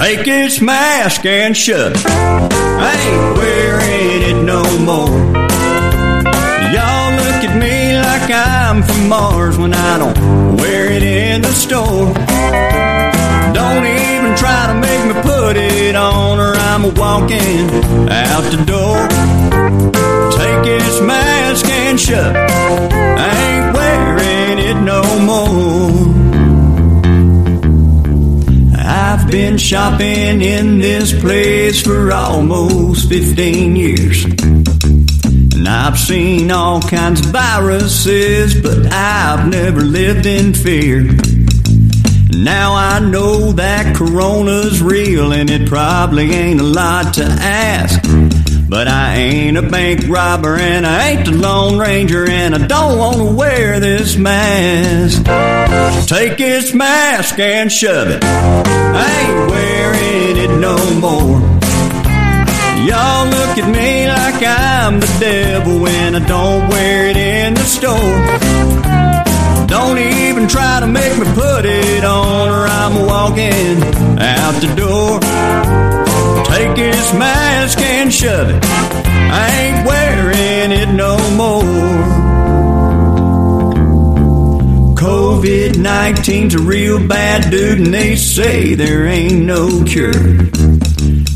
Take 0.00 0.26
its 0.26 0.62
mask 0.62 1.26
and 1.26 1.54
it. 1.54 1.92
I 2.06 2.92
ain't 3.06 3.36
wearing 3.36 4.22
it 4.30 4.42
no 4.44 4.62
more. 4.80 5.20
Y'all 6.72 7.12
look 7.20 7.44
at 7.44 7.54
me 7.60 7.98
like 7.98 8.30
I'm 8.30 8.82
from 8.82 9.08
Mars 9.10 9.58
when 9.58 9.74
I 9.74 9.98
don't 9.98 10.56
wear 10.56 10.90
it 10.90 11.02
in 11.02 11.42
the 11.42 11.52
store. 11.52 12.14
Don't 13.52 13.84
even 13.84 14.34
try 14.36 14.68
to 14.68 14.76
make 14.80 15.04
me 15.04 15.20
put 15.20 15.58
it 15.58 15.94
on 15.94 16.38
or 16.38 16.54
I'm 16.54 16.82
walking 16.94 17.68
out 18.08 18.44
the 18.50 18.64
door. 18.64 19.06
Take 20.32 20.66
its 20.66 21.00
mask 21.02 21.66
and 21.66 22.00
shove 22.00 23.09
been 29.50 29.58
shopping 29.58 30.42
in 30.42 30.78
this 30.78 31.12
place 31.20 31.82
for 31.82 32.12
almost 32.12 33.08
15 33.08 33.74
years. 33.74 34.24
And 34.24 35.66
I've 35.66 35.98
seen 35.98 36.52
all 36.52 36.80
kinds 36.80 37.26
of 37.26 37.32
viruses, 37.32 38.60
but 38.62 38.92
I've 38.92 39.48
never 39.48 39.80
lived 39.80 40.26
in 40.26 40.54
fear. 40.54 41.02
Now 42.32 42.76
I 42.76 43.00
know 43.00 43.50
that 43.52 43.96
corona's 43.96 44.80
real 44.80 45.32
and 45.32 45.50
it 45.50 45.68
probably 45.68 46.30
ain't 46.30 46.60
a 46.60 46.64
lot 46.64 47.14
to 47.14 47.24
ask. 47.24 47.99
But 48.70 48.86
I 48.86 49.16
ain't 49.16 49.56
a 49.56 49.62
bank 49.62 50.06
robber 50.06 50.54
and 50.54 50.86
I 50.86 51.08
ain't 51.08 51.24
the 51.24 51.32
Lone 51.32 51.76
Ranger 51.76 52.30
and 52.30 52.54
I 52.54 52.68
don't 52.68 52.98
want 52.98 53.16
to 53.16 53.24
wear 53.24 53.80
this 53.80 54.16
mask. 54.16 55.24
Take 56.06 56.38
this 56.38 56.72
mask 56.72 57.40
and 57.40 57.72
shove 57.72 58.06
it. 58.06 58.22
I 58.22 59.06
ain't 59.22 59.50
wearing 59.50 60.36
it 60.36 60.56
no 60.60 60.76
more. 61.00 61.40
Y'all 62.86 63.26
look 63.26 63.58
at 63.58 63.68
me 63.74 64.06
like 64.06 64.40
I'm 64.40 65.00
the 65.00 65.16
devil 65.18 65.80
when 65.80 66.14
I 66.14 66.20
don't 66.24 66.68
wear 66.70 67.08
it 67.08 67.16
in 67.16 67.54
the 67.54 67.64
store. 67.64 67.96
Don't 69.66 69.98
even 69.98 70.46
try 70.46 70.78
to 70.78 70.86
make 70.86 71.18
me 71.18 71.24
put 71.34 71.64
it 71.64 72.04
on 72.04 72.48
or 72.48 72.68
I'm 72.68 73.04
walking 73.04 73.82
out 74.20 74.60
the 74.60 74.72
door. 74.76 75.18
Take 76.60 76.76
his 76.76 77.14
mask 77.14 77.78
and 77.78 78.12
shove 78.12 78.50
it. 78.50 78.62
I 78.62 79.48
ain't 79.62 79.86
wearing 79.86 80.72
it 80.72 80.92
no 80.92 81.16
more. 81.34 81.62
COVID 84.94 85.70
19's 85.70 86.56
a 86.56 86.58
real 86.58 87.08
bad 87.08 87.50
dude, 87.50 87.78
and 87.78 87.94
they 87.94 88.14
say 88.14 88.74
there 88.74 89.06
ain't 89.06 89.46
no 89.46 89.82
cure. 89.84 90.12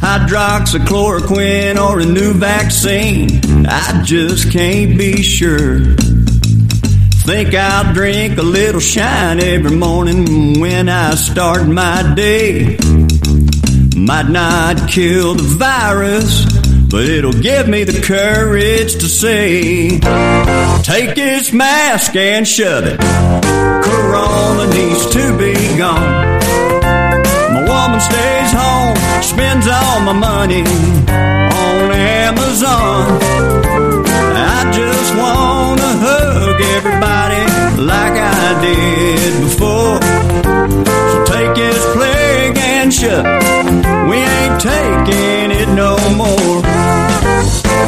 Hydroxychloroquine 0.05 1.80
or 1.80 2.00
a 2.00 2.05
new 2.05 2.34
vaccine, 2.34 3.41
I 3.67 4.02
just 4.05 4.52
can't 4.52 4.98
be 4.98 5.22
sure. 5.22 5.97
Think 7.25 7.55
I'll 7.55 7.95
drink 7.95 8.36
a 8.36 8.42
little 8.42 8.78
shine 8.78 9.41
every 9.41 9.75
morning 9.75 10.61
when 10.61 10.91
I 10.91 11.14
start 11.14 11.67
my 11.67 12.12
day. 12.14 12.77
Might 13.97 14.28
not 14.28 14.89
kill 14.89 15.34
the 15.34 15.45
virus, 15.45 16.45
but 16.91 17.05
it'll 17.05 17.33
give 17.33 17.69
me 17.69 17.84
the 17.84 18.01
courage 18.03 18.95
to 18.95 19.09
say, 19.09 20.01
take 20.83 21.14
this 21.14 21.53
mask 21.53 22.17
and 22.17 22.47
shove 22.47 22.84
it. 22.86 22.98
Corona 22.98 24.67
needs 24.75 25.06
to 25.14 25.39
be 25.39 25.55
gone. 25.78 26.41
My 27.55 27.62
woman 27.70 28.01
stays 28.01 28.53
home, 28.53 28.97
spends 29.23 29.67
all 29.69 30.01
my 30.01 30.12
money 30.12 30.62
on 30.62 31.92
Amazon. 31.92 33.20
I 34.36 34.70
just 34.74 35.14
wanna 35.17 35.91
hug 36.05 36.61
everybody 36.77 37.45
like 37.80 38.17
I 38.18 38.61
did 38.61 39.41
before. 39.41 40.01
So 41.11 41.24
take 41.33 41.55
this 41.55 41.85
plague 41.95 42.58
and 42.58 42.92
shove 42.92 43.24
it. 43.24 43.73
Taking 44.64 45.51
it 45.51 45.69
no 45.75 45.95
more. 46.17 46.64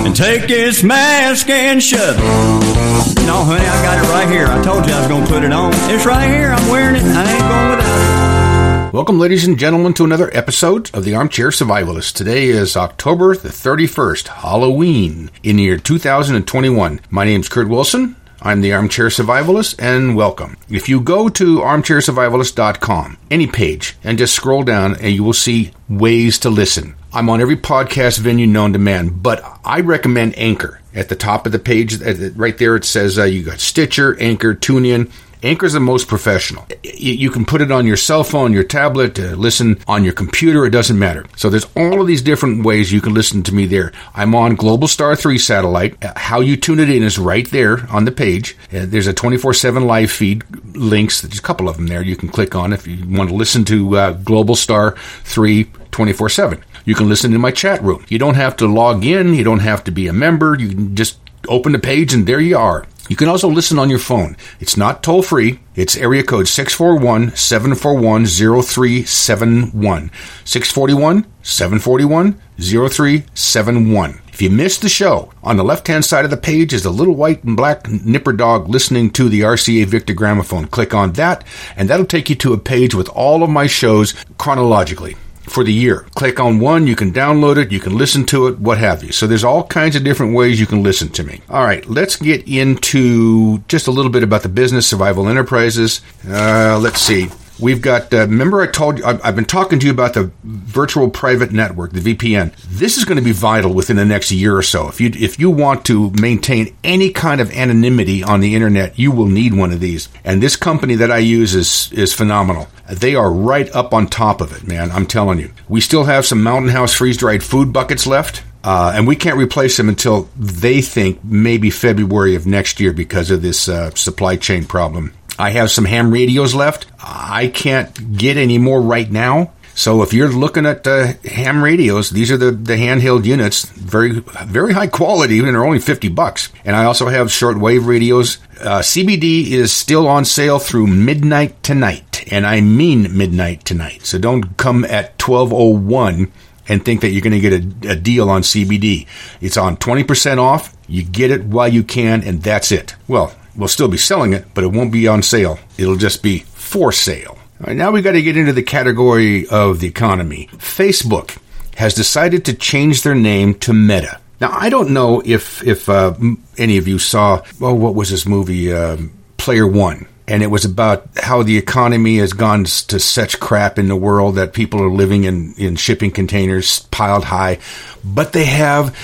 And 0.04 0.14
take 0.14 0.46
this 0.46 0.82
mask 0.82 1.48
and 1.48 1.82
shove 1.82 2.18
it. 2.18 3.26
No, 3.26 3.44
honey, 3.44 3.64
I 3.64 3.82
got 3.82 4.04
it 4.04 4.08
right 4.10 4.28
here. 4.28 4.46
I 4.46 4.62
told 4.62 4.86
you 4.86 4.92
I 4.92 4.98
was 4.98 5.08
gonna 5.08 5.26
put 5.26 5.42
it 5.42 5.52
on. 5.54 5.72
It's 5.90 6.04
right 6.04 6.28
here. 6.28 6.50
I'm 6.50 6.68
wearing 6.68 6.96
it. 6.96 7.02
I 7.02 7.32
ain't 7.32 7.40
going 7.40 7.70
without 7.70 8.90
it. 8.90 8.92
Welcome, 8.92 9.18
ladies 9.18 9.46
and 9.46 9.58
gentlemen, 9.58 9.94
to 9.94 10.04
another 10.04 10.30
episode 10.36 10.90
of 10.94 11.04
the 11.04 11.14
Armchair 11.14 11.48
Survivalist. 11.48 12.12
Today 12.12 12.48
is 12.48 12.76
October 12.76 13.34
the 13.34 13.48
31st, 13.48 14.28
Halloween, 14.28 15.30
in 15.42 15.56
the 15.56 15.62
year 15.62 15.78
2021. 15.78 17.00
My 17.08 17.24
name's 17.24 17.48
Kurt 17.48 17.68
Wilson. 17.68 18.16
I'm 18.46 18.60
the 18.60 18.74
Armchair 18.74 19.08
Survivalist, 19.08 19.74
and 19.80 20.14
welcome. 20.14 20.56
If 20.68 20.88
you 20.88 21.00
go 21.00 21.28
to 21.28 21.58
armchairsurvivalist.com, 21.58 23.18
any 23.28 23.48
page, 23.48 23.96
and 24.04 24.16
just 24.16 24.36
scroll 24.36 24.62
down, 24.62 24.94
and 24.94 25.12
you 25.12 25.24
will 25.24 25.32
see 25.32 25.72
ways 25.88 26.38
to 26.38 26.48
listen. 26.48 26.94
I'm 27.12 27.28
on 27.28 27.40
every 27.40 27.56
podcast 27.56 28.20
venue 28.20 28.46
known 28.46 28.72
to 28.74 28.78
man, 28.78 29.08
but 29.08 29.42
I 29.64 29.80
recommend 29.80 30.38
Anchor. 30.38 30.80
At 30.94 31.08
the 31.08 31.16
top 31.16 31.46
of 31.46 31.50
the 31.50 31.58
page, 31.58 32.00
right 32.36 32.56
there, 32.56 32.76
it 32.76 32.84
says 32.84 33.18
uh, 33.18 33.24
you 33.24 33.42
got 33.42 33.58
Stitcher, 33.58 34.16
Anchor, 34.20 34.54
TuneIn. 34.54 35.10
Anchor's 35.42 35.72
the 35.74 35.80
most 35.80 36.08
professional. 36.08 36.66
You 36.82 37.30
can 37.30 37.44
put 37.44 37.60
it 37.60 37.70
on 37.70 37.86
your 37.86 37.96
cell 37.96 38.24
phone, 38.24 38.52
your 38.52 38.64
tablet, 38.64 39.18
uh, 39.18 39.34
listen 39.34 39.78
on 39.86 40.04
your 40.04 40.12
computer, 40.12 40.64
it 40.66 40.70
doesn't 40.70 40.98
matter. 40.98 41.24
So 41.36 41.50
there's 41.50 41.66
all 41.76 42.00
of 42.00 42.06
these 42.06 42.22
different 42.22 42.64
ways 42.64 42.92
you 42.92 43.00
can 43.00 43.14
listen 43.14 43.42
to 43.44 43.54
me 43.54 43.66
there. 43.66 43.92
I'm 44.14 44.34
on 44.34 44.54
Global 44.54 44.88
Star 44.88 45.14
3 45.14 45.38
satellite. 45.38 46.02
Uh, 46.04 46.12
How 46.16 46.40
you 46.40 46.56
tune 46.56 46.80
it 46.80 46.88
in 46.90 47.02
is 47.02 47.18
right 47.18 47.48
there 47.50 47.86
on 47.90 48.04
the 48.04 48.12
page. 48.12 48.56
Uh, 48.72 48.86
there's 48.86 49.06
a 49.06 49.14
24-7 49.14 49.86
live 49.86 50.10
feed 50.10 50.44
links. 50.76 51.20
There's 51.20 51.38
a 51.38 51.42
couple 51.42 51.68
of 51.68 51.76
them 51.76 51.86
there 51.86 52.02
you 52.02 52.16
can 52.16 52.28
click 52.28 52.54
on 52.54 52.72
if 52.72 52.86
you 52.86 52.98
want 53.08 53.30
to 53.30 53.36
listen 53.36 53.64
to 53.66 54.14
Global 54.24 54.56
Star 54.56 54.96
3 55.24 55.64
24-7. 55.92 56.62
You 56.84 56.94
can 56.94 57.08
listen 57.08 57.34
in 57.34 57.40
my 57.40 57.50
chat 57.50 57.82
room. 57.82 58.04
You 58.08 58.18
don't 58.18 58.34
have 58.34 58.56
to 58.56 58.66
log 58.66 59.04
in. 59.04 59.34
You 59.34 59.42
don't 59.44 59.60
have 59.60 59.82
to 59.84 59.90
be 59.90 60.06
a 60.08 60.12
member. 60.12 60.56
You 60.58 60.68
can 60.68 60.94
just 60.94 61.18
open 61.48 61.72
the 61.72 61.78
page 61.78 62.12
and 62.14 62.26
there 62.26 62.40
you 62.40 62.56
are. 62.56 62.86
You 63.08 63.14
can 63.14 63.28
also 63.28 63.48
listen 63.48 63.78
on 63.78 63.88
your 63.88 64.00
phone. 64.00 64.36
It's 64.58 64.76
not 64.76 65.02
toll 65.02 65.22
free. 65.22 65.60
It's 65.76 65.96
area 65.96 66.24
code 66.24 66.48
641 66.48 67.36
741 67.36 68.26
0371. 68.26 70.10
641 70.44 71.26
741 71.42 72.40
0371. 72.58 74.20
If 74.32 74.42
you 74.42 74.50
missed 74.50 74.82
the 74.82 74.88
show, 74.88 75.32
on 75.42 75.56
the 75.56 75.64
left 75.64 75.86
hand 75.86 76.04
side 76.04 76.24
of 76.24 76.30
the 76.30 76.36
page 76.36 76.72
is 76.72 76.84
a 76.84 76.90
little 76.90 77.14
white 77.14 77.44
and 77.44 77.56
black 77.56 77.88
nipper 77.88 78.32
dog 78.32 78.68
listening 78.68 79.10
to 79.12 79.28
the 79.28 79.40
RCA 79.42 79.86
Victor 79.86 80.12
gramophone. 80.12 80.66
Click 80.66 80.92
on 80.92 81.12
that, 81.12 81.44
and 81.76 81.88
that'll 81.88 82.06
take 82.06 82.28
you 82.28 82.34
to 82.36 82.52
a 82.52 82.58
page 82.58 82.94
with 82.94 83.08
all 83.10 83.42
of 83.42 83.50
my 83.50 83.66
shows 83.66 84.14
chronologically 84.36 85.16
for 85.48 85.64
the 85.64 85.72
year. 85.72 86.06
Click 86.14 86.38
on 86.40 86.60
one, 86.60 86.86
you 86.86 86.96
can 86.96 87.12
download 87.12 87.56
it, 87.56 87.72
you 87.72 87.80
can 87.80 87.96
listen 87.96 88.24
to 88.26 88.48
it, 88.48 88.58
what 88.58 88.78
have 88.78 89.02
you. 89.02 89.12
So 89.12 89.26
there's 89.26 89.44
all 89.44 89.64
kinds 89.64 89.96
of 89.96 90.04
different 90.04 90.34
ways 90.34 90.60
you 90.60 90.66
can 90.66 90.82
listen 90.82 91.08
to 91.10 91.24
me. 91.24 91.40
All 91.48 91.64
right, 91.64 91.86
let's 91.88 92.16
get 92.16 92.46
into 92.48 93.58
just 93.68 93.86
a 93.86 93.90
little 93.90 94.10
bit 94.10 94.22
about 94.22 94.42
the 94.42 94.48
business 94.48 94.86
survival 94.86 95.28
enterprises. 95.28 96.00
Uh, 96.28 96.78
let's 96.80 97.00
see. 97.00 97.28
We've 97.58 97.80
got, 97.80 98.12
uh, 98.12 98.18
remember 98.18 98.60
I 98.60 98.66
told 98.66 98.98
you, 98.98 99.04
I've, 99.04 99.24
I've 99.24 99.36
been 99.36 99.44
talking 99.46 99.78
to 99.78 99.86
you 99.86 99.92
about 99.92 100.14
the 100.14 100.30
virtual 100.44 101.08
private 101.08 101.52
network, 101.52 101.92
the 101.92 102.00
VPN. 102.00 102.54
This 102.68 102.98
is 102.98 103.04
going 103.04 103.16
to 103.16 103.24
be 103.24 103.32
vital 103.32 103.72
within 103.72 103.96
the 103.96 104.04
next 104.04 104.30
year 104.30 104.56
or 104.56 104.62
so. 104.62 104.88
If 104.88 105.00
you, 105.00 105.10
if 105.14 105.38
you 105.38 105.50
want 105.50 105.84
to 105.86 106.10
maintain 106.20 106.76
any 106.84 107.10
kind 107.10 107.40
of 107.40 107.50
anonymity 107.52 108.22
on 108.22 108.40
the 108.40 108.54
internet, 108.54 108.98
you 108.98 109.10
will 109.10 109.26
need 109.26 109.54
one 109.54 109.72
of 109.72 109.80
these. 109.80 110.08
And 110.24 110.42
this 110.42 110.56
company 110.56 110.96
that 110.96 111.10
I 111.10 111.18
use 111.18 111.54
is, 111.54 111.90
is 111.92 112.12
phenomenal. 112.12 112.68
They 112.90 113.14
are 113.14 113.32
right 113.32 113.74
up 113.74 113.94
on 113.94 114.06
top 114.06 114.40
of 114.40 114.52
it, 114.52 114.66
man. 114.66 114.90
I'm 114.90 115.06
telling 115.06 115.38
you. 115.38 115.52
We 115.68 115.80
still 115.80 116.04
have 116.04 116.26
some 116.26 116.42
Mountain 116.42 116.70
House 116.70 116.94
freeze 116.94 117.16
dried 117.16 117.42
food 117.42 117.72
buckets 117.72 118.06
left. 118.06 118.42
Uh, 118.64 118.92
and 118.96 119.06
we 119.06 119.14
can't 119.14 119.38
replace 119.38 119.76
them 119.76 119.88
until 119.88 120.28
they 120.36 120.82
think 120.82 121.22
maybe 121.22 121.70
February 121.70 122.34
of 122.34 122.48
next 122.48 122.80
year 122.80 122.92
because 122.92 123.30
of 123.30 123.40
this 123.40 123.68
uh, 123.68 123.90
supply 123.94 124.34
chain 124.34 124.64
problem. 124.64 125.14
I 125.38 125.50
have 125.50 125.70
some 125.70 125.84
ham 125.84 126.10
radios 126.10 126.54
left. 126.54 126.86
I 127.02 127.48
can't 127.48 128.16
get 128.16 128.36
any 128.36 128.58
more 128.58 128.80
right 128.80 129.10
now. 129.10 129.52
So 129.76 130.02
if 130.02 130.14
you're 130.14 130.30
looking 130.30 130.64
at 130.64 130.86
uh, 130.86 131.12
ham 131.22 131.62
radios, 131.62 132.08
these 132.08 132.32
are 132.32 132.38
the, 132.38 132.50
the 132.50 132.76
handheld 132.76 133.26
units, 133.26 133.66
very 133.66 134.20
very 134.46 134.72
high 134.72 134.86
quality, 134.86 135.38
and 135.38 135.48
they're 135.48 135.66
only 135.66 135.80
fifty 135.80 136.08
bucks. 136.08 136.50
And 136.64 136.74
I 136.74 136.86
also 136.86 137.08
have 137.08 137.26
shortwave 137.26 137.86
radios. 137.86 138.38
Uh, 138.58 138.78
CBD 138.78 139.48
is 139.48 139.74
still 139.74 140.08
on 140.08 140.24
sale 140.24 140.58
through 140.58 140.86
midnight 140.86 141.62
tonight, 141.62 142.24
and 142.32 142.46
I 142.46 142.62
mean 142.62 143.14
midnight 143.18 143.66
tonight. 143.66 144.06
So 144.06 144.18
don't 144.18 144.56
come 144.56 144.86
at 144.86 145.18
twelve 145.18 145.52
oh 145.52 145.76
one 145.76 146.32
and 146.66 146.82
think 146.82 147.02
that 147.02 147.10
you're 147.10 147.20
going 147.20 147.40
to 147.40 147.50
get 147.50 147.84
a, 147.84 147.92
a 147.92 147.96
deal 147.96 148.30
on 148.30 148.40
CBD. 148.40 149.06
It's 149.42 149.58
on 149.58 149.76
twenty 149.76 150.04
percent 150.04 150.40
off. 150.40 150.74
You 150.88 151.02
get 151.02 151.30
it 151.30 151.44
while 151.44 151.68
you 151.68 151.82
can, 151.82 152.22
and 152.22 152.42
that's 152.42 152.72
it. 152.72 152.94
Well, 153.08 153.34
we'll 153.56 153.68
still 153.68 153.88
be 153.88 153.98
selling 153.98 154.32
it, 154.32 154.46
but 154.54 154.64
it 154.64 154.72
won't 154.72 154.92
be 154.92 155.08
on 155.08 155.22
sale. 155.22 155.58
It'll 155.78 155.96
just 155.96 156.22
be 156.22 156.40
for 156.40 156.92
sale. 156.92 157.38
Now 157.60 157.90
we 157.90 158.02
got 158.02 158.12
to 158.12 158.22
get 158.22 158.36
into 158.36 158.52
the 158.52 158.62
category 158.62 159.46
of 159.48 159.80
the 159.80 159.88
economy. 159.88 160.48
Facebook 160.52 161.38
has 161.76 161.94
decided 161.94 162.44
to 162.44 162.54
change 162.54 163.02
their 163.02 163.14
name 163.14 163.54
to 163.54 163.72
Meta. 163.72 164.20
Now, 164.40 164.50
I 164.52 164.68
don't 164.68 164.90
know 164.90 165.22
if 165.24 165.62
if 165.66 165.88
uh, 165.88 166.14
any 166.58 166.76
of 166.76 166.86
you 166.86 166.98
saw, 166.98 167.42
oh, 167.60 167.74
what 167.74 167.94
was 167.94 168.10
this 168.10 168.26
movie, 168.26 168.72
uh, 168.72 168.98
Player 169.38 169.66
One? 169.66 170.06
And 170.28 170.42
it 170.42 170.48
was 170.48 170.64
about 170.64 171.06
how 171.16 171.44
the 171.44 171.56
economy 171.56 172.18
has 172.18 172.32
gone 172.32 172.64
to 172.64 172.98
such 172.98 173.38
crap 173.38 173.78
in 173.78 173.86
the 173.86 173.96
world 173.96 174.34
that 174.34 174.52
people 174.52 174.82
are 174.82 174.90
living 174.90 175.24
in, 175.24 175.54
in 175.56 175.76
shipping 175.76 176.10
containers 176.10 176.80
piled 176.90 177.24
high. 177.24 177.60
But 178.04 178.32
they 178.32 178.44
have 178.44 178.96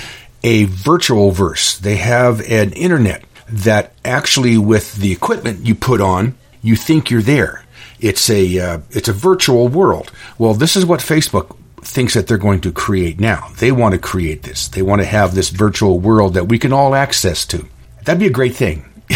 a 0.43 0.65
virtual 0.65 1.31
verse. 1.31 1.77
They 1.77 1.95
have 1.95 2.41
an 2.41 2.73
internet 2.73 3.23
that 3.49 3.93
actually, 4.03 4.57
with 4.57 4.95
the 4.95 5.11
equipment 5.11 5.65
you 5.65 5.75
put 5.75 6.01
on, 6.01 6.35
you 6.61 6.75
think 6.75 7.09
you're 7.09 7.21
there. 7.21 7.63
It's 7.99 8.29
a 8.29 8.59
uh, 8.59 8.79
it's 8.91 9.07
a 9.07 9.13
virtual 9.13 9.67
world. 9.67 10.11
Well, 10.37 10.53
this 10.53 10.75
is 10.75 10.85
what 10.85 10.99
Facebook 10.99 11.57
thinks 11.81 12.13
that 12.13 12.27
they're 12.27 12.37
going 12.37 12.61
to 12.61 12.71
create 12.71 13.19
now. 13.19 13.49
They 13.59 13.71
want 13.71 13.93
to 13.93 13.99
create 13.99 14.43
this. 14.43 14.67
They 14.67 14.81
want 14.81 15.01
to 15.01 15.05
have 15.05 15.35
this 15.35 15.49
virtual 15.49 15.99
world 15.99 16.33
that 16.33 16.47
we 16.49 16.59
can 16.59 16.73
all 16.73 16.95
access 16.95 17.45
to. 17.47 17.67
That'd 18.05 18.19
be 18.19 18.27
a 18.27 18.31
great 18.31 18.55
thing. 18.55 18.85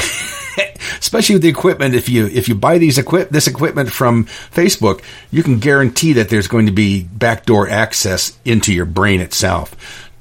Especially 0.99 1.35
with 1.35 1.41
the 1.41 1.49
equipment, 1.49 1.95
if 1.95 2.09
you 2.09 2.27
if 2.27 2.49
you 2.49 2.55
buy 2.55 2.77
these 2.77 2.97
equip 2.97 3.29
this 3.29 3.47
equipment 3.47 3.91
from 3.91 4.25
Facebook, 4.25 5.03
you 5.31 5.43
can 5.43 5.59
guarantee 5.59 6.13
that 6.13 6.29
there's 6.29 6.47
going 6.47 6.65
to 6.65 6.71
be 6.71 7.03
backdoor 7.03 7.69
access 7.69 8.37
into 8.43 8.73
your 8.73 8.85
brain 8.85 9.21
itself 9.21 9.75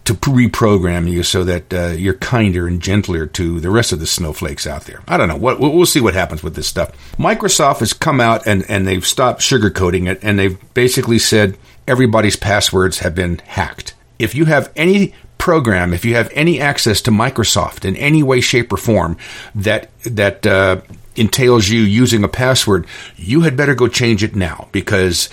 to 0.07 0.15
reprogram 0.15 1.11
you 1.11 1.23
so 1.23 1.45
that 1.45 1.75
uh, 1.75 1.89
you're 1.89 2.15
kinder 2.15 2.67
and 2.67 2.81
gentler 2.81 3.27
to 3.27 3.61
the 3.61 3.71
rest 3.71 3.93
of 3.93 4.01
the 4.01 4.07
snowflakes 4.07 4.67
out 4.67 4.85
there. 4.85 5.03
I 5.07 5.17
don't 5.17 5.29
know. 5.29 5.37
What, 5.37 5.61
we'll 5.61 5.85
see 5.85 6.01
what 6.01 6.15
happens 6.15 6.43
with 6.43 6.55
this 6.55 6.69
stuff. 6.69 6.93
Microsoft 7.17 7.81
has 7.81 7.93
come 7.93 8.21
out 8.21 8.47
and, 8.47 8.65
and 8.69 8.87
they've 8.87 9.07
stopped 9.07 9.41
sugarcoating 9.41 10.09
it, 10.09 10.21
and 10.23 10.39
they've 10.39 10.59
basically 10.75 11.19
said 11.19 11.59
everybody's 11.89 12.37
passwords 12.37 13.01
have 13.01 13.15
been 13.15 13.39
hacked. 13.39 13.95
If 14.19 14.35
you 14.35 14.47
have 14.47 14.73
any 14.77 15.13
program, 15.39 15.93
if 15.93 16.05
you 16.05 16.15
have 16.15 16.31
any 16.33 16.61
access 16.61 17.01
to 17.03 17.11
Microsoft 17.11 17.85
in 17.85 17.97
any 17.97 18.23
way, 18.23 18.41
shape, 18.41 18.73
or 18.73 18.77
form 18.77 19.17
that 19.55 19.91
that 20.05 20.47
uh, 20.47 20.81
entails 21.17 21.69
you 21.69 21.81
using 21.81 22.25
a 22.25 22.29
password, 22.29 22.87
you 23.17 23.41
had 23.43 23.57
better 23.57 23.75
go 23.75 23.89
change 23.89 24.23
it 24.23 24.37
now 24.37 24.69
because 24.73 25.29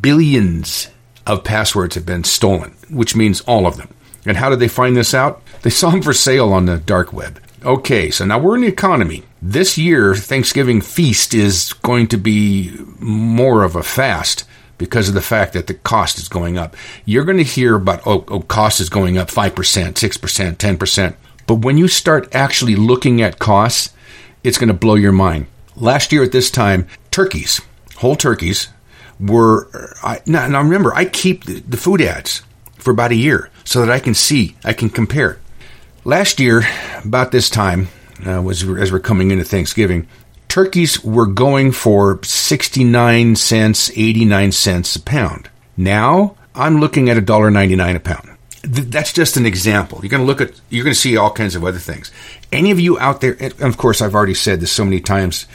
billions 0.00 0.88
of 1.28 1.44
passwords 1.44 1.94
have 1.94 2.06
been 2.06 2.24
stolen, 2.24 2.74
which 2.88 3.16
means 3.16 3.40
all 3.42 3.66
of 3.66 3.76
them. 3.76 3.92
And 4.26 4.36
how 4.36 4.50
did 4.50 4.58
they 4.58 4.68
find 4.68 4.96
this 4.96 5.14
out? 5.14 5.42
They 5.62 5.70
saw 5.70 5.90
them 5.90 6.02
for 6.02 6.12
sale 6.12 6.52
on 6.52 6.66
the 6.66 6.78
dark 6.78 7.12
web. 7.12 7.40
Okay, 7.64 8.10
so 8.10 8.24
now 8.24 8.38
we're 8.38 8.54
in 8.54 8.62
the 8.62 8.68
economy. 8.68 9.24
This 9.42 9.76
year, 9.76 10.14
Thanksgiving 10.14 10.80
feast 10.80 11.34
is 11.34 11.72
going 11.72 12.08
to 12.08 12.16
be 12.16 12.72
more 12.98 13.64
of 13.64 13.76
a 13.76 13.82
fast 13.82 14.44
because 14.78 15.08
of 15.08 15.14
the 15.14 15.20
fact 15.20 15.52
that 15.52 15.66
the 15.66 15.74
cost 15.74 16.18
is 16.18 16.28
going 16.28 16.56
up. 16.56 16.76
You're 17.04 17.24
going 17.24 17.38
to 17.38 17.44
hear 17.44 17.74
about, 17.74 18.06
oh, 18.06 18.24
oh 18.28 18.40
cost 18.40 18.80
is 18.80 18.88
going 18.88 19.18
up 19.18 19.28
5%, 19.28 19.52
6%, 19.52 20.56
10%. 20.56 21.14
But 21.46 21.56
when 21.56 21.78
you 21.78 21.88
start 21.88 22.34
actually 22.34 22.76
looking 22.76 23.22
at 23.22 23.38
costs, 23.38 23.92
it's 24.44 24.58
going 24.58 24.68
to 24.68 24.74
blow 24.74 24.94
your 24.94 25.12
mind. 25.12 25.46
Last 25.74 26.12
year 26.12 26.22
at 26.22 26.32
this 26.32 26.50
time, 26.50 26.86
turkeys, 27.10 27.60
whole 27.96 28.16
turkeys, 28.16 28.68
were. 29.20 29.94
I, 30.02 30.20
now, 30.26 30.46
remember, 30.60 30.94
I 30.94 31.04
keep 31.04 31.44
the, 31.44 31.60
the 31.60 31.76
food 31.76 32.00
ads 32.00 32.42
for 32.76 32.90
about 32.90 33.12
a 33.12 33.16
year 33.16 33.50
so 33.64 33.80
that 33.80 33.90
I 33.90 33.98
can 33.98 34.14
see, 34.14 34.56
I 34.64 34.72
can 34.72 34.88
compare. 34.88 35.38
Last 36.04 36.40
year, 36.40 36.62
about 37.04 37.32
this 37.32 37.50
time, 37.50 37.88
uh, 38.26 38.40
was 38.42 38.62
as 38.62 38.92
we're 38.92 39.00
coming 39.00 39.30
into 39.30 39.44
Thanksgiving, 39.44 40.08
turkeys 40.48 41.04
were 41.04 41.26
going 41.26 41.72
for 41.72 42.22
69 42.22 43.36
cents, 43.36 43.90
89 43.94 44.52
cents 44.52 44.96
a 44.96 45.02
pound. 45.02 45.50
Now 45.76 46.36
I'm 46.54 46.80
looking 46.80 47.08
at 47.08 47.16
$1.99 47.16 47.96
a 47.96 48.00
pound. 48.00 48.36
Th- 48.62 48.88
that's 48.88 49.12
just 49.12 49.36
an 49.36 49.46
example. 49.46 50.00
You're 50.02 50.10
going 50.10 50.22
to 50.22 50.26
look 50.26 50.40
at, 50.40 50.60
you're 50.70 50.84
going 50.84 50.94
to 50.94 51.00
see 51.00 51.16
all 51.16 51.30
kinds 51.30 51.54
of 51.54 51.64
other 51.64 51.78
things. 51.78 52.10
Any 52.50 52.70
of 52.70 52.80
you 52.80 52.98
out 52.98 53.20
there, 53.20 53.36
of 53.60 53.76
course, 53.76 54.00
I've 54.00 54.14
already 54.14 54.34
said 54.34 54.60
this 54.60 54.72
so 54.72 54.84
many 54.84 55.00
times, 55.00 55.46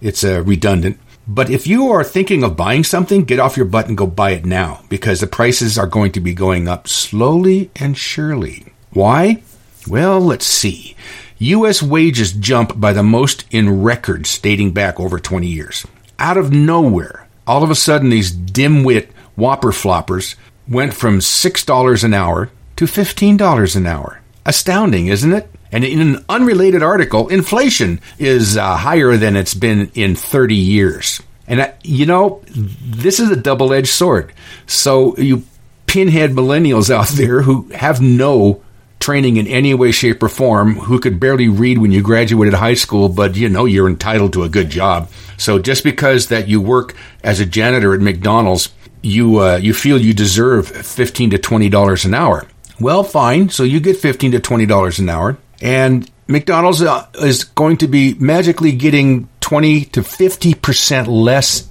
it's 0.00 0.24
uh, 0.24 0.42
redundant. 0.42 0.98
But 1.32 1.48
if 1.48 1.64
you 1.64 1.92
are 1.92 2.02
thinking 2.02 2.42
of 2.42 2.56
buying 2.56 2.82
something, 2.82 3.22
get 3.22 3.38
off 3.38 3.56
your 3.56 3.64
butt 3.66 3.86
and 3.86 3.96
go 3.96 4.08
buy 4.08 4.32
it 4.32 4.44
now 4.44 4.82
because 4.88 5.20
the 5.20 5.28
prices 5.28 5.78
are 5.78 5.86
going 5.86 6.10
to 6.12 6.20
be 6.20 6.34
going 6.34 6.66
up 6.66 6.88
slowly 6.88 7.70
and 7.76 7.96
surely. 7.96 8.72
Why? 8.90 9.40
Well, 9.86 10.20
let's 10.20 10.44
see. 10.44 10.96
U.S. 11.38 11.84
wages 11.84 12.32
jump 12.32 12.80
by 12.80 12.92
the 12.92 13.04
most 13.04 13.44
in 13.52 13.84
records 13.84 14.38
dating 14.38 14.72
back 14.72 14.98
over 14.98 15.20
20 15.20 15.46
years. 15.46 15.86
Out 16.18 16.36
of 16.36 16.50
nowhere, 16.50 17.28
all 17.46 17.62
of 17.62 17.70
a 17.70 17.76
sudden, 17.76 18.10
these 18.10 18.32
dimwit 18.32 19.10
whopper 19.36 19.70
floppers 19.70 20.34
went 20.68 20.94
from 20.94 21.20
$6 21.20 22.04
an 22.04 22.12
hour 22.12 22.50
to 22.74 22.86
$15 22.86 23.76
an 23.76 23.86
hour. 23.86 24.20
Astounding, 24.44 25.06
isn't 25.06 25.32
it? 25.32 25.48
And 25.72 25.84
in 25.84 26.00
an 26.00 26.24
unrelated 26.28 26.82
article, 26.82 27.28
inflation 27.28 28.00
is 28.18 28.56
uh, 28.56 28.76
higher 28.76 29.16
than 29.16 29.36
it's 29.36 29.54
been 29.54 29.90
in 29.94 30.16
30 30.16 30.54
years. 30.54 31.22
And, 31.46 31.72
you 31.82 32.06
know, 32.06 32.42
this 32.54 33.20
is 33.20 33.30
a 33.30 33.36
double 33.36 33.72
edged 33.72 33.88
sword. 33.88 34.32
So, 34.66 35.16
you 35.16 35.44
pinhead 35.86 36.30
millennials 36.30 36.90
out 36.90 37.08
there 37.16 37.42
who 37.42 37.68
have 37.70 38.00
no 38.00 38.62
training 39.00 39.38
in 39.38 39.46
any 39.46 39.74
way, 39.74 39.90
shape, 39.90 40.22
or 40.22 40.28
form, 40.28 40.76
who 40.76 41.00
could 41.00 41.18
barely 41.18 41.48
read 41.48 41.78
when 41.78 41.90
you 41.90 42.02
graduated 42.02 42.54
high 42.54 42.74
school, 42.74 43.08
but 43.08 43.34
you 43.34 43.48
know 43.48 43.64
you're 43.64 43.88
entitled 43.88 44.32
to 44.34 44.42
a 44.44 44.48
good 44.48 44.70
job. 44.70 45.10
So 45.38 45.58
just 45.58 45.82
because 45.82 46.28
that 46.28 46.48
you 46.48 46.60
work 46.60 46.94
as 47.24 47.40
a 47.40 47.46
janitor 47.46 47.94
at 47.94 48.00
McDonald's, 48.00 48.68
you 49.02 49.38
uh, 49.38 49.56
you 49.56 49.72
feel 49.72 49.98
you 49.98 50.12
deserve 50.12 50.68
fifteen 50.68 51.30
to 51.30 51.38
twenty 51.38 51.70
dollars 51.70 52.04
an 52.04 52.12
hour. 52.12 52.46
Well, 52.78 53.02
fine. 53.02 53.48
So 53.48 53.62
you 53.62 53.80
get 53.80 53.96
fifteen 53.96 54.32
to 54.32 54.40
twenty 54.40 54.66
dollars 54.66 54.98
an 54.98 55.08
hour, 55.08 55.38
and 55.60 56.10
McDonald's 56.26 56.82
uh, 56.82 57.06
is 57.22 57.44
going 57.44 57.78
to 57.78 57.88
be 57.88 58.14
magically 58.14 58.72
getting 58.72 59.28
twenty 59.40 59.84
to 59.86 60.02
fifty 60.02 60.54
percent 60.54 61.08
less 61.08 61.68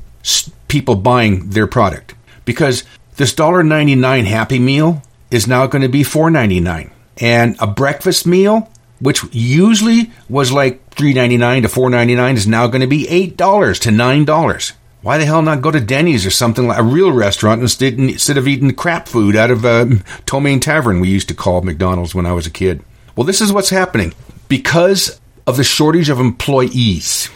people 0.67 0.95
buying 0.95 1.49
their 1.49 1.67
product 1.67 2.13
because 2.45 2.83
this 3.15 3.33
dollar 3.33 3.63
ninety 3.63 3.95
nine 3.95 4.25
Happy 4.25 4.59
Meal 4.59 5.01
is 5.31 5.47
now 5.47 5.67
going 5.67 5.81
to 5.81 5.89
be 5.89 6.03
four 6.03 6.29
ninety 6.29 6.59
nine 6.59 6.91
and 7.19 7.55
a 7.59 7.67
breakfast 7.67 8.25
meal, 8.25 8.69
which 8.99 9.23
usually 9.31 10.11
was 10.29 10.51
like 10.51 10.89
three 10.91 11.13
ninety 11.13 11.37
nine 11.37 11.63
to 11.63 11.69
four 11.69 11.89
ninety 11.89 12.15
nine, 12.15 12.35
is 12.35 12.47
now 12.47 12.67
going 12.67 12.81
to 12.81 12.87
be 12.87 13.07
eight 13.07 13.37
dollars 13.37 13.79
to 13.79 13.91
nine 13.91 14.25
dollars. 14.25 14.73
Why 15.01 15.17
the 15.17 15.25
hell 15.25 15.41
not 15.41 15.61
go 15.61 15.71
to 15.71 15.79
Denny's 15.79 16.25
or 16.25 16.29
something 16.29 16.67
like 16.67 16.77
a 16.77 16.83
real 16.83 17.11
restaurant 17.13 17.61
instead, 17.61 17.93
instead 17.93 18.37
of 18.37 18.49
eating 18.49 18.73
crap 18.73 19.07
food 19.07 19.37
out 19.37 19.49
of 19.49 19.63
a 19.63 19.83
um, 19.83 20.03
Ptomaine 20.25 20.59
Tavern 20.59 20.99
we 20.99 21.07
used 21.07 21.29
to 21.29 21.33
call 21.33 21.61
McDonald's 21.61 22.13
when 22.13 22.25
I 22.25 22.33
was 22.33 22.45
a 22.45 22.51
kid? 22.51 22.83
Well, 23.19 23.25
this 23.25 23.41
is 23.41 23.51
what's 23.51 23.69
happening 23.69 24.13
because 24.47 25.19
of 25.45 25.57
the 25.57 25.63
shortage 25.65 26.07
of 26.07 26.21
employees. 26.21 27.29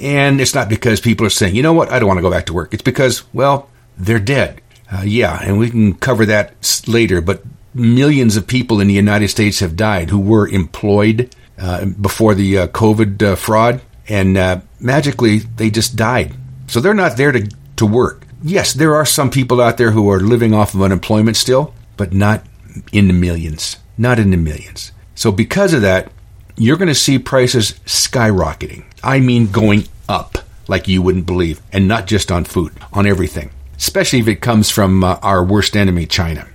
And 0.00 0.40
it's 0.40 0.52
not 0.52 0.68
because 0.68 0.98
people 0.98 1.24
are 1.28 1.30
saying, 1.30 1.54
you 1.54 1.62
know 1.62 1.72
what, 1.72 1.92
I 1.92 2.00
don't 2.00 2.08
want 2.08 2.18
to 2.18 2.22
go 2.22 2.30
back 2.30 2.46
to 2.46 2.52
work. 2.52 2.74
It's 2.74 2.82
because, 2.82 3.22
well, 3.32 3.70
they're 3.96 4.18
dead. 4.18 4.60
Uh, 4.92 5.02
yeah, 5.04 5.38
and 5.40 5.56
we 5.56 5.70
can 5.70 5.94
cover 5.94 6.26
that 6.26 6.82
later, 6.88 7.20
but 7.20 7.44
millions 7.72 8.36
of 8.36 8.48
people 8.48 8.80
in 8.80 8.88
the 8.88 8.94
United 8.94 9.28
States 9.28 9.60
have 9.60 9.76
died 9.76 10.10
who 10.10 10.18
were 10.18 10.48
employed 10.48 11.32
uh, 11.56 11.84
before 11.86 12.34
the 12.34 12.58
uh, 12.58 12.66
COVID 12.66 13.22
uh, 13.22 13.36
fraud, 13.36 13.80
and 14.08 14.36
uh, 14.36 14.60
magically 14.80 15.38
they 15.38 15.70
just 15.70 15.94
died. 15.94 16.34
So 16.66 16.80
they're 16.80 16.94
not 16.94 17.16
there 17.16 17.30
to, 17.30 17.48
to 17.76 17.86
work. 17.86 18.26
Yes, 18.42 18.72
there 18.72 18.96
are 18.96 19.06
some 19.06 19.30
people 19.30 19.60
out 19.60 19.76
there 19.76 19.92
who 19.92 20.10
are 20.10 20.18
living 20.18 20.52
off 20.52 20.74
of 20.74 20.82
unemployment 20.82 21.36
still, 21.36 21.74
but 21.96 22.12
not 22.12 22.44
in 22.90 23.06
the 23.06 23.14
millions. 23.14 23.76
Not 23.96 24.18
in 24.18 24.32
the 24.32 24.36
millions. 24.36 24.90
So 25.18 25.32
because 25.32 25.72
of 25.72 25.82
that, 25.82 26.12
you're 26.56 26.76
going 26.76 26.86
to 26.86 26.94
see 26.94 27.18
prices 27.18 27.72
skyrocketing. 27.86 28.84
I 29.02 29.18
mean, 29.18 29.50
going 29.50 29.88
up 30.08 30.38
like 30.68 30.86
you 30.86 31.02
wouldn't 31.02 31.26
believe, 31.26 31.60
and 31.72 31.88
not 31.88 32.06
just 32.06 32.30
on 32.30 32.44
food, 32.44 32.72
on 32.92 33.04
everything, 33.04 33.50
especially 33.76 34.20
if 34.20 34.28
it 34.28 34.36
comes 34.36 34.70
from 34.70 35.02
uh, 35.02 35.18
our 35.20 35.42
worst 35.42 35.76
enemy, 35.76 36.06
China. 36.06 36.46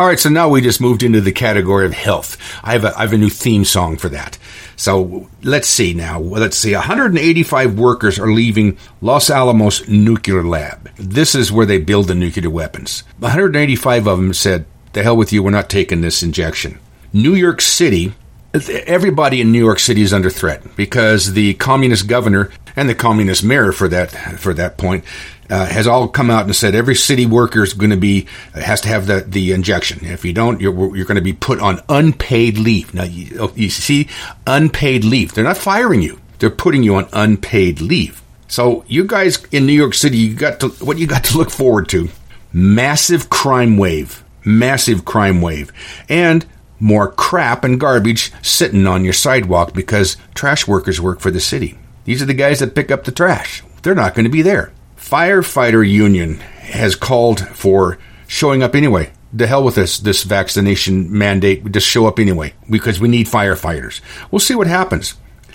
All 0.00 0.06
right, 0.06 0.18
so 0.18 0.30
now 0.30 0.48
we 0.48 0.62
just 0.62 0.80
moved 0.80 1.02
into 1.02 1.20
the 1.20 1.30
category 1.30 1.84
of 1.84 1.92
health. 1.92 2.38
I 2.64 2.72
have 2.72 2.84
a, 2.86 2.96
I 2.96 3.02
have 3.02 3.12
a 3.12 3.18
new 3.18 3.28
theme 3.28 3.66
song 3.66 3.98
for 3.98 4.08
that. 4.08 4.38
So 4.74 5.28
let's 5.42 5.68
see 5.68 5.92
now. 5.92 6.18
Let's 6.20 6.56
see. 6.56 6.72
185 6.72 7.78
workers 7.78 8.18
are 8.18 8.32
leaving 8.32 8.78
Los 9.02 9.28
Alamos 9.28 9.86
nuclear 9.88 10.42
lab. 10.42 10.88
This 10.96 11.34
is 11.34 11.52
where 11.52 11.66
they 11.66 11.76
build 11.76 12.08
the 12.08 12.14
nuclear 12.14 12.48
weapons. 12.48 13.02
185 13.18 14.06
of 14.06 14.16
them 14.16 14.32
said, 14.32 14.64
"The 14.94 15.02
hell 15.02 15.18
with 15.18 15.34
you. 15.34 15.42
We're 15.42 15.50
not 15.50 15.68
taking 15.68 16.00
this 16.00 16.22
injection." 16.22 16.78
New 17.12 17.34
York 17.34 17.60
City 17.60 18.14
everybody 18.52 19.40
in 19.40 19.52
New 19.52 19.64
York 19.64 19.78
City 19.78 20.02
is 20.02 20.12
under 20.12 20.30
threat 20.30 20.62
because 20.76 21.34
the 21.34 21.54
communist 21.54 22.08
governor 22.08 22.50
and 22.74 22.88
the 22.88 22.94
communist 22.94 23.44
mayor, 23.44 23.70
for 23.70 23.88
that 23.88 24.10
for 24.40 24.54
that 24.54 24.76
point, 24.76 25.04
uh, 25.50 25.66
has 25.66 25.86
all 25.86 26.08
come 26.08 26.30
out 26.30 26.44
and 26.44 26.54
said 26.54 26.74
every 26.74 26.94
city 26.94 27.26
worker 27.26 27.62
is 27.62 27.74
going 27.74 27.90
to 27.90 27.96
be 27.96 28.26
has 28.54 28.80
to 28.82 28.88
have 28.88 29.06
the 29.06 29.20
the 29.20 29.52
injection. 29.52 30.04
If 30.04 30.24
you 30.24 30.32
don't, 30.32 30.60
you're 30.60 30.96
you're 30.96 31.06
going 31.06 31.16
to 31.16 31.22
be 31.22 31.32
put 31.32 31.60
on 31.60 31.80
unpaid 31.88 32.56
leave. 32.56 32.94
Now 32.94 33.04
you, 33.04 33.36
oh, 33.40 33.52
you 33.56 33.68
see, 33.70 34.08
unpaid 34.46 35.04
leave. 35.04 35.34
They're 35.34 35.44
not 35.44 35.58
firing 35.58 36.02
you. 36.02 36.20
They're 36.38 36.50
putting 36.50 36.82
you 36.82 36.94
on 36.94 37.08
unpaid 37.12 37.80
leave. 37.80 38.22
So 38.48 38.84
you 38.88 39.04
guys 39.04 39.44
in 39.52 39.66
New 39.66 39.72
York 39.72 39.94
City, 39.94 40.18
you 40.18 40.34
got 40.34 40.60
to 40.60 40.68
what 40.84 40.98
you 40.98 41.06
got 41.06 41.24
to 41.24 41.38
look 41.38 41.50
forward 41.50 41.88
to: 41.90 42.08
massive 42.52 43.28
crime 43.28 43.76
wave, 43.76 44.24
massive 44.44 45.04
crime 45.04 45.42
wave, 45.42 45.72
and 46.08 46.46
more 46.78 47.12
crap 47.12 47.62
and 47.62 47.78
garbage 47.78 48.32
sitting 48.42 48.86
on 48.86 49.04
your 49.04 49.12
sidewalk 49.12 49.74
because 49.74 50.16
trash 50.34 50.66
workers 50.66 51.00
work 51.00 51.20
for 51.20 51.30
the 51.30 51.40
city. 51.40 51.78
These 52.04 52.22
are 52.22 52.26
the 52.26 52.34
guys 52.34 52.60
that 52.60 52.74
pick 52.74 52.90
up 52.90 53.04
the 53.04 53.12
trash. 53.12 53.62
They're 53.82 53.94
not 53.94 54.14
going 54.14 54.24
to 54.24 54.30
be 54.30 54.42
there. 54.42 54.72
Firefighter 55.10 55.88
Union 55.88 56.36
has 56.36 56.94
called 56.94 57.40
for 57.48 57.98
showing 58.28 58.62
up 58.62 58.76
anyway. 58.76 59.10
The 59.32 59.48
hell 59.48 59.64
with 59.64 59.74
this 59.74 59.98
this 59.98 60.22
vaccination 60.22 61.16
mandate. 61.16 61.70
Just 61.72 61.88
show 61.88 62.06
up 62.06 62.20
anyway 62.20 62.54
because 62.68 63.00
we 63.00 63.08
need 63.08 63.26
firefighters. 63.26 64.00
We'll 64.30 64.38
see 64.38 64.54
what 64.54 64.68
happens. 64.68 65.14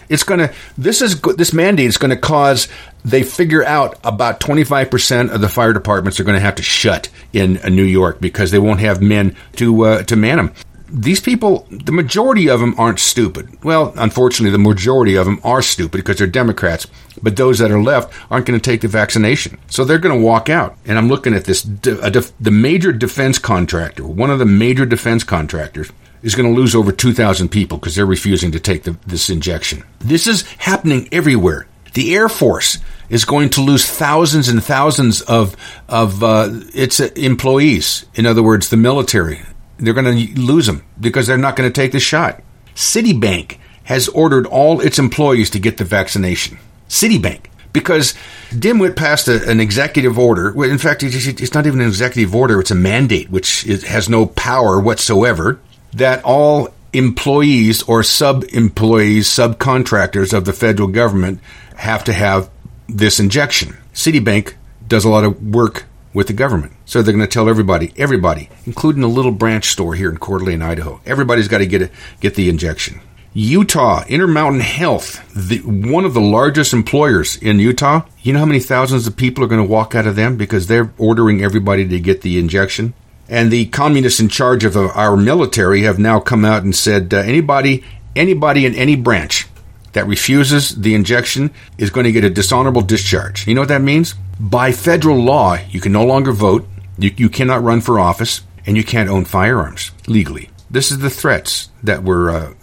It's 0.09 0.24
to 0.39 0.53
this 0.77 1.01
is 1.01 1.21
this 1.21 1.53
mandate 1.53 1.88
is 1.88 1.97
to 2.12 2.17
cause 2.17 2.67
they 3.05 3.24
figure 3.24 3.63
out 3.63 3.97
about 4.03 4.39
25% 4.39 5.31
of 5.31 5.39
the 5.41 5.50
fire 5.50 5.74
departments 5.74 6.19
are 6.19 6.25
to 6.35 6.41
have 6.41 6.55
to 6.55 6.63
shut 6.63 7.09
in 7.31 7.57
uh, 7.59 7.69
New 7.69 7.83
York 7.83 8.19
because 8.19 8.51
they 8.51 8.59
won't 8.59 8.81
have 8.81 9.01
men 9.01 9.35
to 9.53 9.81
uh, 9.83 10.03
to 10.03 10.15
man 10.17 10.38
them 10.38 10.53
these 10.95 11.19
people, 11.19 11.67
the 11.69 11.91
majority 11.91 12.49
of 12.49 12.61
them 12.61 12.73
aren't 12.77 12.99
stupid. 12.99 13.63
Well, 13.63 13.93
unfortunately, 13.97 14.51
the 14.51 14.57
majority 14.57 15.15
of 15.15 15.25
them 15.25 15.41
are 15.43 15.61
stupid 15.61 15.97
because 15.97 16.17
they're 16.17 16.27
Democrats. 16.27 16.87
But 17.21 17.35
those 17.35 17.59
that 17.59 17.71
are 17.71 17.81
left 17.81 18.13
aren't 18.31 18.45
going 18.45 18.59
to 18.59 18.63
take 18.63 18.81
the 18.81 18.87
vaccination, 18.87 19.57
so 19.67 19.83
they're 19.83 19.99
going 19.99 20.17
to 20.17 20.25
walk 20.25 20.49
out. 20.49 20.77
And 20.85 20.97
I'm 20.97 21.09
looking 21.09 21.33
at 21.33 21.45
this: 21.45 21.63
def, 21.63 22.33
the 22.39 22.51
major 22.51 22.91
defense 22.91 23.39
contractor, 23.39 24.05
one 24.05 24.29
of 24.29 24.39
the 24.39 24.45
major 24.45 24.85
defense 24.85 25.23
contractors, 25.23 25.91
is 26.23 26.35
going 26.35 26.47
to 26.47 26.59
lose 26.59 26.75
over 26.75 26.91
2,000 26.91 27.49
people 27.49 27.77
because 27.77 27.95
they're 27.95 28.05
refusing 28.05 28.51
to 28.51 28.59
take 28.59 28.83
the, 28.83 28.97
this 29.05 29.29
injection. 29.29 29.83
This 29.99 30.27
is 30.27 30.43
happening 30.57 31.07
everywhere. 31.11 31.67
The 31.93 32.15
Air 32.15 32.27
Force 32.29 32.79
is 33.09 33.25
going 33.25 33.49
to 33.51 33.61
lose 33.61 33.85
thousands 33.85 34.49
and 34.49 34.63
thousands 34.63 35.21
of 35.21 35.55
of 35.87 36.23
uh, 36.23 36.49
its 36.73 36.99
employees. 36.99 38.05
In 38.15 38.25
other 38.25 38.43
words, 38.43 38.69
the 38.69 38.77
military, 38.77 39.41
they're 39.77 39.94
going 39.94 40.27
to 40.27 40.39
lose 40.39 40.67
them 40.67 40.84
because 41.00 41.27
they're 41.27 41.38
not 41.38 41.55
going 41.55 41.70
to 41.70 41.82
take 41.82 41.91
the 41.91 42.00
shot. 42.00 42.41
Citibank 42.75 43.58
has 43.84 44.08
ordered 44.10 44.46
all 44.48 44.82
its 44.82 45.00
employees 45.00 45.50
to 45.51 45.60
get 45.60 45.77
the 45.77 45.84
vaccination. 45.84 46.58
Citibank. 46.89 47.46
Because 47.72 48.13
Dimwit 48.51 48.96
passed 48.96 49.27
a, 49.27 49.50
an 49.50 49.60
executive 49.60 50.17
order. 50.17 50.63
In 50.63 50.77
fact, 50.77 51.03
it's 51.03 51.53
not 51.53 51.67
even 51.67 51.82
an 51.82 51.88
executive 51.88 52.34
order, 52.34 52.60
it's 52.60 52.72
a 52.72 52.75
mandate, 52.75 53.29
which 53.29 53.63
has 53.63 54.08
no 54.08 54.25
power 54.27 54.79
whatsoever, 54.79 55.60
that 55.94 56.24
all 56.24 56.74
employees 56.94 57.84
or 57.84 58.01
sub 58.03 58.46
employees, 58.53 59.27
subcontractors 59.27 60.34
of 60.34 60.46
the 60.46 60.53
federal 60.53 60.88
government 60.88 61.41
have 61.75 62.05
to 62.05 62.13
have 62.13 62.50
this 62.88 63.20
injection. 63.20 63.75
Citibank 63.94 64.53
does 64.88 65.03
a 65.03 65.10
lot 65.10 65.25
of 65.25 65.41
work 65.44 65.86
with 66.15 66.27
the 66.27 66.34
government. 66.34 66.74
So 66.86 67.01
they're 67.03 67.13
going 67.13 67.27
to 67.27 67.31
tell 67.31 67.50
everybody, 67.50 67.93
everybody, 67.98 68.50
including 68.65 69.03
a 69.03 69.07
little 69.07 69.31
branch 69.31 69.69
store 69.69 69.93
here 69.93 70.10
in 70.10 70.17
Coeur 70.17 70.39
d'Alene, 70.39 70.63
Idaho, 70.63 71.01
everybody's 71.05 71.50
got 71.50 71.60
to 71.60 71.67
get 71.67 71.84
a, 71.84 71.91
get 72.22 72.34
the 72.34 72.50
injection. 72.50 73.01
Utah 73.34 74.05
Intermountain 74.07 74.62
Health, 74.62 75.22
the, 75.36 75.60
one 75.60 76.05
of 76.05 76.13
the 76.13 76.22
largest 76.22 76.72
employers 76.72 77.36
in 77.36 77.60
Utah. 77.60 78.03
You 78.22 78.31
know 78.31 78.39
how 78.39 78.45
many 78.45 78.62
thousands 78.62 79.05
of 79.05 79.17
people 79.17 79.43
are 79.43 79.48
going 79.48 79.62
to 79.62 79.69
walk 79.69 79.93
out 79.93 80.07
of 80.07 80.15
them 80.15 80.38
because 80.38 80.67
they're 80.67 80.93
ordering 80.98 81.43
everybody 81.43 81.86
to 81.86 82.00
get 82.00 82.22
the 82.22 82.39
injection? 82.39 82.93
And 83.27 83.51
the 83.51 83.65
communists 83.65 84.22
in 84.22 84.29
charge 84.29 84.63
of 84.63 84.77
our 84.77 85.17
military 85.17 85.81
have 85.81 86.00
now 86.00 86.22
come 86.22 86.45
out 86.45 86.63
and 86.63 86.74
said 86.74 87.13
uh, 87.13 87.17
anybody, 87.17 87.84
anybody 88.15 88.65
in 88.65 88.74
any 88.74 88.95
branch 88.95 89.48
that 89.95 90.07
refuses 90.07 90.75
the 90.75 90.93
injection 90.93 91.51
is 91.77 91.89
going 91.89 92.03
to 92.03 92.11
get 92.11 92.25
a 92.25 92.29
dishonorable 92.29 92.81
discharge. 92.81 93.47
You 93.47 93.55
know 93.55 93.61
what 93.61 93.69
that 93.69 93.81
means? 93.81 94.13
By 94.39 94.73
federal 94.73 95.17
law, 95.17 95.57
you 95.69 95.79
can 95.79 95.93
no 95.93 96.05
longer 96.05 96.33
vote, 96.33 96.67
you, 96.97 97.13
you 97.15 97.29
cannot 97.29 97.63
run 97.63 97.79
for 97.79 97.97
office, 97.97 98.41
and 98.65 98.75
you 98.75 98.83
can't 98.83 99.09
own 99.09 99.23
firearms 99.23 99.91
legally. 100.05 100.49
This 100.69 100.91
is 100.91 100.99
the 100.99 101.09
threats 101.09 101.69
that 101.81 102.03
we're 102.03 102.29
uh, 102.29 102.53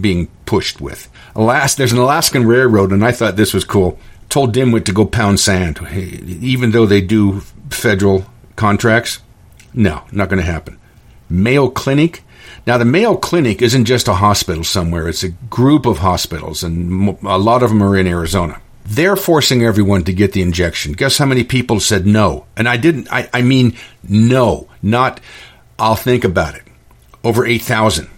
being 0.00 0.28
pushed 0.44 0.78
with. 0.78 1.08
Alas, 1.34 1.74
there's 1.74 1.92
an 1.92 1.98
Alaskan 1.98 2.46
railroad, 2.46 2.92
and 2.92 3.02
I 3.02 3.12
thought 3.12 3.36
this 3.36 3.54
was 3.54 3.64
cool. 3.64 3.98
Told 4.28 4.54
Dimwit 4.54 4.84
to 4.84 4.92
go 4.92 5.06
pound 5.06 5.40
sand, 5.40 5.78
even 5.90 6.72
though 6.72 6.84
they 6.84 7.00
do 7.00 7.40
federal 7.70 8.26
contracts. 8.56 9.20
No, 9.72 10.04
not 10.12 10.28
going 10.28 10.44
to 10.44 10.52
happen. 10.52 10.78
Mayo 11.30 11.68
Clinic. 11.68 12.24
Now, 12.68 12.76
the 12.76 12.84
Mayo 12.84 13.16
Clinic 13.16 13.62
isn't 13.62 13.86
just 13.86 14.08
a 14.08 14.12
hospital 14.12 14.62
somewhere; 14.62 15.08
it's 15.08 15.22
a 15.22 15.30
group 15.30 15.86
of 15.86 15.98
hospitals, 15.98 16.62
and 16.62 17.18
a 17.22 17.38
lot 17.38 17.62
of 17.62 17.70
them 17.70 17.82
are 17.82 17.96
in 17.96 18.06
Arizona. 18.06 18.60
They're 18.84 19.16
forcing 19.16 19.62
everyone 19.64 20.04
to 20.04 20.12
get 20.12 20.34
the 20.34 20.42
injection. 20.42 20.92
Guess 20.92 21.16
how 21.16 21.24
many 21.24 21.44
people 21.44 21.80
said 21.80 22.06
no? 22.06 22.44
And 22.58 22.68
I 22.68 22.76
didn't, 22.76 23.10
I, 23.10 23.30
I 23.32 23.40
mean 23.40 23.74
no, 24.06 24.68
not 24.82 25.20
I'll 25.78 25.96
think 25.96 26.24
about 26.24 26.56
it. 26.56 26.62
Over 27.24 27.46
8,000. 27.46 28.08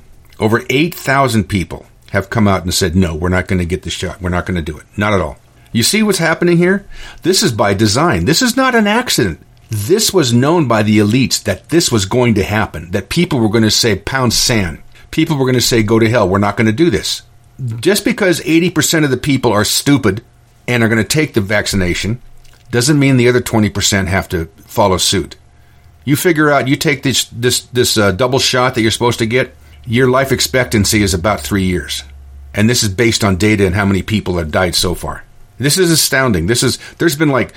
Over 0.40 0.64
8,000 0.68 1.44
people 1.44 1.86
have 2.10 2.30
come 2.30 2.48
out 2.48 2.64
and 2.64 2.74
said, 2.74 2.96
no, 2.96 3.14
we're 3.14 3.28
not 3.28 3.46
going 3.46 3.58
to 3.60 3.66
get 3.66 3.82
the 3.82 3.90
shot. 3.90 4.20
We're 4.20 4.30
not 4.30 4.46
going 4.46 4.56
to 4.56 4.72
do 4.72 4.78
it. 4.78 4.86
Not 4.96 5.12
at 5.12 5.20
all. 5.20 5.36
You 5.72 5.84
see 5.84 6.02
what's 6.02 6.18
happening 6.18 6.56
here? 6.56 6.86
This 7.22 7.42
is 7.42 7.52
by 7.52 7.74
design. 7.74 8.24
This 8.24 8.42
is 8.42 8.56
not 8.56 8.74
an 8.74 8.86
accident. 8.86 9.46
This 9.70 10.12
was 10.12 10.32
known 10.32 10.66
by 10.66 10.82
the 10.82 10.98
elites 10.98 11.42
that 11.44 11.68
this 11.68 11.92
was 11.92 12.04
going 12.04 12.34
to 12.34 12.42
happen, 12.42 12.90
that 12.90 13.08
people 13.08 13.38
were 13.38 13.48
going 13.48 13.62
to 13.62 13.70
say, 13.70 13.96
pound 13.96 14.32
sand. 14.32 14.82
People 15.12 15.36
were 15.36 15.44
going 15.44 15.54
to 15.54 15.60
say, 15.60 15.84
go 15.84 16.00
to 16.00 16.10
hell. 16.10 16.28
We're 16.28 16.38
not 16.38 16.56
going 16.56 16.66
to 16.66 16.72
do 16.72 16.90
this. 16.90 17.22
Just 17.78 18.04
because 18.04 18.40
80% 18.40 19.04
of 19.04 19.10
the 19.10 19.16
people 19.16 19.52
are 19.52 19.64
stupid 19.64 20.24
and 20.66 20.82
are 20.82 20.88
going 20.88 21.02
to 21.02 21.08
take 21.08 21.34
the 21.34 21.40
vaccination 21.40 22.20
doesn't 22.70 22.98
mean 22.98 23.16
the 23.16 23.28
other 23.28 23.40
20% 23.40 24.06
have 24.06 24.28
to 24.30 24.46
follow 24.66 24.96
suit. 24.96 25.36
You 26.04 26.16
figure 26.16 26.50
out 26.50 26.66
you 26.66 26.76
take 26.76 27.02
this 27.02 27.26
this 27.26 27.60
this 27.66 27.98
uh, 27.98 28.12
double 28.12 28.38
shot 28.38 28.74
that 28.74 28.82
you're 28.82 28.90
supposed 28.90 29.18
to 29.18 29.26
get, 29.26 29.54
your 29.84 30.08
life 30.08 30.32
expectancy 30.32 31.02
is 31.02 31.14
about 31.14 31.40
3 31.40 31.62
years. 31.62 32.02
And 32.54 32.68
this 32.68 32.82
is 32.82 32.88
based 32.88 33.22
on 33.22 33.36
data 33.36 33.66
and 33.66 33.74
how 33.74 33.84
many 33.84 34.02
people 34.02 34.38
have 34.38 34.50
died 34.50 34.74
so 34.74 34.94
far. 34.94 35.24
This 35.58 35.78
is 35.78 35.90
astounding. 35.90 36.46
This 36.46 36.62
is 36.62 36.78
there's 36.98 37.16
been 37.16 37.28
like 37.28 37.52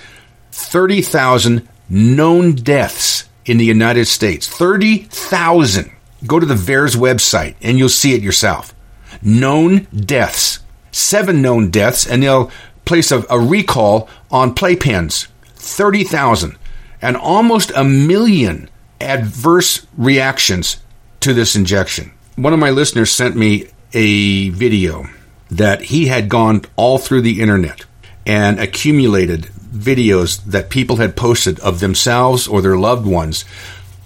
30,000 0.52 1.68
known 1.94 2.56
deaths 2.56 3.30
in 3.46 3.58
the 3.58 3.66
United 3.66 4.06
States. 4.06 4.48
30,000. 4.48 5.92
Go 6.26 6.40
to 6.40 6.46
the 6.46 6.56
VAERS 6.56 6.96
website 6.96 7.56
and 7.62 7.78
you'll 7.78 7.90
see 7.90 8.14
it 8.14 8.22
yourself. 8.22 8.74
Known 9.22 9.88
deaths. 9.96 10.60
Seven 10.92 11.42
known 11.42 11.72
deaths, 11.72 12.06
and 12.06 12.22
they'll 12.22 12.52
place 12.86 13.12
a, 13.12 13.26
a 13.30 13.40
recall 13.40 14.08
on 14.30 14.54
playpens 14.54 15.28
30,000 15.56 16.56
and 17.02 17.18
almost 17.18 17.72
a 17.76 17.84
million 17.84 18.70
adverse 19.02 19.88
reactions 19.98 20.78
to 21.20 21.34
this 21.34 21.56
injection. 21.56 22.12
One 22.36 22.54
of 22.54 22.60
my 22.60 22.70
listeners 22.70 23.12
sent 23.12 23.36
me 23.36 23.70
a 23.94 24.50
video 24.50 25.06
that 25.50 25.82
he 25.84 26.08
had 26.08 26.30
gone 26.30 26.62
all 26.76 26.98
through 26.98 27.22
the 27.22 27.42
internet 27.42 27.86
and 28.26 28.60
accumulated 28.60 29.50
videos 29.74 30.44
that 30.46 30.70
people 30.70 30.98
had 30.98 31.16
posted 31.16 31.60
of 31.60 31.80
themselves 31.80 32.48
or 32.48 32.62
their 32.62 32.78
loved 32.78 33.06
ones 33.06 33.44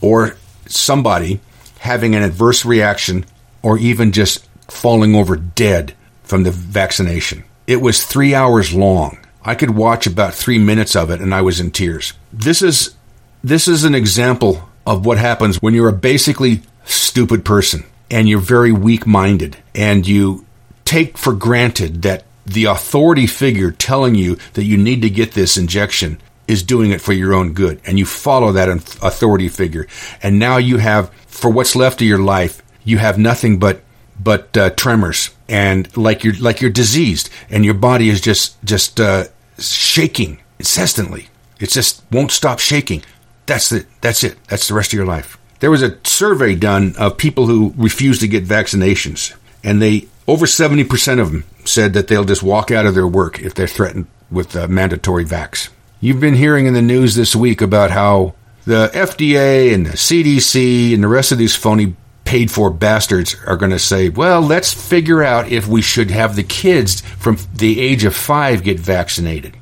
or 0.02 0.38
somebody 0.66 1.40
having 1.80 2.16
an 2.16 2.24
adverse 2.24 2.66
reaction 2.66 3.26
or 3.62 3.78
even 3.78 4.12
just 4.12 4.48
falling 4.70 5.16
over 5.16 5.36
dead 5.36 5.94
from 6.24 6.44
the 6.44 6.52
vaccination. 6.52 7.44
It 7.68 7.82
was 7.82 8.06
three 8.06 8.34
hours 8.34 8.74
long. 8.74 9.18
I 9.44 9.56
could 9.56 9.72
watch 9.72 10.08
about 10.08 10.34
three 10.34 10.58
minutes 10.58 10.96
of 10.96 11.10
it 11.10 11.22
and 11.22 11.34
I 11.34 11.42
was 11.42 11.60
in 11.60 11.72
tears. 11.72 12.14
This 12.32 12.62
is, 12.62 12.96
this 13.44 13.68
is 13.68 13.84
an 13.84 13.96
example 13.96 14.68
of 14.86 15.06
what 15.06 15.18
happens 15.18 15.58
when 15.58 15.74
you're 15.74 15.90
a 15.90 15.94
basically 15.94 16.62
stupid 16.86 17.44
person 17.44 17.84
and 18.10 18.28
you're 18.30 18.40
very 18.40 18.72
weak 18.72 19.06
minded 19.06 19.58
and 19.76 20.08
you 20.08 20.46
take 20.86 21.18
for 21.18 21.34
granted 21.34 22.02
that 22.04 22.24
the 22.48 22.66
authority 22.66 23.28
figure 23.28 23.72
telling 23.72 24.16
you 24.16 24.38
that 24.54 24.64
you 24.64 24.78
need 24.78 25.02
to 25.02 25.10
get 25.10 25.34
this 25.34 25.58
injection 25.58 26.20
is 26.48 26.64
doing 26.64 26.92
it 26.92 27.02
for 27.02 27.14
your 27.14 27.34
own 27.34 27.54
good, 27.54 27.82
and 27.86 28.00
you 28.00 28.06
follow 28.06 28.54
that 28.54 28.70
authority 28.70 29.50
figure. 29.50 29.86
And 30.24 30.40
now 30.40 30.58
you 30.58 30.78
have, 30.78 31.14
for 31.28 31.52
what's 31.52 31.76
left 31.76 32.02
of 32.02 32.08
your 32.08 32.20
life, 32.20 32.62
you 32.84 32.98
have 32.98 33.18
nothing 33.18 33.60
but 33.60 33.84
but 34.20 34.58
uh, 34.58 34.72
tremors 34.72 35.30
and 35.48 35.96
like 35.96 36.24
you're 36.24 36.34
like 36.40 36.62
you're 36.62 36.72
diseased, 36.72 37.30
and 37.50 37.64
your 37.64 37.74
body 37.74 38.10
is 38.10 38.22
just 38.22 38.64
just 38.64 39.00
uh, 39.00 39.26
shaking 39.60 40.40
incessantly. 40.60 41.28
It 41.60 41.70
just 41.70 42.04
won't 42.12 42.32
stop 42.32 42.60
shaking. 42.60 43.04
That's 43.46 43.72
it. 43.72 43.88
That's 44.02 44.24
it. 44.24 44.38
That's 44.48 44.68
the 44.68 44.74
rest 44.74 44.94
of 44.94 44.98
your 44.98 45.06
life. 45.06 45.38
There 45.60 45.72
was 45.72 45.82
a 45.82 45.98
survey 46.04 46.56
done 46.56 46.96
of 46.98 47.18
people 47.18 47.48
who 47.48 47.74
refused 47.78 48.22
to 48.22 48.28
get 48.28 48.46
vaccinations, 48.46 49.36
and 49.64 49.82
they 49.82 50.08
over 50.28 50.46
70% 50.46 51.20
of 51.20 51.32
them 51.32 51.44
said 51.66 51.94
that 51.94 52.08
they'll 52.08 52.26
just 52.26 52.44
walk 52.44 52.72
out 52.72 52.86
of 52.86 52.96
their 52.96 53.08
work 53.08 53.40
if 53.40 53.54
they're 53.54 53.68
threatened 53.68 54.08
with 54.30 54.56
uh, 54.56 54.68
mandatory 54.68 55.26
vax. 55.26 55.70
You've 56.00 56.20
been 56.20 56.36
hearing 56.36 56.66
in 56.66 56.74
the 56.74 56.82
news 56.82 57.16
this 57.16 57.36
week 57.36 57.62
about 57.62 57.92
how 57.92 58.36
the 58.66 58.90
FDA 58.94 59.74
and 59.74 59.86
the 59.86 59.92
CDC 59.92 60.94
and 60.94 61.04
the 61.04 61.08
rest 61.08 61.32
of 61.32 61.38
these 61.38 61.56
phony 61.56 61.96
paid 62.26 62.52
for 62.52 62.70
bastards 62.70 63.38
are 63.46 63.56
going 63.56 63.72
to 63.72 63.80
say, 63.80 64.10
well, 64.10 64.42
let's 64.42 64.74
figure 64.74 65.24
out 65.24 65.50
if 65.50 65.66
we 65.66 65.82
should 65.82 66.12
have 66.12 66.36
the 66.36 66.44
kids 66.44 67.00
from 67.00 67.38
the 67.56 67.80
age 67.80 68.04
of 68.04 68.14
five 68.14 68.64
get 68.64 68.78
vaccinated 68.78 69.56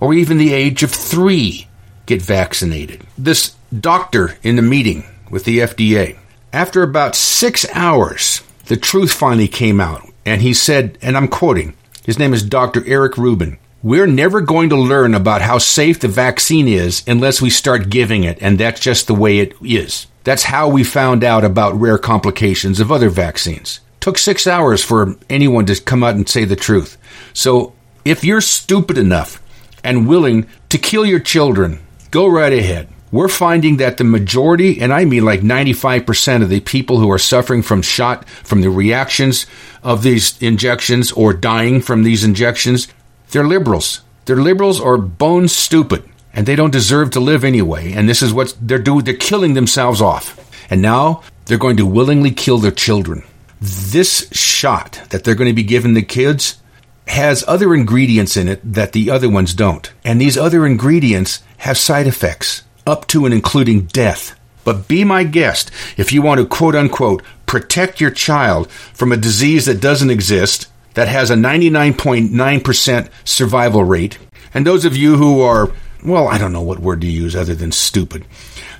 or 0.00 0.12
even 0.12 0.36
the 0.36 0.52
age 0.52 0.82
of 0.82 0.90
three 0.90 1.66
get 2.04 2.20
vaccinated. 2.20 3.02
This 3.16 3.54
doctor 3.80 4.36
in 4.42 4.56
the 4.56 4.62
meeting 4.62 5.04
with 5.30 5.44
the 5.44 5.60
FDA, 5.60 6.18
after 6.52 6.82
about 6.82 7.16
six 7.16 7.66
hours, 7.72 8.42
the 8.66 8.76
truth 8.76 9.12
finally 9.12 9.48
came 9.48 9.80
out. 9.80 10.08
And 10.26 10.40
he 10.40 10.54
said, 10.54 10.98
and 11.02 11.16
I'm 11.16 11.28
quoting, 11.28 11.74
his 12.04 12.18
name 12.18 12.32
is 12.32 12.42
Dr. 12.42 12.82
Eric 12.86 13.18
Rubin. 13.18 13.58
We're 13.82 14.06
never 14.06 14.40
going 14.40 14.70
to 14.70 14.76
learn 14.76 15.14
about 15.14 15.42
how 15.42 15.58
safe 15.58 16.00
the 16.00 16.08
vaccine 16.08 16.68
is 16.68 17.02
unless 17.06 17.42
we 17.42 17.50
start 17.50 17.90
giving 17.90 18.24
it, 18.24 18.38
and 18.40 18.58
that's 18.58 18.80
just 18.80 19.06
the 19.06 19.14
way 19.14 19.38
it 19.38 19.54
is. 19.62 20.06
That's 20.24 20.44
how 20.44 20.68
we 20.68 20.84
found 20.84 21.22
out 21.22 21.44
about 21.44 21.78
rare 21.78 21.98
complications 21.98 22.80
of 22.80 22.90
other 22.90 23.10
vaccines. 23.10 23.80
Took 24.00 24.16
six 24.16 24.46
hours 24.46 24.82
for 24.82 25.16
anyone 25.28 25.66
to 25.66 25.78
come 25.80 26.02
out 26.02 26.14
and 26.14 26.26
say 26.26 26.46
the 26.46 26.56
truth. 26.56 26.96
So 27.34 27.74
if 28.06 28.24
you're 28.24 28.40
stupid 28.40 28.96
enough 28.96 29.42
and 29.82 30.08
willing 30.08 30.46
to 30.70 30.78
kill 30.78 31.04
your 31.04 31.20
children, 31.20 31.80
go 32.10 32.26
right 32.26 32.52
ahead 32.52 32.88
we're 33.14 33.28
finding 33.28 33.76
that 33.76 33.96
the 33.96 34.02
majority, 34.02 34.80
and 34.80 34.92
I 34.92 35.04
mean 35.04 35.24
like 35.24 35.40
95% 35.40 36.42
of 36.42 36.48
the 36.48 36.58
people 36.58 36.98
who 36.98 37.12
are 37.12 37.18
suffering 37.18 37.62
from 37.62 37.80
shot, 37.80 38.28
from 38.28 38.60
the 38.60 38.70
reactions 38.70 39.46
of 39.84 40.02
these 40.02 40.36
injections 40.42 41.12
or 41.12 41.32
dying 41.32 41.80
from 41.80 42.02
these 42.02 42.24
injections, 42.24 42.88
they're 43.30 43.46
liberals. 43.46 44.00
They're 44.24 44.34
liberals 44.34 44.80
or 44.80 44.98
bone 44.98 45.46
stupid, 45.46 46.02
and 46.32 46.44
they 46.44 46.56
don't 46.56 46.72
deserve 46.72 47.12
to 47.12 47.20
live 47.20 47.44
anyway. 47.44 47.92
And 47.92 48.08
this 48.08 48.20
is 48.20 48.32
what 48.32 48.56
they're 48.60 48.80
doing. 48.80 49.04
They're 49.04 49.14
killing 49.14 49.54
themselves 49.54 50.00
off. 50.00 50.40
And 50.68 50.82
now 50.82 51.22
they're 51.44 51.56
going 51.56 51.76
to 51.76 51.86
willingly 51.86 52.32
kill 52.32 52.58
their 52.58 52.72
children. 52.72 53.22
This 53.60 54.28
shot 54.32 55.00
that 55.10 55.22
they're 55.22 55.36
going 55.36 55.50
to 55.50 55.54
be 55.54 55.62
giving 55.62 55.94
the 55.94 56.02
kids 56.02 56.60
has 57.06 57.44
other 57.46 57.74
ingredients 57.74 58.36
in 58.36 58.48
it 58.48 58.60
that 58.64 58.90
the 58.90 59.08
other 59.08 59.30
ones 59.30 59.54
don't. 59.54 59.92
And 60.04 60.20
these 60.20 60.36
other 60.36 60.66
ingredients 60.66 61.44
have 61.58 61.78
side 61.78 62.08
effects 62.08 62.64
up 62.86 63.06
to 63.08 63.24
and 63.24 63.34
including 63.34 63.82
death. 63.82 64.38
But 64.64 64.88
be 64.88 65.04
my 65.04 65.24
guest 65.24 65.70
if 65.96 66.12
you 66.12 66.22
want 66.22 66.40
to 66.40 66.46
quote 66.46 66.74
unquote 66.74 67.22
protect 67.46 68.00
your 68.00 68.10
child 68.10 68.70
from 68.70 69.12
a 69.12 69.16
disease 69.16 69.66
that 69.66 69.80
doesn't 69.80 70.10
exist, 70.10 70.68
that 70.94 71.08
has 71.08 71.30
a 71.30 71.34
99.9% 71.34 73.08
survival 73.24 73.84
rate. 73.84 74.18
And 74.52 74.66
those 74.66 74.84
of 74.84 74.96
you 74.96 75.16
who 75.16 75.40
are, 75.42 75.70
well, 76.04 76.28
I 76.28 76.38
don't 76.38 76.52
know 76.52 76.62
what 76.62 76.78
word 76.78 77.00
to 77.02 77.06
use 77.06 77.36
other 77.36 77.54
than 77.54 77.72
stupid, 77.72 78.24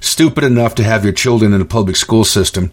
stupid 0.01 0.45
enough 0.45 0.75
to 0.77 0.85
have 0.85 1.05
your 1.05 1.13
children 1.13 1.53
in 1.53 1.61
a 1.61 1.67
public 1.67 1.97
school 1.97 2.25
system, 2.25 2.71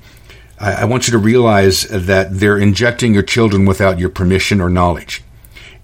I, 0.59 0.73
I 0.73 0.85
want 0.85 1.07
you 1.07 1.11
to 1.11 1.17
realize 1.17 1.83
that 1.83 2.27
they're 2.31 2.57
injecting 2.57 3.13
your 3.13 3.23
children 3.23 3.65
without 3.65 3.99
your 3.99 4.09
permission 4.09 4.61
or 4.61 4.69
knowledge. 4.69 5.23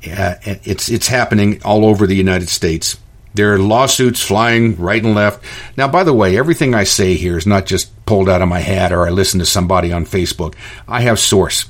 Uh, 0.06 0.36
it's, 0.44 0.90
it's 0.90 1.08
happening 1.08 1.62
all 1.64 1.86
over 1.86 2.06
the 2.06 2.16
United 2.16 2.50
States. 2.50 2.98
There 3.38 3.54
are 3.54 3.60
lawsuits 3.60 4.22
flying 4.22 4.76
right 4.78 5.04
and 5.04 5.14
left. 5.14 5.44
Now, 5.78 5.88
by 5.88 6.04
the 6.04 6.14
way, 6.14 6.38
everything 6.38 6.74
I 6.74 6.86
say 6.86 7.14
here 7.14 7.38
is 7.38 7.46
not 7.46 7.68
just 7.68 8.06
pulled 8.08 8.30
out 8.30 8.42
of 8.42 8.50
my 8.50 8.62
hat 8.62 8.92
or 8.92 9.06
I 9.06 9.12
listen 9.12 9.40
to 9.40 9.46
somebody 9.46 9.94
on 9.94 10.06
Facebook. 10.06 10.56
I 10.88 11.02
have 11.02 11.20
source. 11.20 11.70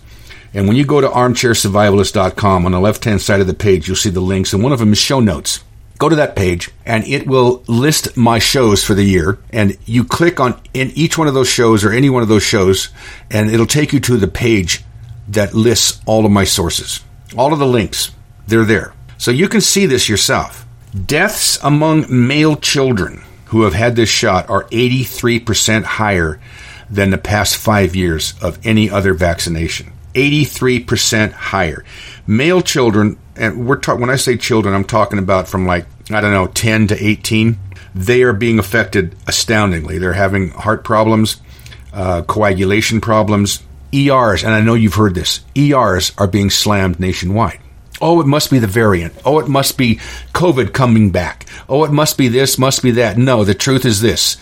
And 0.53 0.69
when 0.69 0.77
you 0.77 0.85
go 0.85 1.01
to 1.01 1.09
armchairsurvivalist.com 1.09 2.65
on 2.65 2.71
the 2.71 2.79
left 2.79 3.03
hand 3.03 3.21
side 3.21 3.41
of 3.41 3.47
the 3.47 3.53
page, 3.53 3.87
you'll 3.87 3.97
see 3.97 4.09
the 4.09 4.21
links, 4.21 4.53
and 4.53 4.63
one 4.63 4.71
of 4.71 4.79
them 4.79 4.93
is 4.93 4.97
show 4.97 5.19
notes. 5.19 5.61
Go 5.97 6.07
to 6.07 6.15
that 6.15 6.35
page 6.37 6.69
and 6.85 7.05
it 7.05 7.27
will 7.27 7.63
list 7.67 8.15
my 8.15 8.39
shows 8.39 8.83
for 8.83 8.93
the 8.93 9.03
year. 9.03 9.39
And 9.49 9.77
you 9.85 10.05
click 10.05 10.39
on 10.39 10.61
in 10.73 10.91
each 10.91 11.17
one 11.17 11.27
of 11.27 11.33
those 11.33 11.49
shows 11.49 11.83
or 11.83 11.91
any 11.91 12.09
one 12.09 12.23
of 12.23 12.29
those 12.29 12.43
shows, 12.43 12.89
and 13.29 13.49
it'll 13.49 13.65
take 13.65 13.91
you 13.91 13.99
to 14.01 14.15
the 14.15 14.27
page 14.27 14.83
that 15.27 15.53
lists 15.53 15.99
all 16.05 16.25
of 16.25 16.31
my 16.31 16.45
sources. 16.45 17.01
All 17.37 17.51
of 17.51 17.59
the 17.59 17.67
links, 17.67 18.11
they're 18.47 18.63
there. 18.63 18.93
So 19.17 19.31
you 19.31 19.49
can 19.49 19.59
see 19.59 19.85
this 19.85 20.07
yourself. 20.07 20.66
Deaths 21.05 21.59
among 21.61 22.05
male 22.09 22.55
children 22.55 23.23
who 23.47 23.63
have 23.63 23.73
had 23.73 23.95
this 23.95 24.09
shot 24.09 24.49
are 24.49 24.63
83% 24.65 25.83
higher 25.83 26.39
than 26.89 27.11
the 27.11 27.17
past 27.17 27.57
five 27.57 27.95
years 27.95 28.33
of 28.41 28.65
any 28.65 28.89
other 28.89 29.13
vaccination. 29.13 29.91
83% 30.13 31.31
higher. 31.31 31.83
Male 32.25 32.61
children, 32.61 33.17
and 33.35 33.67
we're 33.67 33.79
when 33.95 34.09
I 34.09 34.15
say 34.15 34.37
children, 34.37 34.73
I'm 34.73 34.85
talking 34.85 35.19
about 35.19 35.47
from 35.47 35.65
like, 35.65 35.85
I 36.09 36.21
don't 36.21 36.31
know, 36.31 36.47
10 36.47 36.87
to 36.87 37.05
18. 37.05 37.57
They 37.93 38.23
are 38.23 38.33
being 38.33 38.59
affected 38.59 39.15
astoundingly. 39.27 39.97
They're 39.99 40.13
having 40.13 40.49
heart 40.49 40.83
problems, 40.83 41.41
uh, 41.93 42.23
coagulation 42.23 43.01
problems, 43.01 43.61
ERs, 43.93 44.43
and 44.43 44.53
I 44.53 44.61
know 44.61 44.73
you've 44.73 44.95
heard 44.95 45.15
this, 45.15 45.41
ERs 45.55 46.11
are 46.17 46.27
being 46.27 46.49
slammed 46.49 46.99
nationwide. 46.99 47.59
Oh, 48.01 48.21
it 48.21 48.27
must 48.27 48.51
be 48.51 48.59
the 48.59 48.67
variant. 48.67 49.13
Oh, 49.25 49.39
it 49.39 49.47
must 49.47 49.77
be 49.77 49.95
COVID 50.33 50.73
coming 50.73 51.11
back. 51.11 51.45
Oh, 51.67 51.83
it 51.83 51.91
must 51.91 52.17
be 52.17 52.27
this, 52.27 52.57
must 52.57 52.83
be 52.83 52.91
that. 52.91 53.17
No, 53.17 53.43
the 53.43 53.55
truth 53.55 53.85
is 53.85 54.01
this. 54.01 54.37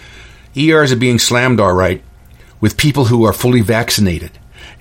ERs 0.57 0.91
are 0.91 0.97
being 0.97 1.19
slammed 1.19 1.59
all 1.59 1.73
right 1.73 2.01
with 2.59 2.77
people 2.77 3.05
who 3.05 3.25
are 3.25 3.33
fully 3.33 3.61
vaccinated. 3.61 4.31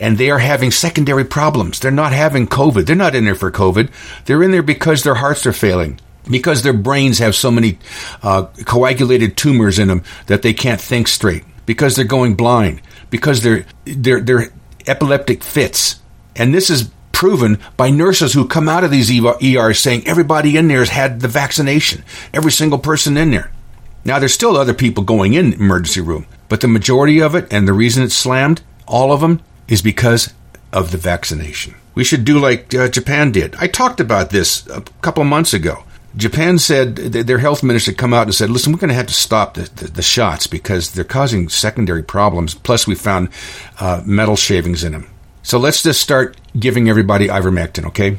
And 0.01 0.19
they 0.19 0.31
are 0.31 0.39
having 0.39 0.71
secondary 0.71 1.25
problems. 1.25 1.79
They're 1.79 1.91
not 1.91 2.13
having 2.13 2.49
COVID. 2.49 2.87
They're 2.87 2.97
not 2.97 3.15
in 3.15 3.25
there 3.25 3.35
for 3.35 3.51
COVID. 3.51 3.91
They're 4.25 4.43
in 4.43 4.51
there 4.51 4.63
because 4.63 5.03
their 5.03 5.15
hearts 5.15 5.47
are 5.47 5.53
failing, 5.53 6.01
because 6.29 6.63
their 6.63 6.73
brains 6.73 7.19
have 7.19 7.35
so 7.35 7.51
many 7.51 7.79
uh, 8.23 8.47
coagulated 8.65 9.37
tumors 9.37 9.79
in 9.79 9.89
them 9.89 10.03
that 10.27 10.43
they 10.43 10.53
can't 10.53 10.81
think 10.81 11.07
straight, 11.07 11.45
because 11.65 11.95
they're 11.95 12.05
going 12.05 12.35
blind, 12.35 12.83
because 13.11 13.43
they're, 13.43 13.67
they're, 13.85 14.21
they're 14.21 14.51
epileptic 14.87 15.45
fits. 15.45 16.01
And 16.35 16.53
this 16.53 16.71
is 16.71 16.91
proven 17.15 17.59
by 17.77 17.89
nurses 17.89 18.35
who 18.35 18.47
come 18.47 18.69
out 18.69 18.85
of 18.85 18.91
these 18.91 19.11
ERs 19.11 19.79
saying 19.79 20.07
everybody 20.07 20.57
in 20.59 20.69
there 20.69 20.81
has 20.81 20.91
had 20.91 21.21
the 21.21 21.29
vaccination, 21.29 22.05
every 22.35 22.53
single 22.53 22.79
person 22.79 23.17
in 23.17 23.31
there. 23.31 23.51
Now, 24.05 24.19
there's 24.19 24.35
still 24.35 24.57
other 24.57 24.75
people 24.75 25.03
going 25.03 25.33
in 25.33 25.55
emergency 25.55 26.03
room, 26.03 26.27
but 26.51 26.61
the 26.61 26.69
majority 26.69 27.23
of 27.23 27.35
it, 27.35 27.51
and 27.51 27.67
the 27.67 27.73
reason 27.73 28.03
it's 28.03 28.15
slammed, 28.15 28.61
all 28.87 29.13
of 29.13 29.21
them, 29.21 29.41
is 29.67 29.81
because 29.81 30.35
of 30.73 30.91
the 30.91 30.99
vaccination. 30.99 31.75
We 31.95 32.05
should 32.05 32.25
do 32.25 32.39
like 32.39 32.75
uh, 32.75 32.89
Japan 32.89 33.33
did. 33.33 33.55
I 33.55 33.69
talked 33.69 34.01
about 34.01 34.31
this 34.31 34.67
a 34.67 34.83
couple 35.01 35.25
months 35.25 35.55
ago. 35.55 35.85
Japan 36.17 36.59
said 36.59 36.97
their 36.97 37.39
health 37.39 37.63
minister 37.63 37.93
come 37.93 38.13
out 38.13 38.27
and 38.27 38.35
said, 38.35 38.51
"Listen, 38.51 38.73
we're 38.73 38.79
going 38.79 38.89
to 38.89 38.95
have 38.95 39.07
to 39.07 39.15
stop 39.15 39.55
the, 39.55 39.63
the, 39.63 39.89
the 39.89 40.03
shots 40.03 40.47
because 40.47 40.93
they're 40.93 41.05
causing 41.05 41.49
secondary 41.49 42.03
problems. 42.03 42.55
Plus, 42.55 42.87
we 42.87 42.95
found 42.95 43.31
uh, 43.81 44.03
metal 44.05 44.37
shavings 44.37 44.85
in 44.85 44.93
them." 44.93 45.14
So 45.45 45.59
let's 45.59 45.83
just 45.83 46.01
start 46.01 46.39
giving 46.59 46.89
everybody 46.89 47.29
ivermectin, 47.29 47.85
okay? 47.89 48.17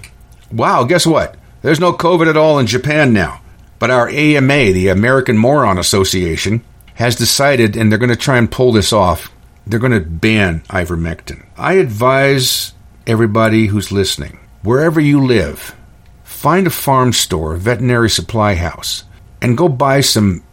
Wow, 0.52 0.84
guess 0.84 1.08
what? 1.08 1.36
There's 1.64 1.80
no 1.80 1.92
COVID 1.92 2.30
at 2.30 2.38
all 2.38 2.60
in 2.60 2.68
Japan 2.68 3.14
now. 3.14 3.42
But 3.80 3.90
our 3.90 4.08
AMA, 4.08 4.72
the 4.74 4.90
American 4.90 5.36
Moron 5.36 5.80
Association, 5.80 6.64
has 6.94 7.16
decided, 7.16 7.76
and 7.76 7.92
they're 7.92 7.98
going 7.98 8.12
to 8.12 8.16
try 8.16 8.38
and 8.38 8.50
pull 8.50 8.72
this 8.72 8.94
off, 8.94 9.32
they're 9.66 9.80
going 9.80 9.92
to 9.92 10.08
ban 10.08 10.62
ivermectin. 10.70 11.44
I 11.58 11.74
advise 11.74 12.74
everybody 13.08 13.66
who's 13.66 13.92
listening, 13.92 14.38
wherever 14.62 15.02
you 15.02 15.26
live, 15.26 15.76
find 16.24 16.68
a 16.68 16.70
farm 16.70 17.12
store, 17.12 17.56
veterinary 17.56 18.12
supply 18.12 18.54
house, 18.54 19.04
and 19.42 19.58
go 19.58 19.68
buy 19.68 20.02
some 20.02 20.44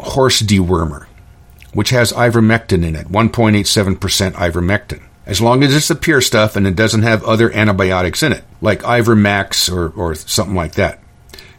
horse 0.00 0.42
dewormer, 0.42 1.06
which 1.72 1.90
has 1.90 2.12
ivermectin 2.12 2.84
in 2.84 2.96
it, 2.96 3.06
1.87% 3.06 4.32
ivermectin 4.32 5.02
as 5.26 5.40
long 5.40 5.62
as 5.64 5.74
it's 5.74 5.88
the 5.88 5.94
pure 5.96 6.20
stuff 6.20 6.56
and 6.56 6.66
it 6.66 6.76
doesn't 6.76 7.02
have 7.02 7.24
other 7.24 7.52
antibiotics 7.52 8.22
in 8.22 8.32
it, 8.32 8.44
like 8.60 8.82
Ivermax 8.82 9.70
or, 9.72 9.90
or 9.90 10.14
something 10.14 10.54
like 10.54 10.74
that. 10.74 11.00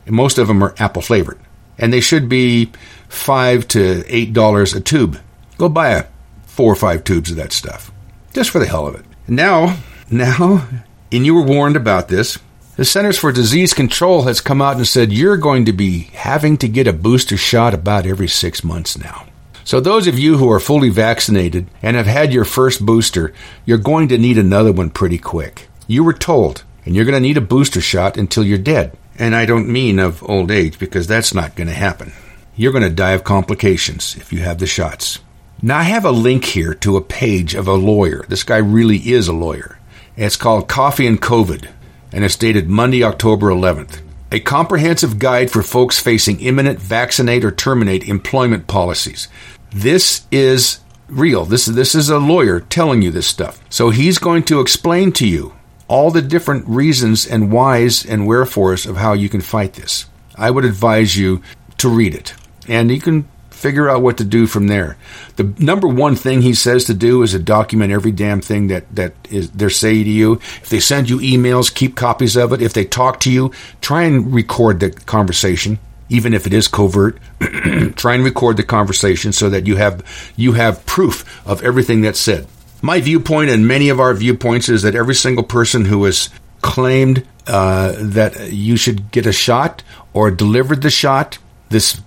And 0.06 0.16
most 0.16 0.38
of 0.38 0.48
them 0.48 0.64
are 0.64 0.74
apple 0.80 1.02
flavored. 1.02 1.38
And 1.78 1.92
they 1.94 2.00
should 2.00 2.28
be 2.30 2.72
five 3.10 3.68
to 3.70 4.04
eight 4.08 4.34
dollars 4.34 4.74
a 4.74 4.82
tube. 4.82 5.20
Go 5.58 5.70
buy 5.70 5.90
a 5.90 6.06
four 6.46 6.72
or 6.72 6.76
five 6.76 7.04
tubes 7.04 7.30
of 7.30 7.38
that 7.38 7.52
stuff. 7.52 7.92
Just 8.34 8.50
for 8.50 8.60
the 8.60 8.66
hell 8.66 8.88
of 8.88 8.96
it. 8.96 9.06
Now, 9.28 9.78
now, 10.10 10.68
and 11.12 11.26
you 11.26 11.36
were 11.36 11.44
warned 11.44 11.76
about 11.76 12.08
this, 12.08 12.40
The 12.78 12.86
Centers 12.86 13.20
for 13.20 13.32
Disease 13.32 13.74
Control 13.74 14.24
has 14.24 14.42
come 14.42 14.62
out 14.62 14.78
and 14.78 14.88
said 14.88 15.12
you're 15.12 15.38
going 15.38 15.66
to 15.66 15.74
be 15.74 16.04
having 16.14 16.58
to 16.58 16.68
get 16.68 16.88
a 16.88 16.94
booster 16.94 17.38
shot 17.38 17.74
about 17.74 18.06
every 18.06 18.28
six 18.28 18.64
months 18.64 18.98
now. 18.98 19.27
So, 19.68 19.82
those 19.82 20.08
of 20.08 20.18
you 20.18 20.38
who 20.38 20.50
are 20.50 20.62
fully 20.62 20.88
vaccinated 20.88 21.68
and 21.82 21.98
have 21.98 22.06
had 22.06 22.32
your 22.32 22.46
first 22.46 22.86
booster, 22.86 23.34
you're 23.66 23.78
going 23.78 24.08
to 24.08 24.18
need 24.18 24.38
another 24.38 24.72
one 24.72 24.90
pretty 24.90 25.18
quick. 25.18 25.68
You 25.88 26.06
were 26.06 26.14
told, 26.14 26.64
and 26.86 26.96
you're 26.96 27.04
going 27.04 27.22
to 27.22 27.28
need 27.28 27.36
a 27.36 27.42
booster 27.42 27.82
shot 27.82 28.16
until 28.16 28.46
you're 28.46 28.58
dead. 28.58 28.98
And 29.20 29.36
I 29.36 29.46
don't 29.46 29.68
mean 29.68 30.00
of 30.00 30.24
old 30.24 30.52
age 30.52 30.80
because 30.80 31.06
that's 31.06 31.34
not 31.34 31.58
going 31.58 31.68
to 31.68 31.74
happen. 31.74 32.14
You're 32.56 32.72
going 32.72 32.86
to 32.86 32.90
die 32.90 33.12
of 33.12 33.26
complications 33.26 34.16
if 34.16 34.32
you 34.32 34.40
have 34.40 34.60
the 34.60 34.68
shots. 34.68 35.20
Now, 35.62 35.80
I 35.80 35.84
have 35.84 36.06
a 36.06 36.12
link 36.12 36.46
here 36.46 36.74
to 36.76 36.96
a 36.96 37.02
page 37.02 37.54
of 37.54 37.68
a 37.68 37.74
lawyer. 37.74 38.24
This 38.30 38.46
guy 38.46 38.60
really 38.60 39.00
is 39.00 39.28
a 39.28 39.34
lawyer. 39.34 39.80
It's 40.16 40.38
called 40.38 40.70
Coffee 40.70 41.08
and 41.08 41.22
COVID, 41.22 41.70
and 42.14 42.24
it's 42.24 42.38
dated 42.38 42.70
Monday, 42.70 43.04
October 43.04 43.48
11th. 43.48 44.00
A 44.30 44.42
comprehensive 44.42 45.20
guide 45.20 45.50
for 45.50 45.64
folks 45.64 46.00
facing 46.02 46.42
imminent 46.42 46.80
vaccinate 46.82 47.46
or 47.46 47.52
terminate 47.52 48.10
employment 48.10 48.68
policies. 48.68 49.30
This 49.78 50.26
is 50.32 50.80
real. 51.08 51.46
This, 51.46 51.68
this 51.68 51.94
is 51.94 52.10
a 52.10 52.18
lawyer 52.18 52.62
telling 52.62 53.04
you 53.04 53.12
this 53.12 53.28
stuff. 53.28 53.62
So 53.70 53.92
he's 53.92 54.18
going 54.18 54.42
to 54.46 54.60
explain 54.60 55.12
to 55.13 55.28
you 55.28 55.54
all 55.88 56.10
the 56.10 56.24
different 56.24 56.68
reasons 56.68 57.28
and 57.28 57.52
whys 57.52 58.04
and 58.04 58.26
wherefores 58.26 58.88
of 58.88 58.98
how 58.98 59.13
you 59.13 59.30
can 59.30 59.40
fight 59.40 59.74
this. 59.74 60.08
I 60.36 60.50
would 60.50 60.66
advise 60.66 61.16
you 61.16 61.44
to 61.78 61.90
read 61.90 62.16
it. 62.16 62.34
And 62.68 62.90
you 62.90 63.00
can 63.00 63.30
figure 63.52 63.88
out 63.88 64.02
what 64.02 64.18
to 64.18 64.24
do 64.24 64.48
from 64.48 64.66
there. 64.66 64.98
The 65.36 65.54
number 65.60 65.88
one 65.88 66.16
thing 66.16 66.42
he 66.42 66.56
says 66.56 66.86
to 66.86 66.96
do 66.96 67.22
is 67.22 67.34
to 67.34 67.40
document 67.40 67.94
every 67.94 68.12
damn 68.12 68.42
thing 68.42 68.70
that, 68.70 68.96
that 68.96 69.13
is 69.30 69.52
they're 69.52 69.70
saying 69.70 70.06
to 70.06 70.10
you. 70.10 70.34
If 70.34 70.70
they 70.70 70.80
send 70.80 71.08
you 71.08 71.20
emails, 71.20 71.72
keep 71.72 71.96
copies 71.96 72.36
of 72.36 72.52
it. 72.52 72.63
If 72.63 72.74
they 72.74 72.86
talk 72.86 73.20
to 73.22 73.32
you, 73.32 73.52
try 73.82 74.06
and 74.06 74.34
record 74.34 74.80
the 74.80 74.90
conversation 74.90 75.78
even 76.10 76.34
if 76.34 76.48
it 76.48 76.54
is 76.54 76.67
covert, 76.67 77.17
try 77.96 78.15
and 78.15 78.24
record 78.24 78.58
the 78.58 78.63
conversation 78.63 79.32
so 79.32 79.50
that 79.50 79.67
you 79.67 79.76
have 79.76 80.04
you 80.36 80.54
have 80.54 80.86
proof 80.86 81.46
of 81.48 81.62
everything 81.63 82.02
that's 82.02 82.20
said. 82.20 82.48
My 82.82 83.02
viewpoint 83.02 83.50
and 83.50 83.67
many 83.67 83.89
of 83.89 84.00
our 84.00 84.13
viewpoints 84.13 84.70
is 84.70 84.84
that 84.84 84.96
every 84.96 85.15
single 85.15 85.43
person 85.43 85.86
who 85.86 86.04
has 86.06 86.30
claimed 86.62 87.28
uh, 87.48 87.93
that 87.98 88.52
you 88.52 88.78
should 88.78 89.12
get 89.12 89.26
a 89.26 89.32
shot 89.32 89.84
or 90.13 90.32
delivered 90.32 90.82
the 90.82 90.89
shot, 90.89 91.38
this 91.70 92.02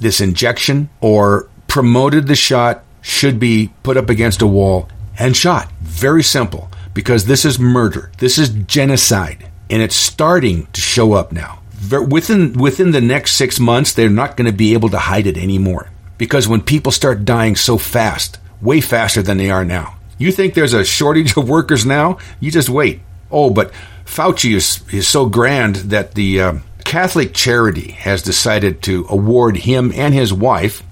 this 0.00 0.20
injection, 0.20 0.88
or 1.00 1.48
promoted 1.68 2.26
the 2.26 2.36
shot 2.36 2.84
should 3.02 3.38
be 3.38 3.72
put 3.82 3.96
up 3.96 4.10
against 4.10 4.42
a 4.42 4.46
wall 4.46 4.88
and 5.18 5.36
shot. 5.36 5.70
Very 5.80 6.22
simple, 6.22 6.68
because 6.94 7.26
this 7.26 7.44
is 7.44 7.58
murder. 7.58 8.10
This 8.18 8.38
is 8.38 8.50
genocide, 8.50 9.48
and 9.70 9.82
it's 9.82 9.96
starting 9.96 10.66
to 10.72 10.80
show 10.80 11.12
up 11.12 11.32
now 11.32 11.60
within 11.90 12.52
within 12.54 12.92
the 12.92 13.00
next 13.00 13.32
six 13.32 13.60
months, 13.60 13.92
they're 13.92 14.08
not 14.08 14.36
going 14.36 14.50
to 14.50 14.56
be 14.56 14.74
able 14.74 14.88
to 14.90 14.98
hide 14.98 15.26
it 15.26 15.36
anymore. 15.36 15.90
Because 16.18 16.48
when 16.48 16.62
people 16.62 16.92
start 16.92 17.24
dying 17.24 17.56
so 17.56 17.76
fast, 17.76 18.38
way 18.60 18.80
faster 18.80 19.22
than 19.22 19.36
they 19.36 19.50
are 19.50 19.64
now, 19.64 19.96
you 20.18 20.32
think 20.32 20.54
there's 20.54 20.72
a 20.72 20.84
shortage 20.84 21.36
of 21.36 21.48
workers 21.48 21.84
now? 21.84 22.18
You 22.40 22.50
just 22.50 22.70
wait. 22.70 23.00
Oh, 23.30 23.50
but 23.50 23.72
Fauci 24.06 24.54
is, 24.54 24.82
is 24.92 25.06
so 25.06 25.26
grand 25.26 25.76
that 25.76 26.14
the 26.14 26.40
uh, 26.40 26.54
Catholic 26.84 27.34
Charity 27.34 27.90
has 27.92 28.22
decided 28.22 28.80
to 28.82 29.06
award 29.10 29.56
him 29.56 29.92
and 29.94 30.14
his 30.14 30.32
wife 30.32 30.82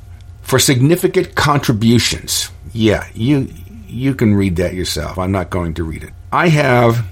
for 0.42 0.58
significant 0.58 1.34
contributions. 1.34 2.50
Yeah, 2.72 3.06
you 3.14 3.48
you 3.86 4.14
can 4.14 4.34
read 4.34 4.56
that 4.56 4.74
yourself. 4.74 5.18
I'm 5.18 5.30
not 5.30 5.50
going 5.50 5.74
to 5.74 5.84
read 5.84 6.02
it. 6.02 6.12
I 6.32 6.48
have 6.48 7.06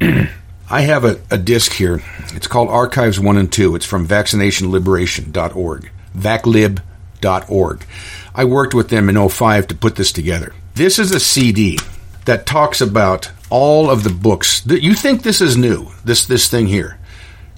I 0.72 0.80
have 0.80 1.04
a, 1.04 1.20
a 1.30 1.36
disc 1.36 1.72
here. 1.72 2.02
It's 2.34 2.46
called 2.46 2.70
Archives 2.70 3.20
1 3.20 3.36
and 3.36 3.52
2. 3.52 3.76
It's 3.76 3.84
from 3.84 4.08
vaccinationliberation.org. 4.08 5.90
vaclib.org. 6.16 7.86
I 8.34 8.44
worked 8.46 8.72
with 8.72 8.88
them 8.88 9.10
in 9.10 9.28
05 9.28 9.66
to 9.66 9.74
put 9.74 9.96
this 9.96 10.12
together. 10.12 10.54
This 10.74 10.98
is 10.98 11.12
a 11.12 11.20
CD 11.20 11.78
that 12.24 12.46
talks 12.46 12.80
about 12.80 13.30
all 13.50 13.90
of 13.90 14.02
the 14.02 14.08
books. 14.10 14.64
You 14.64 14.94
think 14.94 15.22
this 15.22 15.42
is 15.42 15.58
new, 15.58 15.90
this, 16.06 16.24
this 16.24 16.48
thing 16.48 16.68
here. 16.68 16.98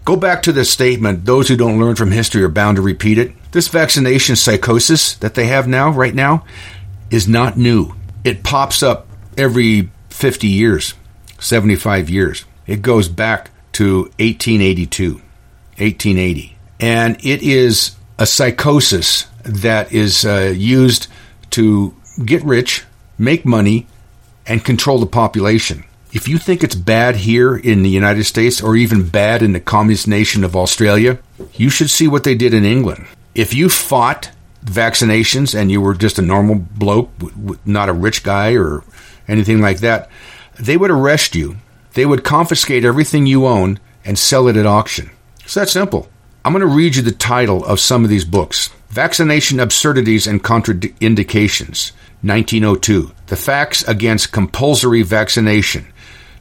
Go 0.05 0.17
back 0.17 0.43
to 0.43 0.53
the 0.53 0.65
statement 0.65 1.25
those 1.25 1.47
who 1.47 1.57
don't 1.57 1.79
learn 1.79 1.95
from 1.95 2.11
history 2.11 2.43
are 2.43 2.49
bound 2.49 2.79
to 2.79 2.83
repeat 2.83 3.19
it. 3.19 3.31
This 3.53 3.69
vaccination 3.69 4.35
psychosis 4.35 5.15
that 5.19 5.35
they 5.35 5.47
have 5.47 5.69
now, 5.69 5.91
right 5.91 6.17
now, 6.17 6.45
is 7.13 7.29
not 7.29 7.57
new. 7.57 7.95
It 8.25 8.43
pops 8.43 8.83
up 8.83 9.07
every 9.39 9.91
50 10.11 10.49
years, 10.49 10.95
75 11.39 12.11
years. 12.11 12.45
It 12.67 12.83
goes 12.83 13.09
back 13.09 13.51
to 13.73 14.03
1882, 14.19 15.15
1880. 15.15 16.57
And 16.81 17.17
it 17.25 17.43
is 17.43 17.97
a 18.19 18.27
psychosis 18.27 19.27
that 19.45 19.93
is 19.93 20.25
uh, 20.25 20.53
used 20.57 21.09
to 21.51 21.95
get 22.25 22.43
rich, 22.45 22.85
make 23.19 23.45
money, 23.45 23.87
and 24.47 24.65
control 24.65 24.99
the 24.99 25.07
population. 25.07 25.85
If 26.13 26.29
you 26.29 26.39
think 26.39 26.63
it's 26.63 26.77
bad 26.77 27.17
here 27.17 27.57
in 27.57 27.83
the 27.83 27.91
United 27.91 28.25
States 28.25 28.63
or 28.63 28.77
even 28.77 29.09
bad 29.09 29.43
in 29.43 29.53
the 29.53 29.61
communist 29.61 30.07
nation 30.07 30.45
of 30.45 30.55
Australia, 30.55 31.19
you 31.55 31.71
should 31.71 31.91
see 31.91 32.07
what 32.07 32.23
they 32.23 32.37
did 32.37 32.55
in 32.55 32.65
England. 32.65 33.07
If 33.35 33.53
you 33.53 33.69
fought 33.69 34.31
vaccinations 34.65 35.59
and 35.59 35.71
you 35.71 35.81
were 35.81 35.95
just 35.95 36.19
a 36.19 36.23
normal 36.23 36.55
bloke, 36.55 37.11
not 37.67 37.89
a 37.89 37.93
rich 37.93 38.23
guy 38.23 38.55
or 38.55 38.85
anything 39.27 39.61
like 39.61 39.79
that, 39.81 40.09
they 40.59 40.77
would 40.77 40.91
arrest 40.91 41.35
you 41.35 41.57
they 41.95 42.05
would 42.07 42.25
confiscate 42.25 42.85
everything 42.85 43.27
you 43.27 43.47
own 43.47 43.81
and 44.05 44.19
sell 44.19 44.49
it 44.49 44.57
at 44.57 44.67
auction. 44.67 45.11
It's 45.45 45.55
that 45.55 45.69
simple. 45.69 46.09
I'm 46.45 46.53
going 46.53 46.61
to 46.61 46.67
read 46.67 46.97
you 46.97 47.03
the 47.03 47.13
title 47.13 47.65
of 47.65 47.81
some 47.81 48.05
of 48.05 48.11
these 48.11 48.25
books 48.25 48.71
Vaccination 48.91 49.59
Absurdities 49.59 50.27
and 50.27 50.45
Contraindications, 50.45 51.93
1902. 52.23 53.13
The 53.27 53.37
Facts 53.37 53.83
Against 53.89 54.31
Compulsory 54.31 55.03
Vaccination, 55.03 55.85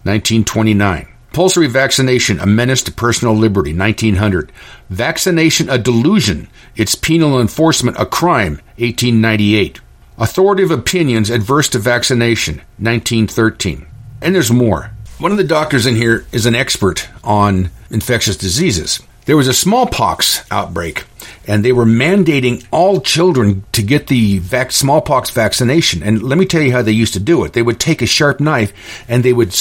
1929. 0.04 1.08
Compulsory 1.34 1.68
Vaccination, 1.68 2.40
A 2.40 2.46
Menace 2.46 2.84
to 2.84 2.92
Personal 2.92 3.34
Liberty, 3.34 3.76
1900. 3.76 4.52
Vaccination 4.92 5.68
a 5.68 5.80
Delusion, 5.80 6.48
Its 6.76 6.94
Penal 6.94 7.42
Enforcement 7.42 7.98
a 8.00 8.06
Crime, 8.06 8.62
1898. 8.78 9.82
Authoritative 10.20 10.70
Opinions 10.70 11.32
Adverse 11.32 11.70
to 11.70 11.80
Vaccination, 11.80 12.58
1913. 12.78 13.88
And 14.22 14.36
there's 14.36 14.52
more. 14.52 14.93
One 15.20 15.32
of 15.32 15.38
the 15.38 15.44
doctors 15.44 15.86
in 15.86 15.96
here 15.96 16.26
is 16.32 16.46
an 16.46 16.56
expert 16.56 17.08
on 17.24 17.70
infectious 17.90 18.36
diseases. 18.36 19.00
There 19.26 19.38
was 19.38 19.48
a 19.48 19.54
smallpox 19.54 20.44
outbreak, 20.52 21.06
and 21.48 21.64
they 21.64 21.72
were 21.72 21.86
mandating 21.86 22.66
all 22.72 23.00
children 23.00 23.64
to 23.72 23.82
get 23.82 24.08
the 24.08 24.40
vac- 24.40 24.72
smallpox 24.72 25.30
vaccination. 25.30 26.04
And 26.04 26.22
let 26.22 26.38
me 26.38 26.46
tell 26.46 26.62
you 26.62 26.74
how 26.74 26.82
they 26.82 26.92
used 26.92 27.14
to 27.14 27.20
do 27.22 27.46
it. 27.46 27.54
They 27.54 27.62
would 27.62 27.80
take 27.80 28.02
a 28.02 28.08
sharp 28.08 28.40
knife 28.40 28.74
and 29.08 29.24
they 29.24 29.34
would 29.34 29.56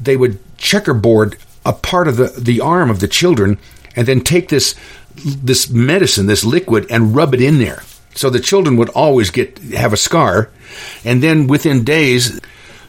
they 0.00 0.16
would 0.16 0.38
checkerboard 0.58 1.36
a 1.64 1.72
part 1.72 2.06
of 2.06 2.16
the, 2.16 2.28
the 2.38 2.60
arm 2.60 2.90
of 2.90 3.00
the 3.00 3.08
children, 3.08 3.58
and 3.96 4.06
then 4.06 4.20
take 4.20 4.50
this 4.50 4.76
this 5.16 5.68
medicine, 5.70 6.26
this 6.26 6.44
liquid, 6.44 6.86
and 6.90 7.16
rub 7.16 7.34
it 7.34 7.40
in 7.40 7.58
there. 7.58 7.82
So 8.14 8.30
the 8.30 8.40
children 8.40 8.76
would 8.76 8.90
always 8.90 9.30
get 9.30 9.58
have 9.74 9.92
a 9.92 9.96
scar, 9.96 10.50
and 11.04 11.22
then 11.22 11.48
within 11.48 11.82
days 11.82 12.40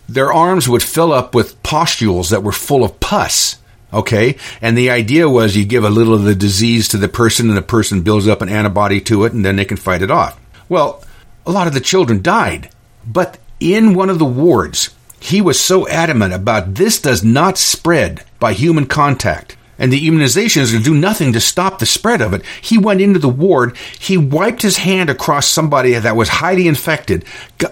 their 0.07 0.31
arms 0.31 0.69
would 0.69 0.83
fill 0.83 1.13
up 1.13 1.35
with 1.35 1.61
pustules 1.63 2.29
that 2.29 2.43
were 2.43 2.51
full 2.51 2.83
of 2.83 2.99
pus. 2.99 3.57
Okay. 3.93 4.37
And 4.61 4.77
the 4.77 4.89
idea 4.89 5.29
was 5.29 5.55
you 5.55 5.65
give 5.65 5.83
a 5.83 5.89
little 5.89 6.13
of 6.13 6.23
the 6.23 6.35
disease 6.35 6.87
to 6.89 6.97
the 6.97 7.07
person 7.07 7.49
and 7.49 7.57
the 7.57 7.61
person 7.61 8.03
builds 8.03 8.27
up 8.27 8.41
an 8.41 8.49
antibody 8.49 9.01
to 9.01 9.25
it 9.25 9.33
and 9.33 9.45
then 9.45 9.55
they 9.55 9.65
can 9.65 9.77
fight 9.77 10.01
it 10.01 10.11
off. 10.11 10.39
Well, 10.69 11.03
a 11.45 11.51
lot 11.51 11.67
of 11.67 11.73
the 11.73 11.79
children 11.79 12.21
died. 12.21 12.69
But 13.05 13.37
in 13.59 13.93
one 13.93 14.09
of 14.09 14.19
the 14.19 14.25
wards, 14.25 14.89
he 15.19 15.41
was 15.41 15.59
so 15.59 15.87
adamant 15.87 16.33
about 16.33 16.75
this 16.75 17.01
does 17.01 17.23
not 17.23 17.57
spread 17.57 18.23
by 18.39 18.53
human 18.53 18.85
contact 18.85 19.56
and 19.79 19.91
the 19.91 20.07
immunization 20.07 20.61
is 20.61 20.71
going 20.71 20.83
to 20.83 20.89
do 20.89 20.97
nothing 20.97 21.33
to 21.33 21.39
stop 21.39 21.79
the 21.79 21.85
spread 21.85 22.21
of 22.21 22.33
it. 22.33 22.43
He 22.61 22.77
went 22.77 23.01
into 23.01 23.19
the 23.19 23.29
ward. 23.29 23.77
He 23.99 24.17
wiped 24.17 24.61
his 24.61 24.77
hand 24.77 25.09
across 25.09 25.47
somebody 25.47 25.93
that 25.93 26.15
was 26.15 26.29
highly 26.29 26.67
infected. 26.67 27.25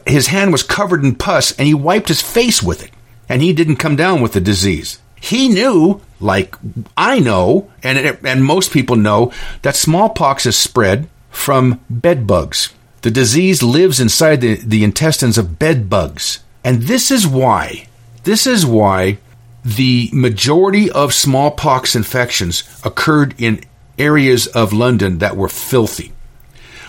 His 0.06 0.28
hand 0.28 0.52
was 0.52 0.64
covered 0.64 1.04
in 1.04 1.16
pus, 1.16 1.52
and 1.54 1.68
he 1.68 1.74
wiped 1.74 2.08
his 2.08 2.22
face 2.22 2.62
with 2.62 2.84
it. 2.84 2.92
And 3.28 3.42
he 3.42 3.54
didn't 3.54 3.78
come 3.78 3.96
down 3.96 4.22
with 4.22 4.34
the 4.34 4.42
disease. 4.42 5.00
He 5.20 5.50
knew, 5.50 6.02
like 6.20 6.56
I 6.96 7.20
know, 7.20 7.72
and, 7.82 7.98
and 8.24 8.46
most 8.46 8.72
people 8.72 8.96
know, 8.96 9.32
that 9.64 9.76
smallpox 9.76 10.46
is 10.46 10.56
spread 10.56 11.10
from 11.32 11.80
bed 11.90 12.28
bugs. 12.28 12.72
The 13.02 13.12
disease 13.12 13.64
lives 13.64 14.00
inside 14.00 14.42
the, 14.42 14.56
the 14.56 14.84
intestines 14.84 15.38
of 15.38 15.58
bed 15.60 15.90
bugs. 15.90 16.40
And 16.64 16.84
this 16.84 17.12
is 17.12 17.28
why, 17.28 17.88
this 18.24 18.46
is 18.48 18.66
why 18.66 19.18
the 19.66 20.12
majority 20.14 20.92
of 20.92 21.12
smallpox 21.12 21.96
infections 21.96 22.64
occurred 22.84 23.34
in 23.40 23.64
areas 23.98 24.46
of 24.48 24.72
London 24.72 25.18
that 25.18 25.36
were 25.36 25.50
filthy, 25.50 26.14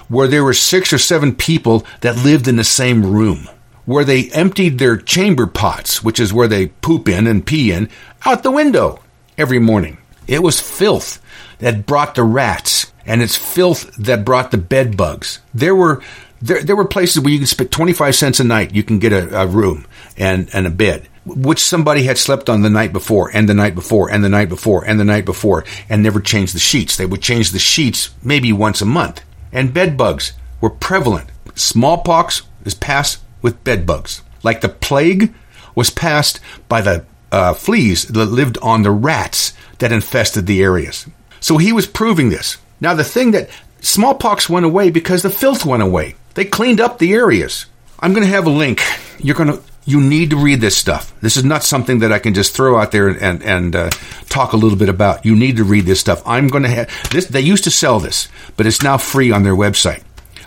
where 0.08 0.28
there 0.28 0.44
were 0.44 0.52
six 0.52 0.92
or 0.92 0.98
seven 0.98 1.34
people 1.34 1.86
that 2.02 2.22
lived 2.22 2.46
in 2.46 2.56
the 2.56 2.64
same 2.64 3.14
room, 3.14 3.48
where 3.86 4.04
they 4.04 4.28
emptied 4.30 4.78
their 4.78 4.98
chamber 4.98 5.46
pots, 5.46 6.04
which 6.04 6.20
is 6.20 6.34
where 6.34 6.48
they 6.48 6.66
poop 6.66 7.08
in 7.08 7.26
and 7.26 7.46
pee 7.46 7.72
in, 7.72 7.88
out 8.26 8.42
the 8.42 8.50
window. 8.50 9.00
every 9.38 9.58
morning. 9.58 9.98
It 10.26 10.42
was 10.42 10.60
filth 10.60 11.20
that 11.58 11.86
brought 11.86 12.14
the 12.14 12.24
rats, 12.24 12.92
and 13.06 13.22
it's 13.22 13.36
filth 13.36 13.94
that 13.96 14.24
brought 14.24 14.50
the 14.50 14.58
bed 14.58 14.96
bugs. 14.96 15.40
There 15.54 15.74
were 15.74 16.02
there, 16.42 16.62
there 16.62 16.76
were 16.76 16.84
places 16.84 17.22
where 17.22 17.32
you 17.32 17.38
can 17.38 17.46
spend 17.46 17.70
25 17.70 18.14
cents 18.14 18.40
a 18.40 18.44
night, 18.44 18.74
you 18.74 18.82
can 18.82 18.98
get 18.98 19.12
a, 19.12 19.42
a 19.42 19.46
room 19.46 19.86
and, 20.18 20.50
and 20.52 20.66
a 20.66 20.70
bed, 20.70 21.08
which 21.26 21.58
somebody 21.58 22.04
had 22.04 22.18
slept 22.18 22.48
on 22.48 22.62
the 22.62 22.70
night 22.70 22.92
before, 22.92 23.30
and 23.34 23.48
the 23.48 23.54
night 23.54 23.74
before, 23.74 24.10
and 24.10 24.24
the 24.24 24.28
night 24.28 24.48
before, 24.48 24.84
and 24.84 25.00
the 25.00 25.04
night 25.04 25.24
before, 25.24 25.64
and 25.88 26.02
never 26.02 26.20
changed 26.20 26.54
the 26.54 26.60
sheets. 26.60 26.96
They 26.96 27.06
would 27.06 27.20
change 27.20 27.50
the 27.50 27.58
sheets 27.58 28.10
maybe 28.22 28.52
once 28.52 28.80
a 28.80 28.86
month. 28.86 29.22
And 29.52 29.74
bed 29.74 29.96
bugs 29.96 30.32
were 30.60 30.70
prevalent. 30.70 31.30
Smallpox 31.54 32.42
is 32.64 32.74
passed 32.74 33.20
with 33.42 33.64
bed 33.64 33.86
bugs. 33.86 34.22
Like 34.42 34.60
the 34.60 34.68
plague 34.68 35.34
was 35.74 35.90
passed 35.90 36.40
by 36.68 36.80
the 36.80 37.04
uh, 37.32 37.54
fleas 37.54 38.06
that 38.06 38.26
lived 38.26 38.58
on 38.62 38.82
the 38.82 38.90
rats 38.90 39.52
that 39.78 39.92
infested 39.92 40.46
the 40.46 40.62
areas. 40.62 41.06
So 41.40 41.58
he 41.58 41.72
was 41.72 41.86
proving 41.86 42.28
this. 42.30 42.56
Now, 42.80 42.94
the 42.94 43.04
thing 43.04 43.32
that 43.32 43.50
smallpox 43.80 44.48
went 44.48 44.66
away 44.66 44.90
because 44.90 45.22
the 45.22 45.30
filth 45.30 45.64
went 45.64 45.82
away. 45.82 46.14
They 46.34 46.44
cleaned 46.44 46.80
up 46.80 46.98
the 46.98 47.14
areas. 47.14 47.66
I'm 47.98 48.12
going 48.12 48.24
to 48.26 48.32
have 48.32 48.46
a 48.46 48.50
link. 48.50 48.82
You're 49.18 49.34
going 49.34 49.52
to 49.52 49.62
you 49.86 50.00
need 50.00 50.30
to 50.30 50.36
read 50.36 50.60
this 50.60 50.76
stuff. 50.76 51.18
This 51.20 51.36
is 51.36 51.44
not 51.44 51.62
something 51.62 52.00
that 52.00 52.12
I 52.12 52.18
can 52.18 52.34
just 52.34 52.54
throw 52.54 52.78
out 52.78 52.90
there 52.90 53.08
and 53.08 53.42
and 53.42 53.74
uh, 53.74 53.90
talk 54.28 54.52
a 54.52 54.56
little 54.56 54.76
bit 54.76 54.88
about. 54.88 55.24
You 55.24 55.34
need 55.34 55.56
to 55.56 55.64
read 55.64 55.86
this 55.86 56.00
stuff. 56.00 56.22
I'm 56.26 56.48
going 56.48 56.64
to 56.64 56.68
have 56.68 57.10
this. 57.10 57.26
They 57.26 57.40
used 57.40 57.64
to 57.64 57.70
sell 57.70 58.00
this, 58.00 58.28
but 58.56 58.66
it's 58.66 58.82
now 58.82 58.98
free 58.98 59.30
on 59.30 59.44
their 59.44 59.54
website. 59.54 60.02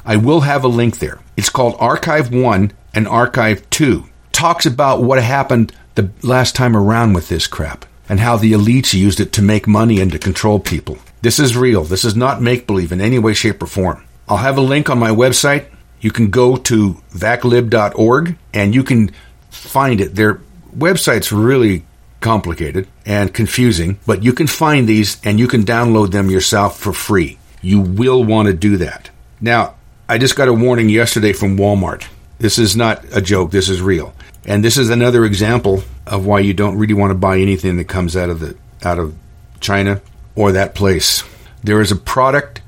I 0.05 0.17
will 0.17 0.41
have 0.41 0.63
a 0.63 0.67
link 0.67 0.99
there. 0.99 1.19
It's 1.37 1.49
called 1.49 1.75
Archive 1.79 2.33
One 2.33 2.73
and 2.93 3.07
Archive 3.07 3.67
Two. 3.69 4.05
Talks 4.33 4.65
about 4.65 5.01
what 5.01 5.23
happened 5.23 5.73
the 5.95 6.11
last 6.21 6.55
time 6.55 6.75
around 6.75 7.13
with 7.13 7.29
this 7.29 7.47
crap 7.47 7.85
and 8.07 8.19
how 8.19 8.35
the 8.37 8.53
elites 8.53 8.93
used 8.93 9.19
it 9.19 9.31
to 9.33 9.41
make 9.41 9.67
money 9.67 9.99
and 9.99 10.11
to 10.11 10.19
control 10.19 10.59
people. 10.59 10.97
This 11.21 11.39
is 11.39 11.55
real. 11.55 11.83
This 11.83 12.05
is 12.05 12.15
not 12.15 12.41
make 12.41 12.67
believe 12.67 12.91
in 12.91 13.01
any 13.01 13.19
way, 13.19 13.33
shape, 13.33 13.61
or 13.61 13.67
form. 13.67 14.03
I'll 14.27 14.37
have 14.37 14.57
a 14.57 14.61
link 14.61 14.89
on 14.89 14.99
my 14.99 15.09
website. 15.09 15.65
You 16.01 16.11
can 16.11 16.29
go 16.29 16.55
to 16.55 16.93
vaclib.org 17.11 18.37
and 18.53 18.73
you 18.73 18.83
can 18.83 19.11
find 19.49 20.01
it. 20.01 20.15
Their 20.15 20.41
website's 20.75 21.31
really 21.31 21.85
complicated 22.21 22.87
and 23.05 23.33
confusing, 23.33 23.99
but 24.05 24.23
you 24.23 24.33
can 24.33 24.47
find 24.47 24.87
these 24.87 25.23
and 25.23 25.39
you 25.39 25.47
can 25.47 25.63
download 25.63 26.11
them 26.11 26.29
yourself 26.29 26.79
for 26.79 26.93
free. 26.93 27.37
You 27.61 27.79
will 27.81 28.23
want 28.23 28.47
to 28.47 28.53
do 28.53 28.77
that. 28.77 29.09
Now, 29.41 29.75
I 30.07 30.17
just 30.17 30.35
got 30.35 30.47
a 30.47 30.53
warning 30.53 30.89
yesterday 30.89 31.33
from 31.33 31.57
Walmart. 31.57 32.07
This 32.39 32.57
is 32.57 32.75
not 32.75 33.05
a 33.15 33.21
joke, 33.21 33.51
this 33.51 33.69
is 33.69 33.81
real. 33.81 34.13
And 34.45 34.63
this 34.63 34.77
is 34.77 34.89
another 34.89 35.25
example 35.25 35.83
of 36.07 36.25
why 36.25 36.39
you 36.39 36.53
don't 36.53 36.77
really 36.77 36.93
want 36.93 37.11
to 37.11 37.15
buy 37.15 37.39
anything 37.39 37.77
that 37.77 37.85
comes 37.85 38.15
out 38.15 38.29
of 38.29 38.39
the 38.39 38.57
out 38.83 38.97
of 38.97 39.15
China 39.59 40.01
or 40.35 40.53
that 40.53 40.73
place. 40.73 41.23
There 41.63 41.81
is 41.81 41.91
a 41.91 41.97
product 41.97 42.61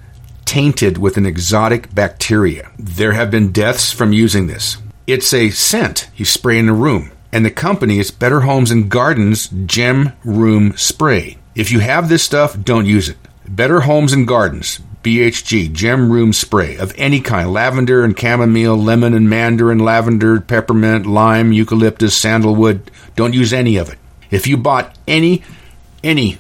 tainted 0.44 0.98
with 0.98 1.16
an 1.16 1.26
exotic 1.26 1.94
bacteria. 1.96 2.70
There 2.78 3.14
have 3.14 3.32
been 3.32 3.54
deaths 3.54 3.92
from 3.92 4.12
using 4.12 4.48
this. 4.48 4.78
It's 5.12 5.34
a 5.34 5.50
scent 5.50 6.10
you 6.16 6.24
spray 6.24 6.58
in 6.58 6.68
the 6.68 6.72
room, 6.72 7.12
and 7.34 7.46
the 7.46 7.52
company 7.52 8.00
is 8.00 8.12
Better 8.12 8.40
Homes 8.40 8.72
and 8.72 8.90
Gardens 8.90 9.50
Gem 9.66 10.14
Room 10.24 10.72
Spray. 10.78 11.38
If 11.54 11.70
you 11.70 11.80
have 11.80 12.08
this 12.08 12.24
stuff, 12.24 12.58
don't 12.58 12.86
use 12.86 13.10
it. 13.10 13.18
Better 13.46 13.82
Homes 13.82 14.14
and 14.14 14.26
Gardens, 14.26 14.80
BHG, 15.04 15.74
Gem 15.74 16.10
Room 16.10 16.32
Spray 16.32 16.78
of 16.78 16.94
any 16.96 17.20
kind 17.20 17.52
lavender 17.52 18.06
and 18.06 18.18
chamomile, 18.18 18.78
lemon 18.78 19.14
and 19.14 19.30
mandarin, 19.30 19.80
lavender, 19.80 20.40
peppermint, 20.40 21.06
lime, 21.06 21.52
eucalyptus, 21.52 22.16
sandalwood. 22.16 22.90
Don't 23.18 23.34
use 23.34 23.52
any 23.52 23.76
of 23.76 23.92
it. 23.92 24.00
If 24.30 24.48
you 24.48 24.56
bought 24.56 24.98
any, 25.10 25.44
any 26.06 26.38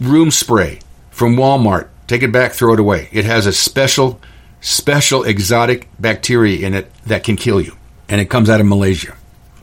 room 0.00 0.30
spray 0.30 0.78
from 1.10 1.36
Walmart, 1.36 1.88
take 2.06 2.22
it 2.22 2.32
back, 2.32 2.52
throw 2.52 2.72
it 2.72 2.80
away. 2.80 3.10
It 3.12 3.26
has 3.26 3.44
a 3.44 3.52
special 3.52 4.22
special 4.64 5.24
exotic 5.24 5.88
bacteria 6.00 6.66
in 6.66 6.72
it 6.74 6.90
that 7.04 7.22
can 7.22 7.36
kill 7.36 7.60
you, 7.60 7.76
and 8.08 8.20
it 8.20 8.30
comes 8.30 8.48
out 8.48 8.60
of 8.60 8.66
Malaysia. 8.66 9.14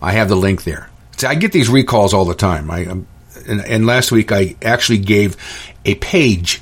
I 0.02 0.12
have 0.12 0.30
the 0.30 0.36
link 0.36 0.64
there. 0.64 0.90
See, 1.18 1.28
I 1.28 1.36
get 1.36 1.52
these 1.52 1.70
recalls 1.70 2.14
all 2.14 2.26
the 2.26 2.36
time. 2.36 2.70
I 2.70 2.86
um, 2.86 3.08
and, 3.48 3.66
and 3.66 3.86
last 3.86 4.12
week 4.12 4.32
I 4.32 4.56
actually 4.62 5.00
gave 5.00 5.36
a 5.86 5.96
page 5.96 6.62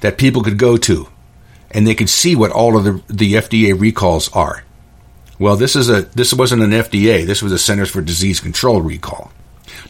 that 0.00 0.18
people 0.18 0.42
could 0.42 0.58
go 0.58 0.76
to, 0.76 1.08
and 1.70 1.86
they 1.86 1.94
could 1.94 2.10
see 2.10 2.36
what 2.36 2.52
all 2.52 2.76
of 2.76 2.84
the 2.84 3.02
the 3.12 3.34
FDA 3.34 3.78
recalls 3.78 4.30
are. 4.32 4.64
Well, 5.38 5.56
this 5.56 5.74
is 5.74 5.88
a 5.88 6.02
this 6.02 6.34
wasn't 6.34 6.62
an 6.62 6.70
FDA. 6.70 7.26
This 7.26 7.42
was 7.42 7.52
a 7.52 7.58
Centers 7.58 7.90
for 7.90 8.02
Disease 8.02 8.38
Control 8.38 8.82
recall. 8.82 9.32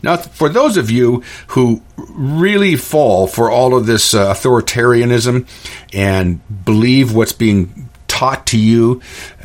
Now, 0.02 0.16
for 0.16 0.48
those 0.48 0.76
of 0.76 0.90
you 0.90 1.22
who 1.48 1.82
really 1.96 2.76
fall 2.76 3.26
for 3.26 3.50
all 3.50 3.76
of 3.76 3.86
this 3.86 4.14
uh, 4.14 4.32
authoritarianism 4.32 5.46
and 5.92 6.64
believe 6.64 7.14
what's 7.14 7.32
being 7.32 7.88
taught 8.08 8.46
to 8.48 8.58
you 8.58 9.00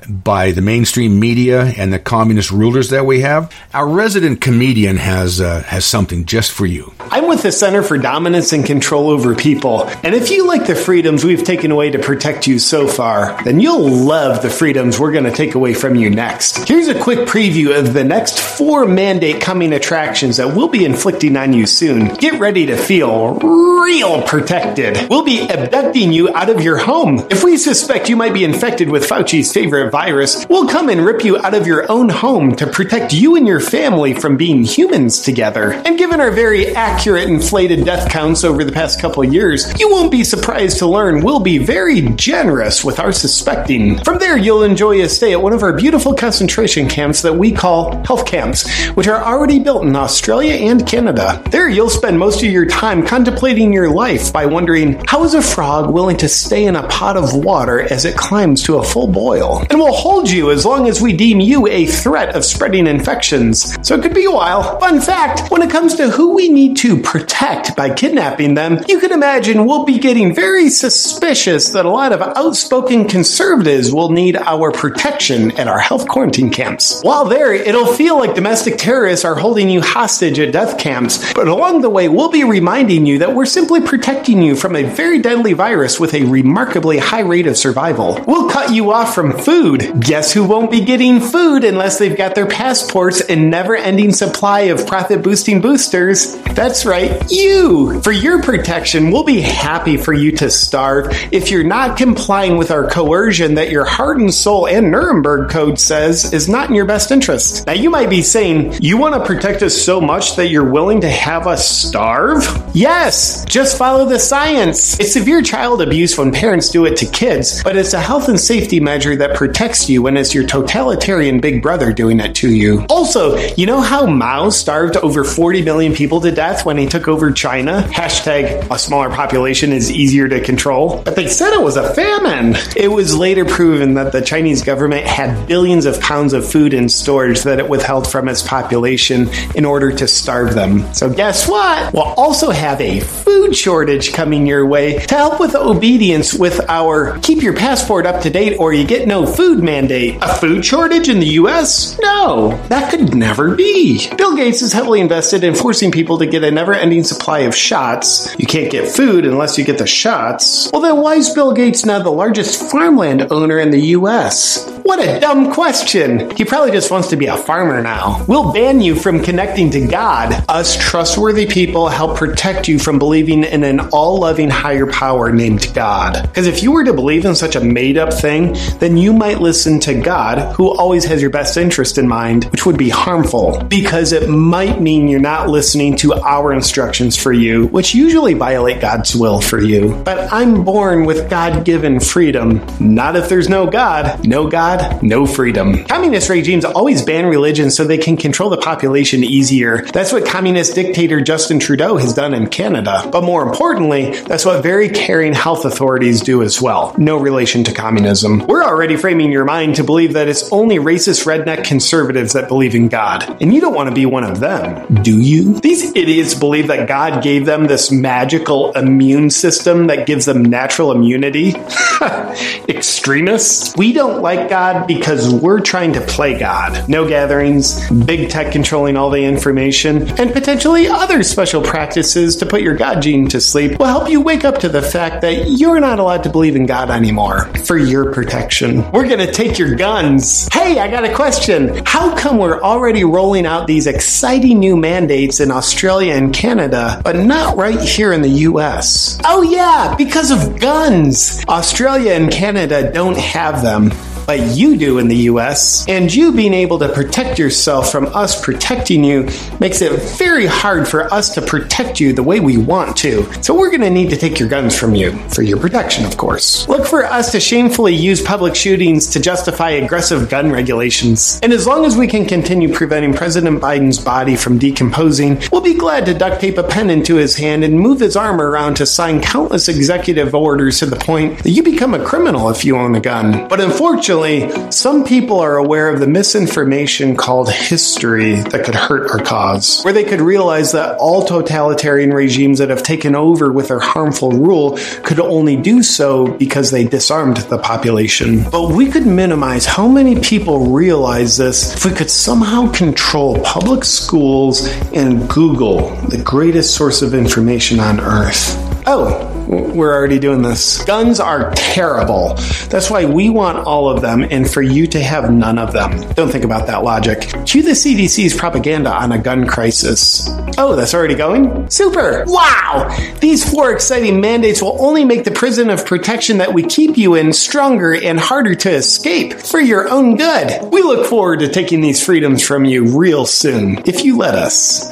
by 0.09 0.51
the 0.51 0.61
mainstream 0.61 1.19
media 1.19 1.63
and 1.77 1.91
the 1.91 1.99
communist 1.99 2.51
rulers 2.51 2.89
that 2.89 3.05
we 3.05 3.21
have, 3.21 3.53
our 3.73 3.87
resident 3.87 4.41
comedian 4.41 4.97
has 4.97 5.41
uh, 5.41 5.63
has 5.63 5.85
something 5.85 6.25
just 6.25 6.51
for 6.51 6.65
you. 6.65 6.93
I'm 6.99 7.27
with 7.27 7.43
the 7.43 7.51
Center 7.51 7.83
for 7.83 7.97
Dominance 7.97 8.53
and 8.53 8.65
Control 8.65 9.09
Over 9.09 9.35
People, 9.35 9.87
and 10.03 10.13
if 10.15 10.29
you 10.29 10.47
like 10.47 10.67
the 10.67 10.75
freedoms 10.75 11.23
we've 11.23 11.43
taken 11.43 11.71
away 11.71 11.91
to 11.91 11.99
protect 11.99 12.47
you 12.47 12.59
so 12.59 12.87
far, 12.87 13.41
then 13.43 13.59
you'll 13.59 13.89
love 13.89 14.41
the 14.41 14.49
freedoms 14.49 14.99
we're 14.99 15.11
going 15.11 15.23
to 15.23 15.31
take 15.31 15.55
away 15.55 15.73
from 15.73 15.95
you 15.95 16.09
next. 16.09 16.67
Here's 16.67 16.87
a 16.87 16.99
quick 16.99 17.19
preview 17.27 17.77
of 17.77 17.93
the 17.93 18.03
next 18.03 18.39
four 18.39 18.85
mandate 18.85 19.41
coming 19.41 19.73
attractions 19.73 20.37
that 20.37 20.55
we'll 20.55 20.67
be 20.67 20.85
inflicting 20.85 21.37
on 21.37 21.53
you 21.53 21.65
soon. 21.65 22.13
Get 22.15 22.39
ready 22.39 22.65
to 22.67 22.77
feel 22.77 23.35
real 23.35 24.21
protected. 24.23 25.09
We'll 25.09 25.23
be 25.23 25.47
abducting 25.47 26.11
you 26.11 26.33
out 26.33 26.49
of 26.49 26.61
your 26.61 26.77
home. 26.77 27.19
If 27.29 27.43
we 27.43 27.57
suspect 27.57 28.09
you 28.09 28.15
might 28.15 28.33
be 28.33 28.43
infected 28.43 28.89
with 28.89 29.07
Fauci's 29.07 29.51
favorite 29.53 29.91
virus 29.97 30.45
will 30.47 30.67
come 30.67 30.89
and 30.89 31.03
rip 31.03 31.23
you 31.23 31.39
out 31.39 31.55
of 31.55 31.65
your 31.65 31.91
own 31.91 32.07
home 32.07 32.55
to 32.55 32.67
protect 32.67 33.13
you 33.13 33.35
and 33.35 33.47
your 33.47 33.59
family 33.59 34.13
from 34.13 34.37
being 34.37 34.63
humans 34.63 35.21
together. 35.21 35.71
And 35.85 35.97
given 35.97 36.21
our 36.21 36.29
very 36.29 36.67
accurate 36.75 37.27
inflated 37.27 37.83
death 37.83 38.07
counts 38.11 38.43
over 38.43 38.63
the 38.63 38.71
past 38.71 39.01
couple 39.01 39.23
years, 39.23 39.73
you 39.79 39.89
won't 39.89 40.11
be 40.11 40.23
surprised 40.23 40.77
to 40.79 40.85
learn 40.85 41.23
we'll 41.23 41.39
be 41.39 41.57
very 41.57 42.01
generous 42.09 42.85
with 42.85 42.99
our 42.99 43.11
suspecting. 43.11 43.97
From 44.03 44.19
there, 44.19 44.37
you'll 44.37 44.61
enjoy 44.61 45.01
a 45.01 45.09
stay 45.09 45.33
at 45.33 45.41
one 45.41 45.51
of 45.51 45.63
our 45.63 45.73
beautiful 45.73 46.13
concentration 46.13 46.87
camps 46.87 47.23
that 47.23 47.33
we 47.33 47.51
call 47.51 48.05
health 48.05 48.27
camps, 48.27 48.69
which 48.89 49.07
are 49.07 49.23
already 49.23 49.57
built 49.57 49.83
in 49.83 49.95
Australia 49.95 50.53
and 50.69 50.85
Canada. 50.85 51.41
There, 51.49 51.69
you'll 51.69 51.89
spend 51.89 52.19
most 52.19 52.43
of 52.43 52.51
your 52.51 52.67
time 52.67 53.03
contemplating 53.03 53.73
your 53.73 53.89
life 53.89 54.31
by 54.31 54.45
wondering 54.45 55.03
how 55.07 55.23
is 55.23 55.33
a 55.33 55.41
frog 55.41 55.91
willing 55.91 56.17
to 56.17 56.29
stay 56.29 56.65
in 56.65 56.75
a 56.75 56.87
pot 56.87 57.17
of 57.17 57.33
water 57.33 57.79
as 57.81 58.05
it 58.05 58.15
climbs 58.15 58.61
to 58.63 58.77
a 58.77 58.83
full 58.83 59.07
boil? 59.07 59.65
And 59.71 59.79
we'll 59.79 59.86
will 59.87 59.93
hold 59.93 60.29
you 60.29 60.51
as 60.51 60.65
long 60.65 60.89
as 60.89 61.01
we 61.01 61.13
deem 61.13 61.39
you 61.39 61.65
a 61.67 61.85
threat 61.85 62.35
of 62.35 62.43
spreading 62.43 62.87
infections. 62.87 63.77
So 63.87 63.95
it 63.95 64.01
could 64.01 64.13
be 64.13 64.25
a 64.25 64.31
while. 64.31 64.77
Fun 64.81 64.99
fact 64.99 65.49
when 65.49 65.61
it 65.61 65.69
comes 65.69 65.95
to 65.95 66.09
who 66.09 66.35
we 66.35 66.49
need 66.49 66.75
to 66.77 67.01
protect 67.01 67.73
by 67.77 67.93
kidnapping 67.93 68.53
them, 68.53 68.83
you 68.89 68.99
can 68.99 69.13
imagine 69.13 69.65
we'll 69.65 69.85
be 69.85 69.97
getting 69.97 70.35
very 70.35 70.69
suspicious 70.69 71.69
that 71.69 71.85
a 71.85 71.89
lot 71.89 72.11
of 72.11 72.21
outspoken 72.21 73.07
conservatives 73.07 73.93
will 73.93 74.09
need 74.09 74.35
our 74.35 74.73
protection 74.73 75.51
at 75.51 75.69
our 75.69 75.79
health 75.79 76.05
quarantine 76.09 76.49
camps. 76.49 77.01
While 77.01 77.23
there, 77.23 77.53
it'll 77.53 77.93
feel 77.93 78.17
like 78.17 78.35
domestic 78.35 78.77
terrorists 78.77 79.23
are 79.23 79.35
holding 79.35 79.69
you 79.69 79.79
hostage 79.79 80.37
at 80.37 80.51
death 80.51 80.77
camps, 80.77 81.33
but 81.33 81.47
along 81.47 81.79
the 81.79 81.89
way, 81.89 82.09
we'll 82.09 82.29
be 82.29 82.43
reminding 82.43 83.05
you 83.05 83.19
that 83.19 83.33
we're 83.33 83.45
simply 83.45 83.79
protecting 83.79 84.41
you 84.41 84.57
from 84.57 84.75
a 84.75 84.83
very 84.83 85.19
deadly 85.19 85.53
virus 85.53 85.97
with 85.97 86.13
a 86.13 86.25
remarkably 86.25 86.97
high 86.97 87.21
rate 87.21 87.47
of 87.47 87.55
survival. 87.55 88.21
We'll 88.27 88.49
cut 88.49 88.73
you 88.73 88.91
off 88.91 89.15
from 89.15 89.31
food 89.37 89.76
food. 89.77 90.01
Guess 90.01 90.33
who 90.33 90.43
won't 90.45 90.71
be 90.71 90.81
getting 90.81 91.19
food 91.19 91.63
unless 91.63 91.99
they've 91.99 92.17
got 92.17 92.35
their 92.35 92.45
passports 92.45 93.21
and 93.21 93.49
never 93.49 93.75
ending 93.75 94.13
supply 94.13 94.61
of 94.61 94.85
profit 94.87 95.23
boosting 95.23 95.61
boosters? 95.61 96.35
That's 96.53 96.85
right, 96.85 97.29
you! 97.31 98.01
For 98.01 98.11
your 98.11 98.41
protection, 98.41 99.11
we'll 99.11 99.23
be 99.23 99.41
happy 99.41 99.97
for 99.97 100.13
you 100.13 100.31
to 100.37 100.49
starve 100.49 101.07
if 101.31 101.51
you're 101.51 101.63
not 101.63 101.97
complying 101.97 102.57
with 102.57 102.71
our 102.71 102.89
coercion 102.89 103.55
that 103.55 103.71
your 103.71 103.85
heart 103.85 104.19
and 104.19 104.33
soul 104.33 104.67
and 104.67 104.91
Nuremberg 104.91 105.49
Code 105.49 105.79
says 105.79 106.33
is 106.33 106.49
not 106.49 106.69
in 106.69 106.75
your 106.75 106.85
best 106.85 107.11
interest. 107.11 107.65
Now, 107.67 107.73
you 107.73 107.89
might 107.89 108.09
be 108.09 108.21
saying, 108.21 108.75
you 108.79 108.97
want 108.97 109.15
to 109.15 109.25
protect 109.25 109.61
us 109.63 109.79
so 109.79 109.99
much 110.01 110.35
that 110.35 110.47
you're 110.47 110.69
willing 110.69 111.01
to 111.01 111.09
have 111.09 111.47
us 111.47 111.67
starve? 111.67 112.43
Yes! 112.73 113.45
Just 113.45 113.77
follow 113.77 114.05
the 114.05 114.19
science. 114.19 114.99
It's 114.99 115.13
severe 115.13 115.41
child 115.41 115.81
abuse 115.81 116.17
when 116.17 116.31
parents 116.31 116.69
do 116.69 116.85
it 116.85 116.97
to 116.97 117.05
kids, 117.05 117.63
but 117.63 117.75
it's 117.75 117.93
a 117.93 117.99
health 117.99 118.29
and 118.29 118.39
safety 118.39 118.79
measure 118.79 119.15
that 119.15 119.35
protects 119.35 119.56
protects 119.57 119.89
you 119.89 120.03
when 120.03 120.15
it's 120.15 120.35
your 120.35 120.45
totalitarian 120.45 121.39
big 121.39 121.63
brother 121.63 121.91
doing 121.91 122.19
it 122.19 122.35
to 122.35 122.53
you. 122.53 122.85
Also, 122.89 123.37
you 123.55 123.65
know 123.65 123.81
how 123.81 124.05
Mao 124.05 124.51
starved 124.51 124.97
over 124.97 125.23
40 125.23 125.63
million 125.63 125.95
people 125.95 126.21
to 126.21 126.31
death 126.31 126.63
when 126.63 126.77
he 126.77 126.85
took 126.85 127.07
over 127.07 127.31
China? 127.31 127.81
Hashtag 127.89 128.69
a 128.69 128.77
smaller 128.77 129.09
population 129.09 129.73
is 129.73 129.89
easier 129.89 130.27
to 130.27 130.41
control. 130.41 131.01
But 131.01 131.15
they 131.15 131.27
said 131.27 131.53
it 131.53 131.63
was 131.63 131.75
a 131.75 131.91
famine. 131.95 132.55
It 132.75 132.89
was 132.89 133.17
later 133.17 133.45
proven 133.45 133.95
that 133.95 134.11
the 134.11 134.21
Chinese 134.21 134.61
government 134.61 135.07
had 135.07 135.47
billions 135.47 135.87
of 135.87 135.99
pounds 136.01 136.33
of 136.33 136.47
food 136.47 136.75
in 136.75 136.87
storage 136.87 137.41
that 137.41 137.57
it 137.57 137.67
withheld 137.67 138.07
from 138.07 138.27
its 138.27 138.43
population 138.43 139.27
in 139.55 139.65
order 139.65 139.91
to 139.91 140.07
starve 140.07 140.53
them. 140.53 140.93
So 140.93 141.09
guess 141.09 141.49
what? 141.49 141.95
We'll 141.95 142.03
also 142.03 142.51
have 142.51 142.79
a 142.79 142.99
food 142.99 143.55
shortage 143.55 144.13
coming 144.13 144.45
your 144.45 144.67
way 144.67 144.99
to 144.99 145.15
help 145.15 145.39
with 145.39 145.55
obedience 145.55 146.35
with 146.35 146.61
our 146.69 147.17
keep 147.21 147.41
your 147.41 147.55
passport 147.55 148.05
up 148.05 148.21
to 148.21 148.29
date 148.29 148.57
or 148.59 148.71
you 148.71 148.85
get 148.85 149.07
no 149.07 149.25
food 149.25 149.46
mandate. 149.55 150.17
A 150.21 150.35
food 150.35 150.65
shortage 150.65 151.09
in 151.09 151.19
the 151.19 151.25
US? 151.41 151.97
No, 152.01 152.57
that 152.67 152.91
could 152.91 153.15
never 153.15 153.55
be. 153.55 154.07
Bill 154.15 154.35
Gates 154.35 154.61
is 154.61 154.73
heavily 154.73 154.99
invested 154.99 155.43
in 155.43 155.55
forcing 155.55 155.91
people 155.91 156.17
to 156.19 156.25
get 156.25 156.43
a 156.43 156.51
never 156.51 156.73
ending 156.73 157.03
supply 157.03 157.39
of 157.39 157.55
shots. 157.55 158.35
You 158.37 158.45
can't 158.45 158.71
get 158.71 158.89
food 158.89 159.25
unless 159.25 159.57
you 159.57 159.63
get 159.63 159.77
the 159.77 159.87
shots. 159.87 160.69
Well, 160.71 160.81
then 160.81 160.97
why 160.97 161.15
is 161.15 161.33
Bill 161.33 161.53
Gates 161.53 161.85
now 161.85 161.99
the 162.01 162.09
largest 162.09 162.69
farmland 162.69 163.31
owner 163.31 163.57
in 163.59 163.71
the 163.71 163.81
US? 163.97 164.69
What 164.83 164.99
a 165.05 165.19
dumb 165.19 165.51
question. 165.51 166.29
He 166.37 166.45
probably 166.45 166.71
just 166.71 166.91
wants 166.91 167.09
to 167.09 167.17
be 167.17 167.25
a 167.25 167.35
farmer 167.35 167.81
now. 167.81 168.23
We'll 168.27 168.53
ban 168.53 168.79
you 168.79 168.95
from 168.95 169.21
connecting 169.21 169.69
to 169.71 169.85
God. 169.85 170.45
Us 170.47 170.77
trustworthy 170.77 171.45
people 171.45 171.89
help 171.89 172.17
protect 172.17 172.67
you 172.67 172.79
from 172.79 172.97
believing 172.97 173.43
in 173.43 173.63
an 173.65 173.79
all 173.91 174.19
loving 174.21 174.49
higher 174.49 174.87
power 174.87 175.31
named 175.31 175.73
God. 175.73 176.21
Because 176.21 176.47
if 176.47 176.63
you 176.63 176.71
were 176.71 176.85
to 176.85 176.93
believe 176.93 177.25
in 177.25 177.35
such 177.35 177.55
a 177.55 177.59
made 177.59 177.97
up 177.97 178.13
thing, 178.13 178.55
then 178.79 178.95
you 178.95 179.11
might 179.11 179.36
listen 179.41 179.79
to 179.81 179.93
God, 179.93 180.55
who 180.55 180.69
always 180.69 181.05
has 181.05 181.21
your 181.21 181.29
best 181.29 181.57
interest 181.57 181.97
in 181.97 182.07
mind, 182.07 182.45
which 182.45 182.65
would 182.65 182.77
be 182.77 182.89
harmful 182.89 183.63
because 183.63 184.11
it 184.11 184.29
might 184.29 184.81
mean 184.81 185.07
you're 185.07 185.19
not 185.19 185.49
listening 185.49 185.95
to 185.97 186.13
our 186.13 186.53
instructions 186.53 187.17
for 187.17 187.31
you, 187.31 187.67
which 187.67 187.93
usually 187.95 188.33
violate 188.33 188.81
God's 188.81 189.15
will 189.15 189.41
for 189.41 189.61
you. 189.61 189.93
But 190.03 190.31
I'm 190.31 190.63
born 190.63 191.05
with 191.05 191.29
God 191.29 191.65
given 191.65 191.99
freedom. 191.99 192.65
Not 192.79 193.15
if 193.15 193.29
there's 193.29 193.49
no 193.49 193.67
God. 193.67 194.25
No 194.27 194.47
God, 194.47 195.03
no 195.03 195.25
freedom. 195.25 195.83
Communist 195.85 196.29
regimes 196.29 196.65
always 196.65 197.01
ban 197.01 197.25
religion 197.25 197.71
so 197.71 197.83
they 197.83 197.97
can 197.97 198.17
control 198.17 198.49
the 198.49 198.57
population 198.57 199.23
easier. 199.23 199.83
That's 199.85 200.11
what 200.11 200.25
communist 200.25 200.75
dictator 200.75 201.21
Justin 201.21 201.59
Trudeau 201.59 201.97
has 201.97 202.13
done 202.13 202.33
in 202.33 202.47
Canada. 202.47 203.07
But 203.11 203.23
more 203.23 203.43
importantly, 203.43 204.11
that's 204.21 204.45
what 204.45 204.63
very 204.63 204.89
caring 204.89 205.33
health 205.33 205.65
authorities 205.65 206.21
do 206.21 206.41
as 206.41 206.61
well. 206.61 206.95
No 206.97 207.17
relation 207.17 207.63
to 207.65 207.73
communism. 207.73 208.45
We're 208.47 208.63
already 208.63 208.97
framing 208.97 209.26
your 209.31 209.45
mind 209.45 209.75
to 209.75 209.83
believe 209.83 210.13
that 210.13 210.27
it's 210.27 210.51
only 210.51 210.77
racist 210.77 211.25
redneck 211.25 211.63
conservatives 211.63 212.33
that 212.33 212.47
believe 212.47 212.75
in 212.75 212.87
God. 212.87 213.41
And 213.41 213.53
you 213.53 213.61
don't 213.61 213.73
want 213.73 213.89
to 213.89 213.95
be 213.95 214.05
one 214.05 214.23
of 214.23 214.39
them, 214.39 215.01
do 215.03 215.19
you? 215.19 215.59
These 215.59 215.95
idiots 215.95 216.33
believe 216.33 216.67
that 216.67 216.87
God 216.87 217.23
gave 217.23 217.45
them 217.45 217.67
this 217.67 217.91
magical 217.91 218.71
immune 218.73 219.29
system 219.29 219.87
that 219.87 220.05
gives 220.05 220.25
them 220.25 220.43
natural 220.43 220.91
immunity. 220.91 221.53
Extremists. 222.69 223.75
We 223.75 223.93
don't 223.93 224.21
like 224.21 224.49
God 224.49 224.87
because 224.87 225.29
we're 225.33 225.61
trying 225.61 225.93
to 225.93 226.01
play 226.01 226.37
God. 226.37 226.87
No 226.87 227.07
gatherings, 227.07 227.89
big 227.89 228.29
tech 228.29 228.51
controlling 228.51 228.97
all 228.97 229.09
the 229.09 229.23
information, 229.23 230.07
and 230.19 230.31
potentially 230.33 230.87
other 230.87 231.23
special 231.23 231.61
practices 231.61 232.37
to 232.37 232.45
put 232.45 232.61
your 232.61 232.75
God 232.75 233.01
gene 233.01 233.27
to 233.29 233.41
sleep 233.41 233.79
will 233.79 233.85
help 233.85 234.09
you 234.09 234.21
wake 234.21 234.43
up 234.43 234.59
to 234.59 234.69
the 234.69 234.81
fact 234.81 235.21
that 235.21 235.49
you're 235.49 235.79
not 235.79 235.99
allowed 235.99 236.23
to 236.23 236.29
believe 236.29 236.55
in 236.55 236.65
God 236.65 236.89
anymore 236.89 237.45
for 237.65 237.77
your 237.77 238.11
protection. 238.13 238.89
We're 238.91 239.07
going 239.17 239.27
to 239.27 239.33
take 239.33 239.57
your 239.57 239.75
guns. 239.75 240.47
Hey, 240.53 240.79
I 240.79 240.89
got 240.89 241.03
a 241.03 241.13
question. 241.13 241.81
How 241.85 242.15
come 242.15 242.37
we're 242.37 242.61
already 242.61 243.03
rolling 243.03 243.47
out 243.47 243.65
these 243.65 243.87
exciting 243.87 244.59
new 244.59 244.77
mandates 244.77 245.39
in 245.39 245.49
Australia 245.49 246.13
and 246.13 246.33
Canada, 246.33 247.01
but 247.03 247.15
not 247.15 247.57
right 247.57 247.79
here 247.79 248.13
in 248.13 248.21
the 248.21 248.29
US? 248.29 249.17
Oh, 249.23 249.41
yeah, 249.41 249.95
because 249.97 250.29
of 250.29 250.59
guns. 250.59 251.43
Australia 251.47 252.11
and 252.11 252.31
Canada 252.31 252.91
don't 252.91 253.17
have 253.17 253.63
them 253.63 253.91
but 254.27 254.41
you 254.57 254.75
do 254.77 254.99
in 254.99 255.07
the 255.07 255.15
US. 255.31 255.87
And 255.87 256.13
you 256.13 256.33
being 256.33 256.53
able 256.53 256.77
to 256.79 256.89
protect 256.89 257.39
yourself 257.39 257.91
from 257.91 258.07
us 258.07 258.39
protecting 258.43 259.03
you 259.03 259.29
makes 259.59 259.81
it 259.81 259.93
very 260.17 260.45
hard 260.45 260.85
for 260.85 261.11
us 261.13 261.33
to 261.35 261.41
protect 261.41 262.01
you 262.01 262.11
the 262.11 262.21
way 262.21 262.41
we 262.41 262.57
want 262.57 262.97
to. 262.97 263.23
So 263.41 263.57
we're 263.57 263.69
going 263.69 263.81
to 263.81 263.89
need 263.89 264.09
to 264.09 264.17
take 264.17 264.37
your 264.37 264.49
guns 264.49 264.77
from 264.77 264.93
you 264.93 265.17
for 265.29 265.43
your 265.43 265.57
protection, 265.57 266.05
of 266.05 266.17
course. 266.17 266.67
Look 266.67 266.85
for 266.85 267.05
us 267.05 267.31
to 267.31 267.39
shamefully 267.39 267.95
use 267.95 268.21
public 268.21 268.53
shootings 268.53 269.07
to 269.11 269.21
justify 269.21 269.69
aggressive 269.71 270.29
gun 270.29 270.51
regulations. 270.51 271.39
And 271.41 271.53
as 271.53 271.65
long 271.65 271.85
as 271.85 271.95
we 271.95 272.07
can 272.07 272.25
continue 272.25 272.73
preventing 272.73 273.13
President 273.13 273.61
Biden's 273.61 273.97
body 273.97 274.35
from 274.35 274.57
decomposing, 274.57 275.41
we'll 275.53 275.61
be 275.61 275.73
glad 275.73 276.05
to 276.05 276.13
duct 276.13 276.41
tape 276.41 276.57
a 276.57 276.63
pen 276.63 276.89
into 276.89 277.15
his 277.15 277.37
hand 277.37 277.63
and 277.63 277.79
move 277.79 278.01
his 278.01 278.17
arm 278.17 278.41
around 278.41 278.75
to 278.75 278.85
sign 278.85 279.21
countless 279.21 279.69
executive 279.69 280.35
orders 280.35 280.79
to 280.79 280.85
the 280.85 280.97
point 280.97 281.41
that 281.43 281.51
you 281.51 281.63
become 281.63 281.93
a 281.93 282.03
criminal 282.03 282.49
if 282.49 282.65
you 282.65 282.75
own 282.75 282.93
a 282.93 282.99
gun. 282.99 283.47
But 283.47 283.61
unfortunately, 283.61 284.16
Unfortunately, 284.17 284.71
some 284.71 285.03
people 285.03 285.39
are 285.39 285.57
aware 285.57 285.93
of 285.93 285.99
the 285.99 286.07
misinformation 286.07 287.15
called 287.15 287.51
history 287.51 288.35
that 288.35 288.65
could 288.65 288.73
hurt 288.73 289.11
our 289.11 289.23
cause, 289.23 289.83
where 289.83 289.93
they 289.93 290.03
could 290.03 290.21
realize 290.21 290.71
that 290.71 290.97
all 290.97 291.25
totalitarian 291.25 292.11
regimes 292.11 292.57
that 292.57 292.69
have 292.69 292.83
taken 292.83 293.15
over 293.15 293.51
with 293.51 293.67
their 293.67 293.79
harmful 293.79 294.31
rule 294.31 294.77
could 295.03 295.19
only 295.19 295.55
do 295.55 295.83
so 295.83 296.27
because 296.37 296.71
they 296.71 296.83
disarmed 296.83 297.37
the 297.37 297.59
population. 297.59 298.43
But 298.49 298.71
we 298.71 298.89
could 298.89 299.05
minimize 299.05 299.65
how 299.65 299.87
many 299.87 300.19
people 300.19 300.71
realize 300.71 301.37
this 301.37 301.75
if 301.75 301.85
we 301.85 301.91
could 301.91 302.09
somehow 302.09 302.71
control 302.71 303.39
public 303.43 303.83
schools 303.83 304.67
and 304.93 305.29
Google, 305.29 305.91
the 306.07 306.21
greatest 306.23 306.75
source 306.75 307.01
of 307.01 307.13
information 307.13 307.79
on 307.79 307.99
earth. 307.99 308.55
Oh, 308.87 309.36
we're 309.47 309.93
already 309.93 310.19
doing 310.19 310.41
this. 310.41 310.83
Guns 310.83 311.19
are 311.19 311.51
terrible. 311.55 312.35
That's 312.69 312.89
why 312.89 313.05
we 313.05 313.29
want 313.29 313.65
all 313.65 313.89
of 313.89 314.01
them 314.01 314.25
and 314.29 314.49
for 314.49 314.61
you 314.61 314.87
to 314.87 314.99
have 314.99 315.31
none 315.31 315.57
of 315.57 315.71
them. 315.71 316.01
Don't 316.13 316.29
think 316.29 316.43
about 316.43 316.67
that 316.67 316.83
logic. 316.83 317.21
Cue 317.45 317.63
the 317.63 317.71
CDC's 317.71 318.35
propaganda 318.35 318.91
on 318.91 319.11
a 319.11 319.17
gun 319.17 319.47
crisis. 319.47 320.27
Oh, 320.57 320.75
that's 320.75 320.93
already 320.93 321.15
going? 321.15 321.69
Super! 321.69 322.25
Wow! 322.27 322.93
These 323.21 323.49
four 323.49 323.71
exciting 323.71 324.19
mandates 324.19 324.61
will 324.61 324.81
only 324.83 325.05
make 325.05 325.23
the 325.23 325.31
prison 325.31 325.69
of 325.69 325.85
protection 325.85 326.39
that 326.39 326.53
we 326.53 326.63
keep 326.63 326.97
you 326.97 327.15
in 327.15 327.31
stronger 327.31 327.93
and 327.95 328.19
harder 328.19 328.55
to 328.55 328.71
escape 328.71 329.33
for 329.33 329.61
your 329.61 329.87
own 329.89 330.17
good. 330.17 330.71
We 330.71 330.81
look 330.81 331.07
forward 331.07 331.39
to 331.39 331.49
taking 331.49 331.81
these 331.81 332.03
freedoms 332.03 332.45
from 332.45 332.65
you 332.65 332.97
real 332.97 333.25
soon, 333.25 333.77
if 333.85 334.03
you 334.03 334.17
let 334.17 334.35
us. 334.35 334.89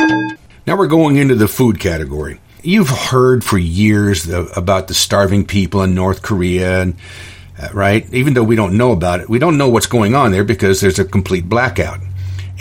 Now 0.67 0.77
we're 0.77 0.87
going 0.87 1.17
into 1.17 1.35
the 1.35 1.47
food 1.47 1.79
category 1.79 2.39
you've 2.65 2.89
heard 2.89 3.43
for 3.43 3.57
years 3.57 4.29
about 4.29 4.87
the 4.87 4.93
starving 4.93 5.45
people 5.45 5.83
in 5.83 5.95
North 5.95 6.21
Korea, 6.21 6.81
and, 6.81 6.95
uh, 7.61 7.69
right? 7.73 8.11
Even 8.13 8.33
though 8.33 8.43
we 8.43 8.55
don't 8.55 8.77
know 8.77 8.91
about 8.91 9.19
it, 9.19 9.29
we 9.29 9.39
don't 9.39 9.57
know 9.57 9.69
what's 9.69 9.87
going 9.87 10.15
on 10.15 10.31
there 10.31 10.43
because 10.43 10.81
there's 10.81 10.99
a 10.99 11.05
complete 11.05 11.47
blackout. 11.47 11.99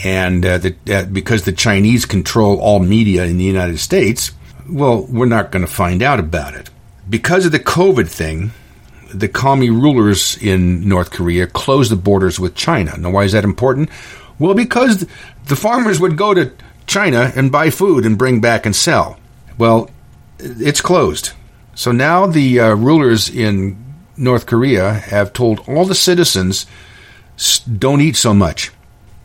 And 0.05 0.45
uh, 0.45 0.59
the, 0.59 0.77
uh, 0.91 1.05
because 1.05 1.45
the 1.45 1.53
Chinese 1.53 2.05
control 2.05 2.59
all 2.61 2.81
media 2.81 3.25
in 3.25 3.39
the 3.39 3.45
United 3.45 3.79
States, 3.79 4.33
well, 4.69 5.07
we're 5.07 5.27
not 5.27 5.53
going 5.53 5.65
to 5.65 5.71
find 5.71 6.03
out 6.03 6.19
about 6.19 6.55
it. 6.55 6.71
Because 7.09 7.47
of 7.47 7.53
the 7.53 7.59
COVID 7.59 8.09
thing, 8.09 8.51
the 9.13 9.29
commie 9.29 9.71
rulers 9.71 10.37
in 10.43 10.89
North 10.89 11.11
Korea 11.11 11.47
closed 11.47 11.91
the 11.91 11.97
borders 11.97 12.41
with 12.41 12.55
China. 12.55 12.97
Now, 12.97 13.11
why 13.11 13.25
is 13.25 13.33
that 13.33 13.45
important? 13.45 13.91
Well, 14.39 14.55
because 14.55 15.07
the 15.47 15.57
farmers 15.57 16.01
would 16.01 16.17
go 16.17 16.35
to 16.35 16.53
China 16.87 17.33
and 17.37 17.53
buy 17.53 17.71
food 17.71 18.05
and 18.05 18.19
bring 18.19 18.41
back 18.41 18.67
and 18.67 18.75
sell. 18.75 19.19
Well, 19.57 19.91
it's 20.45 20.81
closed. 20.81 21.33
So 21.75 21.91
now 21.91 22.27
the 22.27 22.61
uh, 22.61 22.75
rulers 22.75 23.29
in 23.29 23.83
North 24.17 24.47
Korea 24.47 24.93
have 24.93 25.33
told 25.33 25.67
all 25.69 25.85
the 25.85 25.95
citizens 25.95 26.67
don't 27.79 28.01
eat 28.01 28.17
so 28.17 28.33
much. 28.33 28.71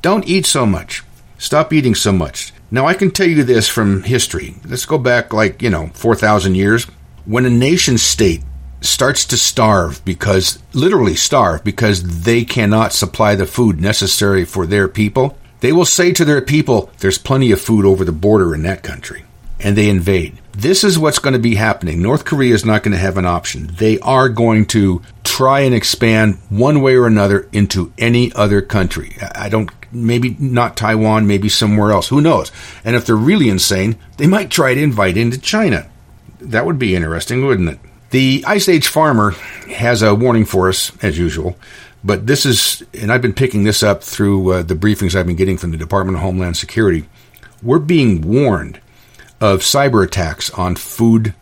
Don't 0.02 0.28
eat 0.28 0.46
so 0.46 0.66
much. 0.66 1.04
Stop 1.38 1.74
eating 1.74 1.94
so 1.94 2.12
much. 2.12 2.54
Now, 2.72 2.86
I 2.86 2.94
can 2.94 3.12
tell 3.12 3.28
you 3.28 3.44
this 3.44 3.68
from 3.68 4.04
history. 4.04 4.56
Let's 4.66 4.86
go 4.86 4.98
back 4.98 5.34
like, 5.34 5.62
you 5.62 5.70
know, 5.70 5.90
4,000 5.94 6.56
years. 6.56 6.86
When 7.26 7.46
a 7.46 7.50
nation 7.50 7.98
state 7.98 8.44
starts 8.82 9.26
to 9.26 9.38
starve 9.38 10.04
because, 10.06 10.60
literally 10.74 11.16
starve, 11.16 11.64
because 11.64 12.24
they 12.24 12.46
cannot 12.46 12.94
supply 12.94 13.36
the 13.36 13.46
food 13.46 13.82
necessary 13.82 14.46
for 14.46 14.66
their 14.66 14.88
people, 14.88 15.38
they 15.60 15.72
will 15.72 15.86
say 15.86 16.12
to 16.14 16.26
their 16.26 16.42
people, 16.42 16.90
there's 17.00 17.18
plenty 17.18 17.52
of 17.52 17.62
food 17.62 17.86
over 17.86 18.06
the 18.06 18.12
border 18.12 18.56
in 18.56 18.64
that 18.64 18.84
country 18.84 19.24
and 19.60 19.76
they 19.76 19.90
invade. 19.90 20.40
This 20.54 20.84
is 20.84 21.00
what's 21.00 21.20
going 21.20 21.34
to 21.34 21.40
be 21.40 21.56
happening. 21.56 22.02
North 22.02 22.26
Korea 22.26 22.54
is 22.54 22.66
not 22.66 22.84
going 22.84 22.92
to 22.92 22.98
have 22.98 23.18
an 23.18 23.26
option. 23.26 23.68
They 23.78 24.00
are 24.00 24.30
going 24.30 24.66
to 24.68 25.02
try 25.24 25.62
and 25.62 25.74
expand 25.74 26.38
one 26.50 26.82
way 26.82 26.96
or 26.96 27.08
another 27.08 27.48
into 27.52 27.94
any 27.98 28.32
other 28.34 28.62
country. 28.62 29.16
I 29.36 29.48
don't, 29.48 29.70
maybe 29.92 30.36
not 30.40 30.76
Taiwan, 30.76 31.28
maybe 31.28 31.50
somewhere 31.50 31.92
else. 31.92 32.10
Who 32.10 32.20
knows? 32.20 32.52
And 32.84 32.96
if 32.96 33.06
they're 33.06 33.16
really 33.16 33.50
insane, 33.50 33.98
they 34.18 34.28
might 34.28 34.50
try 34.52 34.74
to 34.74 34.82
invite 34.82 35.18
into 35.18 35.40
China. 35.40 35.90
That 36.42 36.66
would 36.66 36.80
be 36.80 36.96
interesting, 36.96 37.46
wouldn't 37.46 37.70
it? 37.70 37.80
The 38.12 38.44
Ice 38.48 38.68
Age 38.68 38.88
farmer 38.88 39.32
has 39.78 40.02
a 40.02 40.16
warning 40.16 40.46
for 40.46 40.68
us, 40.68 40.92
as 41.04 41.18
usual. 41.18 41.58
But 42.04 42.28
this 42.28 42.46
is, 42.46 42.84
and 42.94 43.12
I've 43.12 43.22
been 43.22 43.34
picking 43.34 43.64
this 43.64 43.84
up 43.84 44.04
through 44.04 44.52
uh, 44.52 44.62
the 44.64 44.76
briefings 44.76 45.16
I've 45.16 45.28
been 45.28 45.36
getting 45.36 45.58
from 45.58 45.72
the 45.72 45.78
Department 45.78 46.18
of 46.18 46.24
Homeland 46.24 46.58
Security. 46.58 47.08
We're 47.62 47.80
being 47.80 48.22
warned 48.22 48.80
of 49.42 49.62
cyber 49.62 50.04
attacks 50.04 50.50
on 50.52 50.76
food 50.76 51.34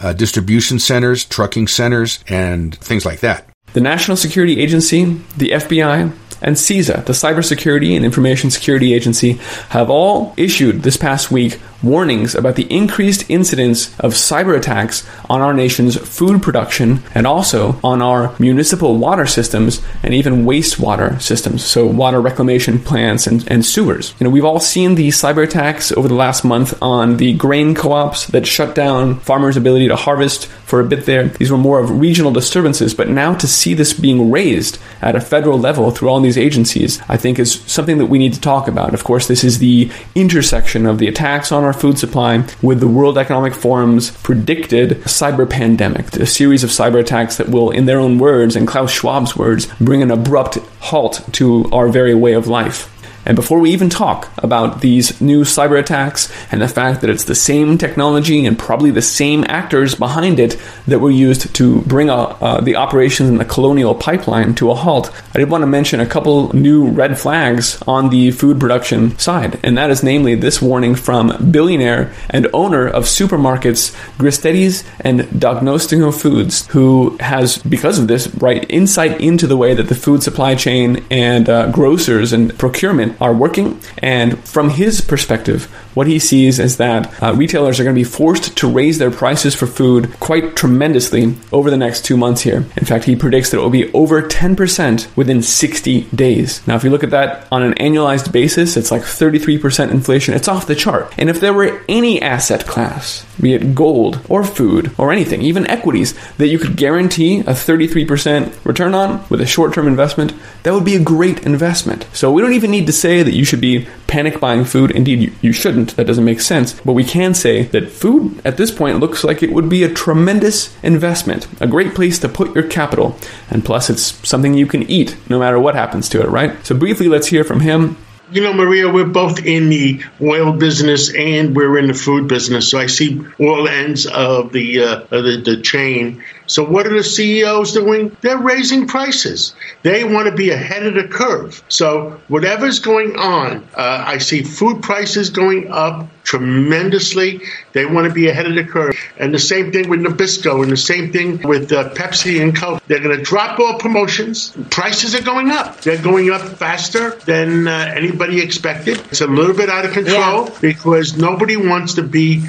uh, 0.00 0.12
distribution 0.12 0.78
centers, 0.78 1.24
trucking 1.24 1.68
centers, 1.68 2.22
and 2.28 2.76
things 2.76 3.06
like 3.06 3.20
that. 3.20 3.46
The 3.72 3.80
National 3.80 4.16
Security 4.16 4.60
Agency, 4.60 5.04
the 5.36 5.50
FBI, 5.50 6.12
and 6.42 6.56
CISA, 6.56 7.04
the 7.04 7.12
Cybersecurity 7.12 7.94
and 7.96 8.04
Information 8.04 8.50
Security 8.50 8.92
Agency, 8.92 9.34
have 9.70 9.88
all 9.88 10.34
issued 10.36 10.82
this 10.82 10.96
past 10.96 11.30
week 11.30 11.60
warnings 11.82 12.34
about 12.34 12.56
the 12.56 12.64
increased 12.64 13.28
incidence 13.28 13.88
of 14.00 14.12
cyber 14.12 14.56
attacks 14.56 15.08
on 15.28 15.40
our 15.40 15.52
nation's 15.52 15.96
food 15.96 16.42
production 16.42 17.02
and 17.14 17.26
also 17.26 17.78
on 17.82 18.02
our 18.02 18.34
municipal 18.38 18.96
water 18.96 19.26
systems 19.26 19.82
and 20.02 20.14
even 20.14 20.44
wastewater 20.44 21.20
systems, 21.20 21.64
so 21.64 21.86
water 21.86 22.20
reclamation 22.20 22.78
plants 22.78 23.26
and, 23.26 23.50
and 23.50 23.64
sewers. 23.64 24.14
You 24.18 24.24
know, 24.24 24.30
we've 24.30 24.44
all 24.44 24.60
seen 24.60 24.94
the 24.94 25.08
cyber 25.08 25.44
attacks 25.44 25.92
over 25.92 26.08
the 26.08 26.14
last 26.14 26.44
month 26.44 26.80
on 26.82 27.16
the 27.16 27.34
grain 27.34 27.74
co-ops 27.74 28.26
that 28.28 28.46
shut 28.46 28.74
down 28.74 29.18
farmers' 29.20 29.56
ability 29.56 29.88
to 29.88 29.96
harvest 29.96 30.46
for 30.46 30.80
a 30.80 30.84
bit 30.84 31.04
there. 31.06 31.28
These 31.28 31.50
were 31.50 31.58
more 31.58 31.80
of 31.80 32.00
regional 32.00 32.32
disturbances, 32.32 32.94
but 32.94 33.08
now 33.08 33.34
to 33.34 33.46
see 33.46 33.74
this 33.74 33.92
being 33.92 34.30
raised 34.30 34.78
at 35.00 35.16
a 35.16 35.20
federal 35.20 35.58
level 35.58 35.90
through 35.90 36.08
all 36.08 36.20
these 36.20 36.38
agencies, 36.38 37.00
I 37.08 37.16
think 37.16 37.38
is 37.38 37.60
something 37.66 37.98
that 37.98 38.06
we 38.06 38.18
need 38.18 38.34
to 38.34 38.40
talk 38.40 38.68
about. 38.68 38.94
Of 38.94 39.04
course, 39.04 39.28
this 39.28 39.44
is 39.44 39.58
the 39.58 39.90
intersection 40.14 40.86
of 40.86 40.98
the 40.98 41.08
attacks 41.08 41.52
on 41.52 41.64
our 41.64 41.71
our 41.72 41.80
food 41.80 41.98
supply 41.98 42.44
with 42.60 42.80
the 42.80 42.86
World 42.86 43.16
Economic 43.16 43.54
Forum's 43.54 44.10
predicted 44.10 44.90
cyber 45.04 45.48
pandemic, 45.48 46.12
a 46.16 46.26
series 46.26 46.62
of 46.62 46.68
cyber 46.68 47.00
attacks 47.00 47.38
that 47.38 47.48
will, 47.48 47.70
in 47.70 47.86
their 47.86 47.98
own 47.98 48.18
words 48.18 48.56
and 48.56 48.68
Klaus 48.68 48.92
Schwab's 48.92 49.36
words, 49.36 49.66
bring 49.80 50.02
an 50.02 50.10
abrupt 50.10 50.58
halt 50.80 51.26
to 51.32 51.64
our 51.72 51.88
very 51.88 52.14
way 52.14 52.34
of 52.34 52.46
life. 52.46 52.91
And 53.24 53.36
before 53.36 53.60
we 53.60 53.70
even 53.70 53.88
talk 53.88 54.30
about 54.38 54.80
these 54.80 55.20
new 55.20 55.42
cyber 55.42 55.78
attacks 55.78 56.32
and 56.50 56.60
the 56.60 56.68
fact 56.68 57.00
that 57.00 57.10
it's 57.10 57.24
the 57.24 57.34
same 57.34 57.78
technology 57.78 58.44
and 58.44 58.58
probably 58.58 58.90
the 58.90 59.02
same 59.02 59.44
actors 59.48 59.94
behind 59.94 60.40
it 60.40 60.60
that 60.86 60.98
were 60.98 61.10
used 61.10 61.54
to 61.54 61.82
bring 61.82 62.08
a, 62.08 62.14
uh, 62.14 62.60
the 62.60 62.76
operations 62.76 63.28
in 63.28 63.38
the 63.38 63.44
colonial 63.44 63.94
pipeline 63.94 64.54
to 64.54 64.70
a 64.70 64.74
halt, 64.74 65.12
I 65.34 65.38
did 65.38 65.50
want 65.50 65.62
to 65.62 65.66
mention 65.66 66.00
a 66.00 66.06
couple 66.06 66.54
new 66.54 66.88
red 66.88 67.18
flags 67.18 67.80
on 67.86 68.10
the 68.10 68.30
food 68.30 68.58
production 68.58 69.18
side. 69.18 69.58
And 69.62 69.78
that 69.78 69.90
is 69.90 70.02
namely 70.02 70.34
this 70.34 70.60
warning 70.60 70.94
from 70.94 71.50
billionaire 71.50 72.12
and 72.30 72.48
owner 72.52 72.88
of 72.88 73.04
supermarkets 73.04 73.92
Gristedes 74.18 74.84
and 75.00 75.28
D'Agostino 75.38 76.10
Foods, 76.10 76.66
who 76.68 77.16
has, 77.20 77.58
because 77.58 77.98
of 77.98 78.08
this, 78.08 78.28
right 78.36 78.64
insight 78.68 79.20
into 79.20 79.46
the 79.46 79.56
way 79.56 79.74
that 79.74 79.88
the 79.88 79.94
food 79.94 80.22
supply 80.22 80.54
chain 80.54 81.04
and 81.10 81.48
uh, 81.48 81.70
grocers 81.70 82.32
and 82.32 82.56
procurement 82.58 83.11
are 83.20 83.34
working. 83.34 83.80
And 83.98 84.38
from 84.46 84.70
his 84.70 85.00
perspective, 85.00 85.68
what 85.94 86.06
he 86.06 86.18
sees 86.18 86.58
is 86.58 86.76
that 86.78 87.22
uh, 87.22 87.34
retailers 87.34 87.78
are 87.78 87.84
going 87.84 87.94
to 87.94 88.00
be 88.00 88.04
forced 88.04 88.56
to 88.58 88.70
raise 88.70 88.98
their 88.98 89.10
prices 89.10 89.54
for 89.54 89.66
food 89.66 90.18
quite 90.20 90.56
tremendously 90.56 91.34
over 91.52 91.70
the 91.70 91.76
next 91.76 92.04
two 92.04 92.16
months 92.16 92.42
here. 92.42 92.58
In 92.76 92.84
fact, 92.84 93.04
he 93.04 93.16
predicts 93.16 93.50
that 93.50 93.58
it 93.58 93.60
will 93.60 93.70
be 93.70 93.92
over 93.92 94.22
10% 94.22 95.16
within 95.16 95.42
60 95.42 96.02
days. 96.14 96.66
Now, 96.66 96.76
if 96.76 96.84
you 96.84 96.90
look 96.90 97.04
at 97.04 97.10
that 97.10 97.46
on 97.50 97.62
an 97.62 97.74
annualized 97.74 98.32
basis, 98.32 98.76
it's 98.76 98.90
like 98.90 99.02
33% 99.02 99.90
inflation. 99.90 100.34
It's 100.34 100.48
off 100.48 100.66
the 100.66 100.74
chart. 100.74 101.12
And 101.18 101.28
if 101.28 101.40
there 101.40 101.54
were 101.54 101.82
any 101.88 102.20
asset 102.22 102.66
class, 102.66 103.26
be 103.40 103.54
it 103.54 103.74
gold 103.74 104.20
or 104.28 104.44
food 104.44 104.92
or 104.98 105.12
anything, 105.12 105.42
even 105.42 105.66
equities, 105.66 106.14
that 106.36 106.48
you 106.48 106.58
could 106.58 106.76
guarantee 106.76 107.40
a 107.40 107.52
33% 107.52 108.64
return 108.64 108.94
on 108.94 109.24
with 109.28 109.40
a 109.40 109.46
short 109.46 109.74
term 109.74 109.86
investment, 109.86 110.32
that 110.62 110.72
would 110.72 110.84
be 110.84 110.96
a 110.96 111.02
great 111.02 111.44
investment. 111.44 112.06
So 112.12 112.30
we 112.30 112.42
don't 112.42 112.52
even 112.52 112.70
need 112.70 112.86
to 112.86 112.92
say 112.92 113.22
that 113.22 113.34
you 113.34 113.44
should 113.44 113.60
be 113.60 113.88
panic 114.06 114.40
buying 114.40 114.64
food. 114.64 114.90
Indeed, 114.90 115.20
you, 115.20 115.32
you 115.40 115.52
shouldn't. 115.52 115.81
That 115.90 116.06
doesn't 116.06 116.24
make 116.24 116.40
sense. 116.40 116.80
But 116.80 116.92
we 116.94 117.04
can 117.04 117.34
say 117.34 117.62
that 117.64 117.90
food 117.90 118.40
at 118.44 118.56
this 118.56 118.70
point 118.70 119.00
looks 119.00 119.24
like 119.24 119.42
it 119.42 119.52
would 119.52 119.68
be 119.68 119.84
a 119.84 119.92
tremendous 119.92 120.76
investment, 120.82 121.46
a 121.60 121.66
great 121.66 121.94
place 121.94 122.18
to 122.20 122.28
put 122.28 122.54
your 122.54 122.66
capital. 122.66 123.16
And 123.50 123.64
plus, 123.64 123.90
it's 123.90 124.26
something 124.28 124.54
you 124.54 124.66
can 124.66 124.82
eat 124.84 125.16
no 125.28 125.38
matter 125.38 125.58
what 125.58 125.74
happens 125.74 126.08
to 126.10 126.20
it, 126.20 126.28
right? 126.28 126.64
So, 126.64 126.76
briefly, 126.76 127.08
let's 127.08 127.28
hear 127.28 127.44
from 127.44 127.60
him 127.60 127.96
you 128.32 128.40
know, 128.40 128.52
Maria, 128.52 128.88
we're 128.90 129.04
both 129.04 129.44
in 129.44 129.68
the 129.68 130.02
oil 130.20 130.52
business 130.52 131.14
and 131.14 131.54
we're 131.54 131.78
in 131.78 131.88
the 131.88 131.94
food 131.94 132.28
business. 132.28 132.70
So 132.70 132.78
I 132.78 132.86
see 132.86 133.20
all 133.38 133.68
ends 133.68 134.06
of 134.06 134.52
the, 134.52 134.82
uh, 134.82 135.00
of 135.10 135.24
the, 135.24 135.42
the 135.44 135.60
chain. 135.60 136.24
So 136.46 136.64
what 136.64 136.86
are 136.86 136.96
the 136.96 137.04
CEOs 137.04 137.72
doing? 137.72 138.16
They're 138.22 138.38
raising 138.38 138.86
prices. 138.86 139.54
They 139.82 140.04
want 140.04 140.28
to 140.28 140.34
be 140.34 140.50
ahead 140.50 140.86
of 140.86 140.94
the 140.94 141.08
curve. 141.08 141.62
So 141.68 142.20
whatever's 142.28 142.78
going 142.78 143.16
on, 143.16 143.68
uh, 143.76 144.04
I 144.06 144.18
see 144.18 144.42
food 144.42 144.82
prices 144.82 145.30
going 145.30 145.70
up 145.70 146.08
tremendously. 146.24 147.40
They 147.72 147.86
want 147.86 148.08
to 148.08 148.12
be 148.12 148.28
ahead 148.28 148.46
of 148.46 148.54
the 148.54 148.64
curve. 148.64 148.96
And 149.18 149.34
the 149.34 149.38
same 149.38 149.72
thing 149.72 149.88
with 149.88 150.00
Nabisco 150.00 150.62
and 150.62 150.70
the 150.70 150.76
same 150.76 151.12
thing 151.12 151.40
with 151.42 151.72
uh, 151.72 151.90
Pepsi 151.90 152.42
and 152.42 152.54
Coke. 152.56 152.82
They're 152.86 153.00
going 153.02 153.16
to 153.16 153.22
drop 153.22 153.58
all 153.58 153.78
promotions. 153.78 154.56
Prices 154.70 155.14
are 155.14 155.22
going 155.22 155.50
up. 155.50 155.80
They're 155.80 156.02
going 156.02 156.30
up 156.30 156.42
faster 156.42 157.10
than 157.26 157.68
uh, 157.68 157.92
anybody 157.96 158.40
expected. 158.40 158.98
It's 159.10 159.20
a 159.20 159.26
little 159.26 159.56
bit 159.56 159.68
out 159.68 159.84
of 159.84 159.92
control 159.92 160.48
yeah. 160.48 160.58
because 160.60 161.16
nobody 161.16 161.56
wants 161.56 161.94
to 161.94 162.02
be 162.02 162.42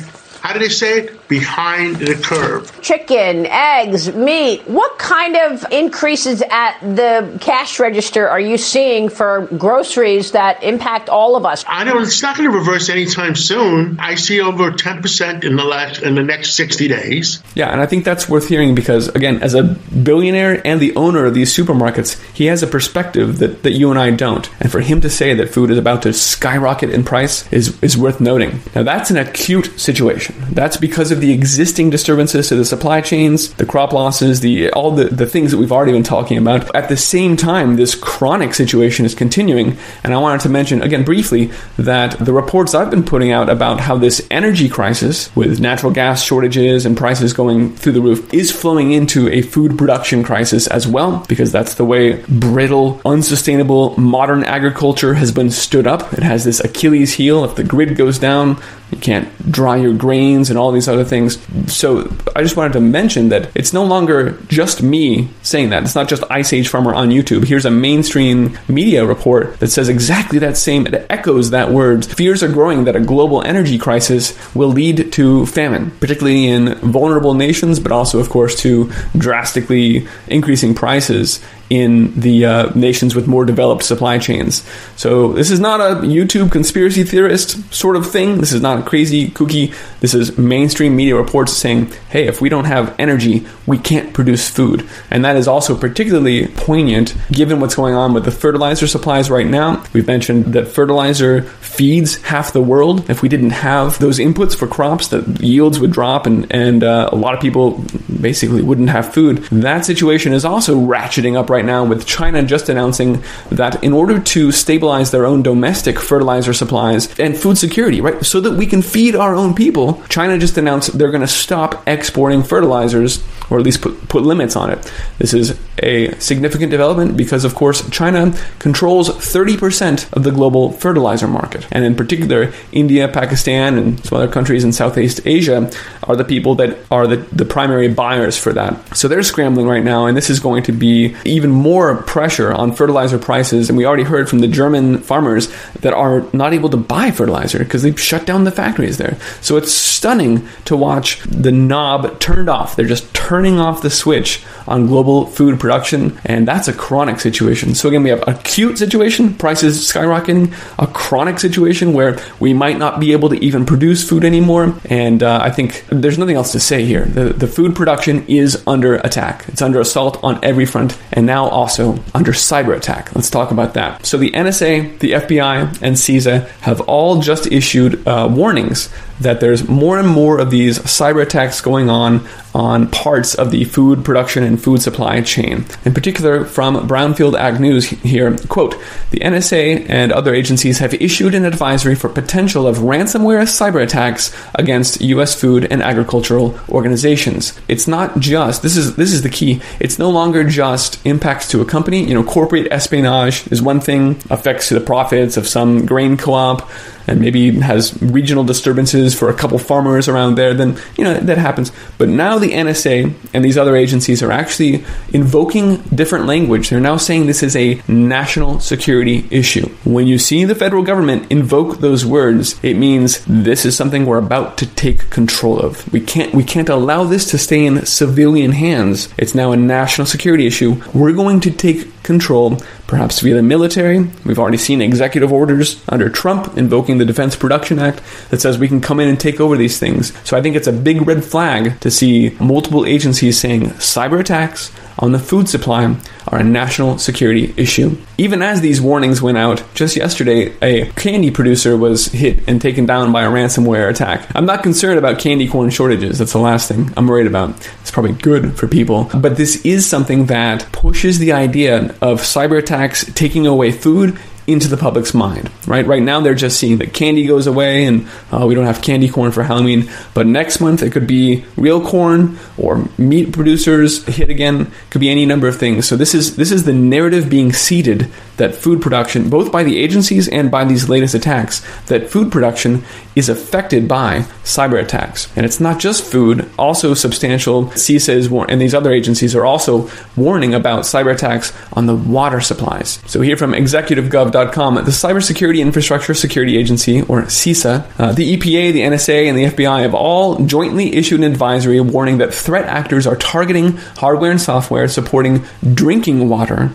how 0.43 0.51
do 0.51 0.59
they 0.59 0.67
say 0.67 0.99
it? 0.99 1.22
Behind 1.28 1.95
the 1.95 2.15
curve. 2.15 2.82
Chicken, 2.82 3.45
eggs, 3.47 4.13
meat. 4.13 4.67
What 4.67 4.99
kind 4.99 5.36
of 5.36 5.65
increases 5.71 6.41
at 6.49 6.80
the 6.80 7.38
cash 7.41 7.80
register 7.80 8.30
are 8.30 8.39
you 8.39 8.57
seeing 8.57 9.09
for 9.09 9.47
groceries 9.57 10.32
that 10.32 10.63
impact 10.63 11.09
all 11.09 11.36
of 11.36 11.45
us? 11.45 11.63
I 11.67 11.84
know 11.84 11.99
it's 11.99 12.21
not 12.21 12.38
going 12.38 12.51
to 12.51 12.57
reverse 12.57 12.89
anytime 12.89 13.36
soon. 13.36 13.99
I 13.99 14.15
see 14.15 14.41
over 14.41 14.71
10% 14.71 15.43
in 15.43 15.55
the 15.55 15.63
last 15.63 16.01
in 16.01 16.15
the 16.15 16.24
next 16.24 16.55
60 16.55 16.88
days. 16.88 17.41
Yeah, 17.55 17.71
and 17.71 17.82
I 17.82 17.86
think 17.86 18.03
that's 18.03 18.28
worth 18.28 18.47
hearing 18.47 18.76
because 18.76 19.07
again, 19.09 19.41
as 19.41 19.53
a 19.53 19.63
billionaire 19.63 20.61
and 20.65 20.80
the 20.80 20.95
owner 20.95 21.26
of 21.26 21.34
these 21.34 21.55
supermarkets, 21.55 22.21
he 22.34 22.45
has 22.47 22.63
a 22.63 22.67
perspective 22.67 23.39
that, 23.39 23.63
that 23.63 23.71
you 23.71 23.89
and 23.89 23.99
I 23.99 24.11
don't. 24.11 24.49
And 24.59 24.71
for 24.71 24.82
him 24.82 25.01
to 25.01 25.09
say 25.09 25.34
that 25.34 25.49
food 25.49 25.71
is 25.71 25.78
about 25.78 26.01
to 26.03 26.13
skyrocket 26.13 26.89
in 26.89 27.03
price 27.03 27.51
is, 27.51 27.82
is 27.82 27.97
worth 27.97 28.19
noting. 28.19 28.61
Now 28.76 28.84
that's 28.84 29.09
an 29.09 29.17
acute 29.17 29.80
situation. 29.80 30.36
That's 30.51 30.78
because 30.78 31.11
of 31.14 31.22
the 31.22 31.32
existing 31.32 31.89
disturbances 31.89 32.49
to 32.49 32.55
the 32.55 32.66
supply 32.66 32.99
chains, 32.99 33.53
the 33.53 33.66
crop 33.66 33.93
losses, 33.93 34.41
the 34.41 34.70
all 34.72 34.91
the, 34.91 35.05
the 35.05 35.26
things 35.26 35.51
that 35.51 35.57
we've 35.57 35.72
already 35.72 35.93
been 35.93 36.03
talking 36.03 36.38
about. 36.38 36.76
At 36.76 36.89
the 36.89 36.97
same 36.97 37.38
time, 37.38 37.78
this 37.78 37.95
chronic 37.95 38.53
situation 38.53 39.05
is 39.05 39.16
continuing. 39.16 39.78
And 40.03 40.14
I 40.14 40.18
wanted 40.18 40.41
to 40.41 40.49
mention 40.49 40.82
again 40.82 41.05
briefly 41.05 41.51
that 41.78 42.18
the 42.20 42.34
reports 42.34 42.74
I've 42.74 42.91
been 42.91 43.05
putting 43.05 43.32
out 43.32 43.49
about 43.49 43.80
how 43.80 43.97
this 43.97 44.26
energy 44.30 44.68
crisis 44.68 45.34
with 45.36 45.59
natural 45.61 45.93
gas 45.93 46.22
shortages 46.22 46.86
and 46.86 46.97
prices 46.97 47.32
going 47.32 47.76
through 47.76 47.93
the 47.93 48.01
roof 48.01 48.34
is 48.34 48.51
flowing 48.51 48.91
into 48.91 49.30
a 49.30 49.41
food 49.41 49.78
production 49.78 50.24
crisis 50.24 50.68
as 50.68 50.88
well, 50.88 51.24
because 51.30 51.51
that's 51.51 51.76
the 51.76 51.86
way 51.86 52.22
brittle, 52.28 52.99
unsustainable 53.05 53.97
modern 53.99 54.43
agriculture 54.43 55.14
has 55.14 55.32
been 55.32 55.51
stood 55.51 55.88
up. 55.88 56.11
It 56.14 56.24
has 56.24 56.43
this 56.43 56.59
Achilles 56.59 57.14
heel. 57.14 57.43
If 57.43 57.55
the 57.55 57.64
grid 57.64 57.95
goes 57.95 58.18
down, 58.20 58.61
you 58.93 58.99
can't 58.99 59.51
dry 59.51 59.75
your 59.75 59.93
grains 59.93 60.49
and 60.49 60.59
all 60.59 60.71
these 60.71 60.87
other 60.87 61.03
things. 61.03 61.39
So 61.73 62.11
I 62.35 62.43
just 62.43 62.55
wanted 62.55 62.73
to 62.73 62.81
mention 62.81 63.29
that 63.29 63.49
it's 63.55 63.73
no 63.73 63.83
longer 63.83 64.37
just 64.47 64.83
me 64.83 65.29
saying 65.41 65.69
that. 65.69 65.83
It's 65.83 65.95
not 65.95 66.07
just 66.07 66.23
Ice 66.29 66.53
Age 66.53 66.67
Farmer 66.67 66.93
on 66.93 67.09
YouTube. 67.09 67.45
Here's 67.45 67.65
a 67.65 67.71
mainstream 67.71 68.57
media 68.67 69.05
report 69.05 69.59
that 69.59 69.67
says 69.67 69.89
exactly 69.89 70.39
that 70.39 70.57
same, 70.57 70.85
it 70.85 71.07
echoes 71.09 71.49
that 71.49 71.71
word. 71.71 72.05
Fears 72.05 72.43
are 72.43 72.51
growing 72.51 72.83
that 72.83 72.95
a 72.95 72.99
global 72.99 73.41
energy 73.41 73.77
crisis 73.77 74.37
will 74.55 74.69
lead 74.69 75.11
to 75.13 75.45
famine, 75.47 75.91
particularly 75.99 76.47
in 76.47 76.75
vulnerable 76.75 77.33
nations, 77.33 77.79
but 77.79 77.91
also, 77.91 78.19
of 78.19 78.29
course, 78.29 78.59
to 78.61 78.91
drastically 79.17 80.07
increasing 80.27 80.75
prices 80.75 81.43
in 81.70 82.20
the 82.20 82.45
uh, 82.45 82.70
nations 82.76 83.16
with 83.16 83.28
more 83.28 83.45
developed 83.45 83.84
supply 83.84 84.18
chains. 84.18 84.68
So 84.95 85.34
this 85.34 85.49
is 85.49 85.59
not 85.59 85.80
a 85.80 85.95
YouTube 86.01 86.51
conspiracy 86.51 87.03
theorist 87.03 87.74
sort 87.74 87.95
of 87.95 88.09
thing. 88.09 88.39
This 88.39 88.51
is 88.51 88.61
not 88.61 88.80
a 88.80 88.84
crazy 88.84 89.30
kooky. 89.30 89.74
This 89.99 90.14
is 90.14 90.38
mainstream 90.38 90.95
media 90.95 91.16
reports 91.16 91.53
saying, 91.53 91.91
"Hey, 92.09 92.28
if 92.28 92.41
we 92.41 92.49
don't 92.49 92.66
have 92.66 92.93
energy, 92.99 93.45
we 93.66 93.78
can't 93.78 94.14
produce 94.14 94.49
food." 94.49 94.88
And 95.09 95.24
that 95.26 95.36
is 95.36 95.47
also 95.47 95.76
particularly 95.76 96.47
poignant 96.47 97.16
given 97.32 97.59
what's 97.59 97.76
going 97.76 97.95
on 97.95 98.14
with 98.14 98.26
the 98.26 98.32
fertilizer 98.32 98.88
supplies 98.88 99.30
right 99.30 99.47
now. 99.47 99.84
We've 99.93 100.07
mentioned 100.07 100.53
that 100.53 100.68
fertilizer 100.68 101.41
feeds 101.41 102.22
half 102.24 102.53
the 102.53 102.61
world. 102.61 103.09
If 103.09 103.22
we 103.22 103.30
didn't 103.30 103.51
have 103.51 103.99
those 103.99 104.20
inputs 104.20 104.55
for 104.55 104.68
crops, 104.68 105.07
that 105.07 105.41
yields 105.41 105.80
would 105.80 105.91
drop, 105.91 106.26
and 106.26 106.45
and 106.51 106.84
uh, 106.84 107.09
a 107.11 107.16
lot 107.16 107.34
of 107.34 107.39
people 107.39 107.84
basically 108.22 108.61
wouldn't 108.61 108.89
have 108.89 109.14
food. 109.14 109.43
That 109.51 109.86
situation 109.86 110.34
is 110.34 110.45
also 110.45 110.76
ratcheting 110.80 111.36
up 111.38 111.49
right 111.49 111.62
right 111.64 111.72
now 111.72 111.86
with 111.86 112.05
China 112.05 112.43
just 112.43 112.70
announcing 112.70 113.24
that 113.49 113.84
in 113.84 113.93
order 113.93 114.20
to 114.20 114.51
stabilize 114.51 115.11
their 115.11 115.26
own 115.26 115.41
domestic 115.41 115.99
fertilizer 115.99 116.53
supplies 116.53 117.07
and 117.20 117.38
food 117.38 117.57
security, 117.57 118.01
right, 118.01 118.24
so 118.26 118.39
that 118.41 118.51
we 118.57 118.66
can 118.66 118.82
feed 118.82 119.16
our 119.16 119.36
own 119.36 119.53
people, 119.53 120.01
China 120.09 120.38
just 120.38 120.57
announced 120.57 120.97
they're 120.97 121.11
going 121.11 121.22
to 121.22 121.28
stop 121.28 121.88
exporting 121.88 122.43
fertilizers 122.43 123.24
or 123.49 123.59
at 123.59 123.66
least 123.66 123.82
put, 123.82 124.09
put 124.09 124.24
limits 124.24 124.55
on 124.55 124.70
it. 124.70 124.91
This 125.20 125.34
is 125.34 125.59
a 125.82 126.18
significant 126.20 126.72
development 126.72 127.18
because, 127.18 127.45
of 127.45 127.55
course, 127.55 127.88
China 127.89 128.34
controls 128.59 129.09
30% 129.09 130.11
of 130.14 130.24
the 130.24 130.32
global 130.32 130.72
fertilizer 130.72 131.28
market. 131.28 131.68
And 131.72 131.84
in 131.84 131.95
particular, 131.95 132.53
India, 132.72 133.07
Pakistan, 133.07 133.78
and 133.78 134.03
some 134.05 134.18
other 134.18 134.32
countries 134.32 134.64
in 134.64 134.72
Southeast 134.72 135.22
Asia 135.26 135.70
are 136.03 136.16
the 136.16 136.24
people 136.24 136.55
that 136.55 136.78
are 136.89 137.05
the, 137.07 137.18
the 137.18 137.45
primary 137.45 137.89
buyers 137.89 138.38
for 138.38 138.53
that. 138.53 138.95
So 138.95 139.07
they're 139.07 139.24
scrambling 139.24 139.68
right 139.68 139.84
now, 139.84 140.05
and 140.05 140.16
this 140.16 140.30
is 140.30 140.39
going 140.39 140.64
to 140.64 140.72
be 140.72 141.16
even 141.26 141.42
more 141.51 141.95
pressure 142.03 142.53
on 142.53 142.73
fertilizer 142.73 143.17
prices. 143.19 143.69
And 143.69 143.77
we 143.77 143.85
already 143.85 144.03
heard 144.03 144.29
from 144.29 144.39
the 144.39 144.47
German 144.47 144.99
farmers 144.99 145.53
that 145.81 145.93
are 145.93 146.25
not 146.33 146.53
able 146.53 146.69
to 146.69 146.77
buy 146.77 147.11
fertilizer 147.11 147.59
because 147.59 147.83
they've 147.83 147.99
shut 147.99 148.25
down 148.25 148.43
the 148.43 148.51
factories 148.51 148.97
there. 148.97 149.17
So 149.41 149.57
it's 149.57 149.71
stunning 149.71 150.47
to 150.65 150.75
watch 150.75 151.21
the 151.21 151.51
knob 151.51 152.19
turned 152.19 152.49
off. 152.49 152.75
They're 152.75 152.85
just 152.85 153.13
turning 153.13 153.59
off 153.59 153.81
the 153.81 153.89
switch 153.89 154.43
on 154.67 154.87
global 154.87 155.25
food 155.25 155.59
production, 155.59 156.19
and 156.25 156.47
that's 156.47 156.67
a 156.67 156.73
chronic 156.73 157.19
situation. 157.19 157.75
So 157.75 157.89
again, 157.89 158.03
we 158.03 158.09
have 158.09 158.23
acute 158.27 158.77
situation, 158.77 159.33
prices 159.33 159.79
skyrocketing, 159.79 160.53
a 160.79 160.87
chronic 160.87 161.39
situation 161.39 161.93
where 161.93 162.17
we 162.39 162.53
might 162.53 162.77
not 162.77 162.99
be 162.99 163.11
able 163.11 163.29
to 163.29 163.35
even 163.43 163.65
produce 163.65 164.07
food 164.07 164.23
anymore, 164.23 164.73
and 164.85 165.21
uh, 165.23 165.39
I 165.41 165.51
think 165.51 165.85
there's 165.89 166.17
nothing 166.17 166.35
else 166.35 166.51
to 166.53 166.59
say 166.59 166.85
here. 166.85 167.05
The, 167.05 167.25
the 167.33 167.47
food 167.47 167.75
production 167.75 168.25
is 168.27 168.61
under 168.67 168.95
attack. 168.95 169.45
It's 169.47 169.61
under 169.61 169.79
assault 169.79 170.23
on 170.23 170.39
every 170.43 170.65
front, 170.65 170.97
and 171.11 171.27
now 171.34 171.49
also 171.49 171.97
under 172.13 172.31
cyber 172.31 172.75
attack. 172.77 173.15
Let's 173.15 173.29
talk 173.29 173.49
about 173.49 173.73
that. 173.73 174.05
So 174.05 174.17
the 174.17 174.31
NSA, 174.31 174.99
the 174.99 175.11
FBI, 175.13 175.81
and 175.81 175.95
CISA 175.95 176.47
have 176.61 176.79
all 176.81 177.21
just 177.21 177.51
issued 177.51 178.07
uh, 178.07 178.29
warnings 178.31 178.89
that 179.24 179.39
there's 179.39 179.67
more 179.67 179.97
and 179.97 180.07
more 180.07 180.39
of 180.39 180.51
these 180.51 180.80
cyber 180.80 181.21
attacks 181.21 181.61
going 181.61 181.89
on 181.89 182.28
on 182.53 182.89
parts 182.91 183.34
of 183.36 183.51
the 183.51 183.65
food 183.65 184.05
production 184.05 184.43
and 184.43 184.61
food 184.61 184.82
supply 184.82 185.21
chain. 185.21 185.65
In 185.86 185.93
particular, 185.93 186.45
from 186.45 186.88
Brownfield 186.88 187.38
Ag 187.38 187.59
News 187.59 187.86
here, 187.86 188.38
quote, 188.47 188.76
the 189.09 189.19
NSA 189.19 189.89
and 189.89 190.11
other 190.11 190.34
agencies 190.34 190.80
have 190.80 190.93
issued 190.93 191.34
an 191.34 191.45
advisory 191.45 191.95
for 191.95 192.09
potential 192.09 192.67
of 192.67 192.78
ransomware 192.78 193.43
cyber 193.43 193.82
attacks 193.82 194.36
against 194.55 195.01
US 195.01 195.39
food 195.39 195.65
and 195.71 195.82
agricultural 195.82 196.59
organizations. 196.69 197.59
It's 197.67 197.88
not 197.88 198.19
just 198.19 198.61
this 198.61 198.78
is 198.78 198.95
this 198.95 199.13
is 199.13 199.24
the 199.24 199.30
key. 199.30 199.61
It's 199.80 199.97
no 199.97 200.09
longer 200.09 200.43
just 200.43 201.03
impacts 201.05 201.47
to 201.49 201.61
a 201.61 201.65
company. 201.65 202.03
You 202.03 202.13
know, 202.13 202.24
corporate 202.24 202.71
espionage 202.71 203.47
is 203.51 203.61
one 203.61 203.80
thing, 203.80 204.21
affects 204.30 204.67
to 204.67 204.76
the 204.76 204.86
profits 204.86 205.38
of 205.38 205.47
some 205.47 205.86
grain 205.86 206.17
co-op 206.17 206.69
and 207.07 207.19
maybe 207.19 207.51
has 207.59 208.01
regional 208.01 208.43
disturbances 208.43 209.17
for 209.17 209.29
a 209.29 209.33
couple 209.33 209.57
farmers 209.57 210.07
around 210.07 210.35
there, 210.35 210.53
then 210.53 210.77
you 210.97 211.03
know 211.03 211.15
that 211.15 211.37
happens. 211.37 211.71
But 211.97 212.09
now 212.09 212.37
the 212.37 212.51
NSA 212.51 213.13
and 213.33 213.43
these 213.43 213.57
other 213.57 213.75
agencies 213.75 214.23
are 214.23 214.31
actually 214.31 214.83
invoking 215.11 215.77
different 215.83 216.25
language. 216.25 216.69
They're 216.69 216.79
now 216.79 216.97
saying 216.97 217.25
this 217.25 217.43
is 217.43 217.55
a 217.55 217.81
national 217.87 218.59
security 218.59 219.27
issue. 219.29 219.67
When 219.83 220.07
you 220.07 220.17
see 220.17 220.45
the 220.45 220.55
federal 220.55 220.83
government 220.83 221.31
invoke 221.31 221.79
those 221.79 222.05
words, 222.05 222.59
it 222.63 222.75
means 222.75 223.23
this 223.25 223.65
is 223.65 223.75
something 223.75 224.05
we're 224.05 224.17
about 224.17 224.57
to 224.59 224.65
take 224.67 225.09
control 225.09 225.59
of. 225.59 225.91
We 225.91 226.01
can't 226.01 226.33
we 226.33 226.43
can't 226.43 226.69
allow 226.69 227.03
this 227.03 227.29
to 227.31 227.37
stay 227.37 227.65
in 227.65 227.85
civilian 227.85 228.51
hands. 228.51 229.13
It's 229.17 229.35
now 229.35 229.51
a 229.51 229.57
national 229.57 230.07
security 230.07 230.47
issue. 230.47 230.81
We're 230.93 231.13
going 231.13 231.39
to 231.41 231.51
take 231.51 232.03
control, 232.03 232.57
perhaps 232.93 233.21
via 233.21 233.33
the 233.33 233.41
military. 233.41 234.07
We've 234.23 234.37
already 234.37 234.59
seen 234.59 234.79
executive 234.79 235.33
orders 235.33 235.83
under 235.89 236.09
Trump 236.09 236.55
invoking 236.55 236.99
the 236.99 237.05
Defense 237.05 237.35
Production 237.35 237.79
Act 237.79 238.03
that 238.29 238.39
says 238.39 238.59
we 238.59 238.67
can 238.67 238.81
come 238.81 238.99
in 238.99 239.09
and 239.09 239.19
take 239.19 239.41
over 239.41 239.57
these 239.57 239.79
things. 239.79 240.13
So 240.23 240.37
I 240.37 240.43
think 240.43 240.55
it's 240.55 240.67
a 240.67 240.71
big 240.71 241.07
red 241.07 241.25
flag 241.25 241.79
to 241.79 241.89
see 241.89 242.37
multiple 242.39 242.85
agencies 242.85 243.39
saying 243.39 243.63
cyber 243.81 244.19
attacks 244.19 244.71
on 244.99 245.11
the 245.11 245.19
food 245.19 245.49
supply 245.49 245.95
are 246.27 246.39
a 246.39 246.43
national 246.43 246.97
security 246.97 247.53
issue. 247.57 247.97
Even 248.17 248.41
as 248.41 248.61
these 248.61 248.81
warnings 248.81 249.21
went 249.21 249.37
out, 249.37 249.63
just 249.73 249.95
yesterday, 249.95 250.53
a 250.61 250.89
candy 250.91 251.31
producer 251.31 251.75
was 251.75 252.07
hit 252.07 252.47
and 252.47 252.61
taken 252.61 252.85
down 252.85 253.11
by 253.11 253.23
a 253.23 253.29
ransomware 253.29 253.89
attack. 253.89 254.29
I'm 254.35 254.45
not 254.45 254.63
concerned 254.63 254.99
about 254.99 255.19
candy 255.19 255.47
corn 255.47 255.69
shortages. 255.69 256.19
That's 256.19 256.33
the 256.33 256.39
last 256.39 256.67
thing 256.67 256.91
I'm 256.95 257.07
worried 257.07 257.27
about. 257.27 257.51
It's 257.81 257.91
probably 257.91 258.13
good 258.13 258.57
for 258.57 258.67
people. 258.67 259.09
But 259.13 259.37
this 259.37 259.65
is 259.65 259.85
something 259.85 260.27
that 260.27 260.71
pushes 260.71 261.19
the 261.19 261.33
idea 261.33 261.95
of 262.01 262.21
cyber 262.21 262.59
attacks 262.59 263.05
taking 263.13 263.47
away 263.47 263.71
food 263.71 264.19
into 264.45 264.67
the 264.67 264.77
public's 264.77 265.13
mind, 265.13 265.49
right? 265.67 265.85
Right 265.85 266.01
now, 266.01 266.19
they're 266.19 266.35
just 266.35 266.59
seeing 266.59 266.77
that 266.79 266.93
candy 266.93 267.25
goes 267.25 267.47
away 267.47 267.85
and 267.85 268.07
uh, 268.31 268.45
we 268.45 268.55
don't 268.55 268.65
have 268.65 268.81
candy 268.81 269.07
corn 269.07 269.31
for 269.31 269.43
Halloween. 269.43 269.89
But 270.13 270.27
next 270.27 270.59
month, 270.59 270.83
it 270.83 270.91
could 270.91 271.07
be 271.07 271.45
real 271.55 271.85
corn 271.85 272.37
or 272.57 272.87
meat 272.97 273.31
producers 273.31 274.05
hit 274.05 274.29
again. 274.29 274.71
Could 274.89 275.01
be 275.01 275.09
any 275.09 275.25
number 275.25 275.47
of 275.47 275.57
things. 275.57 275.87
So 275.87 275.95
this 275.95 276.13
is 276.13 276.35
this 276.35 276.51
is 276.51 276.65
the 276.65 276.73
narrative 276.73 277.29
being 277.29 277.53
seeded 277.53 278.09
that 278.37 278.55
food 278.55 278.81
production, 278.81 279.29
both 279.29 279.51
by 279.51 279.63
the 279.63 279.77
agencies 279.77 280.27
and 280.27 280.49
by 280.49 280.65
these 280.65 280.89
latest 280.89 281.13
attacks, 281.13 281.61
that 281.85 282.09
food 282.09 282.31
production 282.31 282.83
is 283.16 283.30
affected 283.30 283.88
by 283.88 284.20
cyber 284.43 284.82
attacks. 284.82 285.32
And 285.36 285.45
it's 285.45 285.59
not 285.59 285.80
just 285.80 286.03
food, 286.03 286.49
also 286.57 286.93
substantial 286.93 287.66
CISA 287.68 288.30
war- 288.30 288.45
and 288.49 288.59
these 288.59 288.74
other 288.74 288.91
agencies 288.91 289.36
are 289.36 289.45
also 289.45 289.89
warning 290.16 290.53
about 290.53 290.84
cyber 290.84 291.14
attacks 291.14 291.53
on 291.74 291.86
the 291.86 291.95
water 291.95 292.41
supplies. 292.41 292.99
So 293.05 293.22
here 293.22 293.38
from 293.38 293.51
executivegov.com, 293.51 294.76
the 294.76 294.82
Cybersecurity 294.82 295.59
Infrastructure 295.59 296.14
Security 296.14 296.57
Agency, 296.57 297.01
or 297.01 297.24
CISA, 297.24 297.86
uh, 297.99 298.11
the 298.14 298.38
EPA, 298.38 298.74
the 298.74 298.82
NSA, 298.82 299.28
and 299.28 299.38
the 299.38 299.45
FBI 299.45 299.82
have 299.82 299.93
all 299.93 300.45
jointly 300.45 300.95
issued 300.95 301.20
an 301.20 301.32
advisory 301.32 301.80
warning 301.80 302.18
that 302.20 302.34
threat 302.34 302.66
actors 302.66 303.07
are 303.07 303.16
targeting 303.16 303.78
hardware 303.97 304.32
and 304.32 304.41
software 304.41 304.88
supporting 304.88 305.43
drinking 305.74 306.30
water 306.30 306.72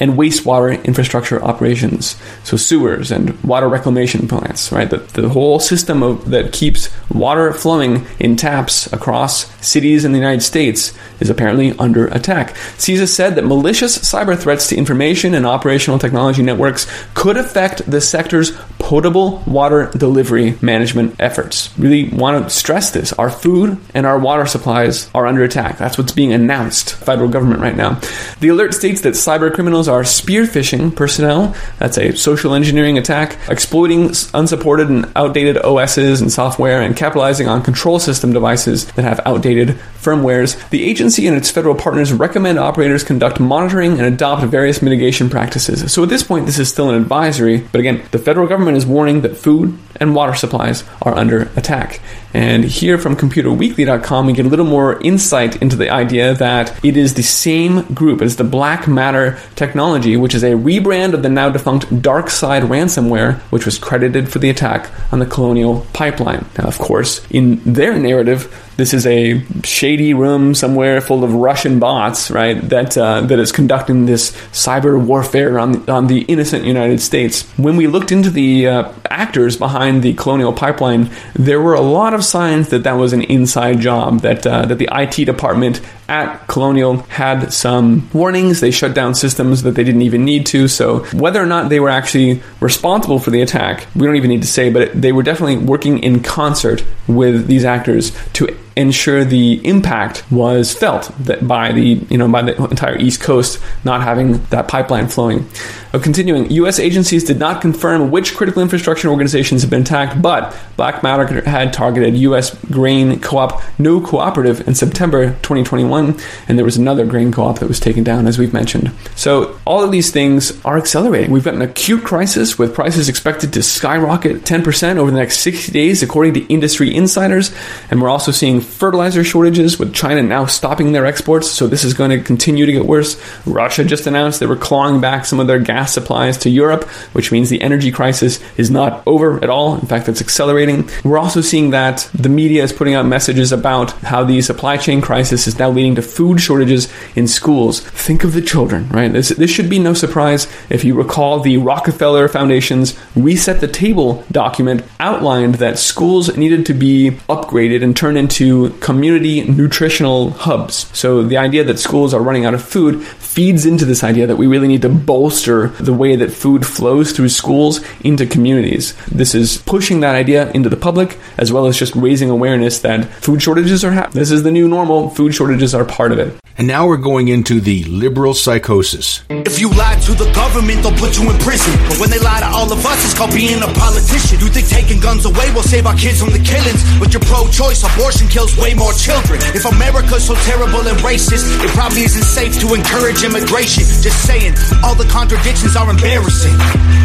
and 0.00 0.14
wastewater 0.14 0.82
infrastructure 0.84 1.42
operations. 1.42 2.16
So 2.42 2.56
sewers 2.56 3.10
and 3.10 3.40
water 3.44 3.68
reclamation 3.68 4.26
plants, 4.26 4.72
right? 4.72 4.88
The, 4.88 4.98
the 4.98 5.28
whole 5.28 5.60
system 5.60 6.02
of, 6.02 6.30
that 6.30 6.52
keeps 6.52 6.88
water 7.10 7.52
flowing 7.52 8.06
in 8.18 8.36
taps 8.36 8.92
across 8.92 9.46
cities 9.64 10.04
in 10.04 10.12
the 10.12 10.18
United 10.18 10.40
States 10.42 10.92
is 11.20 11.30
apparently 11.30 11.72
under 11.78 12.06
attack. 12.08 12.54
CISA 12.78 13.06
said 13.06 13.34
that 13.34 13.44
malicious 13.44 13.98
cyber 13.98 14.38
threats 14.38 14.68
to 14.68 14.76
information 14.76 15.34
and 15.34 15.46
operational 15.46 15.98
technology 15.98 16.42
networks 16.42 16.90
could 17.14 17.36
affect 17.36 17.88
the 17.90 18.00
sector's 18.00 18.52
potable 18.78 19.42
water 19.46 19.90
delivery 19.96 20.56
management 20.62 21.14
efforts. 21.20 21.76
Really 21.78 22.08
want 22.08 22.42
to 22.42 22.50
stress 22.50 22.90
this. 22.90 23.12
Our 23.12 23.30
food 23.30 23.78
and 23.94 24.06
our 24.06 24.18
water 24.18 24.46
supplies 24.46 25.10
are 25.14 25.26
under 25.26 25.44
attack. 25.44 25.78
That's 25.78 25.98
what's 25.98 26.12
being 26.12 26.32
announced 26.32 26.94
federal 26.94 27.28
government 27.28 27.60
right 27.60 27.76
now. 27.76 28.00
The 28.40 28.48
alert 28.48 28.74
states 28.74 29.02
that 29.02 29.14
cyber 29.14 29.52
criminals 29.52 29.88
are 29.90 30.04
spear 30.04 30.44
phishing 30.44 30.94
personnel. 30.94 31.54
That's 31.78 31.98
a 31.98 32.16
social 32.16 32.54
engineering 32.54 32.96
attack, 32.96 33.36
exploiting 33.48 34.12
unsupported 34.32 34.88
and 34.88 35.10
outdated 35.16 35.58
OSs 35.58 36.20
and 36.20 36.32
software 36.32 36.80
and 36.80 36.96
capitalizing 36.96 37.48
on 37.48 37.62
control 37.62 37.98
system 37.98 38.32
devices 38.32 38.86
that 38.92 39.02
have 39.02 39.20
outdated 39.26 39.78
firmwares. 40.00 40.56
The 40.70 40.84
agency 40.84 41.26
and 41.26 41.36
its 41.36 41.50
federal 41.50 41.74
partners 41.74 42.12
recommend 42.12 42.58
operators 42.58 43.04
conduct 43.04 43.40
monitoring 43.40 43.92
and 43.92 44.02
adopt 44.02 44.44
various 44.44 44.80
mitigation 44.80 45.28
practices. 45.28 45.92
So 45.92 46.02
at 46.02 46.08
this 46.08 46.22
point, 46.22 46.46
this 46.46 46.58
is 46.58 46.68
still 46.68 46.90
an 46.90 46.96
advisory, 46.96 47.58
but 47.58 47.80
again, 47.80 48.02
the 48.10 48.18
federal 48.18 48.46
government 48.46 48.76
is 48.76 48.86
warning 48.86 49.20
that 49.22 49.36
food 49.36 49.78
and 49.96 50.14
water 50.14 50.34
supplies 50.34 50.84
are 51.02 51.14
under 51.14 51.42
attack. 51.56 52.00
And 52.32 52.64
here 52.64 52.96
from 52.96 53.16
computerweekly.com, 53.16 54.26
we 54.26 54.32
get 54.32 54.46
a 54.46 54.48
little 54.48 54.64
more 54.64 55.00
insight 55.00 55.60
into 55.60 55.76
the 55.76 55.90
idea 55.90 56.34
that 56.34 56.84
it 56.84 56.96
is 56.96 57.14
the 57.14 57.22
same 57.22 57.82
group 57.92 58.22
as 58.22 58.36
the 58.36 58.44
Black 58.44 58.86
Matter 58.86 59.38
technology, 59.56 59.79
which 60.16 60.34
is 60.34 60.42
a 60.42 60.52
rebrand 60.52 61.14
of 61.14 61.22
the 61.22 61.28
now 61.28 61.48
defunct 61.50 61.86
DarkSide 61.86 62.62
ransomware, 62.62 63.38
which 63.50 63.64
was 63.64 63.78
credited 63.78 64.28
for 64.28 64.38
the 64.38 64.50
attack 64.50 64.90
on 65.12 65.18
the 65.18 65.26
Colonial 65.26 65.86
Pipeline. 65.92 66.44
Now, 66.58 66.64
of 66.64 66.78
course, 66.78 67.26
in 67.30 67.60
their 67.64 67.98
narrative, 67.98 68.69
this 68.80 68.94
is 68.94 69.06
a 69.06 69.44
shady 69.62 70.14
room 70.14 70.54
somewhere 70.54 71.02
full 71.02 71.22
of 71.22 71.34
Russian 71.34 71.78
bots, 71.78 72.30
right? 72.30 72.58
That 72.70 72.96
uh, 72.96 73.20
that 73.20 73.38
is 73.38 73.52
conducting 73.52 74.06
this 74.06 74.32
cyber 74.52 74.98
warfare 74.98 75.58
on 75.58 75.88
on 75.88 76.06
the 76.06 76.22
innocent 76.22 76.64
United 76.64 77.00
States. 77.02 77.42
When 77.58 77.76
we 77.76 77.86
looked 77.86 78.10
into 78.10 78.30
the 78.30 78.68
uh, 78.68 78.92
actors 79.10 79.58
behind 79.58 80.02
the 80.02 80.14
Colonial 80.14 80.54
Pipeline, 80.54 81.10
there 81.34 81.60
were 81.60 81.74
a 81.74 81.82
lot 81.82 82.14
of 82.14 82.24
signs 82.24 82.70
that 82.70 82.84
that 82.84 82.94
was 82.94 83.12
an 83.12 83.20
inside 83.22 83.80
job. 83.80 84.20
That 84.20 84.46
uh, 84.46 84.64
that 84.64 84.78
the 84.78 84.88
IT 84.90 85.26
department 85.26 85.82
at 86.08 86.46
Colonial 86.48 86.96
had 87.02 87.52
some 87.52 88.08
warnings. 88.14 88.60
They 88.60 88.70
shut 88.70 88.94
down 88.94 89.14
systems 89.14 89.62
that 89.62 89.72
they 89.72 89.84
didn't 89.84 90.02
even 90.02 90.24
need 90.24 90.46
to. 90.46 90.68
So 90.68 91.04
whether 91.12 91.40
or 91.40 91.46
not 91.46 91.68
they 91.68 91.80
were 91.80 91.90
actually 91.90 92.42
responsible 92.60 93.20
for 93.20 93.30
the 93.30 93.42
attack, 93.42 93.86
we 93.94 94.06
don't 94.06 94.16
even 94.16 94.30
need 94.30 94.42
to 94.42 94.48
say. 94.48 94.70
But 94.70 95.00
they 95.00 95.12
were 95.12 95.22
definitely 95.22 95.58
working 95.58 95.98
in 95.98 96.22
concert 96.22 96.82
with 97.06 97.46
these 97.46 97.64
actors 97.64 98.16
to 98.32 98.56
ensure 98.76 99.24
the 99.24 99.66
impact 99.66 100.24
was 100.30 100.72
felt 100.72 101.10
by 101.46 101.72
the 101.72 102.04
you 102.08 102.18
know 102.18 102.28
by 102.28 102.42
the 102.42 102.56
entire 102.64 102.98
East 102.98 103.20
Coast 103.20 103.60
not 103.84 104.02
having 104.02 104.42
that 104.46 104.68
pipeline 104.68 105.08
flowing. 105.08 105.46
Uh, 105.92 105.98
continuing, 105.98 106.48
U.S. 106.52 106.78
agencies 106.78 107.24
did 107.24 107.38
not 107.38 107.60
confirm 107.60 108.12
which 108.12 108.36
critical 108.36 108.62
infrastructure 108.62 109.08
organizations 109.08 109.62
have 109.62 109.70
been 109.70 109.82
attacked, 109.82 110.22
but 110.22 110.56
Black 110.76 111.02
Matter 111.02 111.42
had 111.42 111.72
targeted 111.72 112.16
U.S. 112.16 112.54
grain 112.66 113.18
co-op 113.18 113.60
NEW 113.78 114.06
Cooperative 114.06 114.66
in 114.68 114.74
September 114.76 115.30
2021, 115.42 116.16
and 116.46 116.58
there 116.58 116.64
was 116.64 116.76
another 116.76 117.04
grain 117.04 117.32
co-op 117.32 117.58
that 117.58 117.66
was 117.66 117.80
taken 117.80 118.04
down, 118.04 118.28
as 118.28 118.38
we've 118.38 118.52
mentioned. 118.52 118.92
So 119.16 119.58
all 119.66 119.82
of 119.82 119.90
these 119.90 120.12
things 120.12 120.64
are 120.64 120.78
accelerating. 120.78 121.32
We've 121.32 121.44
got 121.44 121.54
an 121.54 121.62
acute 121.62 122.04
crisis 122.04 122.56
with 122.56 122.72
prices 122.72 123.08
expected 123.08 123.52
to 123.54 123.62
skyrocket 123.62 124.42
10% 124.42 124.96
over 124.96 125.10
the 125.10 125.16
next 125.16 125.40
60 125.40 125.72
days, 125.72 126.04
according 126.04 126.34
to 126.34 126.46
industry 126.46 126.94
insiders, 126.94 127.52
and 127.90 128.00
we're 128.00 128.08
also 128.08 128.30
seeing 128.30 128.59
fertilizer 128.60 129.24
shortages 129.24 129.78
with 129.78 129.94
China 129.94 130.22
now 130.22 130.46
stopping 130.46 130.92
their 130.92 131.06
exports. 131.06 131.50
So 131.50 131.66
this 131.66 131.84
is 131.84 131.94
going 131.94 132.10
to 132.10 132.20
continue 132.20 132.66
to 132.66 132.72
get 132.72 132.86
worse. 132.86 133.20
Russia 133.46 133.84
just 133.84 134.06
announced 134.06 134.40
they 134.40 134.46
were 134.46 134.56
clawing 134.56 135.00
back 135.00 135.24
some 135.24 135.40
of 135.40 135.46
their 135.46 135.58
gas 135.58 135.92
supplies 135.92 136.38
to 136.38 136.50
Europe, 136.50 136.84
which 137.12 137.32
means 137.32 137.50
the 137.50 137.62
energy 137.62 137.92
crisis 137.92 138.40
is 138.56 138.70
not 138.70 139.02
over 139.06 139.42
at 139.42 139.50
all. 139.50 139.74
In 139.74 139.86
fact, 139.86 140.08
it's 140.08 140.20
accelerating. 140.20 140.88
We're 141.04 141.18
also 141.18 141.40
seeing 141.40 141.70
that 141.70 142.08
the 142.14 142.28
media 142.28 142.62
is 142.62 142.72
putting 142.72 142.94
out 142.94 143.06
messages 143.06 143.52
about 143.52 143.92
how 144.02 144.24
the 144.24 144.40
supply 144.42 144.76
chain 144.76 145.00
crisis 145.00 145.46
is 145.46 145.58
now 145.58 145.70
leading 145.70 145.94
to 145.96 146.02
food 146.02 146.40
shortages 146.40 146.92
in 147.16 147.26
schools. 147.26 147.80
Think 147.80 148.24
of 148.24 148.32
the 148.32 148.42
children, 148.42 148.88
right? 148.88 149.12
This, 149.12 149.30
this 149.30 149.50
should 149.50 149.70
be 149.70 149.78
no 149.78 149.94
surprise 149.94 150.46
if 150.68 150.84
you 150.84 150.94
recall 150.94 151.40
the 151.40 151.56
Rockefeller 151.58 152.28
Foundation's 152.28 152.98
Reset 153.14 153.60
the 153.60 153.68
Table 153.68 154.24
document 154.30 154.84
outlined 154.98 155.56
that 155.56 155.78
schools 155.78 156.36
needed 156.36 156.66
to 156.66 156.74
be 156.74 157.10
upgraded 157.28 157.82
and 157.82 157.96
turned 157.96 158.18
into 158.18 158.49
community 158.80 159.42
nutritional 159.44 160.30
hubs. 160.30 160.86
So 160.96 161.22
the 161.22 161.36
idea 161.36 161.64
that 161.64 161.78
schools 161.78 162.14
are 162.14 162.22
running 162.22 162.44
out 162.46 162.54
of 162.54 162.62
food 162.62 163.06
feeds 163.30 163.64
into 163.64 163.84
this 163.84 164.02
idea 164.02 164.26
that 164.26 164.34
we 164.34 164.48
really 164.48 164.66
need 164.66 164.82
to 164.82 164.88
bolster 164.88 165.68
the 165.68 165.92
way 165.92 166.16
that 166.16 166.32
food 166.32 166.66
flows 166.66 167.12
through 167.12 167.28
schools 167.28 167.80
into 168.00 168.26
communities. 168.26 168.92
This 169.06 169.36
is 169.36 169.58
pushing 169.58 170.00
that 170.00 170.16
idea 170.16 170.50
into 170.50 170.68
the 170.68 170.76
public 170.76 171.16
as 171.38 171.52
well 171.52 171.66
as 171.66 171.78
just 171.78 171.94
raising 171.94 172.28
awareness 172.28 172.80
that 172.80 173.04
food 173.22 173.40
shortages 173.40 173.84
are 173.84 173.92
happening. 173.92 174.18
This 174.18 174.32
is 174.32 174.42
the 174.42 174.50
new 174.50 174.66
normal. 174.66 175.10
Food 175.10 175.32
shortages 175.32 175.76
are 175.76 175.84
part 175.84 176.10
of 176.10 176.18
it. 176.18 176.34
And 176.58 176.66
now 176.66 176.88
we're 176.88 176.98
going 176.98 177.28
into 177.28 177.60
the 177.60 177.84
liberal 177.84 178.34
psychosis. 178.34 179.22
If 179.30 179.60
you 179.60 179.70
lie 179.70 179.94
to 180.10 180.12
the 180.12 180.28
government, 180.34 180.82
they'll 180.82 180.98
put 180.98 181.16
you 181.16 181.24
in 181.30 181.38
prison. 181.38 181.72
But 181.88 182.02
when 182.02 182.10
they 182.10 182.18
lie 182.18 182.42
to 182.42 182.50
all 182.50 182.68
of 182.68 182.84
us, 182.84 182.98
it's 183.06 183.14
called 183.14 183.32
being 183.32 183.62
a 183.62 183.70
politician. 183.78 184.42
You 184.42 184.50
think 184.50 184.66
taking 184.68 185.00
guns 185.00 185.24
away 185.24 185.48
will 185.54 185.62
save 185.62 185.86
our 185.86 185.96
kids 185.96 186.20
from 186.20 186.34
the 186.34 186.42
killings? 186.42 186.82
But 186.98 187.14
you're 187.14 187.24
pro-choice, 187.24 187.80
abortion 187.86 188.28
kills 188.28 188.58
way 188.58 188.74
more 188.74 188.92
children. 188.92 189.40
If 189.54 189.64
America's 189.64 190.26
so 190.26 190.34
terrible 190.44 190.82
and 190.84 190.98
racist, 191.00 191.46
it 191.64 191.70
probably 191.72 192.04
isn't 192.04 192.26
safe 192.26 192.58
to 192.60 192.74
encourage 192.74 193.19
immigration. 193.24 193.84
Just 194.00 194.26
saying, 194.26 194.54
all 194.82 194.94
the 194.94 195.04
contradictions 195.04 195.76
are 195.76 195.88
embarrassing. 195.90 196.56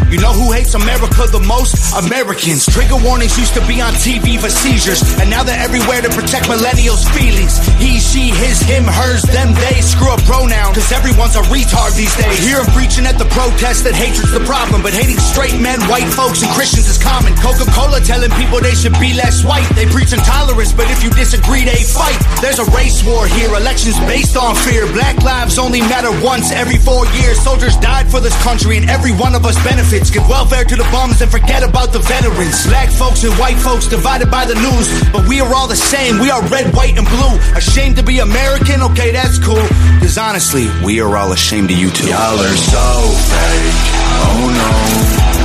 You 0.06 0.22
know 0.22 0.30
who 0.30 0.54
hates 0.54 0.70
America 0.78 1.26
the 1.34 1.42
most? 1.42 1.74
Americans. 1.98 2.62
Trigger 2.70 2.94
warnings 3.02 3.34
used 3.34 3.58
to 3.58 3.62
be 3.66 3.82
on 3.82 3.90
TV 3.98 4.38
for 4.38 4.46
seizures, 4.46 5.02
and 5.18 5.26
now 5.26 5.42
they're 5.42 5.58
everywhere 5.58 5.98
to 5.98 6.10
protect 6.14 6.46
millennials' 6.46 7.02
feelings. 7.10 7.58
He, 7.82 7.98
she, 7.98 8.30
his, 8.30 8.62
him, 8.62 8.86
hers, 8.86 9.26
them, 9.26 9.50
they. 9.66 9.82
Screw 9.82 10.14
a 10.14 10.18
pronoun, 10.22 10.78
cause 10.78 10.94
everyone's 10.94 11.34
a 11.34 11.42
retard 11.50 11.98
these 11.98 12.14
days. 12.14 12.30
I 12.30 12.38
hear 12.38 12.62
him 12.62 12.70
preaching 12.70 13.02
at 13.02 13.18
the 13.18 13.26
protest 13.34 13.82
that 13.82 13.98
hatred's 13.98 14.30
the 14.30 14.46
problem, 14.46 14.86
but 14.86 14.94
hating 14.94 15.18
straight 15.18 15.58
men, 15.58 15.82
white 15.90 16.06
folks, 16.14 16.38
and 16.38 16.54
Christians 16.54 16.86
is 16.86 17.02
common. 17.02 17.34
Coca 17.42 17.66
Cola 17.74 17.98
telling 17.98 18.30
people 18.38 18.62
they 18.62 18.78
should 18.78 18.94
be 19.02 19.10
less 19.10 19.42
white. 19.42 19.66
They 19.74 19.90
preach 19.90 20.14
intolerance, 20.14 20.70
but 20.70 20.86
if 20.86 21.02
you 21.02 21.10
disagree, 21.18 21.66
they 21.66 21.82
fight. 21.82 22.14
There's 22.38 22.62
a 22.62 22.68
race 22.70 23.02
war 23.02 23.26
here, 23.26 23.50
elections 23.58 23.98
based 24.06 24.38
on 24.38 24.54
fear. 24.54 24.86
Black 24.94 25.18
lives 25.26 25.58
only 25.58 25.82
matter 25.82 26.14
once 26.22 26.54
every 26.54 26.78
four 26.78 27.10
years. 27.18 27.42
Soldiers 27.42 27.74
died 27.82 28.06
for 28.06 28.22
this 28.22 28.38
country, 28.46 28.78
and 28.78 28.86
every 28.86 29.10
one 29.10 29.34
of 29.34 29.42
us 29.42 29.58
benefits. 29.66 29.95
Give 29.96 30.28
welfare 30.28 30.64
to 30.64 30.76
the 30.76 30.84
bums 30.92 31.22
and 31.22 31.30
forget 31.30 31.62
about 31.64 31.92
the 31.92 32.00
veterans. 32.00 32.66
Black 32.68 32.90
folks 32.92 33.24
and 33.24 33.32
white 33.40 33.56
folks 33.56 33.88
divided 33.88 34.30
by 34.30 34.44
the 34.44 34.54
news, 34.54 34.86
but 35.10 35.26
we 35.26 35.40
are 35.40 35.48
all 35.54 35.66
the 35.66 35.76
same. 35.76 36.20
We 36.20 36.28
are 36.30 36.44
red, 36.48 36.74
white, 36.76 36.96
and 37.00 37.08
blue. 37.08 37.32
Ashamed 37.56 37.96
to 37.96 38.02
be 38.02 38.20
American? 38.20 38.82
Okay, 38.92 39.10
that's 39.10 39.38
cool. 39.40 39.64
Cause 40.04 40.18
honestly, 40.18 40.68
we 40.84 41.00
are 41.00 41.16
all 41.16 41.32
ashamed 41.32 41.70
of 41.70 41.78
you 41.80 41.88
too. 41.88 42.08
Y'all 42.12 42.36
are 42.36 42.60
so 42.60 42.88
fake. 43.24 43.80
Oh 44.20 44.52
no. 44.52 44.72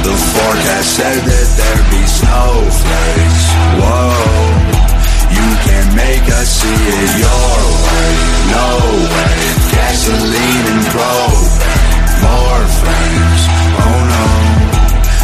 The 0.03 0.15
forecast 0.19 0.99
said 0.99 1.19
that 1.23 1.47
there'd 1.55 1.87
be 1.87 2.03
snowflakes. 2.03 3.45
Whoa. 3.79 4.71
You 5.31 5.47
can 5.63 5.95
make 5.95 6.27
us 6.27 6.47
see 6.59 6.75
it 6.75 7.11
your 7.23 7.55
way. 7.87 8.11
No 8.51 8.67
way. 9.15 9.39
Gasoline 9.71 10.65
and 10.75 10.83
propane. 10.91 12.19
More 12.19 12.67
flames. 12.83 13.30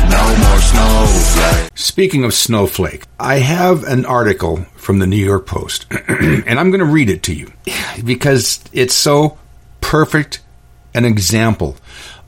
No. 0.09 0.37
More 0.37 0.59
snowflakes. 0.59 1.81
Speaking 1.81 2.23
of 2.23 2.33
snowflake, 2.33 3.03
I 3.19 3.35
have 3.39 3.83
an 3.83 4.05
article 4.05 4.65
from 4.75 4.99
the 4.99 5.07
New 5.07 5.23
York 5.23 5.45
Post, 5.45 5.85
and 6.07 6.59
I'm 6.59 6.69
going 6.71 6.79
to 6.79 6.85
read 6.85 7.09
it 7.09 7.23
to 7.23 7.33
you 7.33 7.51
because 8.03 8.63
it's 8.71 8.93
so 8.93 9.37
perfect 9.81 10.41
an 10.93 11.05
example 11.05 11.77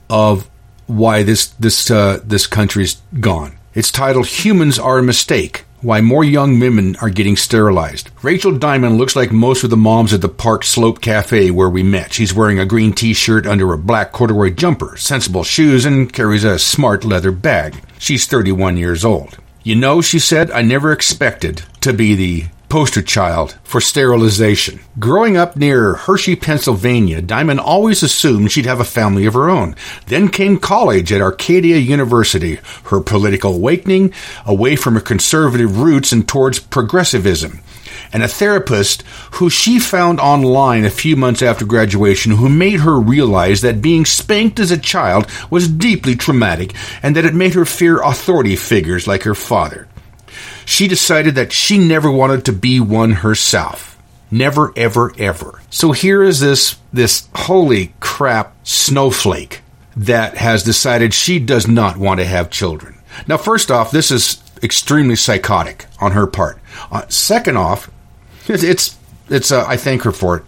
of 0.09 0.49
why 0.87 1.23
this 1.23 1.47
this 1.59 1.89
uh, 1.91 2.19
this 2.23 2.47
country's 2.47 2.95
gone. 3.19 3.57
It's 3.73 3.91
titled 3.91 4.27
"Humans 4.27 4.79
Are 4.79 4.99
a 4.99 5.03
Mistake." 5.03 5.65
Why 5.81 6.01
more 6.01 6.25
young 6.25 6.59
women 6.59 6.97
are 6.97 7.09
getting 7.09 7.37
sterilized. 7.37 8.09
Rachel 8.21 8.51
Diamond 8.51 8.97
looks 8.97 9.15
like 9.15 9.31
most 9.31 9.63
of 9.63 9.69
the 9.69 9.77
moms 9.77 10.11
at 10.11 10.19
the 10.19 10.27
Park 10.27 10.65
Slope 10.65 10.99
Cafe 10.99 11.51
where 11.51 11.69
we 11.69 11.83
met. 11.83 12.11
She's 12.11 12.33
wearing 12.33 12.59
a 12.59 12.65
green 12.65 12.91
t-shirt 12.91 13.47
under 13.47 13.71
a 13.71 13.77
black 13.77 14.11
corduroy 14.11 14.49
jumper, 14.49 14.97
sensible 14.97 15.45
shoes, 15.45 15.85
and 15.85 16.11
carries 16.11 16.43
a 16.43 16.59
smart 16.59 17.05
leather 17.05 17.31
bag. 17.31 17.81
She's 17.97 18.27
31 18.27 18.75
years 18.75 19.05
old. 19.05 19.37
You 19.63 19.75
know, 19.75 20.01
she 20.01 20.19
said, 20.19 20.51
I 20.51 20.63
never 20.63 20.91
expected 20.91 21.63
to 21.79 21.93
be 21.93 22.13
the 22.13 22.45
poster 22.69 23.01
child 23.01 23.57
for 23.63 23.81
sterilization. 23.81 24.79
Growing 24.99 25.35
up 25.35 25.57
near 25.57 25.95
Hershey, 25.95 26.35
Pennsylvania, 26.35 27.21
Diamond 27.21 27.59
always 27.59 28.03
assumed 28.03 28.51
she'd 28.51 28.67
have 28.67 28.79
a 28.79 28.85
family 28.85 29.25
of 29.25 29.33
her 29.33 29.49
own. 29.49 29.75
Then 30.05 30.29
came 30.29 30.59
college 30.59 31.11
at 31.11 31.21
Arcadia 31.21 31.77
University, 31.77 32.59
her 32.85 33.01
political 33.01 33.55
awakening 33.55 34.13
away 34.45 34.75
from 34.75 34.93
her 34.93 35.01
conservative 35.01 35.79
roots 35.79 36.11
and 36.11 36.27
towards 36.27 36.59
progressivism. 36.59 37.59
And 38.13 38.23
a 38.23 38.27
therapist 38.27 39.03
who 39.33 39.49
she 39.49 39.79
found 39.79 40.19
online 40.19 40.85
a 40.85 40.89
few 40.89 41.15
months 41.15 41.41
after 41.41 41.65
graduation 41.65 42.33
who 42.33 42.49
made 42.49 42.79
her 42.81 42.99
realize 42.99 43.61
that 43.61 43.81
being 43.81 44.05
spanked 44.05 44.59
as 44.59 44.71
a 44.71 44.77
child 44.77 45.27
was 45.49 45.67
deeply 45.67 46.15
traumatic 46.15 46.73
and 47.03 47.15
that 47.15 47.25
it 47.25 47.33
made 47.33 47.53
her 47.55 47.65
fear 47.65 48.01
authority 48.01 48.55
figures 48.55 49.07
like 49.07 49.23
her 49.23 49.35
father 49.35 49.87
she 50.65 50.87
decided 50.87 51.35
that 51.35 51.51
she 51.51 51.77
never 51.77 52.11
wanted 52.11 52.45
to 52.45 52.53
be 52.53 52.79
one 52.79 53.11
herself. 53.11 53.97
Never, 54.31 54.71
ever, 54.75 55.13
ever. 55.17 55.61
So 55.69 55.91
here 55.91 56.21
is 56.21 56.39
this, 56.39 56.77
this 56.93 57.27
holy 57.33 57.93
crap 57.99 58.55
snowflake 58.63 59.61
that 59.97 60.37
has 60.37 60.63
decided 60.63 61.13
she 61.13 61.39
does 61.39 61.67
not 61.67 61.97
want 61.97 62.19
to 62.19 62.25
have 62.25 62.49
children. 62.49 62.97
Now, 63.27 63.37
first 63.37 63.71
off, 63.71 63.91
this 63.91 64.11
is 64.11 64.41
extremely 64.61 65.15
psychotic 65.15 65.85
on 65.99 66.11
her 66.11 66.27
part. 66.27 66.59
Uh, 66.91 67.07
second 67.07 67.57
off, 67.57 67.89
it's, 68.47 68.97
it's, 69.29 69.51
uh, 69.51 69.65
I 69.67 69.77
thank 69.77 70.03
her 70.03 70.11
for 70.11 70.37
it 70.37 70.43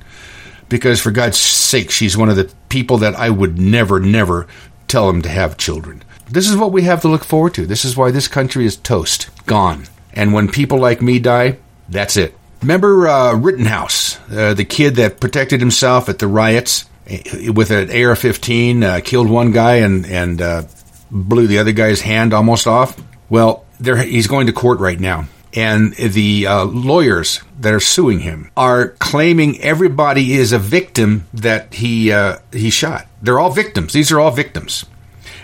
because 0.69 1.01
for 1.01 1.11
God's 1.11 1.37
sake, 1.37 1.91
she's 1.91 2.15
one 2.15 2.29
of 2.29 2.35
the 2.35 2.51
people 2.69 2.99
that 2.99 3.15
I 3.15 3.29
would 3.29 3.59
never, 3.59 3.99
never 3.99 4.47
tell 4.87 5.07
them 5.07 5.21
to 5.23 5.29
have 5.29 5.57
children. 5.57 6.03
This 6.31 6.49
is 6.49 6.55
what 6.55 6.71
we 6.71 6.83
have 6.83 7.01
to 7.01 7.09
look 7.09 7.25
forward 7.25 7.53
to. 7.55 7.65
This 7.65 7.83
is 7.83 7.97
why 7.97 8.11
this 8.11 8.29
country 8.29 8.65
is 8.65 8.77
toast, 8.77 9.29
gone. 9.45 9.83
And 10.13 10.33
when 10.33 10.47
people 10.47 10.77
like 10.77 11.01
me 11.01 11.19
die, 11.19 11.57
that's 11.89 12.15
it. 12.15 12.33
Remember 12.61 13.07
uh, 13.07 13.35
Rittenhouse, 13.35 14.17
uh, 14.31 14.53
the 14.53 14.63
kid 14.63 14.95
that 14.95 15.19
protected 15.19 15.59
himself 15.59 16.09
at 16.09 16.19
the 16.19 16.27
riots 16.27 16.85
eh, 17.07 17.49
with 17.49 17.71
an 17.71 17.89
AR-15, 17.89 18.83
uh, 18.83 19.01
killed 19.01 19.29
one 19.29 19.51
guy 19.51 19.77
and 19.77 20.05
and 20.05 20.41
uh, 20.41 20.63
blew 21.09 21.47
the 21.47 21.59
other 21.59 21.71
guy's 21.71 22.01
hand 22.01 22.33
almost 22.33 22.67
off. 22.67 23.01
Well, 23.29 23.65
he's 23.83 24.27
going 24.27 24.47
to 24.47 24.53
court 24.53 24.79
right 24.79 24.99
now, 24.99 25.25
and 25.53 25.93
the 25.95 26.47
uh, 26.47 26.65
lawyers 26.65 27.41
that 27.59 27.73
are 27.73 27.79
suing 27.79 28.19
him 28.19 28.51
are 28.55 28.89
claiming 28.99 29.59
everybody 29.61 30.33
is 30.33 30.51
a 30.53 30.59
victim 30.59 31.27
that 31.33 31.73
he 31.73 32.11
uh, 32.11 32.37
he 32.51 32.69
shot. 32.69 33.07
They're 33.21 33.39
all 33.39 33.51
victims. 33.51 33.91
These 33.91 34.11
are 34.11 34.19
all 34.19 34.31
victims. 34.31 34.85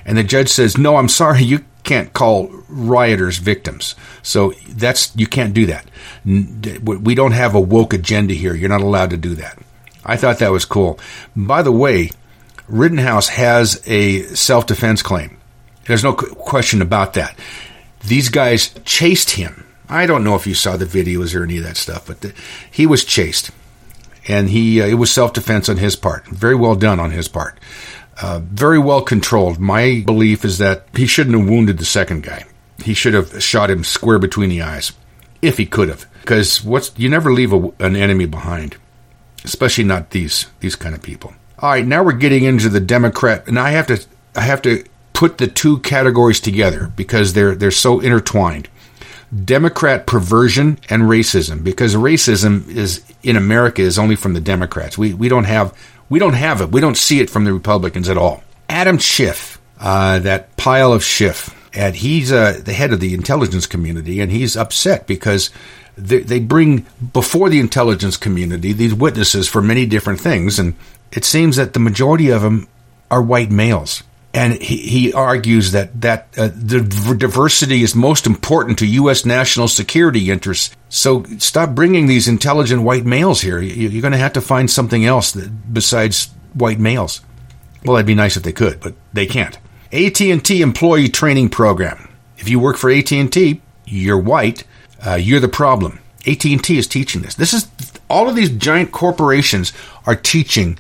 And 0.08 0.18
the 0.18 0.24
judge 0.24 0.50
says, 0.50 0.78
"No, 0.78 0.96
I'm 0.96 1.10
sorry. 1.10 1.44
You 1.44 1.64
can't 1.84 2.12
call 2.14 2.50
rioters 2.68 3.38
victims. 3.38 3.96
So 4.24 4.54
that's 4.70 5.16
you 5.16 5.28
can't 5.28 5.54
do 5.54 5.68
that. 5.68 5.86
We 6.26 7.14
don't 7.14 7.32
have 7.34 7.54
a 7.54 7.60
woke 7.60 7.94
agenda 7.94 8.34
here. 8.34 8.56
You're 8.56 8.70
not 8.70 8.82
allowed 8.82 9.12
to 9.12 9.18
do 9.18 9.36
that. 9.36 9.60
I 10.04 10.18
thought 10.18 10.40
that 10.40 10.52
was 10.52 10.66
cool. 10.66 11.00
By 11.36 11.62
the 11.62 11.72
way, 11.72 12.10
Rittenhouse 12.68 13.28
has 13.30 13.82
a 13.86 14.24
self-defense 14.24 15.04
claim. 15.04 15.38
There's 15.86 16.04
no 16.04 16.14
question 16.14 16.82
about 16.82 17.14
that. 17.14 17.38
These 18.06 18.30
guys 18.30 18.74
chased 18.84 19.32
him 19.32 19.68
I 19.90 20.06
don't 20.06 20.24
know 20.24 20.36
if 20.36 20.46
you 20.46 20.54
saw 20.54 20.76
the 20.78 20.86
videos 20.86 21.36
or 21.36 21.44
any 21.44 21.58
of 21.58 21.64
that 21.64 21.78
stuff, 21.78 22.08
but 22.08 22.22
the, 22.22 22.34
he 22.70 22.86
was 22.86 23.06
chased, 23.06 23.52
and 24.28 24.50
he 24.50 24.82
uh, 24.82 24.86
it 24.86 24.96
was 24.96 25.12
self 25.12 25.34
defense 25.34 25.70
on 25.70 25.78
his 25.78 25.96
part. 25.96 26.28
Very 26.28 26.56
well 26.56 26.76
done 26.76 27.00
on 27.00 27.12
his 27.12 27.28
part. 27.28 27.58
Uh, 28.20 28.40
very 28.40 28.80
well 28.80 29.02
controlled. 29.02 29.60
My 29.60 30.04
belief 30.06 30.44
is 30.44 30.58
that 30.58 30.88
he 30.96 31.06
shouldn't 31.06 31.38
have 31.38 31.48
wounded 31.48 31.78
the 31.78 31.86
second 31.86 32.24
guy. 32.24 32.46
He 32.84 32.94
should 32.94 33.14
have 33.14 33.44
shot 33.44 33.70
him 33.70 33.84
square 33.84 34.18
between 34.20 34.50
the 34.50 34.62
eyes, 34.62 34.92
if 35.42 35.58
he 35.58 35.66
could 35.66 35.90
have. 35.90 36.06
Because 36.22 36.64
what's 36.64 36.92
you 36.98 37.10
never 37.10 37.32
leave 37.32 37.54
a, 37.54 37.72
an 37.80 37.96
enemy 37.96 38.26
behind, 38.26 38.78
especially 39.44 39.84
not 39.84 40.10
these 40.12 40.48
these 40.60 40.76
kind 40.76 40.96
of 40.96 41.02
people. 41.02 41.34
All 41.60 41.70
right, 41.70 41.86
now 41.86 42.04
we're 42.04 42.14
getting 42.14 42.44
into 42.44 42.70
the 42.70 42.80
Democrat, 42.80 43.48
and 43.48 43.60
I 43.60 43.72
have 43.72 43.88
to 43.88 44.04
I 44.36 44.42
have 44.42 44.62
to 44.64 44.84
put 45.14 45.38
the 45.38 45.48
two 45.48 45.80
categories 45.80 46.40
together 46.40 46.92
because 46.96 47.34
they're 47.34 47.56
they're 47.56 47.72
so 47.72 48.00
intertwined. 48.00 48.68
Democrat 49.44 50.06
perversion 50.08 50.80
and 50.90 51.04
racism, 51.04 51.64
because 51.64 51.96
racism 51.96 52.68
is 52.70 53.04
in 53.24 53.36
America 53.36 53.82
is 53.82 54.00
only 54.00 54.16
from 54.16 54.34
the 54.34 54.40
Democrats. 54.40 54.98
We 54.98 55.14
we 55.14 55.30
don't 55.30 55.46
have 55.46 55.78
we 56.10 56.20
don't 56.20 56.34
have 56.34 56.62
it. 56.62 56.72
We 56.72 56.82
don't 56.82 56.98
see 56.98 57.20
it 57.20 57.30
from 57.30 57.46
the 57.46 57.54
Republicans 57.54 58.10
at 58.10 58.18
all. 58.18 58.44
Adam 58.70 58.98
Schiff, 58.98 59.60
uh, 59.80 60.20
that 60.20 60.56
pile 60.58 60.94
of 60.94 61.04
Schiff, 61.04 61.54
and 61.74 61.96
he's 61.96 62.32
uh, 62.32 62.60
the 62.64 62.74
head 62.74 62.94
of 62.94 63.00
the 63.00 63.14
intelligence 63.14 63.68
community, 63.68 64.20
and 64.20 64.32
he's 64.32 64.58
upset 64.58 65.08
because 65.08 65.50
they, 65.98 66.20
they 66.20 66.40
bring 66.40 66.86
before 67.14 67.50
the 67.50 67.60
intelligence 67.60 68.18
community 68.18 68.74
these 68.74 68.94
witnesses 68.94 69.48
for 69.48 69.62
many 69.62 69.86
different 69.86 70.20
things, 70.20 70.60
and 70.60 70.76
it 71.12 71.24
seems 71.24 71.56
that 71.56 71.74
the 71.74 71.80
majority 71.80 72.30
of 72.30 72.42
them 72.42 72.68
are 73.10 73.22
white 73.22 73.52
males 73.52 74.04
and 74.38 74.62
he, 74.62 74.78
he 74.78 75.14
argues 75.14 75.72
that 75.72 76.00
that 76.02 76.28
uh, 76.38 76.50
the 76.54 77.16
diversity 77.18 77.82
is 77.82 77.96
most 77.96 78.28
important 78.28 78.78
to 78.78 78.86
U.S. 78.86 79.26
national 79.26 79.68
security 79.68 80.30
interests. 80.30 80.76
So 80.90 81.24
stop 81.40 81.74
bringing 81.74 82.06
these 82.06 82.28
intelligent 82.28 82.84
white 82.84 83.04
males 83.04 83.42
here. 83.42 83.60
You're 83.60 84.02
going 84.02 84.12
to 84.12 84.20
have 84.20 84.34
to 84.34 84.42
find 84.42 84.70
something 84.70 85.04
else 85.04 85.32
that, 85.32 85.74
besides 85.74 86.30
white 86.54 86.80
males. 86.80 87.22
Well, 87.84 87.96
that'd 87.96 88.06
be 88.06 88.14
nice 88.14 88.38
if 88.38 88.44
they 88.44 88.52
could, 88.52 88.80
but 88.80 88.94
they 89.12 89.26
can't. 89.26 89.58
AT&T 89.92 90.62
employee 90.62 91.10
training 91.10 91.50
program. 91.50 92.08
If 92.38 92.48
you 92.48 92.60
work 92.60 92.78
for 92.78 92.92
AT&T, 92.92 93.60
you're 93.86 94.20
white. 94.20 94.66
Uh, 95.04 95.16
you're 95.16 95.40
the 95.40 95.48
problem. 95.48 96.00
AT&T 96.28 96.78
is 96.78 96.86
teaching 96.86 97.24
this. 97.24 97.34
This 97.34 97.54
is 97.54 97.68
all 98.08 98.30
of 98.30 98.36
these 98.36 98.52
giant 98.52 98.92
corporations 98.92 99.74
are 100.06 100.16
teaching 100.16 100.78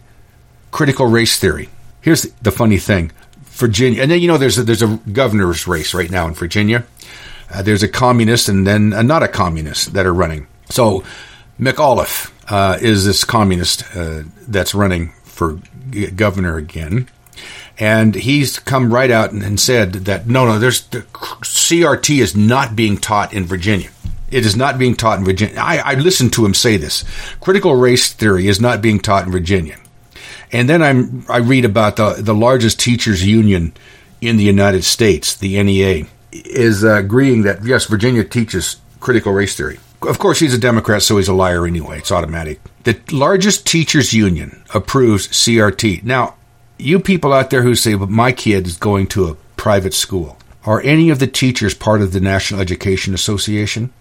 critical 0.69 1.07
race 1.07 1.39
theory. 1.39 1.69
Here's 2.01 2.23
the 2.41 2.51
funny 2.51 2.77
thing 2.77 3.11
Virginia, 3.57 4.01
and 4.03 4.11
then 4.11 4.21
you 4.21 4.27
know 4.27 4.37
there's 4.37 4.57
a, 4.57 4.63
there's 4.63 4.83
a 4.83 4.99
governor's 5.11 5.67
race 5.67 5.93
right 5.93 6.11
now 6.11 6.27
in 6.27 6.33
Virginia. 6.33 6.85
Uh, 7.51 7.61
there's 7.61 7.83
a 7.83 7.87
communist 7.87 8.49
and 8.49 8.67
then 8.67 8.93
uh, 8.93 9.01
not 9.01 9.23
a 9.23 9.27
communist 9.27 9.93
that 9.93 10.05
are 10.05 10.13
running. 10.13 10.47
So 10.69 11.03
McAuliffe 11.59 12.31
uh, 12.49 12.77
is 12.79 13.05
this 13.05 13.23
communist 13.23 13.83
uh, 13.95 14.23
that's 14.47 14.75
running 14.75 15.11
for 15.23 15.59
governor 16.15 16.57
again, 16.57 17.09
and 17.79 18.13
he's 18.13 18.59
come 18.59 18.93
right 18.93 19.09
out 19.09 19.31
and, 19.31 19.41
and 19.41 19.59
said 19.59 19.93
that 19.93 20.27
no, 20.27 20.45
no, 20.45 20.59
there's 20.59 20.81
the 20.87 21.01
CRT 21.01 22.19
is 22.21 22.35
not 22.35 22.75
being 22.75 22.97
taught 22.97 23.33
in 23.33 23.45
Virginia. 23.45 23.89
It 24.29 24.45
is 24.45 24.55
not 24.55 24.77
being 24.77 24.95
taught 24.95 25.19
in 25.19 25.25
Virginia. 25.25 25.55
I, 25.59 25.77
I 25.77 25.93
listened 25.95 26.33
to 26.33 26.45
him 26.45 26.53
say 26.53 26.77
this. 26.77 27.05
Critical 27.39 27.75
race 27.75 28.13
theory 28.13 28.47
is 28.47 28.59
not 28.59 28.81
being 28.81 28.99
taught 28.99 29.25
in 29.25 29.31
Virginia. 29.31 29.77
And 30.51 30.69
then 30.69 30.81
I'm, 30.81 31.25
I 31.29 31.37
read 31.37 31.65
about 31.65 31.97
the, 31.97 32.15
the 32.19 32.33
largest 32.33 32.79
teachers 32.79 33.25
union 33.25 33.73
in 34.21 34.37
the 34.37 34.43
United 34.43 34.83
States, 34.83 35.35
the 35.35 35.61
NEA, 35.61 36.05
is 36.31 36.83
uh, 36.83 36.95
agreeing 36.95 37.43
that, 37.43 37.63
yes, 37.63 37.85
Virginia 37.85 38.23
teaches 38.23 38.77
critical 38.99 39.33
race 39.33 39.55
theory. 39.55 39.79
Of 40.01 40.19
course, 40.19 40.39
he's 40.39 40.53
a 40.53 40.59
Democrat, 40.59 41.01
so 41.01 41.17
he's 41.17 41.27
a 41.27 41.33
liar 41.33 41.65
anyway. 41.65 41.97
It's 41.97 42.11
automatic. 42.11 42.59
The 42.83 42.99
largest 43.11 43.65
teachers 43.65 44.13
union 44.13 44.63
approves 44.73 45.27
CRT. 45.27 46.03
Now, 46.03 46.35
you 46.77 46.99
people 46.99 47.33
out 47.33 47.49
there 47.49 47.63
who 47.63 47.75
say, 47.75 47.95
but 47.95 48.09
my 48.09 48.31
kid 48.31 48.67
is 48.67 48.77
going 48.77 49.07
to 49.07 49.27
a 49.27 49.35
private 49.55 49.93
school, 49.93 50.37
are 50.65 50.81
any 50.81 51.09
of 51.09 51.19
the 51.19 51.27
teachers 51.27 51.73
part 51.73 52.01
of 52.01 52.11
the 52.11 52.19
National 52.19 52.61
Education 52.61 53.13
Association? 53.13 53.91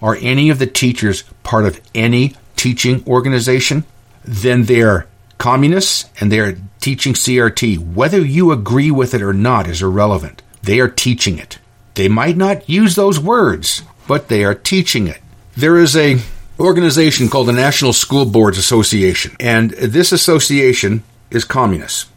Are 0.00 0.16
any 0.20 0.50
of 0.50 0.58
the 0.58 0.66
teachers 0.66 1.22
part 1.42 1.64
of 1.64 1.80
any 1.94 2.36
teaching 2.54 3.02
organization? 3.06 3.84
Then 4.24 4.64
they're 4.64 5.06
communists 5.38 6.08
and 6.20 6.30
they 6.30 6.40
are 6.40 6.58
teaching 6.80 7.14
CRT. 7.14 7.94
Whether 7.94 8.20
you 8.20 8.52
agree 8.52 8.90
with 8.90 9.14
it 9.14 9.22
or 9.22 9.32
not 9.32 9.68
is 9.68 9.82
irrelevant. 9.82 10.42
They 10.62 10.80
are 10.80 10.88
teaching 10.88 11.38
it. 11.38 11.58
They 11.94 12.08
might 12.08 12.36
not 12.36 12.68
use 12.68 12.94
those 12.94 13.18
words, 13.18 13.82
but 14.06 14.28
they 14.28 14.44
are 14.44 14.54
teaching 14.54 15.06
it. 15.06 15.20
There 15.56 15.78
is 15.78 15.96
a 15.96 16.18
organization 16.58 17.28
called 17.28 17.48
the 17.48 17.52
National 17.52 17.92
School 17.92 18.26
Boards 18.26 18.58
Association, 18.58 19.36
and 19.40 19.70
this 19.70 20.12
association 20.12 21.02
is 21.30 21.44
communist. 21.44 22.08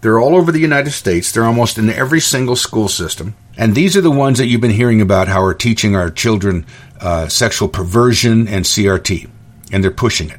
They're 0.00 0.20
all 0.20 0.36
over 0.36 0.52
the 0.52 0.60
United 0.60 0.92
States. 0.92 1.32
They're 1.32 1.44
almost 1.44 1.78
in 1.78 1.90
every 1.90 2.20
single 2.20 2.54
school 2.54 2.88
system. 2.88 3.34
And 3.56 3.74
these 3.74 3.96
are 3.96 4.00
the 4.00 4.10
ones 4.10 4.38
that 4.38 4.46
you've 4.46 4.60
been 4.60 4.70
hearing 4.70 5.00
about 5.00 5.28
how 5.28 5.42
are 5.42 5.54
teaching 5.54 5.96
our 5.96 6.10
children 6.10 6.66
uh, 7.00 7.28
sexual 7.28 7.68
perversion 7.68 8.46
and 8.46 8.64
CRT. 8.64 9.28
And 9.72 9.82
they're 9.82 9.90
pushing 9.90 10.30
it. 10.30 10.38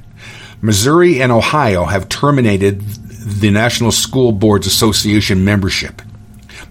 Missouri 0.61 1.21
and 1.21 1.31
Ohio 1.31 1.85
have 1.85 2.09
terminated 2.09 2.81
the 2.81 3.51
National 3.51 3.91
School 3.91 4.31
Boards 4.31 4.67
Association 4.67 5.43
membership. 5.45 6.01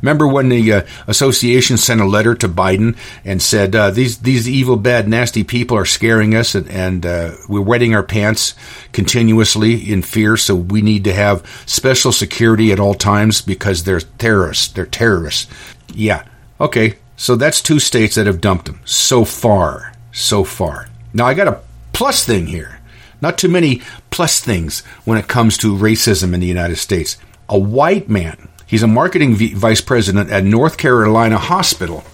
Remember 0.03 0.27
when 0.29 0.49
the 0.49 0.73
uh, 0.73 0.83
association 1.07 1.77
sent 1.77 2.01
a 2.01 2.07
letter 2.07 2.35
to 2.35 2.49
Biden 2.49 2.97
and 3.25 3.41
said 3.41 3.75
uh, 3.75 3.91
these 3.91 4.19
these 4.19 4.49
evil, 4.49 4.77
bad, 4.77 5.09
nasty 5.09 5.43
people 5.43 5.77
are 5.77 5.85
scaring 5.85 6.35
us 6.35 6.55
and, 6.55 6.69
and 6.71 7.07
uh, 7.07 7.33
we're 7.49 7.61
wetting 7.61 7.95
our 7.95 8.03
pants 8.03 8.55
continuously 8.93 9.91
in 9.91 10.03
fear. 10.03 10.37
So 10.37 10.55
we 10.55 10.83
need 10.83 11.05
to 11.05 11.13
have 11.13 11.47
special 11.67 12.13
security 12.13 12.73
at 12.73 12.81
all 12.81 12.95
times 12.95 13.41
because 13.41 13.85
they're 13.85 14.01
terrorists. 14.01 14.69
They're 14.69 14.87
terrorists. 14.87 15.51
Yeah. 15.93 16.25
Okay. 16.61 16.97
So 17.17 17.35
that's 17.35 17.63
two 17.63 17.79
states 17.81 18.17
that 18.17 18.27
have 18.27 18.41
dumped 18.41 18.67
them 18.67 18.81
so 18.85 19.25
far. 19.25 19.93
So 20.13 20.45
far. 20.45 20.89
Now 21.15 21.27
I 21.27 21.35
got 21.35 21.49
a 21.49 21.61
plus 21.93 22.25
thing 22.25 22.47
here. 22.47 22.81
Not 23.21 23.39
too 23.39 23.49
many 23.49 23.83
plus 24.11 24.41
things 24.41 24.81
when 25.05 25.19
it 25.19 25.29
comes 25.29 25.57
to 25.59 25.77
racism 25.77 26.35
in 26.35 26.41
the 26.41 26.47
United 26.47 26.77
States. 26.77 27.17
A 27.49 27.59
white 27.59 28.09
man, 28.09 28.49
he's 28.67 28.83
a 28.83 28.89
marketing 28.89 29.37
vice 29.57 29.81
president 29.81 30.31
at 30.31 30.45
North 30.45 30.77
Carolina 30.77 31.39
Hospital. 31.39 32.05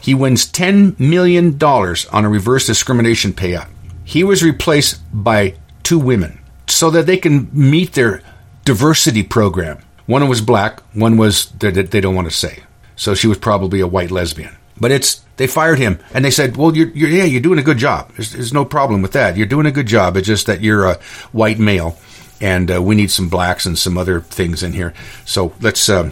He 0.00 0.14
wins 0.14 0.50
$10 0.50 0.98
million 1.00 1.62
on 1.62 2.24
a 2.24 2.28
reverse 2.28 2.66
discrimination 2.66 3.32
payout. 3.32 3.68
He 4.04 4.22
was 4.22 4.42
replaced 4.42 5.00
by 5.12 5.56
two 5.82 5.98
women 5.98 6.38
so 6.68 6.90
that 6.90 7.06
they 7.06 7.16
can 7.16 7.48
meet 7.52 7.94
their 7.94 8.22
diversity 8.64 9.22
program. 9.22 9.78
One 10.06 10.28
was 10.28 10.40
black, 10.40 10.80
one 10.94 11.16
was 11.16 11.50
that 11.58 11.90
they 11.90 12.00
don't 12.00 12.14
want 12.14 12.30
to 12.30 12.36
say. 12.36 12.62
So 12.94 13.14
she 13.14 13.26
was 13.26 13.38
probably 13.38 13.80
a 13.80 13.86
white 13.86 14.12
lesbian. 14.12 14.56
But 14.80 14.92
it's 14.92 15.25
they 15.36 15.46
fired 15.46 15.78
him 15.78 15.98
and 16.14 16.24
they 16.24 16.30
said, 16.30 16.56
"Well, 16.56 16.76
you're, 16.76 16.88
you're 16.88 17.10
yeah, 17.10 17.24
you're 17.24 17.40
doing 17.40 17.58
a 17.58 17.62
good 17.62 17.78
job. 17.78 18.12
There's, 18.12 18.32
there's, 18.32 18.52
no 18.52 18.64
problem 18.64 19.02
with 19.02 19.12
that. 19.12 19.36
You're 19.36 19.46
doing 19.46 19.66
a 19.66 19.72
good 19.72 19.86
job. 19.86 20.16
It's 20.16 20.26
just 20.26 20.46
that 20.46 20.60
you're 20.60 20.86
a 20.86 20.98
white 21.32 21.58
male, 21.58 21.96
and 22.40 22.70
uh, 22.70 22.82
we 22.82 22.94
need 22.94 23.10
some 23.10 23.28
blacks 23.28 23.66
and 23.66 23.78
some 23.78 23.98
other 23.98 24.20
things 24.20 24.62
in 24.62 24.72
here. 24.72 24.94
So 25.24 25.52
let's 25.60 25.88
uh, 25.88 26.10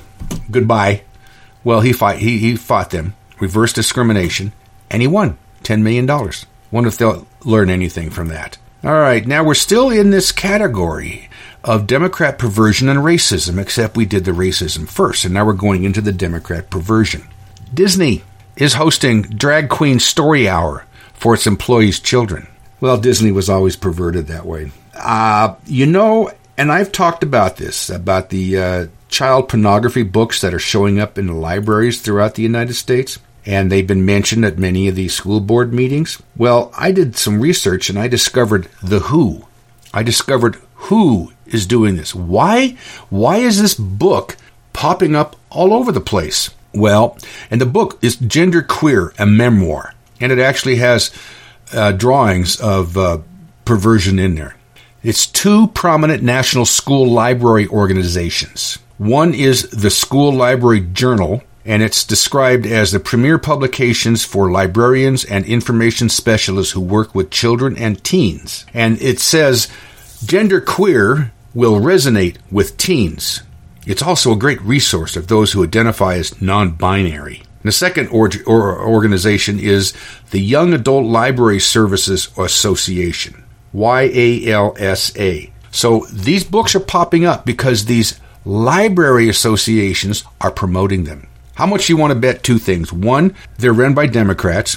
goodbye." 0.50 1.02
Well, 1.64 1.80
he 1.80 1.92
fought. 1.92 2.18
He 2.18 2.38
he 2.38 2.56
fought 2.56 2.90
them, 2.90 3.14
reverse 3.40 3.72
discrimination, 3.72 4.52
and 4.90 5.00
he 5.00 5.08
won 5.08 5.38
ten 5.62 5.82
million 5.82 6.06
dollars. 6.06 6.46
Wonder 6.70 6.88
if 6.88 6.98
they'll 6.98 7.26
learn 7.44 7.70
anything 7.70 8.10
from 8.10 8.28
that. 8.28 8.58
All 8.82 8.92
right, 8.92 9.26
now 9.26 9.42
we're 9.42 9.54
still 9.54 9.88
in 9.88 10.10
this 10.10 10.30
category 10.30 11.30
of 11.62 11.86
Democrat 11.86 12.38
perversion 12.38 12.90
and 12.90 12.98
racism, 12.98 13.58
except 13.58 13.96
we 13.96 14.04
did 14.04 14.26
the 14.26 14.32
racism 14.32 14.86
first, 14.86 15.24
and 15.24 15.32
now 15.32 15.46
we're 15.46 15.54
going 15.54 15.84
into 15.84 16.02
the 16.02 16.12
Democrat 16.12 16.68
perversion. 16.68 17.26
Disney 17.72 18.22
is 18.56 18.74
hosting 18.74 19.22
Drag 19.22 19.68
Queen 19.68 19.98
Story 19.98 20.48
Hour 20.48 20.86
for 21.12 21.34
its 21.34 21.46
employees' 21.46 22.00
children. 22.00 22.46
Well, 22.80 22.98
Disney 22.98 23.32
was 23.32 23.48
always 23.48 23.76
perverted 23.76 24.26
that 24.26 24.46
way. 24.46 24.70
Uh, 24.94 25.54
you 25.66 25.86
know, 25.86 26.30
and 26.56 26.70
I've 26.70 26.92
talked 26.92 27.22
about 27.22 27.56
this, 27.56 27.90
about 27.90 28.30
the 28.30 28.58
uh, 28.58 28.86
child 29.08 29.48
pornography 29.48 30.02
books 30.02 30.40
that 30.40 30.54
are 30.54 30.58
showing 30.58 31.00
up 31.00 31.18
in 31.18 31.26
the 31.26 31.34
libraries 31.34 32.00
throughout 32.00 32.34
the 32.34 32.42
United 32.42 32.74
States, 32.74 33.18
and 33.46 33.70
they've 33.70 33.86
been 33.86 34.04
mentioned 34.04 34.44
at 34.44 34.58
many 34.58 34.88
of 34.88 34.94
these 34.94 35.14
school 35.14 35.40
board 35.40 35.72
meetings. 35.72 36.20
Well, 36.36 36.72
I 36.76 36.92
did 36.92 37.16
some 37.16 37.40
research 37.40 37.88
and 37.88 37.98
I 37.98 38.08
discovered 38.08 38.68
the 38.82 39.00
who. 39.00 39.46
I 39.92 40.02
discovered 40.02 40.56
who 40.74 41.32
is 41.46 41.66
doing 41.66 41.96
this. 41.96 42.14
Why? 42.14 42.76
Why 43.10 43.38
is 43.38 43.60
this 43.60 43.74
book 43.74 44.36
popping 44.72 45.14
up 45.14 45.36
all 45.50 45.72
over 45.72 45.92
the 45.92 46.00
place? 46.00 46.50
Well, 46.74 47.16
and 47.50 47.60
the 47.60 47.66
book 47.66 47.98
is 48.02 48.16
Gender 48.16 48.62
Queer, 48.62 49.14
a 49.18 49.26
memoir, 49.26 49.94
and 50.20 50.32
it 50.32 50.38
actually 50.38 50.76
has 50.76 51.12
uh, 51.72 51.92
drawings 51.92 52.60
of 52.60 52.96
uh, 52.96 53.18
perversion 53.64 54.18
in 54.18 54.34
there. 54.34 54.56
It's 55.02 55.26
two 55.26 55.68
prominent 55.68 56.22
national 56.22 56.64
school 56.64 57.06
library 57.06 57.68
organizations. 57.68 58.78
One 58.98 59.34
is 59.34 59.70
the 59.70 59.90
School 59.90 60.32
Library 60.32 60.80
Journal, 60.80 61.42
and 61.64 61.82
it's 61.82 62.04
described 62.04 62.66
as 62.66 62.90
the 62.90 63.00
premier 63.00 63.38
publications 63.38 64.24
for 64.24 64.50
librarians 64.50 65.24
and 65.24 65.44
information 65.44 66.08
specialists 66.08 66.72
who 66.72 66.80
work 66.80 67.14
with 67.14 67.30
children 67.30 67.76
and 67.76 68.02
teens. 68.02 68.66
And 68.72 69.00
it 69.00 69.20
says 69.20 69.68
gender 70.24 70.60
queer 70.60 71.32
will 71.54 71.80
resonate 71.80 72.36
with 72.50 72.76
teens. 72.76 73.42
It's 73.86 74.02
also 74.02 74.32
a 74.32 74.36
great 74.36 74.60
resource 74.62 75.16
of 75.16 75.26
those 75.26 75.52
who 75.52 75.64
identify 75.64 76.14
as 76.16 76.40
non 76.40 76.70
binary. 76.72 77.42
The 77.62 77.72
second 77.72 78.08
or- 78.08 78.30
or 78.46 78.78
organization 78.86 79.58
is 79.58 79.92
the 80.30 80.40
Young 80.40 80.74
Adult 80.74 81.06
Library 81.06 81.60
Services 81.60 82.28
Association, 82.36 83.42
YALSA. 83.74 85.50
So 85.70 86.06
these 86.12 86.44
books 86.44 86.74
are 86.74 86.80
popping 86.80 87.24
up 87.24 87.44
because 87.46 87.86
these 87.86 88.14
library 88.44 89.28
associations 89.28 90.24
are 90.40 90.50
promoting 90.50 91.04
them. 91.04 91.26
How 91.54 91.66
much 91.66 91.88
you 91.88 91.96
want 91.96 92.10
to 92.12 92.18
bet 92.18 92.42
two 92.42 92.58
things? 92.58 92.92
One, 92.92 93.32
they're 93.58 93.72
run 93.72 93.94
by 93.94 94.06
Democrats, 94.06 94.76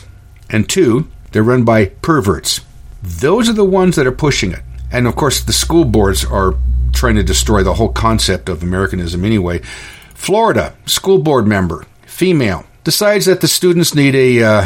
and 0.50 0.68
two, 0.70 1.08
they're 1.32 1.44
run 1.44 1.64
by 1.64 1.86
perverts. 2.02 2.62
Those 3.04 3.50
are 3.50 3.54
the 3.54 3.66
ones 3.66 3.96
that 3.96 4.08
are 4.08 4.12
pushing 4.12 4.52
it. 4.52 4.62
And 4.92 5.06
of 5.08 5.16
course, 5.16 5.42
the 5.42 5.54
school 5.54 5.86
boards 5.86 6.24
are 6.24 6.56
trying 6.94 7.16
to 7.16 7.24
destroy 7.24 7.64
the 7.64 7.76
whole 7.76 7.92
concept 7.92 8.50
of 8.50 8.64
Americanism 8.64 9.24
anyway. 9.24 9.60
Florida, 10.14 10.76
school 10.86 11.20
board 11.20 11.48
member, 11.48 11.86
female, 12.06 12.66
decides 12.84 13.26
that 13.26 13.42
the 13.42 13.48
students 13.48 13.94
need 13.94 14.16
a, 14.16 14.44
uh, 14.44 14.66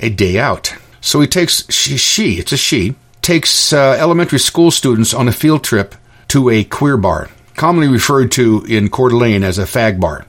a 0.00 0.10
day 0.10 0.38
out. 0.38 0.74
So 1.00 1.20
he 1.20 1.26
takes, 1.26 1.70
she, 1.72 1.96
she 1.96 2.34
it's 2.34 2.52
a 2.52 2.56
she, 2.56 2.94
takes 3.22 3.72
uh, 3.72 3.96
elementary 3.98 4.38
school 4.38 4.70
students 4.70 5.14
on 5.14 5.28
a 5.28 5.32
field 5.32 5.64
trip 5.64 5.94
to 6.28 6.50
a 6.50 6.64
queer 6.64 6.96
bar, 6.96 7.28
commonly 7.54 7.88
referred 7.88 8.32
to 8.32 8.64
in 8.68 8.90
Coeur 8.90 9.10
d'Alene 9.10 9.44
as 9.44 9.58
a 9.58 9.64
fag 9.64 10.00
bar. 10.00 10.26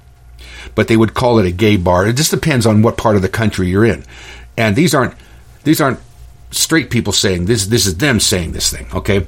But 0.76 0.88
they 0.88 0.98
would 0.98 1.14
call 1.14 1.39
it 1.39 1.46
a 1.46 1.52
gay 1.52 1.78
bar. 1.78 2.08
It 2.08 2.16
just 2.16 2.32
depends 2.32 2.66
on 2.66 2.82
what 2.82 2.98
part 2.98 3.16
of 3.16 3.22
the 3.22 3.30
country 3.30 3.68
you're 3.68 3.86
in. 3.86 4.04
And 4.58 4.76
these 4.76 4.96
aren't 4.96 5.14
these 5.64 5.82
aren't 5.82 6.00
straight 6.52 6.89
people 6.89 7.14
saying 7.14 7.46
this 7.46 7.66
this 7.68 7.86
is 7.86 7.98
them 7.98 8.20
saying 8.20 8.54
this 8.54 8.72
thing, 8.72 8.88
okay? 8.94 9.26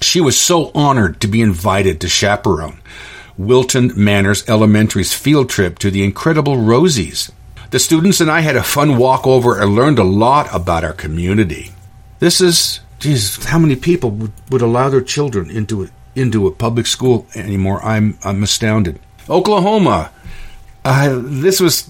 She 0.00 0.20
was 0.20 0.38
so 0.38 0.70
honored 0.74 1.20
to 1.20 1.28
be 1.28 1.42
invited 1.42 2.00
to 2.00 2.08
chaperone 2.08 2.80
Wilton 3.36 3.92
Manors 3.96 4.48
Elementary's 4.48 5.14
field 5.14 5.48
trip 5.48 5.78
to 5.78 5.90
the 5.90 6.04
incredible 6.04 6.56
Rosies. 6.56 7.30
The 7.70 7.78
students 7.78 8.20
and 8.20 8.30
I 8.30 8.40
had 8.40 8.56
a 8.56 8.62
fun 8.62 8.96
walk 8.96 9.26
over 9.26 9.60
and 9.60 9.74
learned 9.74 9.98
a 9.98 10.04
lot 10.04 10.52
about 10.54 10.84
our 10.84 10.92
community. 10.92 11.72
This 12.18 12.40
is, 12.40 12.80
geez, 12.98 13.44
how 13.44 13.58
many 13.58 13.76
people 13.76 14.10
would, 14.10 14.32
would 14.50 14.62
allow 14.62 14.88
their 14.88 15.00
children 15.00 15.50
into 15.50 15.84
a, 15.84 15.88
into 16.14 16.46
a 16.46 16.52
public 16.52 16.86
school 16.86 17.26
anymore? 17.34 17.82
I'm, 17.84 18.18
I'm 18.24 18.42
astounded. 18.42 18.98
Oklahoma. 19.28 20.10
Uh, 20.84 21.20
this 21.22 21.60
was, 21.60 21.88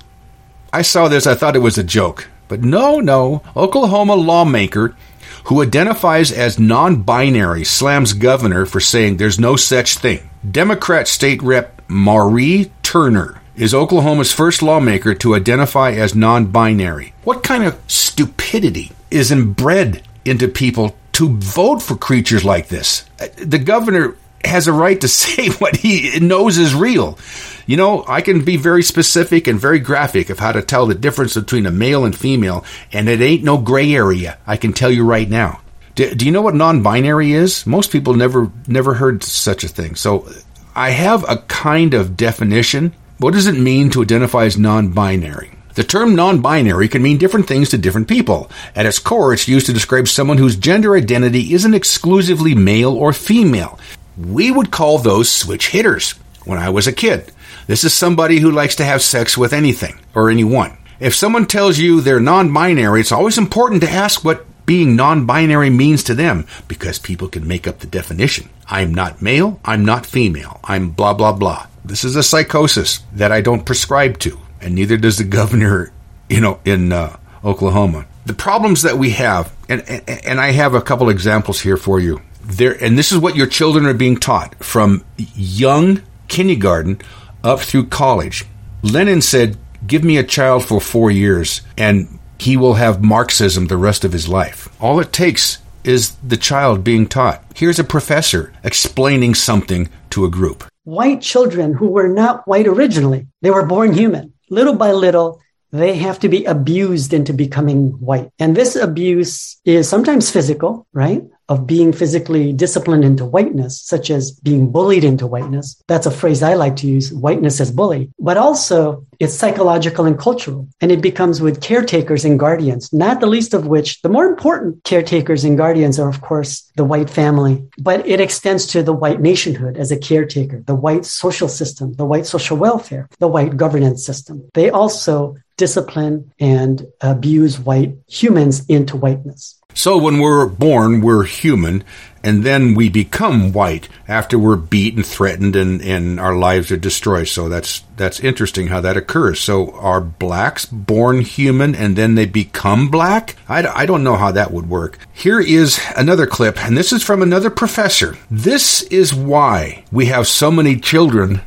I 0.73 0.83
saw 0.83 1.09
this, 1.09 1.27
I 1.27 1.35
thought 1.35 1.57
it 1.57 1.61
was 1.61 1.79
a 1.79 1.85
joke. 1.85 2.29
But 2.49 2.63
no, 2.63 3.01
no. 3.01 3.43
Oklahoma 3.57 4.17
lawmaker 4.17 4.97
who 5.45 5.63
identifies 5.63 6.33
as 6.33 6.59
non 6.59 7.03
binary 7.03 7.65
slams 7.65 8.13
governor 8.13 8.67
for 8.67 8.81
saying 8.81 9.17
there's 9.17 9.41
no 9.41 9.57
such 9.57 9.99
thing. 9.99 10.29
Democrat 10.49 11.09
State 11.09 11.43
Rep 11.43 11.83
Marie 11.89 12.71
Turner 12.83 13.41
is 13.57 13.75
Oklahoma's 13.75 14.33
first 14.33 14.63
lawmaker 14.63 15.15
to 15.15 15.35
identify 15.35 15.91
as 15.91 16.15
non 16.15 16.47
binary. 16.47 17.13
What 17.25 17.43
kind 17.43 17.65
of 17.65 17.79
stupidity 17.87 18.93
is 19.11 19.31
inbred 19.31 20.03
into 20.25 20.49
people 20.49 20.97
to 21.13 21.37
vote 21.37 21.83
for 21.83 21.97
creatures 21.97 22.45
like 22.45 22.69
this? 22.69 23.05
Uh, 23.21 23.27
the 23.37 23.59
governor 23.59 24.17
has 24.45 24.67
a 24.67 24.73
right 24.73 25.01
to 25.01 25.09
say 25.21 25.51
what 25.51 25.77
he 25.77 26.19
knows 26.21 26.59
is 26.59 26.75
real. 26.75 27.19
You 27.67 27.77
know, 27.77 28.05
I 28.09 28.21
can 28.21 28.45
be 28.45 28.57
very 28.57 28.83
specific 28.83 29.47
and 29.47 29.61
very 29.61 29.79
graphic 29.79 30.31
of 30.31 30.39
how 30.39 30.53
to 30.53 30.63
tell 30.63 30.87
the 30.87 30.95
difference 30.95 31.35
between 31.35 31.67
a 31.67 31.71
male 31.71 32.05
and 32.05 32.17
female, 32.17 32.65
and 32.93 33.09
it 33.09 33.21
ain't 33.21 33.45
no 33.45 33.59
gray 33.59 33.95
area. 33.95 34.39
I 34.47 34.57
can 34.57 34.73
tell 34.73 34.91
you 34.91 35.05
right 35.05 35.29
now. 35.29 35.61
Do, 35.95 36.15
do 36.15 36.25
you 36.25 36.33
know 36.33 36.43
what 36.43 36.55
non-binary 36.55 37.33
is? 37.33 37.67
Most 37.67 37.93
people 37.93 38.15
never 38.15 38.51
never 38.67 38.95
heard 38.95 39.23
such 39.23 39.65
a 39.65 39.69
thing. 39.69 39.95
So 39.95 40.29
I 40.75 40.91
have 40.91 41.29
a 41.29 41.39
kind 41.39 41.95
of 41.95 42.17
definition. 42.17 42.93
What 43.19 43.35
does 43.35 43.47
it 43.47 43.53
mean 43.53 43.91
to 43.91 44.03
identify 44.03 44.47
as 44.47 44.59
non-binary? 44.59 45.51
The 45.75 45.85
term 45.85 46.17
non-binary 46.17 46.89
can 46.89 47.03
mean 47.03 47.19
different 47.19 47.47
things 47.47 47.69
to 47.71 47.79
different 47.79 48.09
people. 48.09 48.51
At 48.75 48.87
its 48.87 48.99
core, 48.99 49.33
it's 49.33 49.47
used 49.47 49.67
to 49.67 49.73
describe 49.73 50.09
someone 50.09 50.39
whose 50.39 50.57
gender 50.57 50.97
identity 50.97 51.55
isn't 51.55 51.75
exclusively 51.75 52.55
male 52.55 52.93
or 52.93 53.13
female. 53.13 53.79
We 54.19 54.51
would 54.51 54.71
call 54.71 54.99
those 54.99 55.31
switch 55.31 55.69
hitters 55.69 56.13
when 56.45 56.59
I 56.59 56.71
was 56.71 56.87
a 56.87 56.93
kid. 56.93 57.33
This 57.67 57.85
is 57.85 57.93
somebody 57.95 58.39
who 58.39 58.51
likes 58.51 58.77
to 58.77 58.85
have 58.85 59.03
sex 59.03 59.39
with 59.39 59.53
anything 59.53 59.99
or 60.15 60.31
anyone. 60.31 60.77
If 60.99 61.15
someone 61.15 61.47
tells 61.47 61.79
you 61.79 62.01
they're 62.01 62.21
non 62.21 62.53
binary, 62.53 63.01
it's 63.01 63.13
always 63.13 63.39
important 63.39 63.83
to 63.83 63.91
ask 63.91 64.25
what 64.25 64.45
being 64.67 64.97
non 64.97 65.27
binary 65.27 65.71
means 65.71 66.05
to 66.05 66.15
them 66.15 66.47
because 66.69 66.99
people 66.99 67.29
can 67.29 67.47
make 67.49 67.67
up 67.67 67.79
the 67.79 67.87
definition. 67.87 68.49
I'm 68.67 68.95
not 68.95 69.23
male, 69.23 69.59
I'm 69.65 69.85
not 69.85 70.07
female, 70.07 70.61
I'm 70.65 70.91
blah, 70.91 71.15
blah, 71.15 71.33
blah. 71.33 71.67
This 71.85 72.05
is 72.05 72.17
a 72.17 72.23
psychosis 72.23 73.01
that 73.13 73.33
I 73.33 73.41
don't 73.41 73.67
prescribe 73.67 74.19
to, 74.21 74.39
and 74.61 74.75
neither 74.75 74.97
does 74.97 75.19
the 75.19 75.25
governor, 75.39 75.93
you 76.29 76.41
know, 76.41 76.61
in 76.65 76.93
uh, 76.93 77.17
Oklahoma. 77.45 78.07
The 78.27 78.35
problems 78.35 78.83
that 78.83 78.99
we 78.99 79.11
have, 79.11 79.53
and, 79.69 79.83
and 80.09 80.41
I 80.41 80.53
have 80.53 80.75
a 80.75 80.83
couple 80.83 81.09
examples 81.09 81.61
here 81.61 81.77
for 81.77 81.99
you. 81.99 82.21
There, 82.43 82.73
and 82.83 82.99
this 82.99 83.13
is 83.13 83.19
what 83.19 83.37
your 83.37 83.47
children 83.47 83.87
are 83.87 83.95
being 83.95 84.17
taught 84.17 84.63
from 84.63 85.05
young 85.17 86.03
kindergarten 86.29 87.01
up 87.45 87.61
through 87.61 87.87
college. 87.87 88.45
Lenin 88.83 89.21
said, 89.23 89.57
Give 89.87 90.05
me 90.05 90.19
a 90.19 90.25
child 90.25 90.65
for 90.65 90.81
four 90.81 91.11
years, 91.11 91.63
and 91.77 92.19
he 92.39 92.57
will 92.57 92.75
have 92.75 93.03
Marxism 93.03 93.67
the 93.67 93.77
rest 93.77 94.05
of 94.05 94.13
his 94.13 94.29
life. 94.29 94.69
All 94.81 95.01
it 95.01 95.13
takes 95.13 95.59
is 95.85 96.17
the 96.17 96.37
child 96.37 96.85
being 96.85 97.07
taught. 97.07 97.43
Here's 97.55 97.79
a 97.79 97.85
professor 97.85 98.53
explaining 98.63 99.35
something 99.35 99.89
to 100.11 100.25
a 100.25 100.31
group. 100.31 100.65
White 100.85 101.23
children 101.23 101.75
who 101.75 101.89
were 101.89 102.09
not 102.09 102.47
white 102.47 102.67
originally, 102.67 103.27
they 103.43 103.51
were 103.51 103.67
born 103.67 103.93
human. 103.93 104.35
Little 104.51 104.75
by 104.75 104.93
little, 104.93 105.41
they 105.73 105.97
have 105.97 106.19
to 106.21 106.29
be 106.29 106.45
abused 106.45 107.13
into 107.13 107.33
becoming 107.33 107.93
white. 108.01 108.31
And 108.39 108.57
this 108.57 108.77
abuse 108.77 109.61
is 109.65 109.89
sometimes 109.89 110.31
physical, 110.31 110.87
right? 110.93 111.23
Of 111.51 111.67
being 111.67 111.93
physically 111.93 112.53
disciplined 112.53 113.05
into 113.05 113.27
whiteness, 113.27 113.75
such 113.83 114.09
as 114.09 114.31
being 114.31 114.71
bullied 114.71 115.03
into 115.03 115.27
whiteness. 115.27 115.83
That's 115.89 116.07
a 116.07 116.11
phrase 116.21 116.45
I 116.45 116.55
like 116.55 116.77
to 116.77 116.87
use 116.87 117.13
whiteness 117.13 117.61
as 117.61 117.73
bully. 117.73 118.13
But 118.21 118.37
also, 118.37 119.05
it's 119.19 119.35
psychological 119.35 120.05
and 120.07 120.17
cultural. 120.17 120.69
And 120.81 120.93
it 120.93 121.03
becomes 121.03 121.43
with 121.43 121.61
caretakers 121.61 122.25
and 122.25 122.39
guardians, 122.39 122.93
not 122.93 123.19
the 123.19 123.27
least 123.27 123.53
of 123.53 123.67
which 123.67 124.01
the 124.03 124.09
more 124.09 124.27
important 124.27 124.85
caretakers 124.85 125.45
and 125.45 125.59
guardians 125.59 125.99
are, 125.99 126.09
of 126.09 126.21
course, 126.21 126.71
the 126.77 126.85
white 126.85 127.11
family. 127.11 127.67
But 127.79 128.07
it 128.07 128.21
extends 128.21 128.65
to 128.69 128.83
the 128.85 128.93
white 128.93 129.21
nationhood 129.21 129.77
as 129.77 129.91
a 129.91 129.99
caretaker, 129.99 130.63
the 130.67 130.77
white 130.77 131.05
social 131.05 131.49
system, 131.49 131.95
the 131.95 132.07
white 132.07 132.27
social 132.27 132.57
welfare, 132.57 133.09
the 133.19 133.29
white 133.29 133.57
governance 133.57 134.07
system. 134.07 134.49
They 134.55 134.71
also 134.71 135.37
discipline 135.57 136.33
and 136.39 136.87
abuse 137.03 137.59
white 137.59 137.95
humans 138.09 138.65
into 138.67 138.97
whiteness. 138.97 139.60
So 139.75 139.97
when 139.97 140.19
we're 140.19 140.47
born, 140.47 141.01
we're 141.01 141.25
human, 141.25 141.85
and 142.23 142.45
then 142.45 142.75
we 142.75 142.89
become 142.89 143.53
white 143.53 143.89
after 144.07 144.39
we're 144.39 144.57
beat 144.57 144.95
and 144.95 145.07
threatened 145.07 145.57
and, 145.57 145.81
and 145.81 146.21
our 146.21 146.37
lives 146.37 146.71
are 146.71 146.77
destroyed. 146.77 147.29
So 147.29 147.49
that's 147.49 147.83
that's 147.97 148.21
interesting 148.21 148.69
how 148.69 148.81
that 148.83 148.97
occurs. 148.97 149.41
So 149.41 149.73
are 149.73 150.01
blacks 150.01 150.67
born 150.67 151.21
human 151.21 151.75
and 151.75 151.97
then 151.97 152.15
they 152.15 152.27
become 152.27 152.89
black? 152.89 153.37
I, 153.49 153.67
I 153.67 153.87
don't 153.87 154.05
know 154.05 154.17
how 154.17 154.33
that 154.33 154.53
would 154.53 154.69
work. 154.69 154.99
Here 155.13 155.41
is 155.41 155.81
another 155.97 156.27
clip, 156.27 156.63
and 156.63 156.77
this 156.77 156.93
is 156.93 157.03
from 157.03 157.23
another 157.23 157.51
professor. 157.51 158.17
This 158.31 158.83
is 158.83 159.15
why 159.15 159.85
we 159.91 160.07
have 160.07 160.27
so 160.27 160.51
many 160.51 160.79
children 160.79 161.41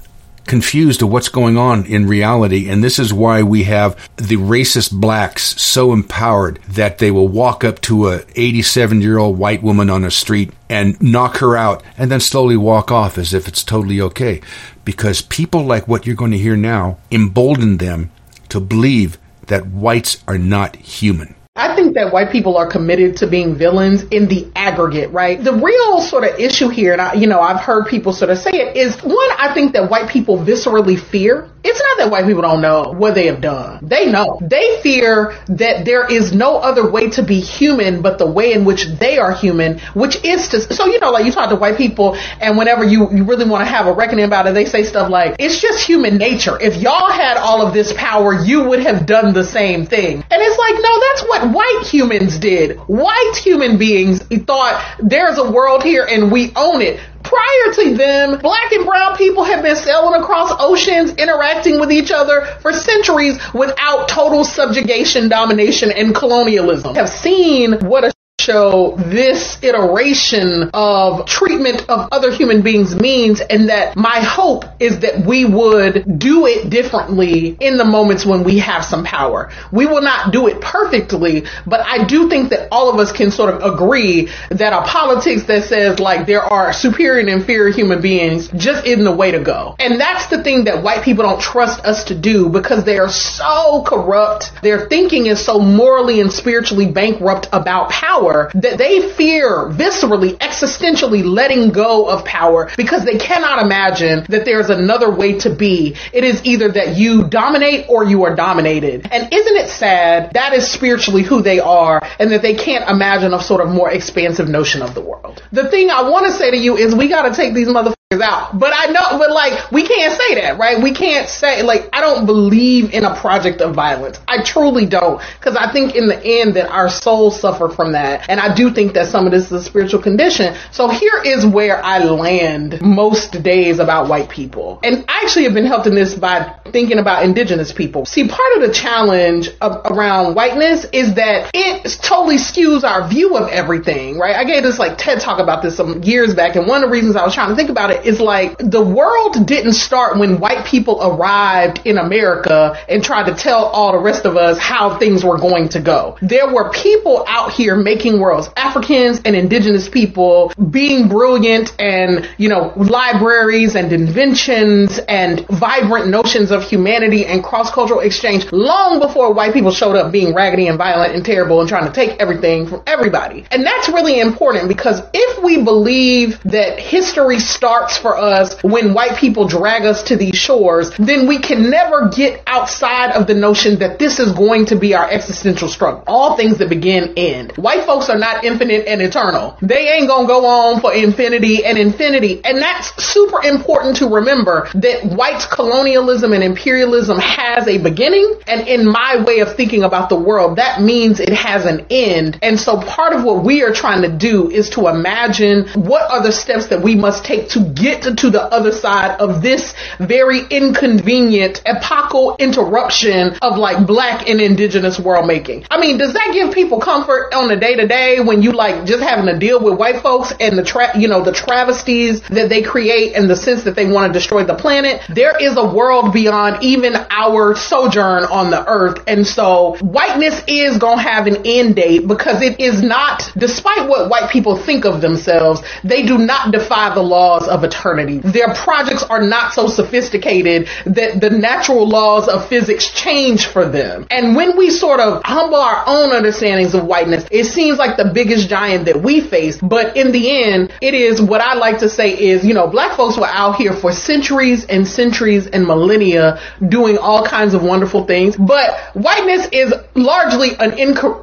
confused 0.47 1.01
of 1.01 1.11
what's 1.11 1.29
going 1.29 1.57
on 1.57 1.85
in 1.85 2.07
reality. 2.07 2.69
And 2.69 2.83
this 2.83 2.99
is 2.99 3.13
why 3.13 3.43
we 3.43 3.63
have 3.63 3.95
the 4.17 4.37
racist 4.37 4.91
blacks 4.91 5.61
so 5.61 5.93
empowered 5.93 6.59
that 6.67 6.97
they 6.97 7.11
will 7.11 7.27
walk 7.27 7.63
up 7.63 7.81
to 7.81 8.09
a 8.09 8.23
87 8.35 9.01
year 9.01 9.17
old 9.17 9.37
white 9.37 9.63
woman 9.63 9.89
on 9.89 10.03
a 10.03 10.11
street 10.11 10.51
and 10.69 11.01
knock 11.01 11.37
her 11.37 11.55
out 11.55 11.83
and 11.97 12.11
then 12.11 12.19
slowly 12.19 12.57
walk 12.57 12.91
off 12.91 13.17
as 13.17 13.33
if 13.33 13.47
it's 13.47 13.63
totally 13.63 14.01
okay. 14.01 14.41
Because 14.85 15.21
people 15.21 15.63
like 15.63 15.87
what 15.87 16.05
you're 16.05 16.15
going 16.15 16.31
to 16.31 16.37
hear 16.37 16.57
now 16.57 16.97
embolden 17.11 17.77
them 17.77 18.11
to 18.49 18.59
believe 18.59 19.17
that 19.47 19.67
whites 19.67 20.23
are 20.27 20.37
not 20.37 20.75
human. 20.75 21.35
I 21.55 21.75
think 21.75 21.93
that 21.93 22.11
white 22.11 22.31
people 22.31 22.57
are 22.57 22.65
committed 22.65 23.17
to 23.17 23.27
being 23.27 23.55
villains 23.55 24.01
in 24.09 24.27
the 24.27 24.51
aggregate, 24.55 25.11
right? 25.11 25.37
The 25.41 25.53
real 25.53 26.01
sort 26.01 26.23
of 26.23 26.39
issue 26.39 26.69
here, 26.69 26.93
and 26.93 26.99
I, 26.99 27.13
you 27.13 27.27
know, 27.27 27.39
I've 27.39 27.61
heard 27.61 27.85
people 27.85 28.11
sort 28.11 28.31
of 28.31 28.39
say 28.39 28.49
it, 28.53 28.75
is 28.75 28.99
one, 29.03 29.29
I 29.37 29.53
think 29.53 29.73
that 29.73 29.87
white 29.87 30.09
people 30.09 30.39
viscerally 30.39 30.99
fear. 30.99 31.51
It's 31.63 31.79
not 31.79 32.03
that 32.03 32.11
white 32.11 32.25
people 32.25 32.41
don't 32.41 32.59
know 32.59 32.93
what 32.97 33.13
they 33.13 33.27
have 33.27 33.39
done. 33.39 33.87
They 33.87 34.11
know. 34.11 34.39
They 34.41 34.81
fear 34.81 35.37
that 35.45 35.85
there 35.85 36.11
is 36.11 36.33
no 36.33 36.57
other 36.57 36.89
way 36.89 37.11
to 37.11 37.23
be 37.23 37.39
human 37.39 38.01
but 38.01 38.17
the 38.17 38.29
way 38.29 38.51
in 38.51 38.65
which 38.65 38.87
they 38.99 39.19
are 39.19 39.31
human, 39.31 39.79
which 39.93 40.25
is 40.25 40.47
to, 40.49 40.73
so, 40.73 40.87
you 40.87 40.99
know, 40.99 41.11
like 41.11 41.23
you 41.23 41.31
talk 41.31 41.49
to 41.51 41.55
white 41.55 41.77
people 41.77 42.17
and 42.41 42.57
whenever 42.57 42.83
you, 42.83 43.11
you 43.11 43.25
really 43.25 43.47
want 43.47 43.61
to 43.61 43.71
have 43.71 43.85
a 43.85 43.93
reckoning 43.93 44.25
about 44.25 44.47
it, 44.47 44.55
they 44.55 44.65
say 44.65 44.83
stuff 44.83 45.09
like, 45.09 45.35
it's 45.37 45.61
just 45.61 45.85
human 45.85 46.17
nature. 46.17 46.57
If 46.59 46.81
y'all 46.81 47.11
had 47.11 47.37
all 47.37 47.65
of 47.65 47.75
this 47.75 47.93
power, 47.93 48.33
you 48.33 48.63
would 48.69 48.79
have 48.79 49.05
done 49.05 49.33
the 49.35 49.45
same 49.45 49.85
thing. 49.85 50.15
And 50.15 50.41
it's 50.41 50.57
like, 50.57 50.81
no, 50.81 50.99
that's 50.99 51.23
what 51.29 51.42
white 51.51 51.83
humans 51.85 52.37
did. 52.37 52.77
White 52.87 53.35
human 53.41 53.77
beings 53.77 54.21
thought 54.45 54.83
there's 54.99 55.37
a 55.37 55.51
world 55.51 55.83
here 55.83 56.05
and 56.09 56.31
we 56.31 56.51
own 56.55 56.81
it. 56.81 56.99
Prior 57.23 57.73
to 57.73 57.95
them, 57.95 58.39
black 58.39 58.71
and 58.71 58.85
brown 58.85 59.15
people 59.15 59.43
have 59.43 59.63
been 59.63 59.75
sailing 59.75 60.21
across 60.21 60.53
oceans, 60.59 61.13
interacting 61.13 61.79
with 61.79 61.91
each 61.91 62.11
other 62.11 62.45
for 62.61 62.73
centuries 62.73 63.39
without 63.53 64.09
total 64.09 64.43
subjugation, 64.43 65.29
domination, 65.29 65.91
and 65.91 66.13
colonialism. 66.13 66.95
Have 66.95 67.09
seen 67.09 67.79
what 67.79 68.03
a 68.03 68.13
show 68.43 68.95
this 68.97 69.57
iteration 69.61 70.69
of 70.73 71.25
treatment 71.25 71.89
of 71.89 72.09
other 72.11 72.31
human 72.31 72.61
beings 72.61 72.95
means 72.95 73.39
and 73.39 73.69
that 73.69 73.95
my 73.95 74.19
hope 74.19 74.65
is 74.79 74.99
that 74.99 75.25
we 75.25 75.45
would 75.45 76.19
do 76.19 76.45
it 76.45 76.69
differently 76.69 77.55
in 77.59 77.77
the 77.77 77.85
moments 77.85 78.25
when 78.25 78.43
we 78.43 78.59
have 78.59 78.83
some 78.83 79.03
power. 79.05 79.51
We 79.71 79.85
will 79.85 80.01
not 80.01 80.33
do 80.33 80.47
it 80.47 80.59
perfectly, 80.61 81.43
but 81.65 81.81
I 81.81 82.05
do 82.05 82.29
think 82.29 82.49
that 82.49 82.67
all 82.71 82.91
of 82.91 82.99
us 82.99 83.11
can 83.11 83.31
sort 83.31 83.53
of 83.53 83.73
agree 83.73 84.29
that 84.49 84.73
a 84.73 84.81
politics 84.85 85.43
that 85.43 85.63
says 85.63 85.99
like 85.99 86.27
there 86.27 86.43
are 86.43 86.73
superior 86.73 87.19
and 87.19 87.29
inferior 87.29 87.71
human 87.71 88.01
beings 88.01 88.49
just 88.49 88.85
isn't 88.85 89.03
the 89.03 89.15
way 89.15 89.31
to 89.31 89.39
go. 89.39 89.75
And 89.79 89.99
that's 89.99 90.27
the 90.27 90.43
thing 90.43 90.65
that 90.65 90.83
white 90.83 91.03
people 91.03 91.23
don't 91.23 91.41
trust 91.41 91.79
us 91.85 92.03
to 92.05 92.15
do 92.19 92.49
because 92.49 92.83
they 92.83 92.97
are 92.97 93.09
so 93.09 93.83
corrupt. 93.87 94.51
Their 94.61 94.87
thinking 94.87 95.27
is 95.27 95.43
so 95.43 95.59
morally 95.59 96.19
and 96.19 96.31
spiritually 96.31 96.91
bankrupt 96.91 97.47
about 97.53 97.89
power 97.89 98.32
power 98.33 98.51
that 98.55 98.77
they 98.77 99.13
fear 99.13 99.69
viscerally, 99.69 100.37
existentially 100.37 101.23
letting 101.23 101.71
go 101.71 102.09
of 102.09 102.25
power 102.25 102.71
because 102.77 103.05
they 103.05 103.17
cannot 103.17 103.63
imagine 103.63 104.25
that 104.29 104.45
there's 104.45 104.69
another 104.69 105.13
way 105.13 105.39
to 105.39 105.49
be. 105.49 105.95
It 106.11 106.23
is 106.23 106.43
either 106.45 106.71
that 106.71 106.97
you 106.97 107.27
dominate 107.27 107.85
or 107.89 108.03
you 108.03 108.23
are 108.23 108.35
dominated. 108.35 109.07
And 109.11 109.31
isn't 109.33 109.55
it 109.57 109.69
sad 109.69 110.33
that 110.33 110.53
is 110.53 110.69
spiritually 110.69 111.23
who 111.23 111.41
they 111.41 111.59
are 111.59 112.01
and 112.19 112.31
that 112.31 112.41
they 112.41 112.55
can't 112.55 112.89
imagine 112.89 113.33
a 113.33 113.41
sort 113.41 113.61
of 113.61 113.69
more 113.69 113.91
expansive 113.91 114.47
notion 114.47 114.81
of 114.81 114.93
the 114.93 115.01
world? 115.01 115.43
The 115.51 115.69
thing 115.69 115.89
I 115.89 116.09
want 116.09 116.25
to 116.25 116.31
say 116.31 116.51
to 116.51 116.57
you 116.57 116.77
is 116.77 116.95
we 116.95 117.07
got 117.09 117.29
to 117.29 117.35
take 117.35 117.53
these 117.53 117.67
motherfuckers 117.67 117.93
out. 118.21 118.57
But 118.57 118.73
I 118.75 118.87
know, 118.87 119.17
but 119.17 119.31
like, 119.31 119.71
we 119.71 119.85
can't 119.85 120.13
say 120.17 120.35
that, 120.35 120.57
right? 120.57 120.81
We 120.81 120.93
can't 120.93 121.29
say, 121.29 121.61
like, 121.63 121.89
I 121.93 122.01
don't 122.01 122.25
believe 122.25 122.93
in 122.93 123.03
a 123.05 123.15
project 123.15 123.61
of 123.61 123.75
violence. 123.75 124.19
I 124.27 124.43
truly 124.43 124.85
don't. 124.85 125.21
Cause 125.41 125.55
I 125.55 125.71
think 125.71 125.95
in 125.95 126.07
the 126.07 126.21
end 126.23 126.55
that 126.55 126.69
our 126.69 126.89
souls 126.89 127.39
suffer 127.39 127.69
from 127.69 127.93
that. 127.93 128.29
And 128.29 128.39
I 128.39 128.53
do 128.53 128.71
think 128.71 128.93
that 128.93 129.07
some 129.07 129.25
of 129.25 129.31
this 129.31 129.45
is 129.45 129.51
a 129.51 129.63
spiritual 129.63 130.01
condition. 130.01 130.55
So 130.71 130.89
here 130.89 131.21
is 131.23 131.45
where 131.45 131.83
I 131.83 131.99
land 131.99 132.81
most 132.81 133.43
days 133.43 133.79
about 133.79 134.09
white 134.09 134.29
people. 134.29 134.79
And 134.83 135.05
I 135.07 135.21
actually 135.23 135.43
have 135.43 135.53
been 135.53 135.65
helped 135.65 135.87
in 135.87 135.95
this 135.95 136.15
by 136.15 136.59
thinking 136.71 136.99
about 136.99 137.23
indigenous 137.23 137.71
people. 137.71 138.05
See, 138.05 138.27
part 138.27 138.57
of 138.57 138.67
the 138.67 138.73
challenge 138.73 139.49
of, 139.61 139.81
around 139.85 140.35
whiteness 140.35 140.85
is 140.91 141.15
that 141.15 141.51
it 141.53 141.99
totally 142.01 142.37
skews 142.37 142.83
our 142.83 143.07
view 143.07 143.37
of 143.37 143.49
everything, 143.49 144.17
right? 144.17 144.35
I 144.35 144.43
gave 144.43 144.63
this 144.63 144.79
like 144.79 144.97
TED 144.97 145.21
talk 145.21 145.39
about 145.39 145.61
this 145.61 145.77
some 145.77 146.03
years 146.03 146.33
back. 146.33 146.55
And 146.55 146.67
one 146.67 146.83
of 146.83 146.89
the 146.89 146.93
reasons 146.93 147.15
I 147.15 147.23
was 147.23 147.33
trying 147.33 147.49
to 147.49 147.55
think 147.55 147.69
about 147.69 147.91
it 147.91 148.02
is 148.05 148.19
like 148.19 148.57
the 148.57 148.83
world 148.83 149.45
didn't 149.45 149.73
start 149.73 150.17
when 150.17 150.39
white 150.39 150.65
people 150.65 150.99
arrived 151.01 151.81
in 151.85 151.97
America 151.97 152.77
and 152.87 153.03
tried 153.03 153.27
to 153.27 153.35
tell 153.35 153.65
all 153.65 153.91
the 153.91 153.99
rest 153.99 154.25
of 154.25 154.37
us 154.37 154.57
how 154.59 154.97
things 154.97 155.23
were 155.23 155.37
going 155.37 155.69
to 155.69 155.81
go. 155.81 156.17
There 156.21 156.53
were 156.53 156.71
people 156.71 157.25
out 157.27 157.51
here 157.51 157.75
making 157.75 158.19
worlds, 158.19 158.49
Africans 158.55 159.21
and 159.25 159.35
indigenous 159.35 159.89
people 159.89 160.53
being 160.69 161.07
brilliant 161.07 161.73
and, 161.79 162.29
you 162.37 162.49
know, 162.49 162.73
libraries 162.75 163.75
and 163.75 163.91
inventions 163.91 164.99
and 165.07 165.45
vibrant 165.47 166.07
notions 166.07 166.51
of 166.51 166.63
humanity 166.63 167.25
and 167.25 167.43
cross-cultural 167.43 167.99
exchange 167.99 168.51
long 168.51 168.99
before 168.99 169.33
white 169.33 169.53
people 169.53 169.71
showed 169.71 169.95
up 169.95 170.11
being 170.11 170.33
raggedy 170.33 170.67
and 170.67 170.77
violent 170.77 171.15
and 171.15 171.25
terrible 171.25 171.59
and 171.59 171.69
trying 171.69 171.85
to 171.85 171.93
take 171.93 172.19
everything 172.19 172.67
from 172.67 172.81
everybody. 172.87 173.45
And 173.51 173.65
that's 173.65 173.89
really 173.89 174.19
important 174.19 174.67
because 174.67 175.01
if 175.13 175.43
we 175.43 175.63
believe 175.63 176.41
that 176.43 176.79
history 176.79 177.39
starts 177.39 177.82
starts 177.83 177.97
for 177.97 178.17
us 178.17 178.61
when 178.63 178.93
white 178.93 179.17
people 179.17 179.47
drag 179.47 179.83
us 179.83 180.03
to 180.03 180.15
these 180.15 180.35
shores, 180.35 180.91
then 180.97 181.27
we 181.27 181.39
can 181.39 181.69
never 181.69 182.09
get 182.09 182.41
outside 182.47 183.11
of 183.11 183.27
the 183.27 183.33
notion 183.33 183.79
that 183.79 183.99
this 183.99 184.19
is 184.19 184.31
going 184.31 184.65
to 184.65 184.75
be 184.75 184.93
our 184.95 185.09
existential 185.09 185.67
struggle. 185.67 186.03
All 186.07 186.37
things 186.37 186.59
that 186.59 186.69
begin 186.69 187.13
end. 187.17 187.53
White 187.57 187.85
folks 187.85 188.09
are 188.09 188.17
not 188.17 188.43
infinite 188.43 188.87
and 188.87 189.01
eternal. 189.01 189.57
They 189.61 189.89
ain't 189.89 190.07
gonna 190.07 190.27
go 190.27 190.45
on 190.45 190.81
for 190.81 190.93
infinity 190.93 191.65
and 191.65 191.77
infinity. 191.77 192.41
And 192.43 192.61
that's 192.61 193.03
super 193.03 193.43
important 193.43 193.97
to 193.97 194.07
remember 194.07 194.69
that 194.75 195.05
white 195.05 195.45
colonialism 195.51 196.33
and 196.33 196.43
imperialism 196.43 197.19
has 197.19 197.67
a 197.67 197.77
beginning. 197.77 198.39
And 198.47 198.67
in 198.67 198.85
my 198.85 199.23
way 199.25 199.39
of 199.39 199.55
thinking 199.55 199.83
about 199.83 200.09
the 200.09 200.19
world, 200.19 200.57
that 200.57 200.81
means 200.81 201.19
it 201.19 201.33
has 201.33 201.65
an 201.65 201.87
end. 201.89 202.39
And 202.41 202.59
so 202.59 202.79
part 202.79 203.13
of 203.13 203.23
what 203.23 203.43
we 203.43 203.63
are 203.63 203.73
trying 203.73 204.03
to 204.03 204.09
do 204.09 204.49
is 204.49 204.69
to 204.71 204.87
imagine 204.87 205.67
what 205.73 206.09
are 206.09 206.23
the 206.23 206.31
steps 206.31 206.67
that 206.67 206.81
we 206.81 206.95
must 206.95 207.25
take 207.25 207.49
to 207.49 207.72
get 207.73 208.03
to 208.03 208.29
the 208.29 208.41
other 208.41 208.71
side 208.71 209.19
of 209.19 209.41
this 209.41 209.73
very 209.99 210.41
inconvenient 210.49 211.61
epochal 211.65 212.35
interruption 212.39 213.35
of 213.41 213.57
like 213.57 213.85
black 213.87 214.29
and 214.29 214.41
indigenous 214.41 214.99
world 214.99 215.27
making. 215.27 215.65
I 215.69 215.79
mean, 215.79 215.97
does 215.97 216.13
that 216.13 216.31
give 216.33 216.53
people 216.53 216.79
comfort 216.79 217.33
on 217.33 217.47
the 217.47 217.55
day 217.55 217.75
to 217.75 217.87
day 217.87 218.19
when 218.19 218.41
you 218.41 218.51
like 218.51 218.85
just 218.85 219.03
having 219.03 219.25
to 219.25 219.37
deal 219.37 219.63
with 219.63 219.77
white 219.77 220.01
folks 220.01 220.33
and 220.39 220.57
the 220.57 220.63
tra- 220.63 220.97
you 220.97 221.07
know, 221.07 221.23
the 221.23 221.31
travesties 221.31 222.21
that 222.29 222.49
they 222.49 222.61
create 222.61 223.15
and 223.15 223.29
the 223.29 223.35
sense 223.35 223.63
that 223.63 223.75
they 223.75 223.89
want 223.89 224.13
to 224.13 224.19
destroy 224.19 224.43
the 224.43 224.55
planet? 224.55 225.01
There 225.09 225.37
is 225.39 225.57
a 225.57 225.65
world 225.65 226.13
beyond 226.13 226.63
even 226.63 226.93
our 227.09 227.55
sojourn 227.55 228.25
on 228.25 228.51
the 228.51 228.65
earth. 228.67 229.03
And 229.07 229.25
so 229.25 229.77
whiteness 229.81 230.43
is 230.47 230.77
going 230.77 230.97
to 230.97 231.03
have 231.03 231.27
an 231.27 231.45
end 231.45 231.75
date 231.75 232.07
because 232.07 232.41
it 232.41 232.59
is 232.59 232.81
not, 232.81 233.31
despite 233.37 233.87
what 233.87 234.09
white 234.09 234.29
people 234.29 234.57
think 234.57 234.85
of 234.85 235.01
themselves, 235.01 235.61
they 235.83 236.03
do 236.03 236.17
not 236.17 236.51
defy 236.51 236.93
the 236.93 237.01
laws 237.01 237.47
of 237.47 237.62
eternity. 237.63 238.19
Their 238.19 238.53
projects 238.53 239.03
are 239.03 239.21
not 239.21 239.53
so 239.53 239.67
sophisticated 239.67 240.67
that 240.85 241.19
the 241.21 241.29
natural 241.29 241.87
laws 241.87 242.27
of 242.27 242.47
physics 242.47 242.89
change 242.89 243.47
for 243.47 243.67
them. 243.67 244.07
And 244.09 244.35
when 244.35 244.57
we 244.57 244.69
sort 244.69 244.99
of 244.99 245.21
humble 245.23 245.57
our 245.57 245.83
own 245.87 246.11
understandings 246.11 246.73
of 246.73 246.85
whiteness, 246.85 247.25
it 247.31 247.45
seems 247.45 247.77
like 247.77 247.97
the 247.97 248.11
biggest 248.13 248.49
giant 248.49 248.85
that 248.85 249.01
we 249.01 249.21
face. 249.21 249.57
But 249.61 249.97
in 249.97 250.11
the 250.11 250.43
end, 250.43 250.73
it 250.81 250.93
is 250.93 251.21
what 251.21 251.41
I 251.41 251.55
like 251.55 251.79
to 251.79 251.89
say 251.89 252.11
is, 252.11 252.45
you 252.45 252.53
know, 252.53 252.67
black 252.67 252.97
folks 252.97 253.17
were 253.17 253.27
out 253.27 253.55
here 253.55 253.73
for 253.73 253.91
centuries 253.91 254.65
and 254.65 254.87
centuries 254.87 255.47
and 255.47 255.65
millennia 255.65 256.39
doing 256.67 256.97
all 256.97 257.25
kinds 257.25 257.53
of 257.53 257.63
wonderful 257.63 258.05
things. 258.05 258.35
But 258.35 258.79
whiteness 258.93 259.47
is 259.51 259.73
largely 259.95 260.51
an 260.59 260.73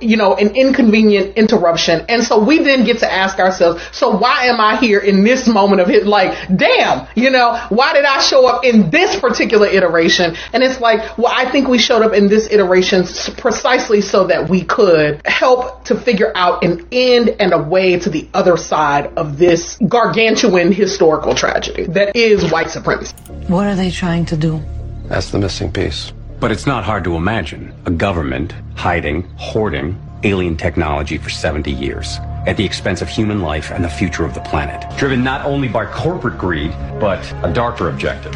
you 0.01 0.17
know, 0.17 0.35
an 0.35 0.57
inconvenient 0.57 1.37
interruption. 1.37 2.05
And 2.09 2.23
so 2.23 2.43
we 2.43 2.59
then 2.59 2.85
get 2.85 2.99
to 2.99 3.13
ask 3.13 3.39
ourselves, 3.39 3.83
so 3.93 4.17
why 4.17 4.47
am 4.47 4.61
I 4.61 4.77
here 4.77 5.01
in 5.01 5.25
this 5.25 5.47
moment 5.47 5.81
of 5.81 5.89
his 5.89 6.07
like 6.07 6.30
damn, 6.55 7.07
you 7.15 7.31
know, 7.31 7.57
why 7.69 7.93
did 7.93 8.05
I 8.05 8.21
show 8.21 8.47
up 8.47 8.65
in 8.65 8.91
this 8.91 9.19
particular 9.19 9.67
iteration? 9.67 10.37
And 10.53 10.63
it's 10.63 10.81
like, 10.81 11.19
well, 11.19 11.33
I 11.35 11.51
think 11.51 11.69
we 11.69 11.79
showed 11.79 12.03
up 12.03 12.13
in 12.13 12.29
this 12.29 12.49
iteration 12.51 13.05
precisely 13.37 14.01
so 14.01 14.27
that 14.27 14.49
we 14.49 14.63
could 14.63 15.21
help 15.27 15.85
to 15.87 15.95
figure 15.95 16.33
out 16.35 16.65
an 16.65 16.87
end 16.93 17.37
and 17.41 17.53
a 17.53 17.63
way 17.63 17.99
to 17.99 18.11
the 18.11 18.29
other 18.35 18.57
side 18.57 19.13
of 19.17 19.39
this 19.39 19.79
gargantuan 19.87 20.73
historical 20.73 21.35
tragedy 21.35 21.85
that 21.85 22.17
is 22.17 22.51
white 22.51 22.71
supremacy. 22.71 23.15
What 23.49 23.67
are 23.67 23.75
they 23.75 23.91
trying 23.91 24.27
to 24.27 24.37
do? 24.37 24.63
That's 25.07 25.31
the 25.31 25.39
missing 25.39 25.73
piece. 25.73 26.13
But 26.39 26.51
it's 26.51 26.67
not 26.67 26.85
hard 26.85 27.05
to 27.05 27.17
imagine 27.17 27.75
a 27.85 27.91
government 27.91 28.55
hiding, 28.75 29.23
hoarding 29.37 30.01
alien 30.23 30.57
technology 30.57 31.19
for 31.19 31.31
70 31.31 31.71
years 31.71 32.19
at 32.47 32.57
the 32.57 32.65
expense 32.65 33.03
of 33.03 33.09
human 33.09 33.41
life 33.41 33.71
and 33.71 33.85
the 33.85 33.89
future 33.89 34.25
of 34.25 34.35
the 34.35 34.41
planet. 34.41 34.85
Driven 34.97 35.23
not 35.23 35.45
only 35.45 35.69
by 35.69 35.87
corporate 35.87 36.39
greed, 36.39 36.73
but 36.99 37.21
a 37.45 37.53
darker 37.53 37.89
objective. 37.89 38.33